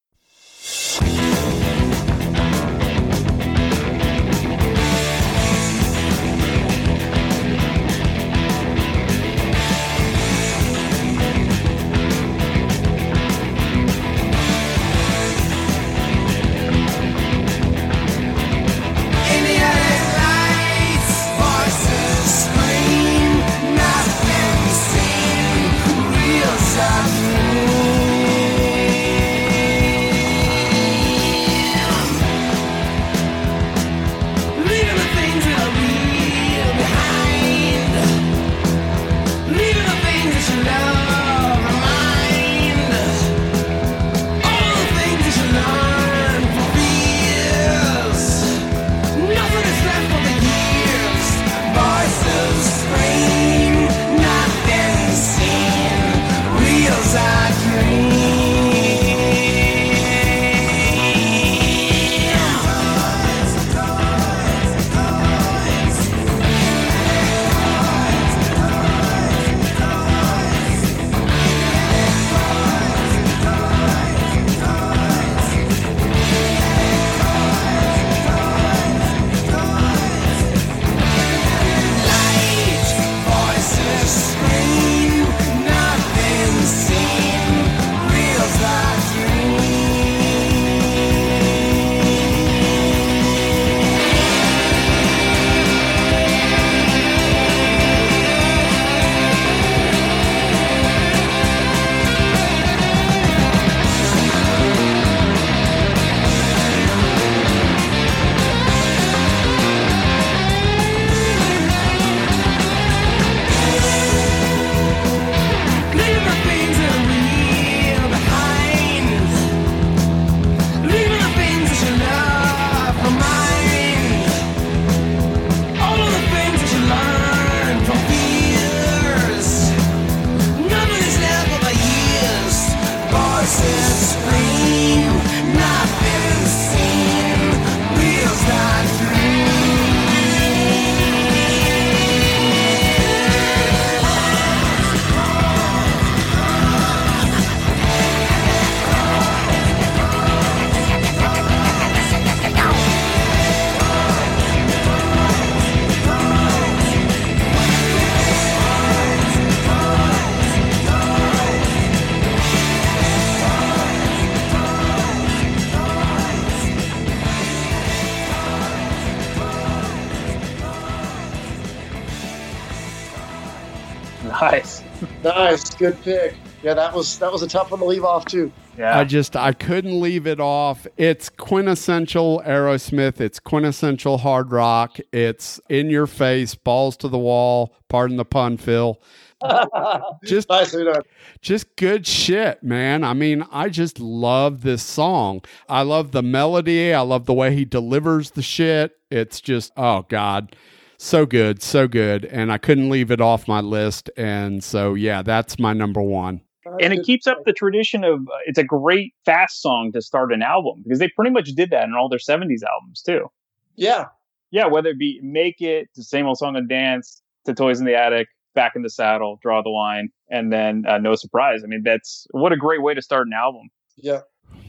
Good 175.78 176.01
pick. 176.03 176.35
Yeah, 176.62 176.74
that 176.74 176.94
was 176.94 177.19
that 177.19 177.32
was 177.32 177.43
a 177.43 177.48
tough 177.48 177.70
one 177.70 177.81
to 177.81 177.86
leave 177.86 178.05
off 178.05 178.24
too. 178.24 178.53
Yeah. 178.78 178.98
I 178.98 179.05
just 179.05 179.36
I 179.36 179.53
couldn't 179.53 180.01
leave 180.01 180.27
it 180.27 180.40
off. 180.40 180.86
It's 180.97 181.28
quintessential 181.28 182.43
Aerosmith. 182.47 183.20
It's 183.20 183.39
quintessential 183.39 184.19
hard 184.19 184.53
rock. 184.53 184.98
It's 185.12 185.61
in 185.69 185.89
your 185.90 186.07
face, 186.07 186.55
balls 186.55 186.97
to 186.98 187.09
the 187.09 187.19
wall. 187.19 187.74
Pardon 187.89 188.16
the 188.16 188.24
pun, 188.24 188.57
Phil. 188.57 189.01
Just 190.24 190.48
nicely 190.48 190.85
done. 190.85 191.03
Just 191.43 191.77
good 191.77 192.07
shit, 192.07 192.62
man. 192.62 193.05
I 193.05 193.12
mean, 193.12 193.47
I 193.53 193.69
just 193.69 194.01
love 194.01 194.62
this 194.62 194.82
song. 194.82 195.43
I 195.69 195.82
love 195.82 196.12
the 196.12 196.23
melody. 196.23 196.94
I 196.94 197.03
love 197.03 197.27
the 197.27 197.35
way 197.35 197.55
he 197.55 197.66
delivers 197.66 198.31
the 198.31 198.40
shit. 198.40 198.97
It's 199.11 199.40
just 199.40 199.73
oh 199.77 200.07
god. 200.09 200.57
So 200.98 201.27
good, 201.27 201.62
so 201.62 201.86
good. 201.86 202.24
And 202.24 202.51
I 202.51 202.59
couldn't 202.59 202.90
leave 202.90 203.10
it 203.10 203.20
off 203.20 203.48
my 203.48 203.60
list. 203.60 204.10
And 204.16 204.62
so 204.64 204.94
yeah, 204.94 205.23
that's 205.23 205.59
my 205.59 205.73
number 205.73 206.02
1 206.02 206.40
and 206.81 206.93
it 206.93 207.05
keeps 207.05 207.27
up 207.27 207.39
the 207.44 207.52
tradition 207.52 208.05
of 208.05 208.20
uh, 208.28 208.36
it's 208.47 208.59
a 208.59 208.64
great 208.64 209.14
fast 209.24 209.62
song 209.62 209.93
to 209.93 210.02
start 210.02 210.32
an 210.32 210.43
album 210.43 210.82
because 210.82 210.98
they 210.98 211.09
pretty 211.09 211.31
much 211.31 211.51
did 211.51 211.70
that 211.70 211.85
in 211.85 211.94
all 211.94 212.09
their 212.09 212.18
70s 212.18 212.62
albums 212.62 213.02
too. 213.02 213.31
Yeah. 213.77 214.06
Yeah, 214.51 214.66
whether 214.66 214.90
it 214.90 214.98
be 214.98 215.20
Make 215.23 215.60
It, 215.60 215.89
the 215.97 216.02
same 216.02 216.27
old 216.27 216.39
song 216.39 216.56
and 216.56 216.68
dance, 216.68 217.23
to 217.47 217.55
Toys 217.55 217.81
in 217.81 217.86
the 217.86 217.94
Attic, 217.94 218.28
Back 218.55 218.77
in 218.77 218.82
the 218.82 218.90
Saddle, 218.90 219.39
Draw 219.43 219.62
the 219.62 219.70
Line, 219.70 220.10
and 220.31 220.52
then 220.52 220.85
uh, 220.89 220.98
No 220.98 221.14
Surprise. 221.14 221.62
I 221.64 221.66
mean, 221.66 221.82
that's 221.85 222.27
what 222.31 222.52
a 222.52 222.56
great 222.56 222.82
way 222.82 222.94
to 222.94 223.02
start 223.02 223.27
an 223.27 223.32
album. 223.32 223.68
Yeah. 223.97 224.20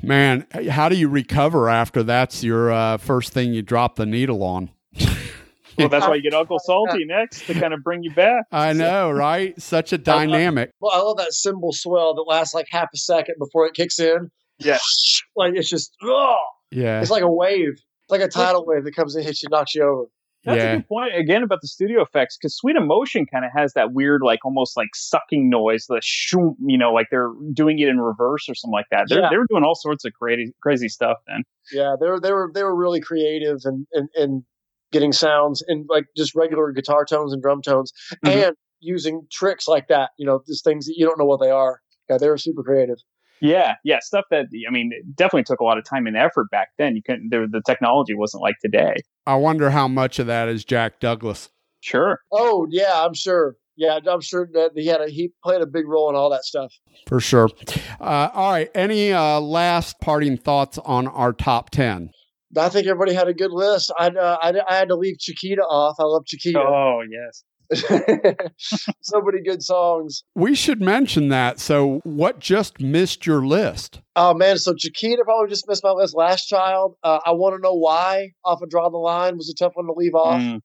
Man, 0.02 0.46
how 0.70 0.90
do 0.90 0.96
you 0.96 1.10
recover 1.10 1.70
after 1.70 2.04
that's 2.04 2.44
your 2.44 2.72
uh, 2.72 2.98
first 2.98 3.34
thing 3.34 3.54
you 3.54 3.62
drop 3.62 3.96
the 3.96 4.06
needle 4.06 4.44
on? 4.44 4.72
Well, 5.78 5.90
that's 5.90 6.08
why 6.08 6.16
you 6.16 6.22
get 6.22 6.34
Uncle 6.34 6.60
Salty 6.60 7.06
next 7.06 7.46
to 7.48 7.54
kind 7.54 7.74
of 7.74 7.84
bring 7.84 8.04
you 8.04 8.12
back. 8.14 8.46
I 8.52 8.74
know, 8.74 9.12
right? 9.12 9.60
Such 9.62 9.94
a 9.94 9.98
dynamic. 9.98 10.72
Well, 10.80 10.92
I 10.94 11.00
love 11.02 11.18
that 11.18 11.34
cymbal 11.34 11.72
swell 11.74 12.16
that 12.16 12.24
lasts 12.24 12.54
like 12.54 12.68
half 12.70 12.90
a 12.94 12.98
second 12.98 13.36
before 13.40 13.66
it 13.68 13.74
kicks 13.74 14.00
in. 14.00 14.30
Yeah. 14.60 14.78
Like 15.36 15.54
it's 15.56 15.70
just, 15.70 15.92
oh, 16.02 16.38
Yeah. 16.72 17.00
it's 17.02 17.12
like 17.12 17.22
a 17.22 17.32
wave. 17.32 17.74
It's 17.74 18.10
like 18.10 18.22
a 18.22 18.28
tidal 18.28 18.66
wave 18.66 18.86
that 18.86 18.96
comes 18.96 19.16
and 19.16 19.24
hits 19.24 19.44
you, 19.44 19.50
knocks 19.52 19.76
you 19.76 19.84
over. 19.84 20.04
That's 20.46 20.58
Yeah. 20.64 20.72
a 20.72 20.76
good 20.78 20.88
point 20.88 21.16
again 21.16 21.44
about 21.44 21.60
the 21.62 21.68
studio 21.68 22.02
effects 22.02 22.38
because 22.38 22.56
Sweet 22.56 22.76
Emotion 22.76 23.26
kind 23.32 23.46
of 23.46 23.52
has 23.56 23.74
that 23.74 23.92
weird, 23.94 24.22
like 24.24 24.44
almost 24.46 24.76
like 24.78 24.88
sucking 24.96 25.50
noise, 25.50 25.86
the 25.90 26.00
shoom, 26.02 26.56
you 26.66 26.78
know, 26.78 26.92
like 26.92 27.08
they're 27.12 27.32
doing 27.54 27.78
it 27.80 27.88
in 27.88 28.00
reverse 28.00 28.48
or 28.50 28.56
something 28.56 28.74
like 28.74 28.86
that. 28.92 29.06
They're 29.10 29.22
Yeah. 29.22 29.30
they're 29.30 29.46
doing 29.50 29.64
all 29.64 29.76
sorts 29.76 30.06
of 30.06 30.14
crazy 30.14 30.54
crazy 30.62 30.88
stuff 30.90 31.18
then. 31.28 31.44
Yeah, 31.72 31.96
they 32.00 32.08
were 32.08 32.20
they 32.20 32.32
were 32.32 32.50
they 32.54 32.64
were 32.64 32.76
really 32.76 33.00
creative 33.02 33.60
and 33.66 33.86
and, 33.94 34.10
and 34.16 34.44
getting 34.92 35.12
sounds 35.12 35.64
and 35.68 35.86
like 35.90 36.06
just 36.16 36.36
regular 36.36 36.72
guitar 36.72 37.06
tones 37.06 37.34
and 37.34 37.42
drum 37.42 37.62
tones 37.62 37.92
Mm-hmm. 38.26 38.40
and 38.48 38.56
using 38.80 39.22
tricks 39.32 39.68
like 39.68 39.88
that. 39.88 40.12
You 40.18 40.26
know, 40.26 40.42
just 40.48 40.64
things 40.64 40.86
that 40.86 40.94
you 40.98 41.06
don't 41.06 41.18
know 41.20 41.26
what 41.26 41.40
they 41.42 41.50
are. 41.50 41.82
Yeah, 42.10 42.18
they 42.18 42.30
were 42.30 42.38
super 42.38 42.64
creative. 42.64 42.98
Yeah, 43.40 43.76
yeah, 43.84 44.00
stuff 44.02 44.26
that 44.32 44.48
I 44.68 44.72
mean, 44.72 44.92
it 44.94 45.16
definitely 45.16 45.44
took 45.44 45.60
a 45.60 45.64
lot 45.64 45.78
of 45.78 45.84
time 45.84 46.08
and 46.08 46.18
effort 46.18 46.50
back 46.50 46.70
then. 46.80 46.96
You 46.96 47.04
couldn't, 47.04 47.30
there, 47.30 47.46
the 47.48 47.62
technology 47.68 48.16
wasn't 48.16 48.42
like 48.42 48.56
today. 48.64 48.96
I 49.28 49.36
wonder 49.36 49.70
how 49.70 49.88
much 49.88 50.18
of 50.18 50.26
that 50.28 50.48
is 50.48 50.66
Jack 50.66 51.00
Douglas. 51.00 51.50
Sure. 51.82 52.20
Oh 52.32 52.66
yeah, 52.72 53.04
I'm 53.06 53.14
sure. 53.14 53.56
Yeah, 53.76 54.00
I'm 54.10 54.22
sure 54.22 54.50
that 54.54 54.72
he 54.74 54.88
had 54.88 55.02
a 55.02 55.08
he 55.10 55.32
played 55.44 55.62
a 55.62 55.68
big 55.68 55.88
role 55.88 56.10
in 56.10 56.16
all 56.16 56.32
that 56.32 56.46
stuff. 56.46 56.74
For 57.08 57.20
sure. 57.20 57.50
Uh, 58.00 58.30
all 58.34 58.52
right. 58.52 58.72
Any 58.74 59.14
uh, 59.14 59.40
last 59.40 60.00
parting 60.00 60.38
thoughts 60.38 60.80
on 60.80 61.08
our 61.08 61.32
top 61.32 61.70
10? 61.70 62.10
I 62.56 62.70
think 62.70 62.88
everybody 62.88 63.14
had 63.14 63.28
a 63.28 63.34
good 63.34 63.52
list. 63.52 63.92
I 63.98 64.08
uh, 64.08 64.38
I, 64.42 64.54
I 64.68 64.76
had 64.76 64.90
to 64.90 64.96
leave 64.96 65.20
Chiquita 65.20 65.62
off. 65.62 65.98
I 66.00 66.04
love 66.04 66.26
Chiquita. 66.26 66.60
Oh 66.60 67.02
yes. 67.10 67.44
so 69.02 69.22
many 69.22 69.44
good 69.44 69.62
songs. 69.62 70.24
We 70.36 70.56
should 70.56 70.82
mention 70.82 71.28
that. 71.30 71.60
So, 71.60 72.00
what 72.04 72.40
just 72.40 72.80
missed 72.80 73.26
your 73.26 73.46
list? 73.46 74.00
Oh 74.16 74.34
man, 74.34 74.58
so 74.58 74.74
Chiquita 74.74 75.24
probably 75.26 75.50
just 75.50 75.68
missed 75.68 75.84
my 75.84 75.92
list. 75.92 76.16
Last 76.16 76.46
Child, 76.46 76.96
uh, 77.04 77.20
I 77.26 77.32
want 77.32 77.56
to 77.56 77.62
know 77.62 77.74
why. 77.74 78.32
Off 78.46 78.62
of 78.62 78.70
Draw 78.70 78.90
the 78.90 78.98
Line 78.98 79.36
was 79.36 79.50
a 79.50 79.56
tough 79.56 79.74
one 79.76 79.88
to 79.88 79.94
leave 79.94 80.16
off. 80.16 80.42
Mm. 80.42 80.62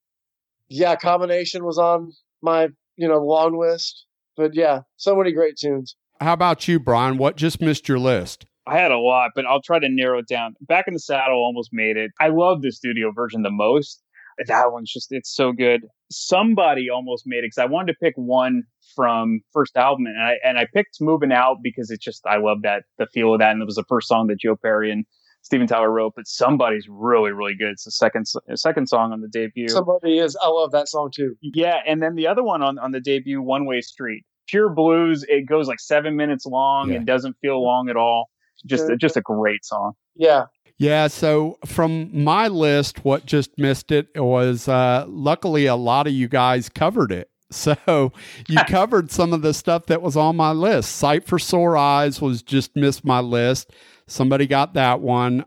Yeah, 0.69 0.95
Combination 0.95 1.65
was 1.65 1.79
on 1.79 2.13
my 2.41 2.69
you 2.97 3.09
know 3.09 3.19
long 3.19 3.59
list, 3.59 4.07
but 4.37 4.55
yeah, 4.55 4.81
so 4.97 5.17
many 5.17 5.33
great 5.33 5.57
tunes. 5.57 5.97
How 6.21 6.35
about 6.35 6.69
you, 6.69 6.79
Brian? 6.79 7.19
What 7.19 7.37
just 7.37 7.61
missed 7.61 7.89
your 7.89 7.99
list? 7.99 8.47
I 8.67 8.79
had 8.79 8.93
a 8.93 8.99
lot, 8.99 9.31
but 9.35 9.45
I'll 9.45 9.63
try 9.63 9.79
to 9.79 9.89
narrow 9.89 10.19
it 10.21 10.29
down. 10.29 10.55
Back 10.61 10.87
in 10.87 10.95
the 10.95 11.01
Saddle 11.01 11.43
almost 11.43 11.71
made 11.73 11.97
it. 11.97 12.13
I 12.21 12.29
love 12.29 12.63
the 12.63 12.71
studio 12.71 13.11
version 13.13 13.43
the 13.43 13.51
most. 13.51 14.03
That 14.47 14.73
one's 14.73 14.91
just, 14.91 15.09
it's 15.11 15.35
so 15.35 15.53
good. 15.53 15.83
Somebody 16.11 16.89
almost 16.89 17.25
made 17.27 17.39
it 17.39 17.47
because 17.47 17.59
I 17.59 17.67
wanted 17.67 17.93
to 17.93 17.99
pick 17.99 18.15
one 18.17 18.63
from 18.97 19.41
first 19.53 19.77
album 19.77 20.07
and 20.07 20.21
I, 20.21 20.37
and 20.45 20.59
I 20.59 20.67
picked 20.73 21.01
Moving 21.01 21.33
Out 21.33 21.59
because 21.63 21.91
it's 21.91 22.05
just, 22.05 22.25
I 22.27 22.39
love 22.39 22.63
that, 22.63 22.85
the 22.99 23.07
feel 23.07 23.35
of 23.35 23.41
that. 23.41 23.53
And 23.53 23.61
it 23.61 23.67
was 23.67 23.75
the 23.75 23.85
first 23.89 24.09
song 24.09 24.29
that 24.29 24.41
Joe 24.41 24.57
Perry 24.57 24.91
and 24.91 25.05
Steven 25.43 25.67
Tyler 25.67 25.91
wrote, 25.91 26.13
but 26.15 26.27
somebody's 26.29 26.87
really, 26.89 27.33
really 27.33 27.55
good. 27.55 27.73
It's 27.73 27.85
the 27.85 27.91
second, 27.91 28.27
second 28.55 28.89
song 28.89 29.13
on 29.13 29.21
the 29.21 29.29
debut. 29.29 29.69
Somebody 29.69 30.19
is. 30.19 30.37
I 30.43 30.49
love 30.49 30.71
that 30.71 30.89
song 30.89 31.11
too. 31.15 31.35
Yeah, 31.43 31.81
and 31.87 32.01
then 32.01 32.15
the 32.15 32.29
other 32.29 32.43
one 32.45 32.63
on, 32.63 32.79
on 32.79 32.93
the 32.93 33.01
debut, 33.01 33.43
One 33.43 33.67
Way 33.67 33.81
Street, 33.81 34.25
pure 34.47 34.71
blues. 34.71 35.25
It 35.29 35.47
goes 35.47 35.67
like 35.67 35.81
seven 35.81 36.17
minutes 36.17 36.47
long. 36.47 36.91
Yeah. 36.91 36.99
It 36.99 37.07
doesn't 37.07 37.37
feel 37.43 37.63
long 37.63 37.91
at 37.91 37.97
all. 37.97 38.31
Just 38.67 38.87
Good. 38.87 39.01
just 39.01 39.17
a 39.17 39.21
great 39.21 39.65
song. 39.65 39.93
Yeah, 40.15 40.45
Yeah, 40.79 41.09
so 41.09 41.59
from 41.65 42.11
my 42.25 42.49
list, 42.49 43.05
what 43.05 43.27
just 43.27 43.57
missed 43.59 43.91
it 43.91 44.09
was 44.15 44.69
uh, 44.69 45.05
luckily 45.09 45.67
a 45.67 45.77
lot 45.77 46.07
of 46.07 46.13
you 46.13 46.29
guys 46.29 46.69
covered 46.69 47.13
it. 47.13 47.29
So 47.53 48.13
you 48.49 48.59
covered 48.69 49.11
some 49.11 49.35
of 49.35 49.43
the 49.43 49.53
stuff 49.53 49.85
that 49.87 50.01
was 50.01 50.17
on 50.17 50.37
my 50.37 50.53
list. 50.53 50.97
Sight 50.97 51.27
for 51.27 51.39
Sore 51.39 51.77
Eyes 51.77 52.19
was 52.19 52.43
just 52.43 52.75
missed 52.75 53.05
my 53.05 53.21
list. 53.21 53.71
Somebody 54.07 54.47
got 54.47 54.73
that 54.73 55.01
one. 55.01 55.45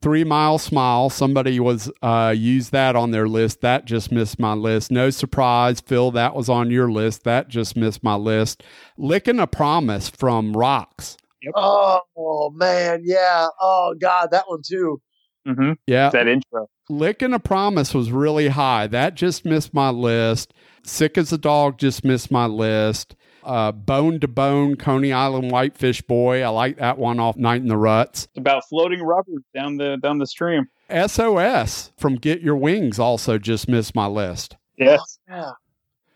Three 0.00 0.22
Mile 0.22 0.58
Smile, 0.58 1.10
somebody 1.10 1.58
was 1.58 1.90
uh, 2.02 2.32
used 2.36 2.70
that 2.70 2.94
on 2.94 3.10
their 3.10 3.26
list. 3.28 3.62
That 3.62 3.84
just 3.84 4.12
missed 4.12 4.38
my 4.38 4.54
list. 4.54 4.92
No 4.92 5.10
surprise, 5.10 5.80
Phil, 5.80 6.12
that 6.12 6.36
was 6.36 6.48
on 6.48 6.70
your 6.70 6.90
list. 6.90 7.24
That 7.24 7.48
just 7.48 7.76
missed 7.76 8.04
my 8.04 8.14
list. 8.14 8.62
Lick 8.96 9.26
and 9.26 9.40
a 9.40 9.46
Promise 9.48 10.08
from 10.08 10.56
Rocks. 10.56 11.16
Oh 11.54 12.50
man, 12.54 13.02
yeah. 13.04 13.48
Oh 13.60 13.94
god, 13.98 14.28
that 14.32 14.44
one 14.46 14.62
too. 14.66 15.00
Mm-hmm. 15.46 15.72
Yeah. 15.86 16.10
That 16.10 16.28
intro. 16.28 16.68
Lick 16.90 17.22
and 17.22 17.34
a 17.34 17.38
Promise 17.38 17.94
was 17.94 18.10
really 18.10 18.48
high. 18.48 18.86
That 18.86 19.14
just 19.14 19.44
missed 19.44 19.72
my 19.72 19.90
list. 19.90 20.52
Sick 20.82 21.18
as 21.18 21.32
a 21.32 21.38
Dog 21.38 21.78
just 21.78 22.04
missed 22.04 22.30
my 22.30 22.46
list. 22.46 23.14
Uh, 23.44 23.72
Bone 23.72 24.20
to 24.20 24.28
Bone, 24.28 24.76
Coney 24.76 25.12
Island 25.12 25.50
Whitefish 25.50 26.02
Boy. 26.02 26.42
I 26.42 26.48
like 26.48 26.76
that 26.78 26.98
one 26.98 27.18
off 27.18 27.36
Night 27.36 27.62
in 27.62 27.68
the 27.68 27.76
Ruts. 27.76 28.24
It's 28.24 28.38
about 28.38 28.62
floating 28.68 29.00
rubber 29.02 29.32
down 29.54 29.76
the 29.76 29.96
down 30.02 30.18
the 30.18 30.26
stream. 30.26 30.66
SOS 30.90 31.92
from 31.96 32.16
Get 32.16 32.40
Your 32.40 32.56
Wings 32.56 32.98
also 32.98 33.38
just 33.38 33.68
missed 33.68 33.94
my 33.94 34.06
list. 34.06 34.56
Yes. 34.76 35.18
Yeah. 35.28 35.50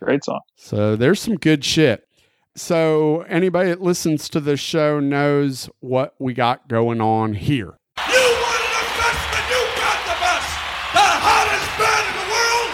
Great 0.00 0.24
song. 0.24 0.40
So 0.56 0.96
there's 0.96 1.20
some 1.20 1.36
good 1.36 1.64
shit. 1.64 2.06
So 2.54 3.22
anybody 3.22 3.70
that 3.70 3.80
listens 3.80 4.28
to 4.28 4.38
the 4.38 4.58
show 4.58 5.00
knows 5.00 5.70
what 5.80 6.14
we 6.18 6.34
got 6.34 6.68
going 6.68 7.00
on 7.00 7.32
here. 7.32 7.78
You 7.96 8.12
wanted 8.12 8.68
the 8.76 8.84
best, 9.00 9.32
then 9.32 9.48
you 9.48 9.64
got 9.80 10.04
the 10.04 10.12
best. 10.20 10.52
The 10.92 11.00
hottest 11.24 11.70
band 11.80 12.06
in 12.12 12.16
the 12.20 12.28
world, 12.36 12.70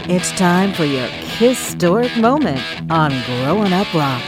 Kiss! 0.00 0.08
It's 0.08 0.30
time 0.38 0.72
for 0.72 0.86
your 0.86 1.08
Kiss 1.36 1.72
historic 1.76 2.16
moment 2.16 2.62
on 2.90 3.10
Growin' 3.26 3.74
Up 3.74 3.92
Rock. 3.92 4.22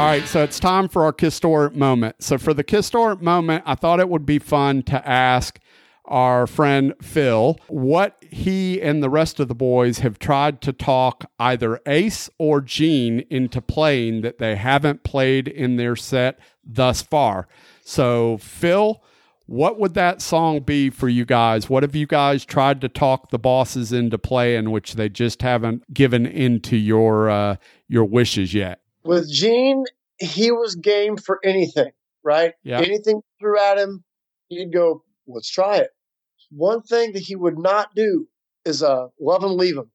All 0.00 0.06
right, 0.06 0.26
so 0.26 0.42
it's 0.42 0.58
time 0.58 0.88
for 0.88 1.04
our 1.04 1.14
historic 1.16 1.76
moment. 1.76 2.22
So 2.22 2.38
for 2.38 2.54
the 2.54 2.64
historic 2.66 3.20
moment, 3.20 3.64
I 3.66 3.74
thought 3.74 4.00
it 4.00 4.08
would 4.08 4.24
be 4.24 4.38
fun 4.38 4.82
to 4.84 5.06
ask 5.06 5.60
our 6.06 6.46
friend 6.46 6.94
Phil 7.02 7.58
what 7.68 8.16
he 8.30 8.80
and 8.80 9.02
the 9.02 9.10
rest 9.10 9.40
of 9.40 9.48
the 9.48 9.54
boys 9.54 9.98
have 9.98 10.18
tried 10.18 10.62
to 10.62 10.72
talk 10.72 11.30
either 11.38 11.82
Ace 11.84 12.30
or 12.38 12.62
Gene 12.62 13.26
into 13.28 13.60
playing 13.60 14.22
that 14.22 14.38
they 14.38 14.56
haven't 14.56 15.04
played 15.04 15.46
in 15.46 15.76
their 15.76 15.96
set 15.96 16.38
thus 16.64 17.02
far. 17.02 17.46
So 17.84 18.38
Phil, 18.38 19.02
what 19.44 19.78
would 19.78 19.92
that 19.92 20.22
song 20.22 20.60
be 20.60 20.88
for 20.88 21.10
you 21.10 21.26
guys? 21.26 21.68
What 21.68 21.82
have 21.82 21.94
you 21.94 22.06
guys 22.06 22.46
tried 22.46 22.80
to 22.80 22.88
talk 22.88 23.28
the 23.28 23.38
bosses 23.38 23.92
into 23.92 24.16
playing, 24.16 24.70
which 24.70 24.94
they 24.94 25.10
just 25.10 25.42
haven't 25.42 25.92
given 25.92 26.24
into 26.24 26.78
your 26.78 27.28
uh, 27.28 27.56
your 27.86 28.06
wishes 28.06 28.54
yet? 28.54 28.80
With 29.04 29.30
Gene, 29.30 29.84
he 30.18 30.50
was 30.52 30.74
game 30.74 31.16
for 31.16 31.40
anything, 31.44 31.92
right? 32.22 32.52
Yeah. 32.62 32.80
Anything 32.80 33.22
threw 33.38 33.58
at 33.58 33.78
him, 33.78 34.04
he'd 34.48 34.72
go, 34.72 35.04
let's 35.26 35.50
try 35.50 35.78
it. 35.78 35.90
One 36.50 36.82
thing 36.82 37.12
that 37.12 37.20
he 37.20 37.36
would 37.36 37.58
not 37.58 37.94
do 37.94 38.26
is 38.64 38.82
uh, 38.82 39.08
love 39.20 39.44
and 39.44 39.54
leave 39.54 39.76
him. 39.76 39.90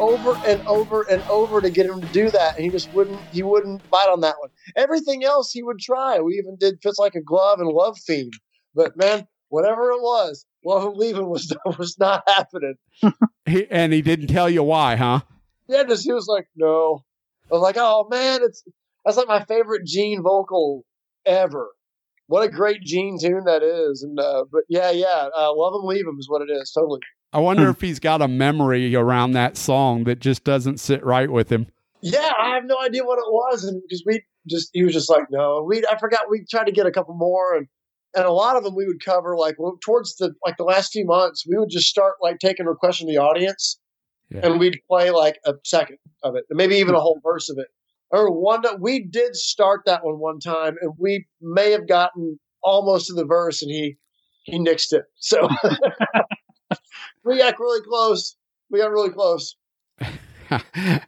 Over 0.00 0.38
and 0.46 0.60
over 0.66 1.04
and 1.10 1.22
over 1.30 1.60
to 1.60 1.70
get 1.70 1.86
him 1.86 2.00
to 2.00 2.08
do 2.08 2.30
that, 2.30 2.54
and 2.56 2.64
he 2.64 2.70
just 2.70 2.88
wouldn't. 2.92 3.20
He 3.30 3.42
wouldn't 3.42 3.82
bite 3.90 4.08
on 4.08 4.20
that 4.20 4.36
one. 4.38 4.50
Everything 4.76 5.24
else 5.24 5.50
he 5.50 5.62
would 5.62 5.78
try. 5.78 6.20
We 6.20 6.34
even 6.34 6.56
did 6.58 6.78
fits 6.82 6.98
like 6.98 7.14
a 7.14 7.20
glove 7.20 7.60
and 7.60 7.68
love 7.68 7.98
theme. 8.06 8.30
But 8.74 8.96
man, 8.96 9.26
whatever 9.48 9.90
it 9.90 10.00
was, 10.00 10.44
love 10.64 10.84
and 10.84 10.96
leaving 10.96 11.28
was 11.28 11.54
was 11.78 11.98
not 11.98 12.22
happening. 12.26 12.74
He, 13.46 13.66
and 13.70 13.92
he 13.92 14.00
didn't 14.00 14.28
tell 14.28 14.48
you 14.48 14.62
why, 14.62 14.96
huh? 14.96 15.20
Yeah, 15.68 15.82
just 15.82 16.04
he 16.04 16.12
was 16.14 16.26
like, 16.26 16.46
no. 16.56 17.04
I 17.50 17.54
was 17.54 17.60
like, 17.60 17.76
oh 17.78 18.08
man, 18.10 18.40
it's 18.42 18.64
that's 19.04 19.18
like 19.18 19.28
my 19.28 19.44
favorite 19.44 19.84
Gene 19.84 20.22
vocal 20.22 20.86
ever. 21.26 21.68
What 22.26 22.42
a 22.42 22.48
great 22.48 22.80
Gene 22.80 23.18
tune 23.20 23.44
that 23.44 23.62
is. 23.62 24.02
And 24.02 24.18
uh, 24.18 24.44
but 24.50 24.62
yeah, 24.70 24.90
yeah, 24.90 25.28
uh, 25.36 25.54
love 25.54 25.74
him, 25.74 25.86
leave 25.86 26.06
him 26.06 26.16
is 26.18 26.28
what 26.28 26.40
it 26.40 26.50
is. 26.50 26.70
Totally. 26.72 27.00
I 27.34 27.38
wonder 27.38 27.64
hmm. 27.64 27.70
if 27.70 27.80
he's 27.80 27.98
got 27.98 28.22
a 28.22 28.28
memory 28.28 28.94
around 28.94 29.32
that 29.32 29.56
song 29.56 30.04
that 30.04 30.20
just 30.20 30.44
doesn't 30.44 30.78
sit 30.78 31.04
right 31.04 31.28
with 31.28 31.50
him. 31.50 31.66
Yeah, 32.00 32.32
I 32.38 32.54
have 32.54 32.64
no 32.64 32.78
idea 32.80 33.02
what 33.02 33.18
it 33.18 33.24
was, 33.28 33.64
and 33.64 33.82
because 33.82 34.04
we 34.06 34.22
just 34.46 34.70
he 34.72 34.84
was 34.84 34.92
just 34.92 35.10
like, 35.10 35.24
no, 35.30 35.64
we 35.66 35.82
I 35.90 35.98
forgot 35.98 36.30
we 36.30 36.44
tried 36.48 36.66
to 36.66 36.72
get 36.72 36.86
a 36.86 36.92
couple 36.92 37.14
more, 37.14 37.56
and 37.56 37.66
and 38.14 38.24
a 38.24 38.30
lot 38.30 38.56
of 38.56 38.62
them 38.62 38.76
we 38.76 38.86
would 38.86 39.04
cover 39.04 39.36
like 39.36 39.56
well, 39.58 39.78
towards 39.82 40.14
the 40.16 40.32
like 40.44 40.56
the 40.58 40.64
last 40.64 40.92
few 40.92 41.04
months, 41.04 41.44
we 41.48 41.58
would 41.58 41.70
just 41.70 41.88
start 41.88 42.14
like 42.20 42.38
taking 42.38 42.66
requests 42.66 42.98
from 42.98 43.08
the 43.08 43.16
audience, 43.16 43.80
and 44.30 44.60
we'd 44.60 44.78
play 44.86 45.10
like 45.10 45.40
a 45.44 45.54
second 45.64 45.98
of 46.22 46.36
it, 46.36 46.44
maybe 46.50 46.76
even 46.76 46.94
a 46.94 47.00
whole 47.00 47.20
verse 47.22 47.50
of 47.50 47.58
it. 47.58 47.66
Or 48.10 48.30
one 48.30 48.62
that 48.62 48.80
we 48.80 49.00
did 49.00 49.34
start 49.34 49.82
that 49.86 50.04
one 50.04 50.20
one 50.20 50.38
time, 50.38 50.76
and 50.80 50.92
we 50.98 51.26
may 51.40 51.72
have 51.72 51.88
gotten 51.88 52.38
almost 52.62 53.08
to 53.08 53.14
the 53.14 53.24
verse, 53.24 53.60
and 53.60 53.72
he 53.72 53.96
he 54.44 54.58
nixed 54.58 54.92
it. 54.92 55.04
So 55.16 55.48
we 57.24 57.38
got 57.38 57.58
really 57.58 57.82
close. 57.82 58.36
We 58.70 58.80
got 58.80 58.90
really 58.90 59.10
close. 59.10 59.56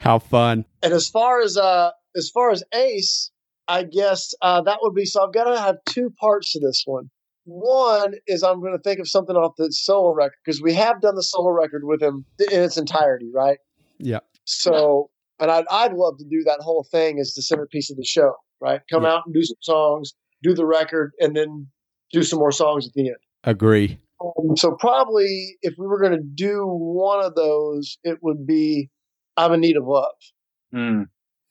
How 0.01 0.18
fun. 0.18 0.64
And 0.82 0.93
as 0.93 1.09
far 1.09 1.40
as 1.40 1.56
uh 1.56 1.90
as 2.16 2.30
far 2.32 2.51
as 2.51 2.62
Ace, 2.74 3.30
I 3.68 3.82
guess 3.84 4.32
uh, 4.40 4.62
that 4.62 4.78
would 4.80 4.94
be 4.94 5.05
so. 5.05 5.26
I've 5.26 5.34
got 5.34 5.44
to 5.44 5.60
have 5.60 5.76
two 5.86 6.10
parts 6.18 6.52
to 6.52 6.60
this 6.60 6.82
one. 6.86 7.10
One 7.44 8.14
is 8.26 8.43
I'm 8.43 8.60
going 8.60 8.72
to 8.72 8.82
think 8.82 8.98
of 8.98 9.09
something 9.09 9.36
off 9.36 9.52
the 9.59 9.68
solo 9.70 10.14
record 10.14 10.36
because 10.44 10.62
we 10.62 10.72
have 10.74 11.01
done 11.01 11.14
the 11.14 11.22
solo 11.22 11.51
record 11.51 11.82
with 11.84 12.02
him 12.02 12.24
in 12.51 12.62
its 12.62 12.76
entirety, 12.76 13.30
right? 13.32 13.59
Yeah. 13.98 14.20
So, 14.44 15.10
and 15.38 15.51
I'd 15.51 15.64
I'd 15.70 15.93
love 15.93 16.16
to 16.18 16.24
do 16.24 16.43
that 16.47 16.60
whole 16.60 16.86
thing 16.90 17.18
as 17.20 17.34
the 17.34 17.43
centerpiece 17.43 17.90
of 17.90 17.97
the 17.98 18.05
show, 18.05 18.32
right? 18.60 18.80
Come 18.90 19.02
Yeah. 19.05 19.14
out 19.14 19.22
and 19.26 19.34
do 19.34 19.43
some 19.43 19.56
songs, 19.60 20.14
do 20.43 20.55
the 20.55 20.66
record, 20.66 21.12
and 21.20 21.36
then 21.36 21.66
do 22.12 22.22
some 22.22 22.38
more 22.38 22.52
songs 22.52 22.86
at 22.86 22.94
the 22.94 23.09
end. 23.09 23.16
Agree. 23.44 23.98
Um, 24.20 24.56
so 24.56 24.76
probably 24.78 25.56
if 25.62 25.74
we 25.78 25.86
were 25.86 26.01
going 26.01 26.12
to 26.12 26.22
do 26.22 26.66
one 26.66 27.24
of 27.24 27.34
those, 27.34 27.98
it 28.02 28.18
would 28.22 28.47
be 28.47 28.90
"I'm 29.36 29.52
in 29.52 29.60
Need 29.60 29.76
of 29.76 29.86
Love." 29.86 30.14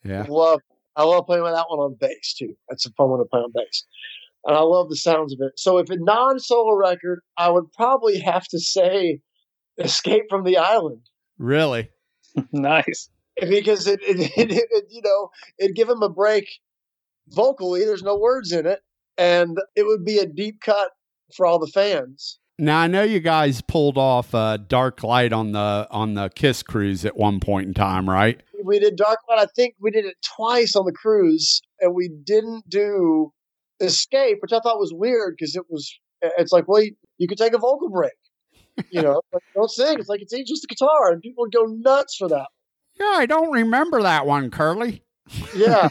Yeah. 0.03 0.25
Love. 0.27 0.61
I 0.95 1.03
love 1.03 1.25
playing 1.25 1.43
with 1.43 1.53
that 1.53 1.65
one 1.69 1.79
on 1.79 1.97
bass 1.99 2.35
too. 2.37 2.55
That's 2.69 2.85
a 2.85 2.91
fun 2.91 3.09
one 3.09 3.19
to 3.19 3.25
play 3.25 3.41
on 3.41 3.51
bass, 3.53 3.85
and 4.45 4.55
I 4.55 4.61
love 4.61 4.89
the 4.89 4.95
sounds 4.95 5.33
of 5.33 5.39
it. 5.41 5.53
So 5.57 5.77
if 5.77 5.89
a 5.89 5.97
non-solo 5.97 6.73
record, 6.75 7.21
I 7.37 7.49
would 7.49 7.71
probably 7.73 8.19
have 8.19 8.47
to 8.49 8.59
say 8.59 9.19
"Escape 9.77 10.23
from 10.29 10.43
the 10.43 10.57
Island." 10.57 11.01
Really? 11.37 11.89
nice. 12.51 13.09
because 13.49 13.87
it, 13.87 13.99
it, 14.01 14.31
it, 14.37 14.51
it 14.71 14.85
you 14.89 15.01
know 15.03 15.29
it'd 15.59 15.75
give 15.75 15.89
him 15.89 16.01
a 16.01 16.09
break 16.09 16.47
vocally. 17.29 17.83
There's 17.85 18.03
no 18.03 18.17
words 18.17 18.51
in 18.51 18.65
it, 18.65 18.79
and 19.17 19.57
it 19.75 19.85
would 19.85 20.05
be 20.05 20.17
a 20.19 20.25
deep 20.25 20.61
cut 20.61 20.91
for 21.35 21.45
all 21.45 21.59
the 21.59 21.67
fans. 21.67 22.39
Now 22.57 22.80
I 22.80 22.88
know 22.88 23.03
you 23.03 23.19
guys 23.19 23.61
pulled 23.61 23.98
off 23.98 24.34
uh, 24.34 24.57
Dark 24.57 25.03
Light 25.03 25.34
on 25.34 25.52
the 25.52 25.88
on 25.91 26.14
the 26.14 26.30
Kiss 26.30 26.64
cruise 26.64 27.03
at 27.03 27.18
one 27.18 27.40
point 27.41 27.68
in 27.68 27.73
time, 27.73 28.10
right? 28.10 28.41
We 28.64 28.80
did 28.80 28.95
Dark 28.95 29.19
Light. 29.27 29.40
I 29.40 29.48
think 29.56 29.76
we 29.80 29.91
did 29.91 30.06
it 30.06 30.15
twice 30.23 30.76
on 30.76 30.86
the 30.86 30.94
cruise, 30.94 31.61
and 31.82 31.94
we 31.94 32.07
didn't 32.07 32.69
do 32.69 33.34
Escape, 33.82 34.38
which 34.41 34.53
I 34.53 34.60
thought 34.60 34.80
was 34.80 34.94
weird 34.94 35.36
because 35.38 35.56
it 35.56 35.64
was. 35.69 35.94
It's 36.22 36.53
like, 36.53 36.68
well, 36.68 36.82
you, 36.82 36.95
you 37.18 37.27
could 37.27 37.38
take 37.38 37.53
a 37.53 37.57
vocal 37.57 37.90
break. 37.90 38.14
You 38.90 39.02
know, 39.02 39.22
like, 39.34 39.44
don't 39.53 39.69
sing. 39.69 39.99
It's 39.99 40.07
like 40.07 40.22
it's 40.22 40.34
just 40.49 40.64
a 40.64 40.68
guitar, 40.68 41.11
and 41.11 41.22
people 41.22 41.44
would 41.44 41.53
go 41.53 41.65
nuts 41.65 42.15
for 42.15 42.30
that. 42.30 42.48
Yeah, 42.98 43.15
I 43.18 43.26
don't 43.26 43.52
remember 43.52 44.02
that 44.02 44.26
one, 44.26 44.49
Curly. 44.49 45.03
Yeah, 45.53 45.90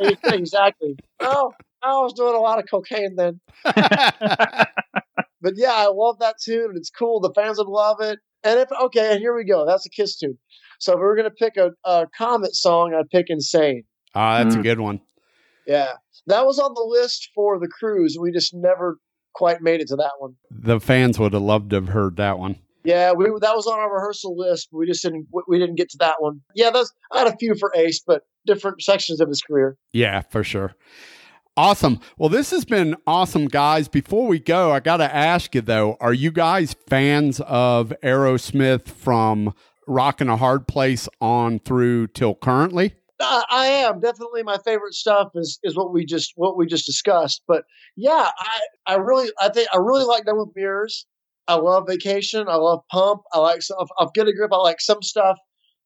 exactly. 0.24 0.96
Oh, 1.18 1.52
I 1.82 1.92
was 1.94 2.12
doing 2.12 2.36
a 2.36 2.38
lot 2.38 2.58
of 2.60 2.66
cocaine 2.70 3.16
then. 3.16 3.40
but 5.40 5.54
yeah, 5.56 5.72
I 5.74 5.86
love 5.86 6.18
that 6.20 6.36
tune, 6.42 6.66
and 6.70 6.76
it's 6.76 6.90
cool. 6.90 7.20
The 7.20 7.32
fans 7.34 7.58
would 7.58 7.66
love 7.66 8.00
it. 8.00 8.18
And 8.42 8.58
if 8.58 8.68
okay, 8.72 9.12
and 9.12 9.20
here 9.20 9.34
we 9.36 9.44
go. 9.44 9.66
That's 9.66 9.86
a 9.86 9.90
Kiss 9.90 10.16
tune. 10.18 10.38
So 10.78 10.92
if 10.92 10.96
we 10.96 11.02
were 11.02 11.16
gonna 11.16 11.30
pick 11.30 11.56
a, 11.56 11.70
a 11.84 12.06
Comet 12.16 12.54
song, 12.54 12.94
I'd 12.94 13.10
pick 13.10 13.26
"Insane." 13.28 13.84
Ah, 14.14 14.42
that's 14.42 14.56
Mm. 14.56 14.60
a 14.60 14.62
good 14.62 14.80
one. 14.80 15.00
Yeah, 15.66 15.92
that 16.26 16.46
was 16.46 16.58
on 16.58 16.72
the 16.74 16.82
list 16.84 17.28
for 17.34 17.58
the 17.60 17.68
cruise. 17.68 18.16
We 18.20 18.32
just 18.32 18.54
never 18.54 18.98
quite 19.34 19.60
made 19.60 19.80
it 19.80 19.88
to 19.88 19.96
that 19.96 20.12
one. 20.18 20.34
The 20.50 20.80
fans 20.80 21.18
would 21.18 21.32
have 21.34 21.42
loved 21.42 21.70
to 21.70 21.76
have 21.76 21.88
heard 21.90 22.16
that 22.16 22.38
one. 22.38 22.56
Yeah, 22.82 23.12
we 23.12 23.26
that 23.26 23.54
was 23.54 23.66
on 23.66 23.78
our 23.78 23.92
rehearsal 23.94 24.36
list, 24.38 24.68
but 24.72 24.78
we 24.78 24.86
just 24.86 25.02
didn't 25.02 25.26
we 25.46 25.58
didn't 25.58 25.76
get 25.76 25.90
to 25.90 25.98
that 25.98 26.14
one. 26.18 26.40
Yeah, 26.54 26.70
that's 26.70 26.90
I 27.12 27.18
had 27.18 27.28
a 27.28 27.36
few 27.36 27.54
for 27.54 27.70
Ace, 27.76 28.02
but 28.04 28.22
different 28.46 28.80
sections 28.82 29.20
of 29.20 29.28
his 29.28 29.42
career. 29.42 29.76
Yeah, 29.92 30.22
for 30.30 30.42
sure. 30.42 30.74
Awesome. 31.56 32.00
Well, 32.16 32.28
this 32.28 32.50
has 32.52 32.64
been 32.64 32.96
awesome, 33.06 33.46
guys. 33.46 33.88
Before 33.88 34.26
we 34.26 34.38
go, 34.38 34.72
I 34.72 34.80
got 34.80 34.98
to 34.98 35.14
ask 35.14 35.54
you 35.54 35.60
though, 35.60 35.96
are 36.00 36.14
you 36.14 36.30
guys 36.30 36.74
fans 36.88 37.40
of 37.40 37.92
Aerosmith 38.02 38.86
from 38.86 39.52
Rock 39.86 40.20
in 40.20 40.28
a 40.28 40.36
Hard 40.36 40.68
Place 40.68 41.08
on 41.20 41.58
through 41.58 42.06
till 42.08 42.34
currently? 42.36 42.94
I, 43.20 43.44
I 43.50 43.66
am 43.66 44.00
definitely 44.00 44.42
my 44.42 44.58
favorite 44.64 44.94
stuff 44.94 45.28
is 45.34 45.58
is 45.62 45.76
what 45.76 45.92
we 45.92 46.06
just 46.06 46.32
what 46.36 46.56
we 46.56 46.66
just 46.66 46.86
discussed. 46.86 47.42
But 47.46 47.64
yeah, 47.96 48.30
I 48.38 48.60
I 48.86 48.94
really 48.96 49.30
I 49.38 49.50
think 49.50 49.68
I 49.72 49.76
really 49.78 50.04
like 50.04 50.24
Done 50.24 50.38
with 50.38 50.50
Mirrors. 50.56 51.06
I 51.48 51.56
love 51.56 51.84
Vacation. 51.88 52.48
I 52.48 52.54
love 52.54 52.80
Pump. 52.90 53.22
I 53.32 53.40
like 53.40 53.60
I've 53.98 54.12
Get 54.14 54.28
a 54.28 54.32
Grip. 54.32 54.52
I 54.52 54.58
like 54.58 54.80
some 54.80 55.02
stuff, 55.02 55.36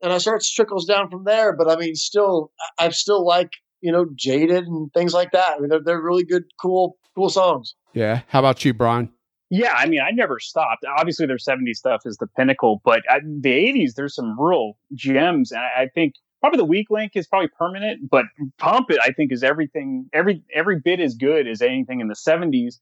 and 0.02 0.12
I 0.12 0.18
start 0.18 0.44
trickles 0.44 0.84
down 0.84 1.10
from 1.10 1.24
there. 1.24 1.56
But 1.56 1.70
I 1.70 1.76
mean, 1.76 1.94
still, 1.94 2.52
I 2.78 2.90
still 2.90 3.26
like 3.26 3.50
you 3.84 3.92
know 3.92 4.06
Jaded 4.14 4.66
and 4.66 4.90
things 4.94 5.12
like 5.12 5.32
that. 5.32 5.56
I 5.56 5.60
mean, 5.60 5.68
they're 5.68 5.82
they're 5.84 6.00
really 6.00 6.24
good, 6.24 6.44
cool, 6.60 6.96
cool 7.14 7.28
songs. 7.28 7.74
Yeah. 7.92 8.22
How 8.28 8.38
about 8.38 8.64
you, 8.64 8.72
Brian? 8.72 9.10
Yeah, 9.50 9.74
I 9.76 9.86
mean, 9.86 10.00
I 10.00 10.10
never 10.10 10.40
stopped. 10.40 10.84
Obviously, 10.98 11.26
their 11.26 11.36
70s 11.36 11.76
stuff 11.76 12.02
is 12.06 12.16
the 12.16 12.26
pinnacle, 12.26 12.80
but 12.82 13.02
I, 13.08 13.20
the 13.20 13.50
80s, 13.50 13.94
there's 13.94 14.14
some 14.14 14.40
real 14.40 14.78
gems. 14.94 15.52
And 15.52 15.60
I, 15.60 15.82
I 15.82 15.88
think 15.94 16.14
probably 16.40 16.56
the 16.56 16.64
weak 16.64 16.88
link 16.90 17.12
is 17.14 17.26
probably 17.26 17.50
permanent, 17.56 18.10
but 18.10 18.24
Pump 18.58 18.90
It, 18.90 18.98
I 19.02 19.10
think, 19.12 19.32
is 19.32 19.44
everything, 19.44 20.08
every 20.14 20.42
every 20.52 20.80
bit 20.80 20.98
as 20.98 21.14
good 21.14 21.46
as 21.46 21.60
anything 21.60 22.00
in 22.00 22.08
the 22.08 22.14
70s. 22.14 22.76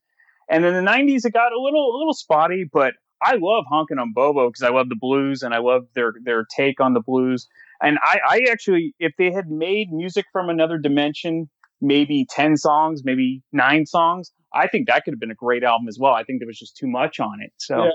And 0.49 0.65
then 0.65 0.73
the 0.73 0.89
90s, 0.89 1.25
it 1.25 1.33
got 1.33 1.53
a 1.53 1.61
little 1.61 1.95
a 1.95 1.99
little 1.99 2.15
spotty, 2.15 2.65
but 2.73 2.95
I 3.21 3.33
love 3.41 3.65
honking 3.69 3.99
on 3.99 4.13
Bobo 4.13 4.49
because 4.49 4.63
I 4.63 4.71
love 4.71 4.89
the 4.89 4.97
blues 4.97 5.43
and 5.43 5.53
I 5.53 5.59
love 5.59 5.87
their 5.95 6.15
their 6.23 6.45
take 6.45 6.81
on 6.81 6.95
the 6.95 7.01
blues. 7.01 7.49
And 7.83 7.99
I, 8.03 8.19
I 8.27 8.41
actually, 8.51 8.95
if 8.99 9.13
they 9.19 9.33
had 9.33 9.51
made 9.51 9.93
music 9.93 10.27
from 10.33 10.49
another 10.49 10.79
dimension, 10.79 11.51
maybe 11.81 12.27
10 12.31 12.57
songs, 12.57 13.03
maybe 13.05 13.43
nine 13.53 13.87
songs, 13.87 14.33
I 14.55 14.69
think 14.69 14.89
that 14.89 15.05
could 15.05 15.13
have 15.13 15.21
been 15.21 15.31
a 15.31 15.37
great 15.37 15.65
album 15.65 15.89
as 15.89 15.99
well. 16.01 16.13
I 16.13 16.23
think 16.23 16.41
there 16.41 16.47
was 16.47 16.59
just 16.59 16.77
too 16.77 16.87
much 16.87 17.19
on 17.19 17.41
it. 17.43 17.53
So, 17.59 17.91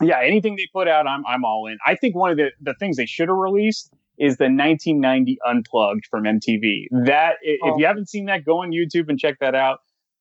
yeah, 0.00 0.20
anything 0.22 0.56
they 0.56 0.66
put 0.72 0.88
out, 0.88 1.06
I'm, 1.06 1.24
I'm 1.26 1.44
all 1.44 1.66
in. 1.66 1.76
I 1.84 1.94
think 1.96 2.16
one 2.16 2.30
of 2.30 2.36
the, 2.36 2.50
the 2.60 2.74
things 2.78 2.96
they 2.96 3.06
should 3.06 3.28
have 3.28 3.36
released 3.36 3.92
is 4.18 4.36
the 4.36 4.44
1990 4.44 5.38
Unplugged 5.46 6.06
from 6.10 6.24
MTV. 6.24 6.86
That, 7.04 7.34
if 7.42 7.60
oh. 7.62 7.78
you 7.78 7.86
haven't 7.86 8.08
seen 8.08 8.26
that, 8.26 8.44
go 8.44 8.62
on 8.62 8.70
YouTube 8.70 9.08
and 9.08 9.18
check 9.18 9.36
that 9.40 9.54
out. 9.54 9.78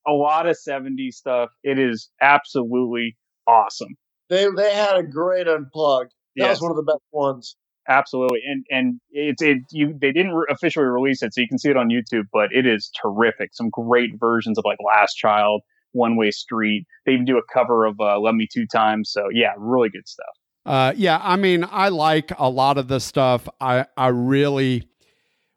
A 0.08 0.12
lot 0.12 0.48
of 0.48 0.56
70s 0.56 1.14
stuff. 1.14 1.50
It 1.64 1.80
is 1.80 2.10
absolutely 2.22 3.18
awesome. 3.48 3.96
They 4.30 4.46
they 4.56 4.74
had 4.74 4.98
a 4.98 5.04
great 5.04 5.48
unplugged. 5.48 6.14
That 6.36 6.44
Yes. 6.44 6.58
was 6.58 6.62
one 6.62 6.72
of 6.72 6.78
the 6.78 6.84
best 6.84 7.04
ones. 7.12 7.56
Absolutely, 7.89 8.41
and 8.45 8.65
and 8.69 8.99
it's 9.11 9.41
it 9.41 9.59
you 9.72 9.97
they 9.99 10.11
didn't 10.11 10.34
re- 10.34 10.47
officially 10.49 10.85
release 10.85 11.23
it, 11.23 11.34
so 11.34 11.41
you 11.41 11.47
can 11.47 11.57
see 11.57 11.69
it 11.69 11.77
on 11.77 11.89
YouTube, 11.89 12.26
but 12.34 12.49
it 12.51 12.65
is 12.65 12.91
terrific. 13.01 13.51
Some 13.53 13.69
great 13.69 14.11
versions 14.19 14.57
of 14.57 14.65
like 14.65 14.77
Last 14.85 15.15
Child, 15.15 15.61
One 15.93 16.18
Way 16.18 16.31
Street. 16.31 16.85
They 17.05 17.14
even 17.14 17.26
do 17.26 17.38
a 17.38 17.53
cover 17.53 17.85
of 17.85 17.99
uh, 17.99 18.19
Love 18.19 18.35
Me 18.35 18.47
Two 18.51 18.68
Times. 18.68 19.11
So 19.11 19.27
yeah, 19.34 19.53
really 19.57 19.89
good 19.89 20.07
stuff. 20.07 20.35
Uh, 20.68 20.91
yeah, 20.97 21.22
I 21.23 21.38
mean, 21.38 21.65
I 21.72 21.88
like 21.88 22.34
a 22.38 22.49
lot 22.49 22.77
of 22.77 22.89
the 22.89 22.99
stuff. 22.99 23.47
I, 23.61 23.85
I 23.95 24.09
really, 24.09 24.84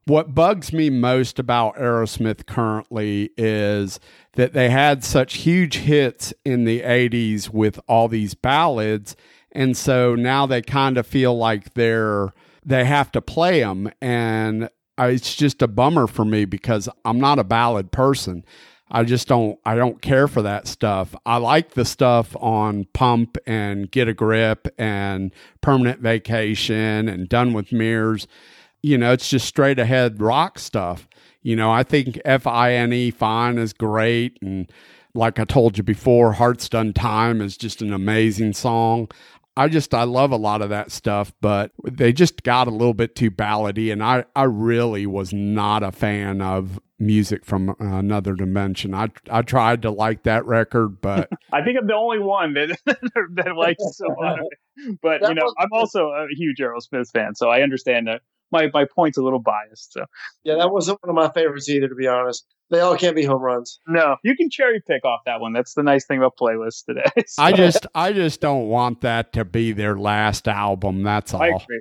what 0.04 0.36
bugs 0.36 0.72
me 0.72 0.88
most 0.88 1.40
about 1.40 1.74
Aerosmith 1.74 2.46
currently 2.46 3.30
is 3.36 3.98
that 4.34 4.52
they 4.52 4.70
had 4.70 5.02
such 5.02 5.38
huge 5.38 5.78
hits 5.78 6.32
in 6.44 6.62
the 6.62 6.82
80s 6.82 7.50
with 7.50 7.80
all 7.88 8.06
these 8.06 8.34
ballads. 8.34 9.16
And 9.52 9.76
so 9.76 10.14
now 10.14 10.46
they 10.46 10.62
kind 10.62 10.96
of 10.98 11.06
feel 11.06 11.36
like 11.36 11.74
they're, 11.74 12.32
they 12.64 12.84
have 12.84 13.10
to 13.12 13.20
play 13.20 13.60
them. 13.60 13.90
And 14.00 14.68
I, 14.96 15.08
it's 15.08 15.34
just 15.34 15.62
a 15.62 15.68
bummer 15.68 16.06
for 16.06 16.24
me 16.24 16.44
because 16.44 16.88
I'm 17.04 17.18
not 17.18 17.38
a 17.38 17.44
ballad 17.44 17.90
person. 17.90 18.44
I 18.90 19.04
just 19.04 19.28
don't 19.28 19.58
I 19.64 19.76
don't 19.76 20.02
care 20.02 20.26
for 20.26 20.42
that 20.42 20.66
stuff. 20.66 21.14
I 21.24 21.36
like 21.36 21.74
the 21.74 21.84
stuff 21.84 22.34
on 22.40 22.86
Pump 22.92 23.38
and 23.46 23.90
Get 23.90 24.08
a 24.08 24.14
Grip 24.14 24.66
and 24.78 25.32
Permanent 25.60 26.00
Vacation 26.00 27.08
and 27.08 27.28
Done 27.28 27.52
with 27.52 27.72
Mirrors. 27.72 28.26
You 28.82 28.98
know, 28.98 29.12
it's 29.12 29.28
just 29.28 29.46
straight 29.46 29.78
ahead 29.78 30.20
rock 30.20 30.58
stuff. 30.58 31.08
You 31.42 31.54
know, 31.54 31.70
I 31.70 31.84
think 31.84 32.20
F 32.24 32.46
I 32.46 32.72
N 32.72 32.92
E 32.92 33.10
Fine 33.12 33.58
is 33.58 33.72
great 33.72 34.38
and 34.42 34.70
like 35.14 35.38
I 35.38 35.44
told 35.44 35.76
you 35.76 35.84
before, 35.84 36.32
Hearts 36.34 36.68
Done 36.68 36.92
Time 36.92 37.40
is 37.40 37.56
just 37.56 37.82
an 37.82 37.92
amazing 37.92 38.52
song. 38.52 39.08
I 39.56 39.68
just 39.68 39.94
I 39.94 40.04
love 40.04 40.30
a 40.30 40.36
lot 40.36 40.62
of 40.62 40.70
that 40.70 40.90
stuff, 40.92 41.32
but 41.40 41.72
they 41.84 42.12
just 42.12 42.42
got 42.42 42.68
a 42.68 42.70
little 42.70 42.94
bit 42.94 43.14
too 43.14 43.30
ballady, 43.30 43.92
and 43.92 44.02
I 44.02 44.24
I 44.34 44.44
really 44.44 45.06
was 45.06 45.32
not 45.32 45.82
a 45.82 45.92
fan 45.92 46.40
of 46.40 46.80
music 46.98 47.44
from 47.44 47.70
uh, 47.70 47.74
another 47.80 48.34
dimension. 48.34 48.94
I 48.94 49.08
I 49.30 49.42
tried 49.42 49.82
to 49.82 49.90
like 49.90 50.22
that 50.22 50.46
record, 50.46 51.00
but 51.00 51.28
I 51.52 51.62
think 51.62 51.78
I'm 51.78 51.86
the 51.86 51.94
only 51.94 52.20
one 52.20 52.54
that 52.54 52.78
that 52.86 53.56
likes 53.56 53.82
so 53.96 54.06
much. 54.18 54.40
But 55.02 55.22
you 55.22 55.34
know, 55.34 55.52
I'm 55.58 55.72
also 55.72 56.08
a 56.10 56.26
huge 56.30 56.58
Aerosmith 56.58 57.10
fan, 57.10 57.34
so 57.34 57.50
I 57.50 57.62
understand 57.62 58.06
that 58.06 58.22
my 58.52 58.70
my 58.72 58.84
point's 58.84 59.18
a 59.18 59.22
little 59.22 59.38
biased. 59.38 59.92
So 59.92 60.04
Yeah, 60.44 60.56
that 60.56 60.70
wasn't 60.70 60.98
one 61.02 61.10
of 61.10 61.14
my 61.16 61.32
favorites 61.32 61.68
either, 61.68 61.88
to 61.88 61.94
be 61.94 62.06
honest. 62.06 62.46
They 62.70 62.80
all 62.80 62.96
can't 62.96 63.16
be 63.16 63.24
home 63.24 63.42
runs. 63.42 63.80
no, 63.88 64.16
you 64.22 64.36
can 64.36 64.48
cherry 64.48 64.80
pick 64.80 65.04
off 65.04 65.20
that 65.26 65.40
one. 65.40 65.52
That's 65.52 65.74
the 65.74 65.82
nice 65.82 66.06
thing 66.06 66.18
about 66.18 66.36
playlists 66.40 66.84
today. 66.84 67.10
I 67.38 67.52
just 67.52 67.86
I 67.94 68.12
just 68.12 68.40
don't 68.40 68.68
want 68.68 69.00
that 69.00 69.32
to 69.34 69.44
be 69.44 69.72
their 69.72 69.96
last 69.96 70.46
album. 70.48 71.02
That's 71.02 71.34
all. 71.34 71.42
I 71.42 71.48
agree. 71.48 71.80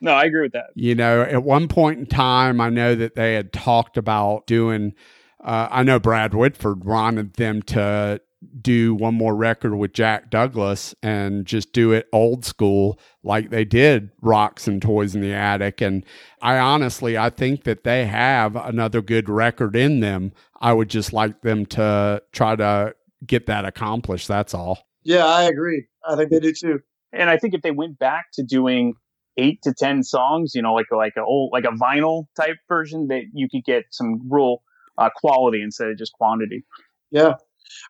No, 0.00 0.12
I 0.12 0.24
agree 0.24 0.42
with 0.42 0.52
that. 0.52 0.70
You 0.74 0.94
know, 0.94 1.22
at 1.22 1.42
one 1.42 1.68
point 1.68 1.98
in 1.98 2.06
time, 2.06 2.60
I 2.60 2.70
know 2.70 2.94
that 2.94 3.16
they 3.16 3.34
had 3.34 3.52
talked 3.52 3.96
about 3.96 4.46
doing. 4.46 4.94
Uh, 5.42 5.68
I 5.70 5.82
know 5.82 5.98
Brad 5.98 6.34
Whitford 6.34 6.84
wanted 6.84 7.34
them 7.34 7.62
to 7.62 8.20
do 8.60 8.94
one 8.94 9.14
more 9.14 9.34
record 9.34 9.74
with 9.74 9.92
Jack 9.92 10.30
Douglas 10.30 10.94
and 11.02 11.44
just 11.44 11.72
do 11.72 11.92
it 11.92 12.08
old 12.12 12.44
school 12.44 12.98
like 13.22 13.50
they 13.50 13.64
did 13.64 14.10
Rocks 14.22 14.66
and 14.66 14.80
Toys 14.80 15.14
in 15.14 15.20
the 15.20 15.34
Attic. 15.34 15.80
And 15.80 16.04
I 16.40 16.58
honestly, 16.58 17.18
I 17.18 17.30
think 17.30 17.64
that 17.64 17.84
they 17.84 18.06
have 18.06 18.56
another 18.56 19.02
good 19.02 19.28
record 19.28 19.76
in 19.76 20.00
them. 20.00 20.32
I 20.60 20.72
would 20.72 20.88
just 20.88 21.12
like 21.12 21.42
them 21.42 21.66
to 21.66 22.22
try 22.32 22.56
to 22.56 22.94
get 23.26 23.46
that 23.46 23.64
accomplished. 23.64 24.28
That's 24.28 24.54
all. 24.54 24.86
Yeah, 25.02 25.26
I 25.26 25.44
agree. 25.44 25.86
I 26.08 26.16
think 26.16 26.30
they 26.30 26.40
do 26.40 26.52
too. 26.52 26.80
And 27.12 27.28
I 27.28 27.36
think 27.36 27.54
if 27.54 27.62
they 27.62 27.72
went 27.72 27.98
back 27.98 28.26
to 28.34 28.42
doing 28.42 28.94
eight 29.36 29.60
to 29.62 29.74
ten 29.74 30.02
songs, 30.02 30.54
you 30.54 30.62
know, 30.62 30.74
like 30.74 30.86
like 30.90 31.14
a 31.16 31.22
old 31.22 31.50
like 31.52 31.64
a 31.64 31.76
vinyl 31.76 32.26
type 32.36 32.56
version, 32.68 33.08
that 33.08 33.24
you 33.32 33.48
could 33.50 33.64
get 33.64 33.84
some 33.90 34.30
real 34.30 34.62
uh, 34.96 35.10
quality 35.14 35.62
instead 35.62 35.88
of 35.88 35.98
just 35.98 36.12
quantity. 36.12 36.64
Yeah, 37.10 37.34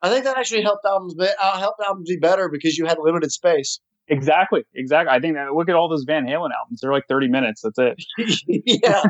I 0.03 0.09
think 0.09 0.25
that 0.25 0.37
actually 0.37 0.63
helped 0.63 0.85
albums 0.85 1.15
be, 1.15 1.27
uh, 1.27 1.59
helped 1.59 1.81
albums 1.81 2.09
be 2.09 2.17
better 2.17 2.49
because 2.49 2.77
you 2.79 2.87
had 2.87 2.99
limited 3.01 3.33
space. 3.33 3.81
Exactly, 4.11 4.63
exactly. 4.75 5.15
I 5.15 5.21
think 5.21 5.37
that 5.37 5.53
look 5.55 5.69
at 5.69 5.77
all 5.77 5.89
those 5.89 6.03
Van 6.05 6.27
Halen 6.27 6.51
albums; 6.59 6.81
they're 6.83 6.93
like 6.93 7.07
thirty 7.09 7.29
minutes. 7.29 7.63
That's 7.63 7.79
it. 7.79 8.43
yeah, 8.83 9.03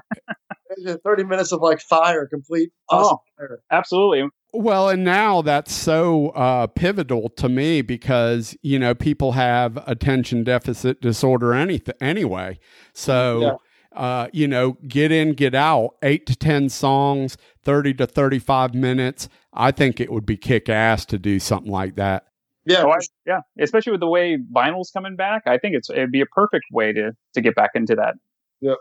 thirty 1.04 1.24
minutes 1.24 1.52
of 1.52 1.62
like 1.62 1.80
fire, 1.80 2.26
complete 2.26 2.70
awesome 2.90 3.16
fire. 3.38 3.62
Absolutely. 3.70 4.28
Well, 4.52 4.88
and 4.88 5.04
now 5.04 5.42
that's 5.42 5.72
so 5.72 6.30
uh, 6.30 6.66
pivotal 6.66 7.30
to 7.30 7.48
me 7.48 7.80
because 7.82 8.56
you 8.62 8.78
know 8.78 8.94
people 8.94 9.32
have 9.32 9.78
attention 9.86 10.44
deficit 10.44 11.00
disorder 11.00 11.54
anything 11.54 11.94
anyway. 12.00 12.58
So, 12.92 13.60
uh, 13.94 14.28
you 14.32 14.48
know, 14.48 14.76
get 14.86 15.12
in, 15.12 15.32
get 15.32 15.54
out, 15.54 15.94
eight 16.02 16.26
to 16.26 16.36
ten 16.36 16.68
songs, 16.68 17.38
thirty 17.62 17.94
to 17.94 18.06
thirty-five 18.06 18.74
minutes. 18.74 19.28
I 19.52 19.70
think 19.72 20.00
it 20.00 20.12
would 20.12 20.26
be 20.26 20.36
kick 20.36 20.68
ass 20.68 21.04
to 21.06 21.18
do 21.18 21.38
something 21.38 21.70
like 21.72 21.96
that. 21.96 22.24
Yeah, 22.66 22.84
Oh, 22.84 22.90
I- 22.90 22.98
yeah. 23.26 23.40
Especially 23.58 23.92
with 23.92 24.00
the 24.00 24.08
way 24.08 24.36
vinyl's 24.36 24.90
coming 24.90 25.16
back, 25.16 25.42
I 25.46 25.58
think 25.58 25.74
it's 25.74 25.90
it'd 25.90 26.12
be 26.12 26.20
a 26.20 26.26
perfect 26.26 26.66
way 26.72 26.92
to 26.92 27.12
to 27.34 27.40
get 27.40 27.54
back 27.54 27.70
into 27.74 27.94
that. 27.96 28.14
Yep. 28.60 28.76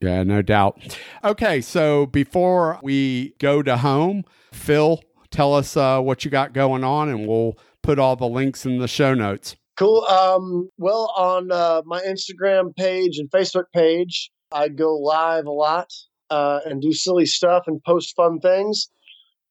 Yeah, 0.00 0.22
no 0.22 0.42
doubt. 0.42 0.98
Okay, 1.24 1.60
so 1.60 2.06
before 2.06 2.78
we 2.82 3.34
go 3.38 3.62
to 3.62 3.76
home, 3.78 4.24
Phil, 4.52 5.02
tell 5.30 5.54
us 5.54 5.76
uh, 5.76 6.00
what 6.00 6.24
you 6.24 6.30
got 6.30 6.52
going 6.52 6.84
on, 6.84 7.08
and 7.08 7.26
we'll 7.26 7.56
put 7.82 7.98
all 7.98 8.14
the 8.16 8.26
links 8.28 8.66
in 8.66 8.78
the 8.78 8.88
show 8.88 9.14
notes. 9.14 9.56
Cool. 9.76 10.04
Um, 10.04 10.68
well, 10.78 11.12
on 11.16 11.50
uh, 11.50 11.82
my 11.86 12.00
Instagram 12.02 12.74
page 12.76 13.18
and 13.18 13.30
Facebook 13.30 13.64
page, 13.74 14.30
I 14.52 14.68
go 14.68 14.96
live 14.96 15.46
a 15.46 15.50
lot 15.52 15.90
uh, 16.30 16.60
and 16.66 16.80
do 16.82 16.92
silly 16.92 17.26
stuff 17.26 17.64
and 17.66 17.82
post 17.82 18.14
fun 18.14 18.40
things. 18.40 18.88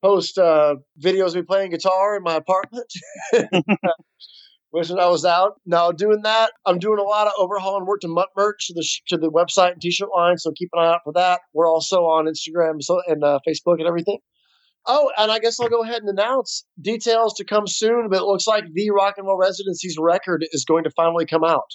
Post 0.03 0.37
uh, 0.37 0.75
videos 1.01 1.29
of 1.29 1.35
me 1.35 1.41
playing 1.43 1.71
guitar 1.71 2.17
in 2.17 2.23
my 2.23 2.35
apartment. 2.35 2.91
Wishing 4.73 4.99
I 4.99 5.07
was 5.07 5.23
out. 5.23 5.53
Now 5.65 5.91
doing 5.91 6.23
that, 6.23 6.51
I'm 6.65 6.79
doing 6.79 6.99
a 6.99 7.03
lot 7.03 7.27
of 7.27 7.33
overhauling 7.37 7.85
work 7.85 8.01
to 8.01 8.07
Mutt 8.07 8.29
merch 8.35 8.67
to 8.67 8.73
the 8.73 8.83
sh- 8.83 9.01
to 9.07 9.17
the 9.17 9.29
website 9.29 9.73
and 9.73 9.81
t-shirt 9.81 10.09
line. 10.15 10.37
So 10.37 10.51
keep 10.51 10.69
an 10.73 10.83
eye 10.83 10.87
out 10.87 11.01
for 11.03 11.13
that. 11.13 11.41
We're 11.53 11.69
also 11.69 12.01
on 12.01 12.25
Instagram 12.25 12.81
so 12.81 12.99
and 13.07 13.23
uh, 13.23 13.39
Facebook 13.47 13.77
and 13.77 13.87
everything. 13.87 14.17
Oh, 14.85 15.11
and 15.17 15.31
I 15.31 15.39
guess 15.39 15.59
I'll 15.59 15.69
go 15.69 15.83
ahead 15.83 16.01
and 16.01 16.09
announce 16.09 16.65
details 16.81 17.35
to 17.35 17.45
come 17.45 17.67
soon. 17.67 18.09
But 18.09 18.21
it 18.21 18.25
looks 18.25 18.47
like 18.47 18.65
the 18.73 18.89
Rock 18.89 19.15
and 19.17 19.27
Roll 19.27 19.37
Residency's 19.37 19.95
record 19.99 20.45
is 20.51 20.65
going 20.65 20.83
to 20.83 20.91
finally 20.91 21.25
come 21.25 21.43
out. 21.43 21.69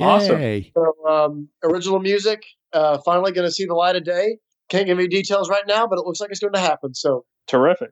Awesome. 0.00 0.36
So, 0.74 1.10
um, 1.10 1.48
original 1.64 1.98
music 1.98 2.42
uh, 2.72 2.98
finally 3.04 3.32
going 3.32 3.46
to 3.46 3.52
see 3.52 3.64
the 3.64 3.74
light 3.74 3.96
of 3.96 4.04
day. 4.04 4.38
Can't 4.68 4.86
give 4.86 4.98
you 4.98 5.08
details 5.08 5.48
right 5.48 5.66
now, 5.66 5.86
but 5.86 5.98
it 5.98 6.04
looks 6.04 6.20
like 6.20 6.30
it's 6.30 6.40
going 6.40 6.52
to 6.52 6.58
happen. 6.58 6.94
So, 6.94 7.24
Terrific. 7.46 7.90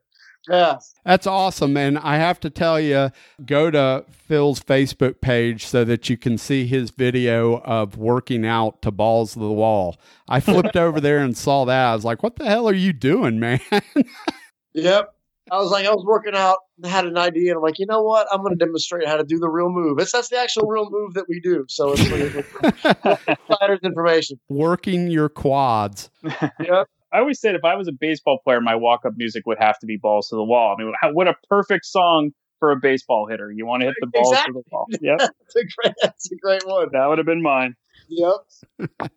yeah, 0.49 0.79
That's 1.05 1.27
awesome. 1.29 1.77
And 1.77 1.99
I 1.99 2.17
have 2.17 2.41
to 2.41 2.51
tell 2.51 2.81
you, 2.81 3.11
go 3.47 3.71
to 3.71 4.05
Phil's 4.11 4.61
Facebook 4.61 5.21
page 5.21 5.65
so 5.65 5.85
that 5.85 6.11
you 6.11 6.17
can 6.17 6.39
see 6.39 6.67
his 6.67 6.91
video 6.91 7.61
of 7.61 7.97
working 7.97 8.45
out 8.45 8.83
to 8.83 8.91
balls 8.91 9.37
of 9.37 9.43
the 9.43 9.53
wall. 9.53 9.97
I 10.29 10.41
flipped 10.41 10.77
over 10.77 11.01
there 11.01 11.19
and 11.19 11.37
saw 11.37 11.65
that. 11.67 11.87
I 11.87 11.95
was 11.95 12.05
like, 12.05 12.23
what 12.23 12.37
the 12.37 12.47
hell 12.47 12.69
are 12.69 12.75
you 12.75 12.93
doing, 12.93 13.39
man? 13.39 13.61
yep. 14.75 15.15
I 15.51 15.59
was 15.59 15.71
like, 15.71 15.87
I 15.87 15.91
was 15.91 16.05
working 16.07 16.35
out, 16.35 16.59
and 16.83 16.91
had 16.91 17.05
an 17.05 17.19
idea, 17.19 17.51
and 17.51 17.59
I'm 17.59 17.63
like, 17.63 17.79
you 17.79 17.87
know 17.87 18.03
what? 18.03 18.27
I'm 18.33 18.41
going 18.43 18.57
to 18.57 18.65
demonstrate 18.65 19.07
how 19.07 19.17
to 19.17 19.25
do 19.25 19.39
the 19.39 19.49
real 19.49 19.69
move. 19.69 19.99
It's 19.99 20.13
that's 20.13 20.29
the 20.29 20.39
actual 20.39 20.67
real 20.67 20.89
move 20.91 21.15
that 21.15 21.27
we 21.29 21.41
do. 21.41 21.67
So 21.69 21.93
it's 21.93 22.09
really 22.09 22.45
insider's 23.49 23.81
information. 23.85 24.41
Working 24.49 25.11
your 25.11 25.29
quads. 25.29 26.11
Yep. 26.23 26.89
I 27.13 27.19
always 27.19 27.41
said 27.41 27.55
if 27.55 27.65
I 27.65 27.77
was 27.77 27.87
a 27.87 27.93
baseball 27.93 28.41
player, 28.43 28.61
my 28.61 28.75
walk 28.75 29.05
up 29.07 29.13
music 29.17 29.47
would 29.47 29.59
have 29.61 29.79
to 29.79 29.87
be 29.87 29.97
balls 29.97 30.29
to 30.31 30.37
the 30.37 30.43
wall. 30.43 30.75
I 30.77 30.83
mean, 30.83 30.93
what 31.15 31.29
a 31.29 31.35
perfect 31.49 31.85
song 31.85 32.33
for 32.59 32.73
a 32.73 32.77
baseball 32.77 33.29
hitter. 33.29 33.53
You 33.53 33.67
want 33.67 33.83
to 33.83 33.89
hit 33.89 33.95
the 34.01 34.09
balls 34.09 34.37
to 34.47 34.53
the 34.53 34.63
wall. 34.73 34.87
Yep. 35.01 35.19
that's 35.19 35.57
a 35.57 35.61
great. 35.61 35.95
That's 36.03 36.33
a 36.33 36.37
great 36.37 36.67
one. 36.67 36.89
That 36.93 37.07
would 37.07 37.19
have 37.19 37.27
been 37.27 37.43
mine. 37.43 37.75
Yep. 38.09 38.35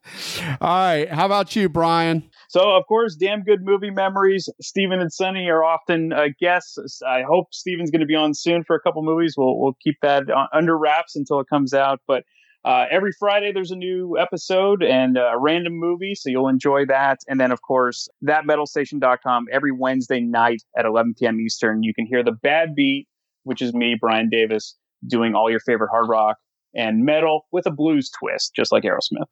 All 0.61 0.69
right. 0.69 1.09
How 1.09 1.25
about 1.25 1.55
you, 1.55 1.69
Brian? 1.69 2.29
So, 2.49 2.75
of 2.75 2.85
course, 2.87 3.15
damn 3.15 3.43
good 3.43 3.59
movie 3.61 3.91
memories. 3.91 4.47
Steven 4.61 4.99
and 4.99 5.11
Sonny 5.11 5.49
are 5.49 5.63
often 5.63 6.13
uh, 6.13 6.27
guests. 6.39 7.01
I 7.05 7.23
hope 7.23 7.53
Steven's 7.53 7.91
going 7.91 8.01
to 8.01 8.07
be 8.07 8.15
on 8.15 8.33
soon 8.33 8.63
for 8.63 8.75
a 8.75 8.79
couple 8.79 9.03
movies. 9.03 9.35
We'll 9.37 9.59
we'll 9.59 9.77
keep 9.83 9.97
that 10.01 10.23
under 10.53 10.77
wraps 10.77 11.15
until 11.15 11.39
it 11.41 11.47
comes 11.49 11.73
out. 11.73 11.99
But 12.07 12.23
uh, 12.63 12.85
every 12.89 13.11
Friday 13.19 13.51
there's 13.51 13.71
a 13.71 13.75
new 13.75 14.17
episode 14.17 14.83
and 14.83 15.17
a 15.17 15.33
random 15.37 15.73
movie, 15.73 16.15
so 16.15 16.29
you'll 16.29 16.47
enjoy 16.47 16.85
that. 16.85 17.19
And 17.27 17.39
then, 17.39 17.51
of 17.51 17.61
course, 17.61 18.09
thatmetalstation.com 18.25 19.45
every 19.51 19.71
Wednesday 19.71 20.21
night 20.21 20.63
at 20.77 20.85
11 20.85 21.15
p.m. 21.19 21.39
Eastern, 21.39 21.83
you 21.83 21.93
can 21.93 22.05
hear 22.05 22.23
the 22.23 22.31
Bad 22.31 22.75
Beat, 22.75 23.07
which 23.43 23.61
is 23.61 23.73
me, 23.73 23.95
Brian 23.99 24.29
Davis, 24.29 24.75
doing 25.05 25.35
all 25.35 25.49
your 25.49 25.59
favorite 25.59 25.89
hard 25.89 26.09
rock 26.09 26.37
and 26.75 27.05
metal 27.05 27.45
with 27.51 27.65
a 27.65 27.71
blues 27.71 28.09
twist, 28.09 28.53
just 28.55 28.71
like 28.71 28.83
Aerosmith. 28.83 29.27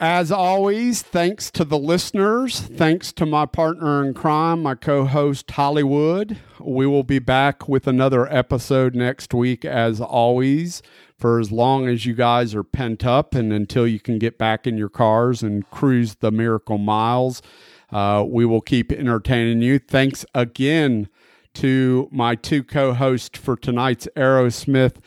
As 0.00 0.30
always, 0.30 1.02
thanks 1.02 1.50
to 1.50 1.64
the 1.64 1.78
listeners. 1.78 2.60
Thanks 2.60 3.12
to 3.14 3.26
my 3.26 3.46
partner 3.46 4.04
in 4.04 4.14
crime, 4.14 4.62
my 4.62 4.76
co 4.76 5.04
host 5.04 5.50
Hollywood. 5.50 6.38
We 6.60 6.86
will 6.86 7.02
be 7.02 7.18
back 7.18 7.68
with 7.68 7.88
another 7.88 8.32
episode 8.32 8.94
next 8.94 9.34
week, 9.34 9.64
as 9.64 10.00
always, 10.00 10.82
for 11.18 11.40
as 11.40 11.50
long 11.50 11.88
as 11.88 12.06
you 12.06 12.14
guys 12.14 12.54
are 12.54 12.62
pent 12.62 13.04
up 13.04 13.34
and 13.34 13.52
until 13.52 13.88
you 13.88 13.98
can 13.98 14.20
get 14.20 14.38
back 14.38 14.68
in 14.68 14.78
your 14.78 14.88
cars 14.88 15.42
and 15.42 15.68
cruise 15.68 16.14
the 16.20 16.30
miracle 16.30 16.78
miles. 16.78 17.42
Uh, 17.90 18.24
we 18.24 18.44
will 18.44 18.60
keep 18.60 18.92
entertaining 18.92 19.62
you. 19.62 19.80
Thanks 19.80 20.24
again 20.32 21.08
to 21.54 22.08
my 22.12 22.36
two 22.36 22.62
co 22.62 22.94
hosts 22.94 23.36
for 23.36 23.56
tonight's 23.56 24.06
Aerosmith 24.14 24.98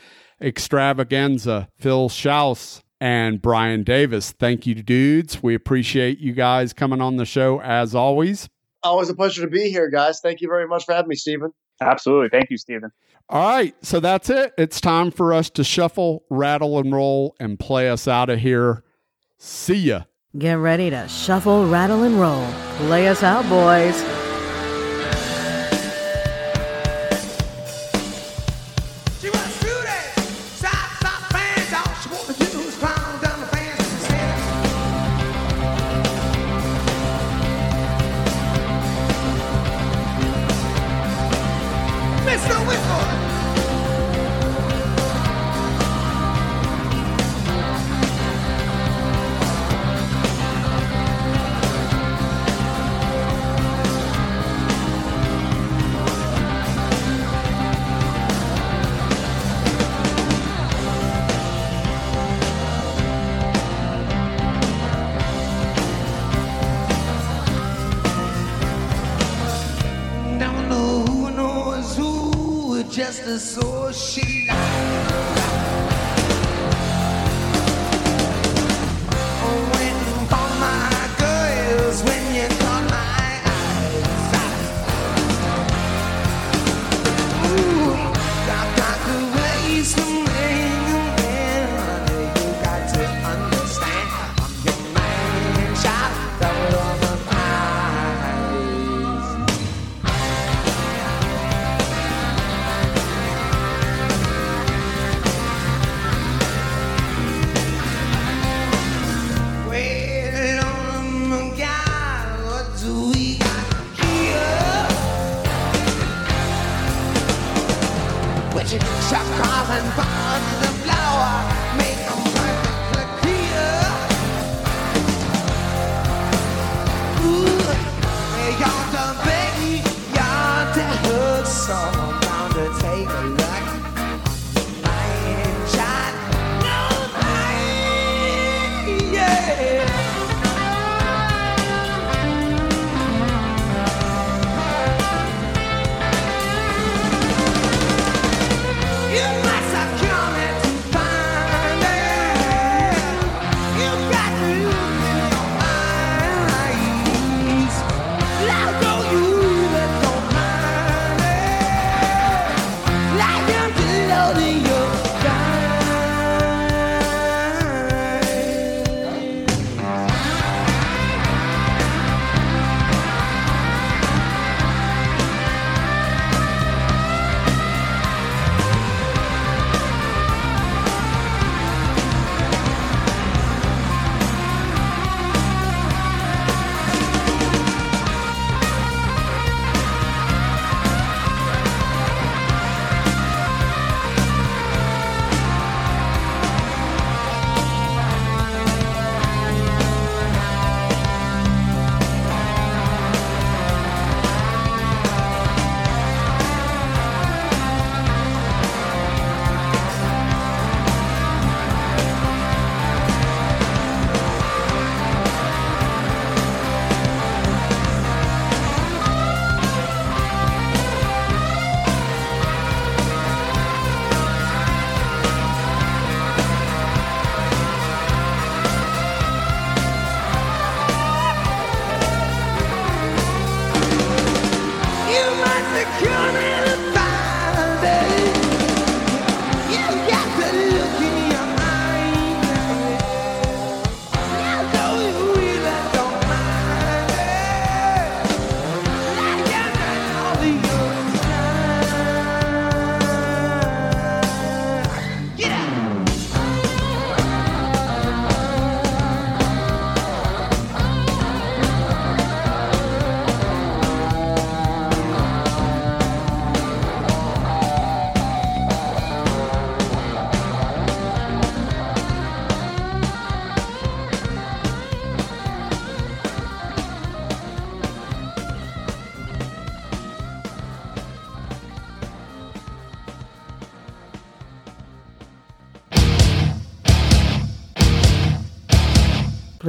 extravaganza, 0.42 1.70
Phil 1.80 2.10
Shouse 2.10 2.82
and 3.02 3.42
Brian 3.42 3.84
Davis. 3.84 4.32
Thank 4.32 4.68
you, 4.68 4.76
dudes. 4.76 5.42
We 5.42 5.56
appreciate 5.56 6.20
you 6.20 6.34
guys 6.34 6.72
coming 6.72 7.02
on 7.02 7.18
the 7.18 7.26
show 7.26 7.60
as 7.62 7.96
always. 7.96 8.48
Always 8.84 9.10
a 9.10 9.16
pleasure 9.16 9.42
to 9.42 9.48
be 9.48 9.70
here, 9.70 9.90
guys. 9.90 10.22
Thank 10.22 10.40
you 10.40 10.48
very 10.48 10.68
much 10.68 10.86
for 10.86 10.94
having 10.94 11.10
me, 11.10 11.16
Stephen. 11.16 11.52
Absolutely. 11.82 12.30
Thank 12.30 12.52
you, 12.52 12.58
Stephen. 12.58 12.92
All 13.28 13.48
right, 13.48 13.74
so 13.84 14.00
that's 14.00 14.30
it. 14.30 14.54
It's 14.58 14.80
time 14.80 15.10
for 15.10 15.34
us 15.34 15.50
to 15.52 15.64
shuffle, 15.64 16.26
rattle, 16.30 16.78
and 16.80 16.94
roll 16.94 17.36
and 17.40 17.58
play 17.58 17.90
us 17.90 18.08
out 18.08 18.30
of 18.30 18.40
here. 18.40 18.84
See 19.38 19.76
ya. 19.76 20.04
Get 20.38 20.56
ready 20.56 20.90
to 20.90 21.08
shuffle, 21.08 21.68
rattle, 21.68 22.04
and 22.04 22.20
roll. 22.20 22.46
Play 22.88 23.08
us 23.08 23.24
out, 23.24 23.48
boys. 23.50 24.31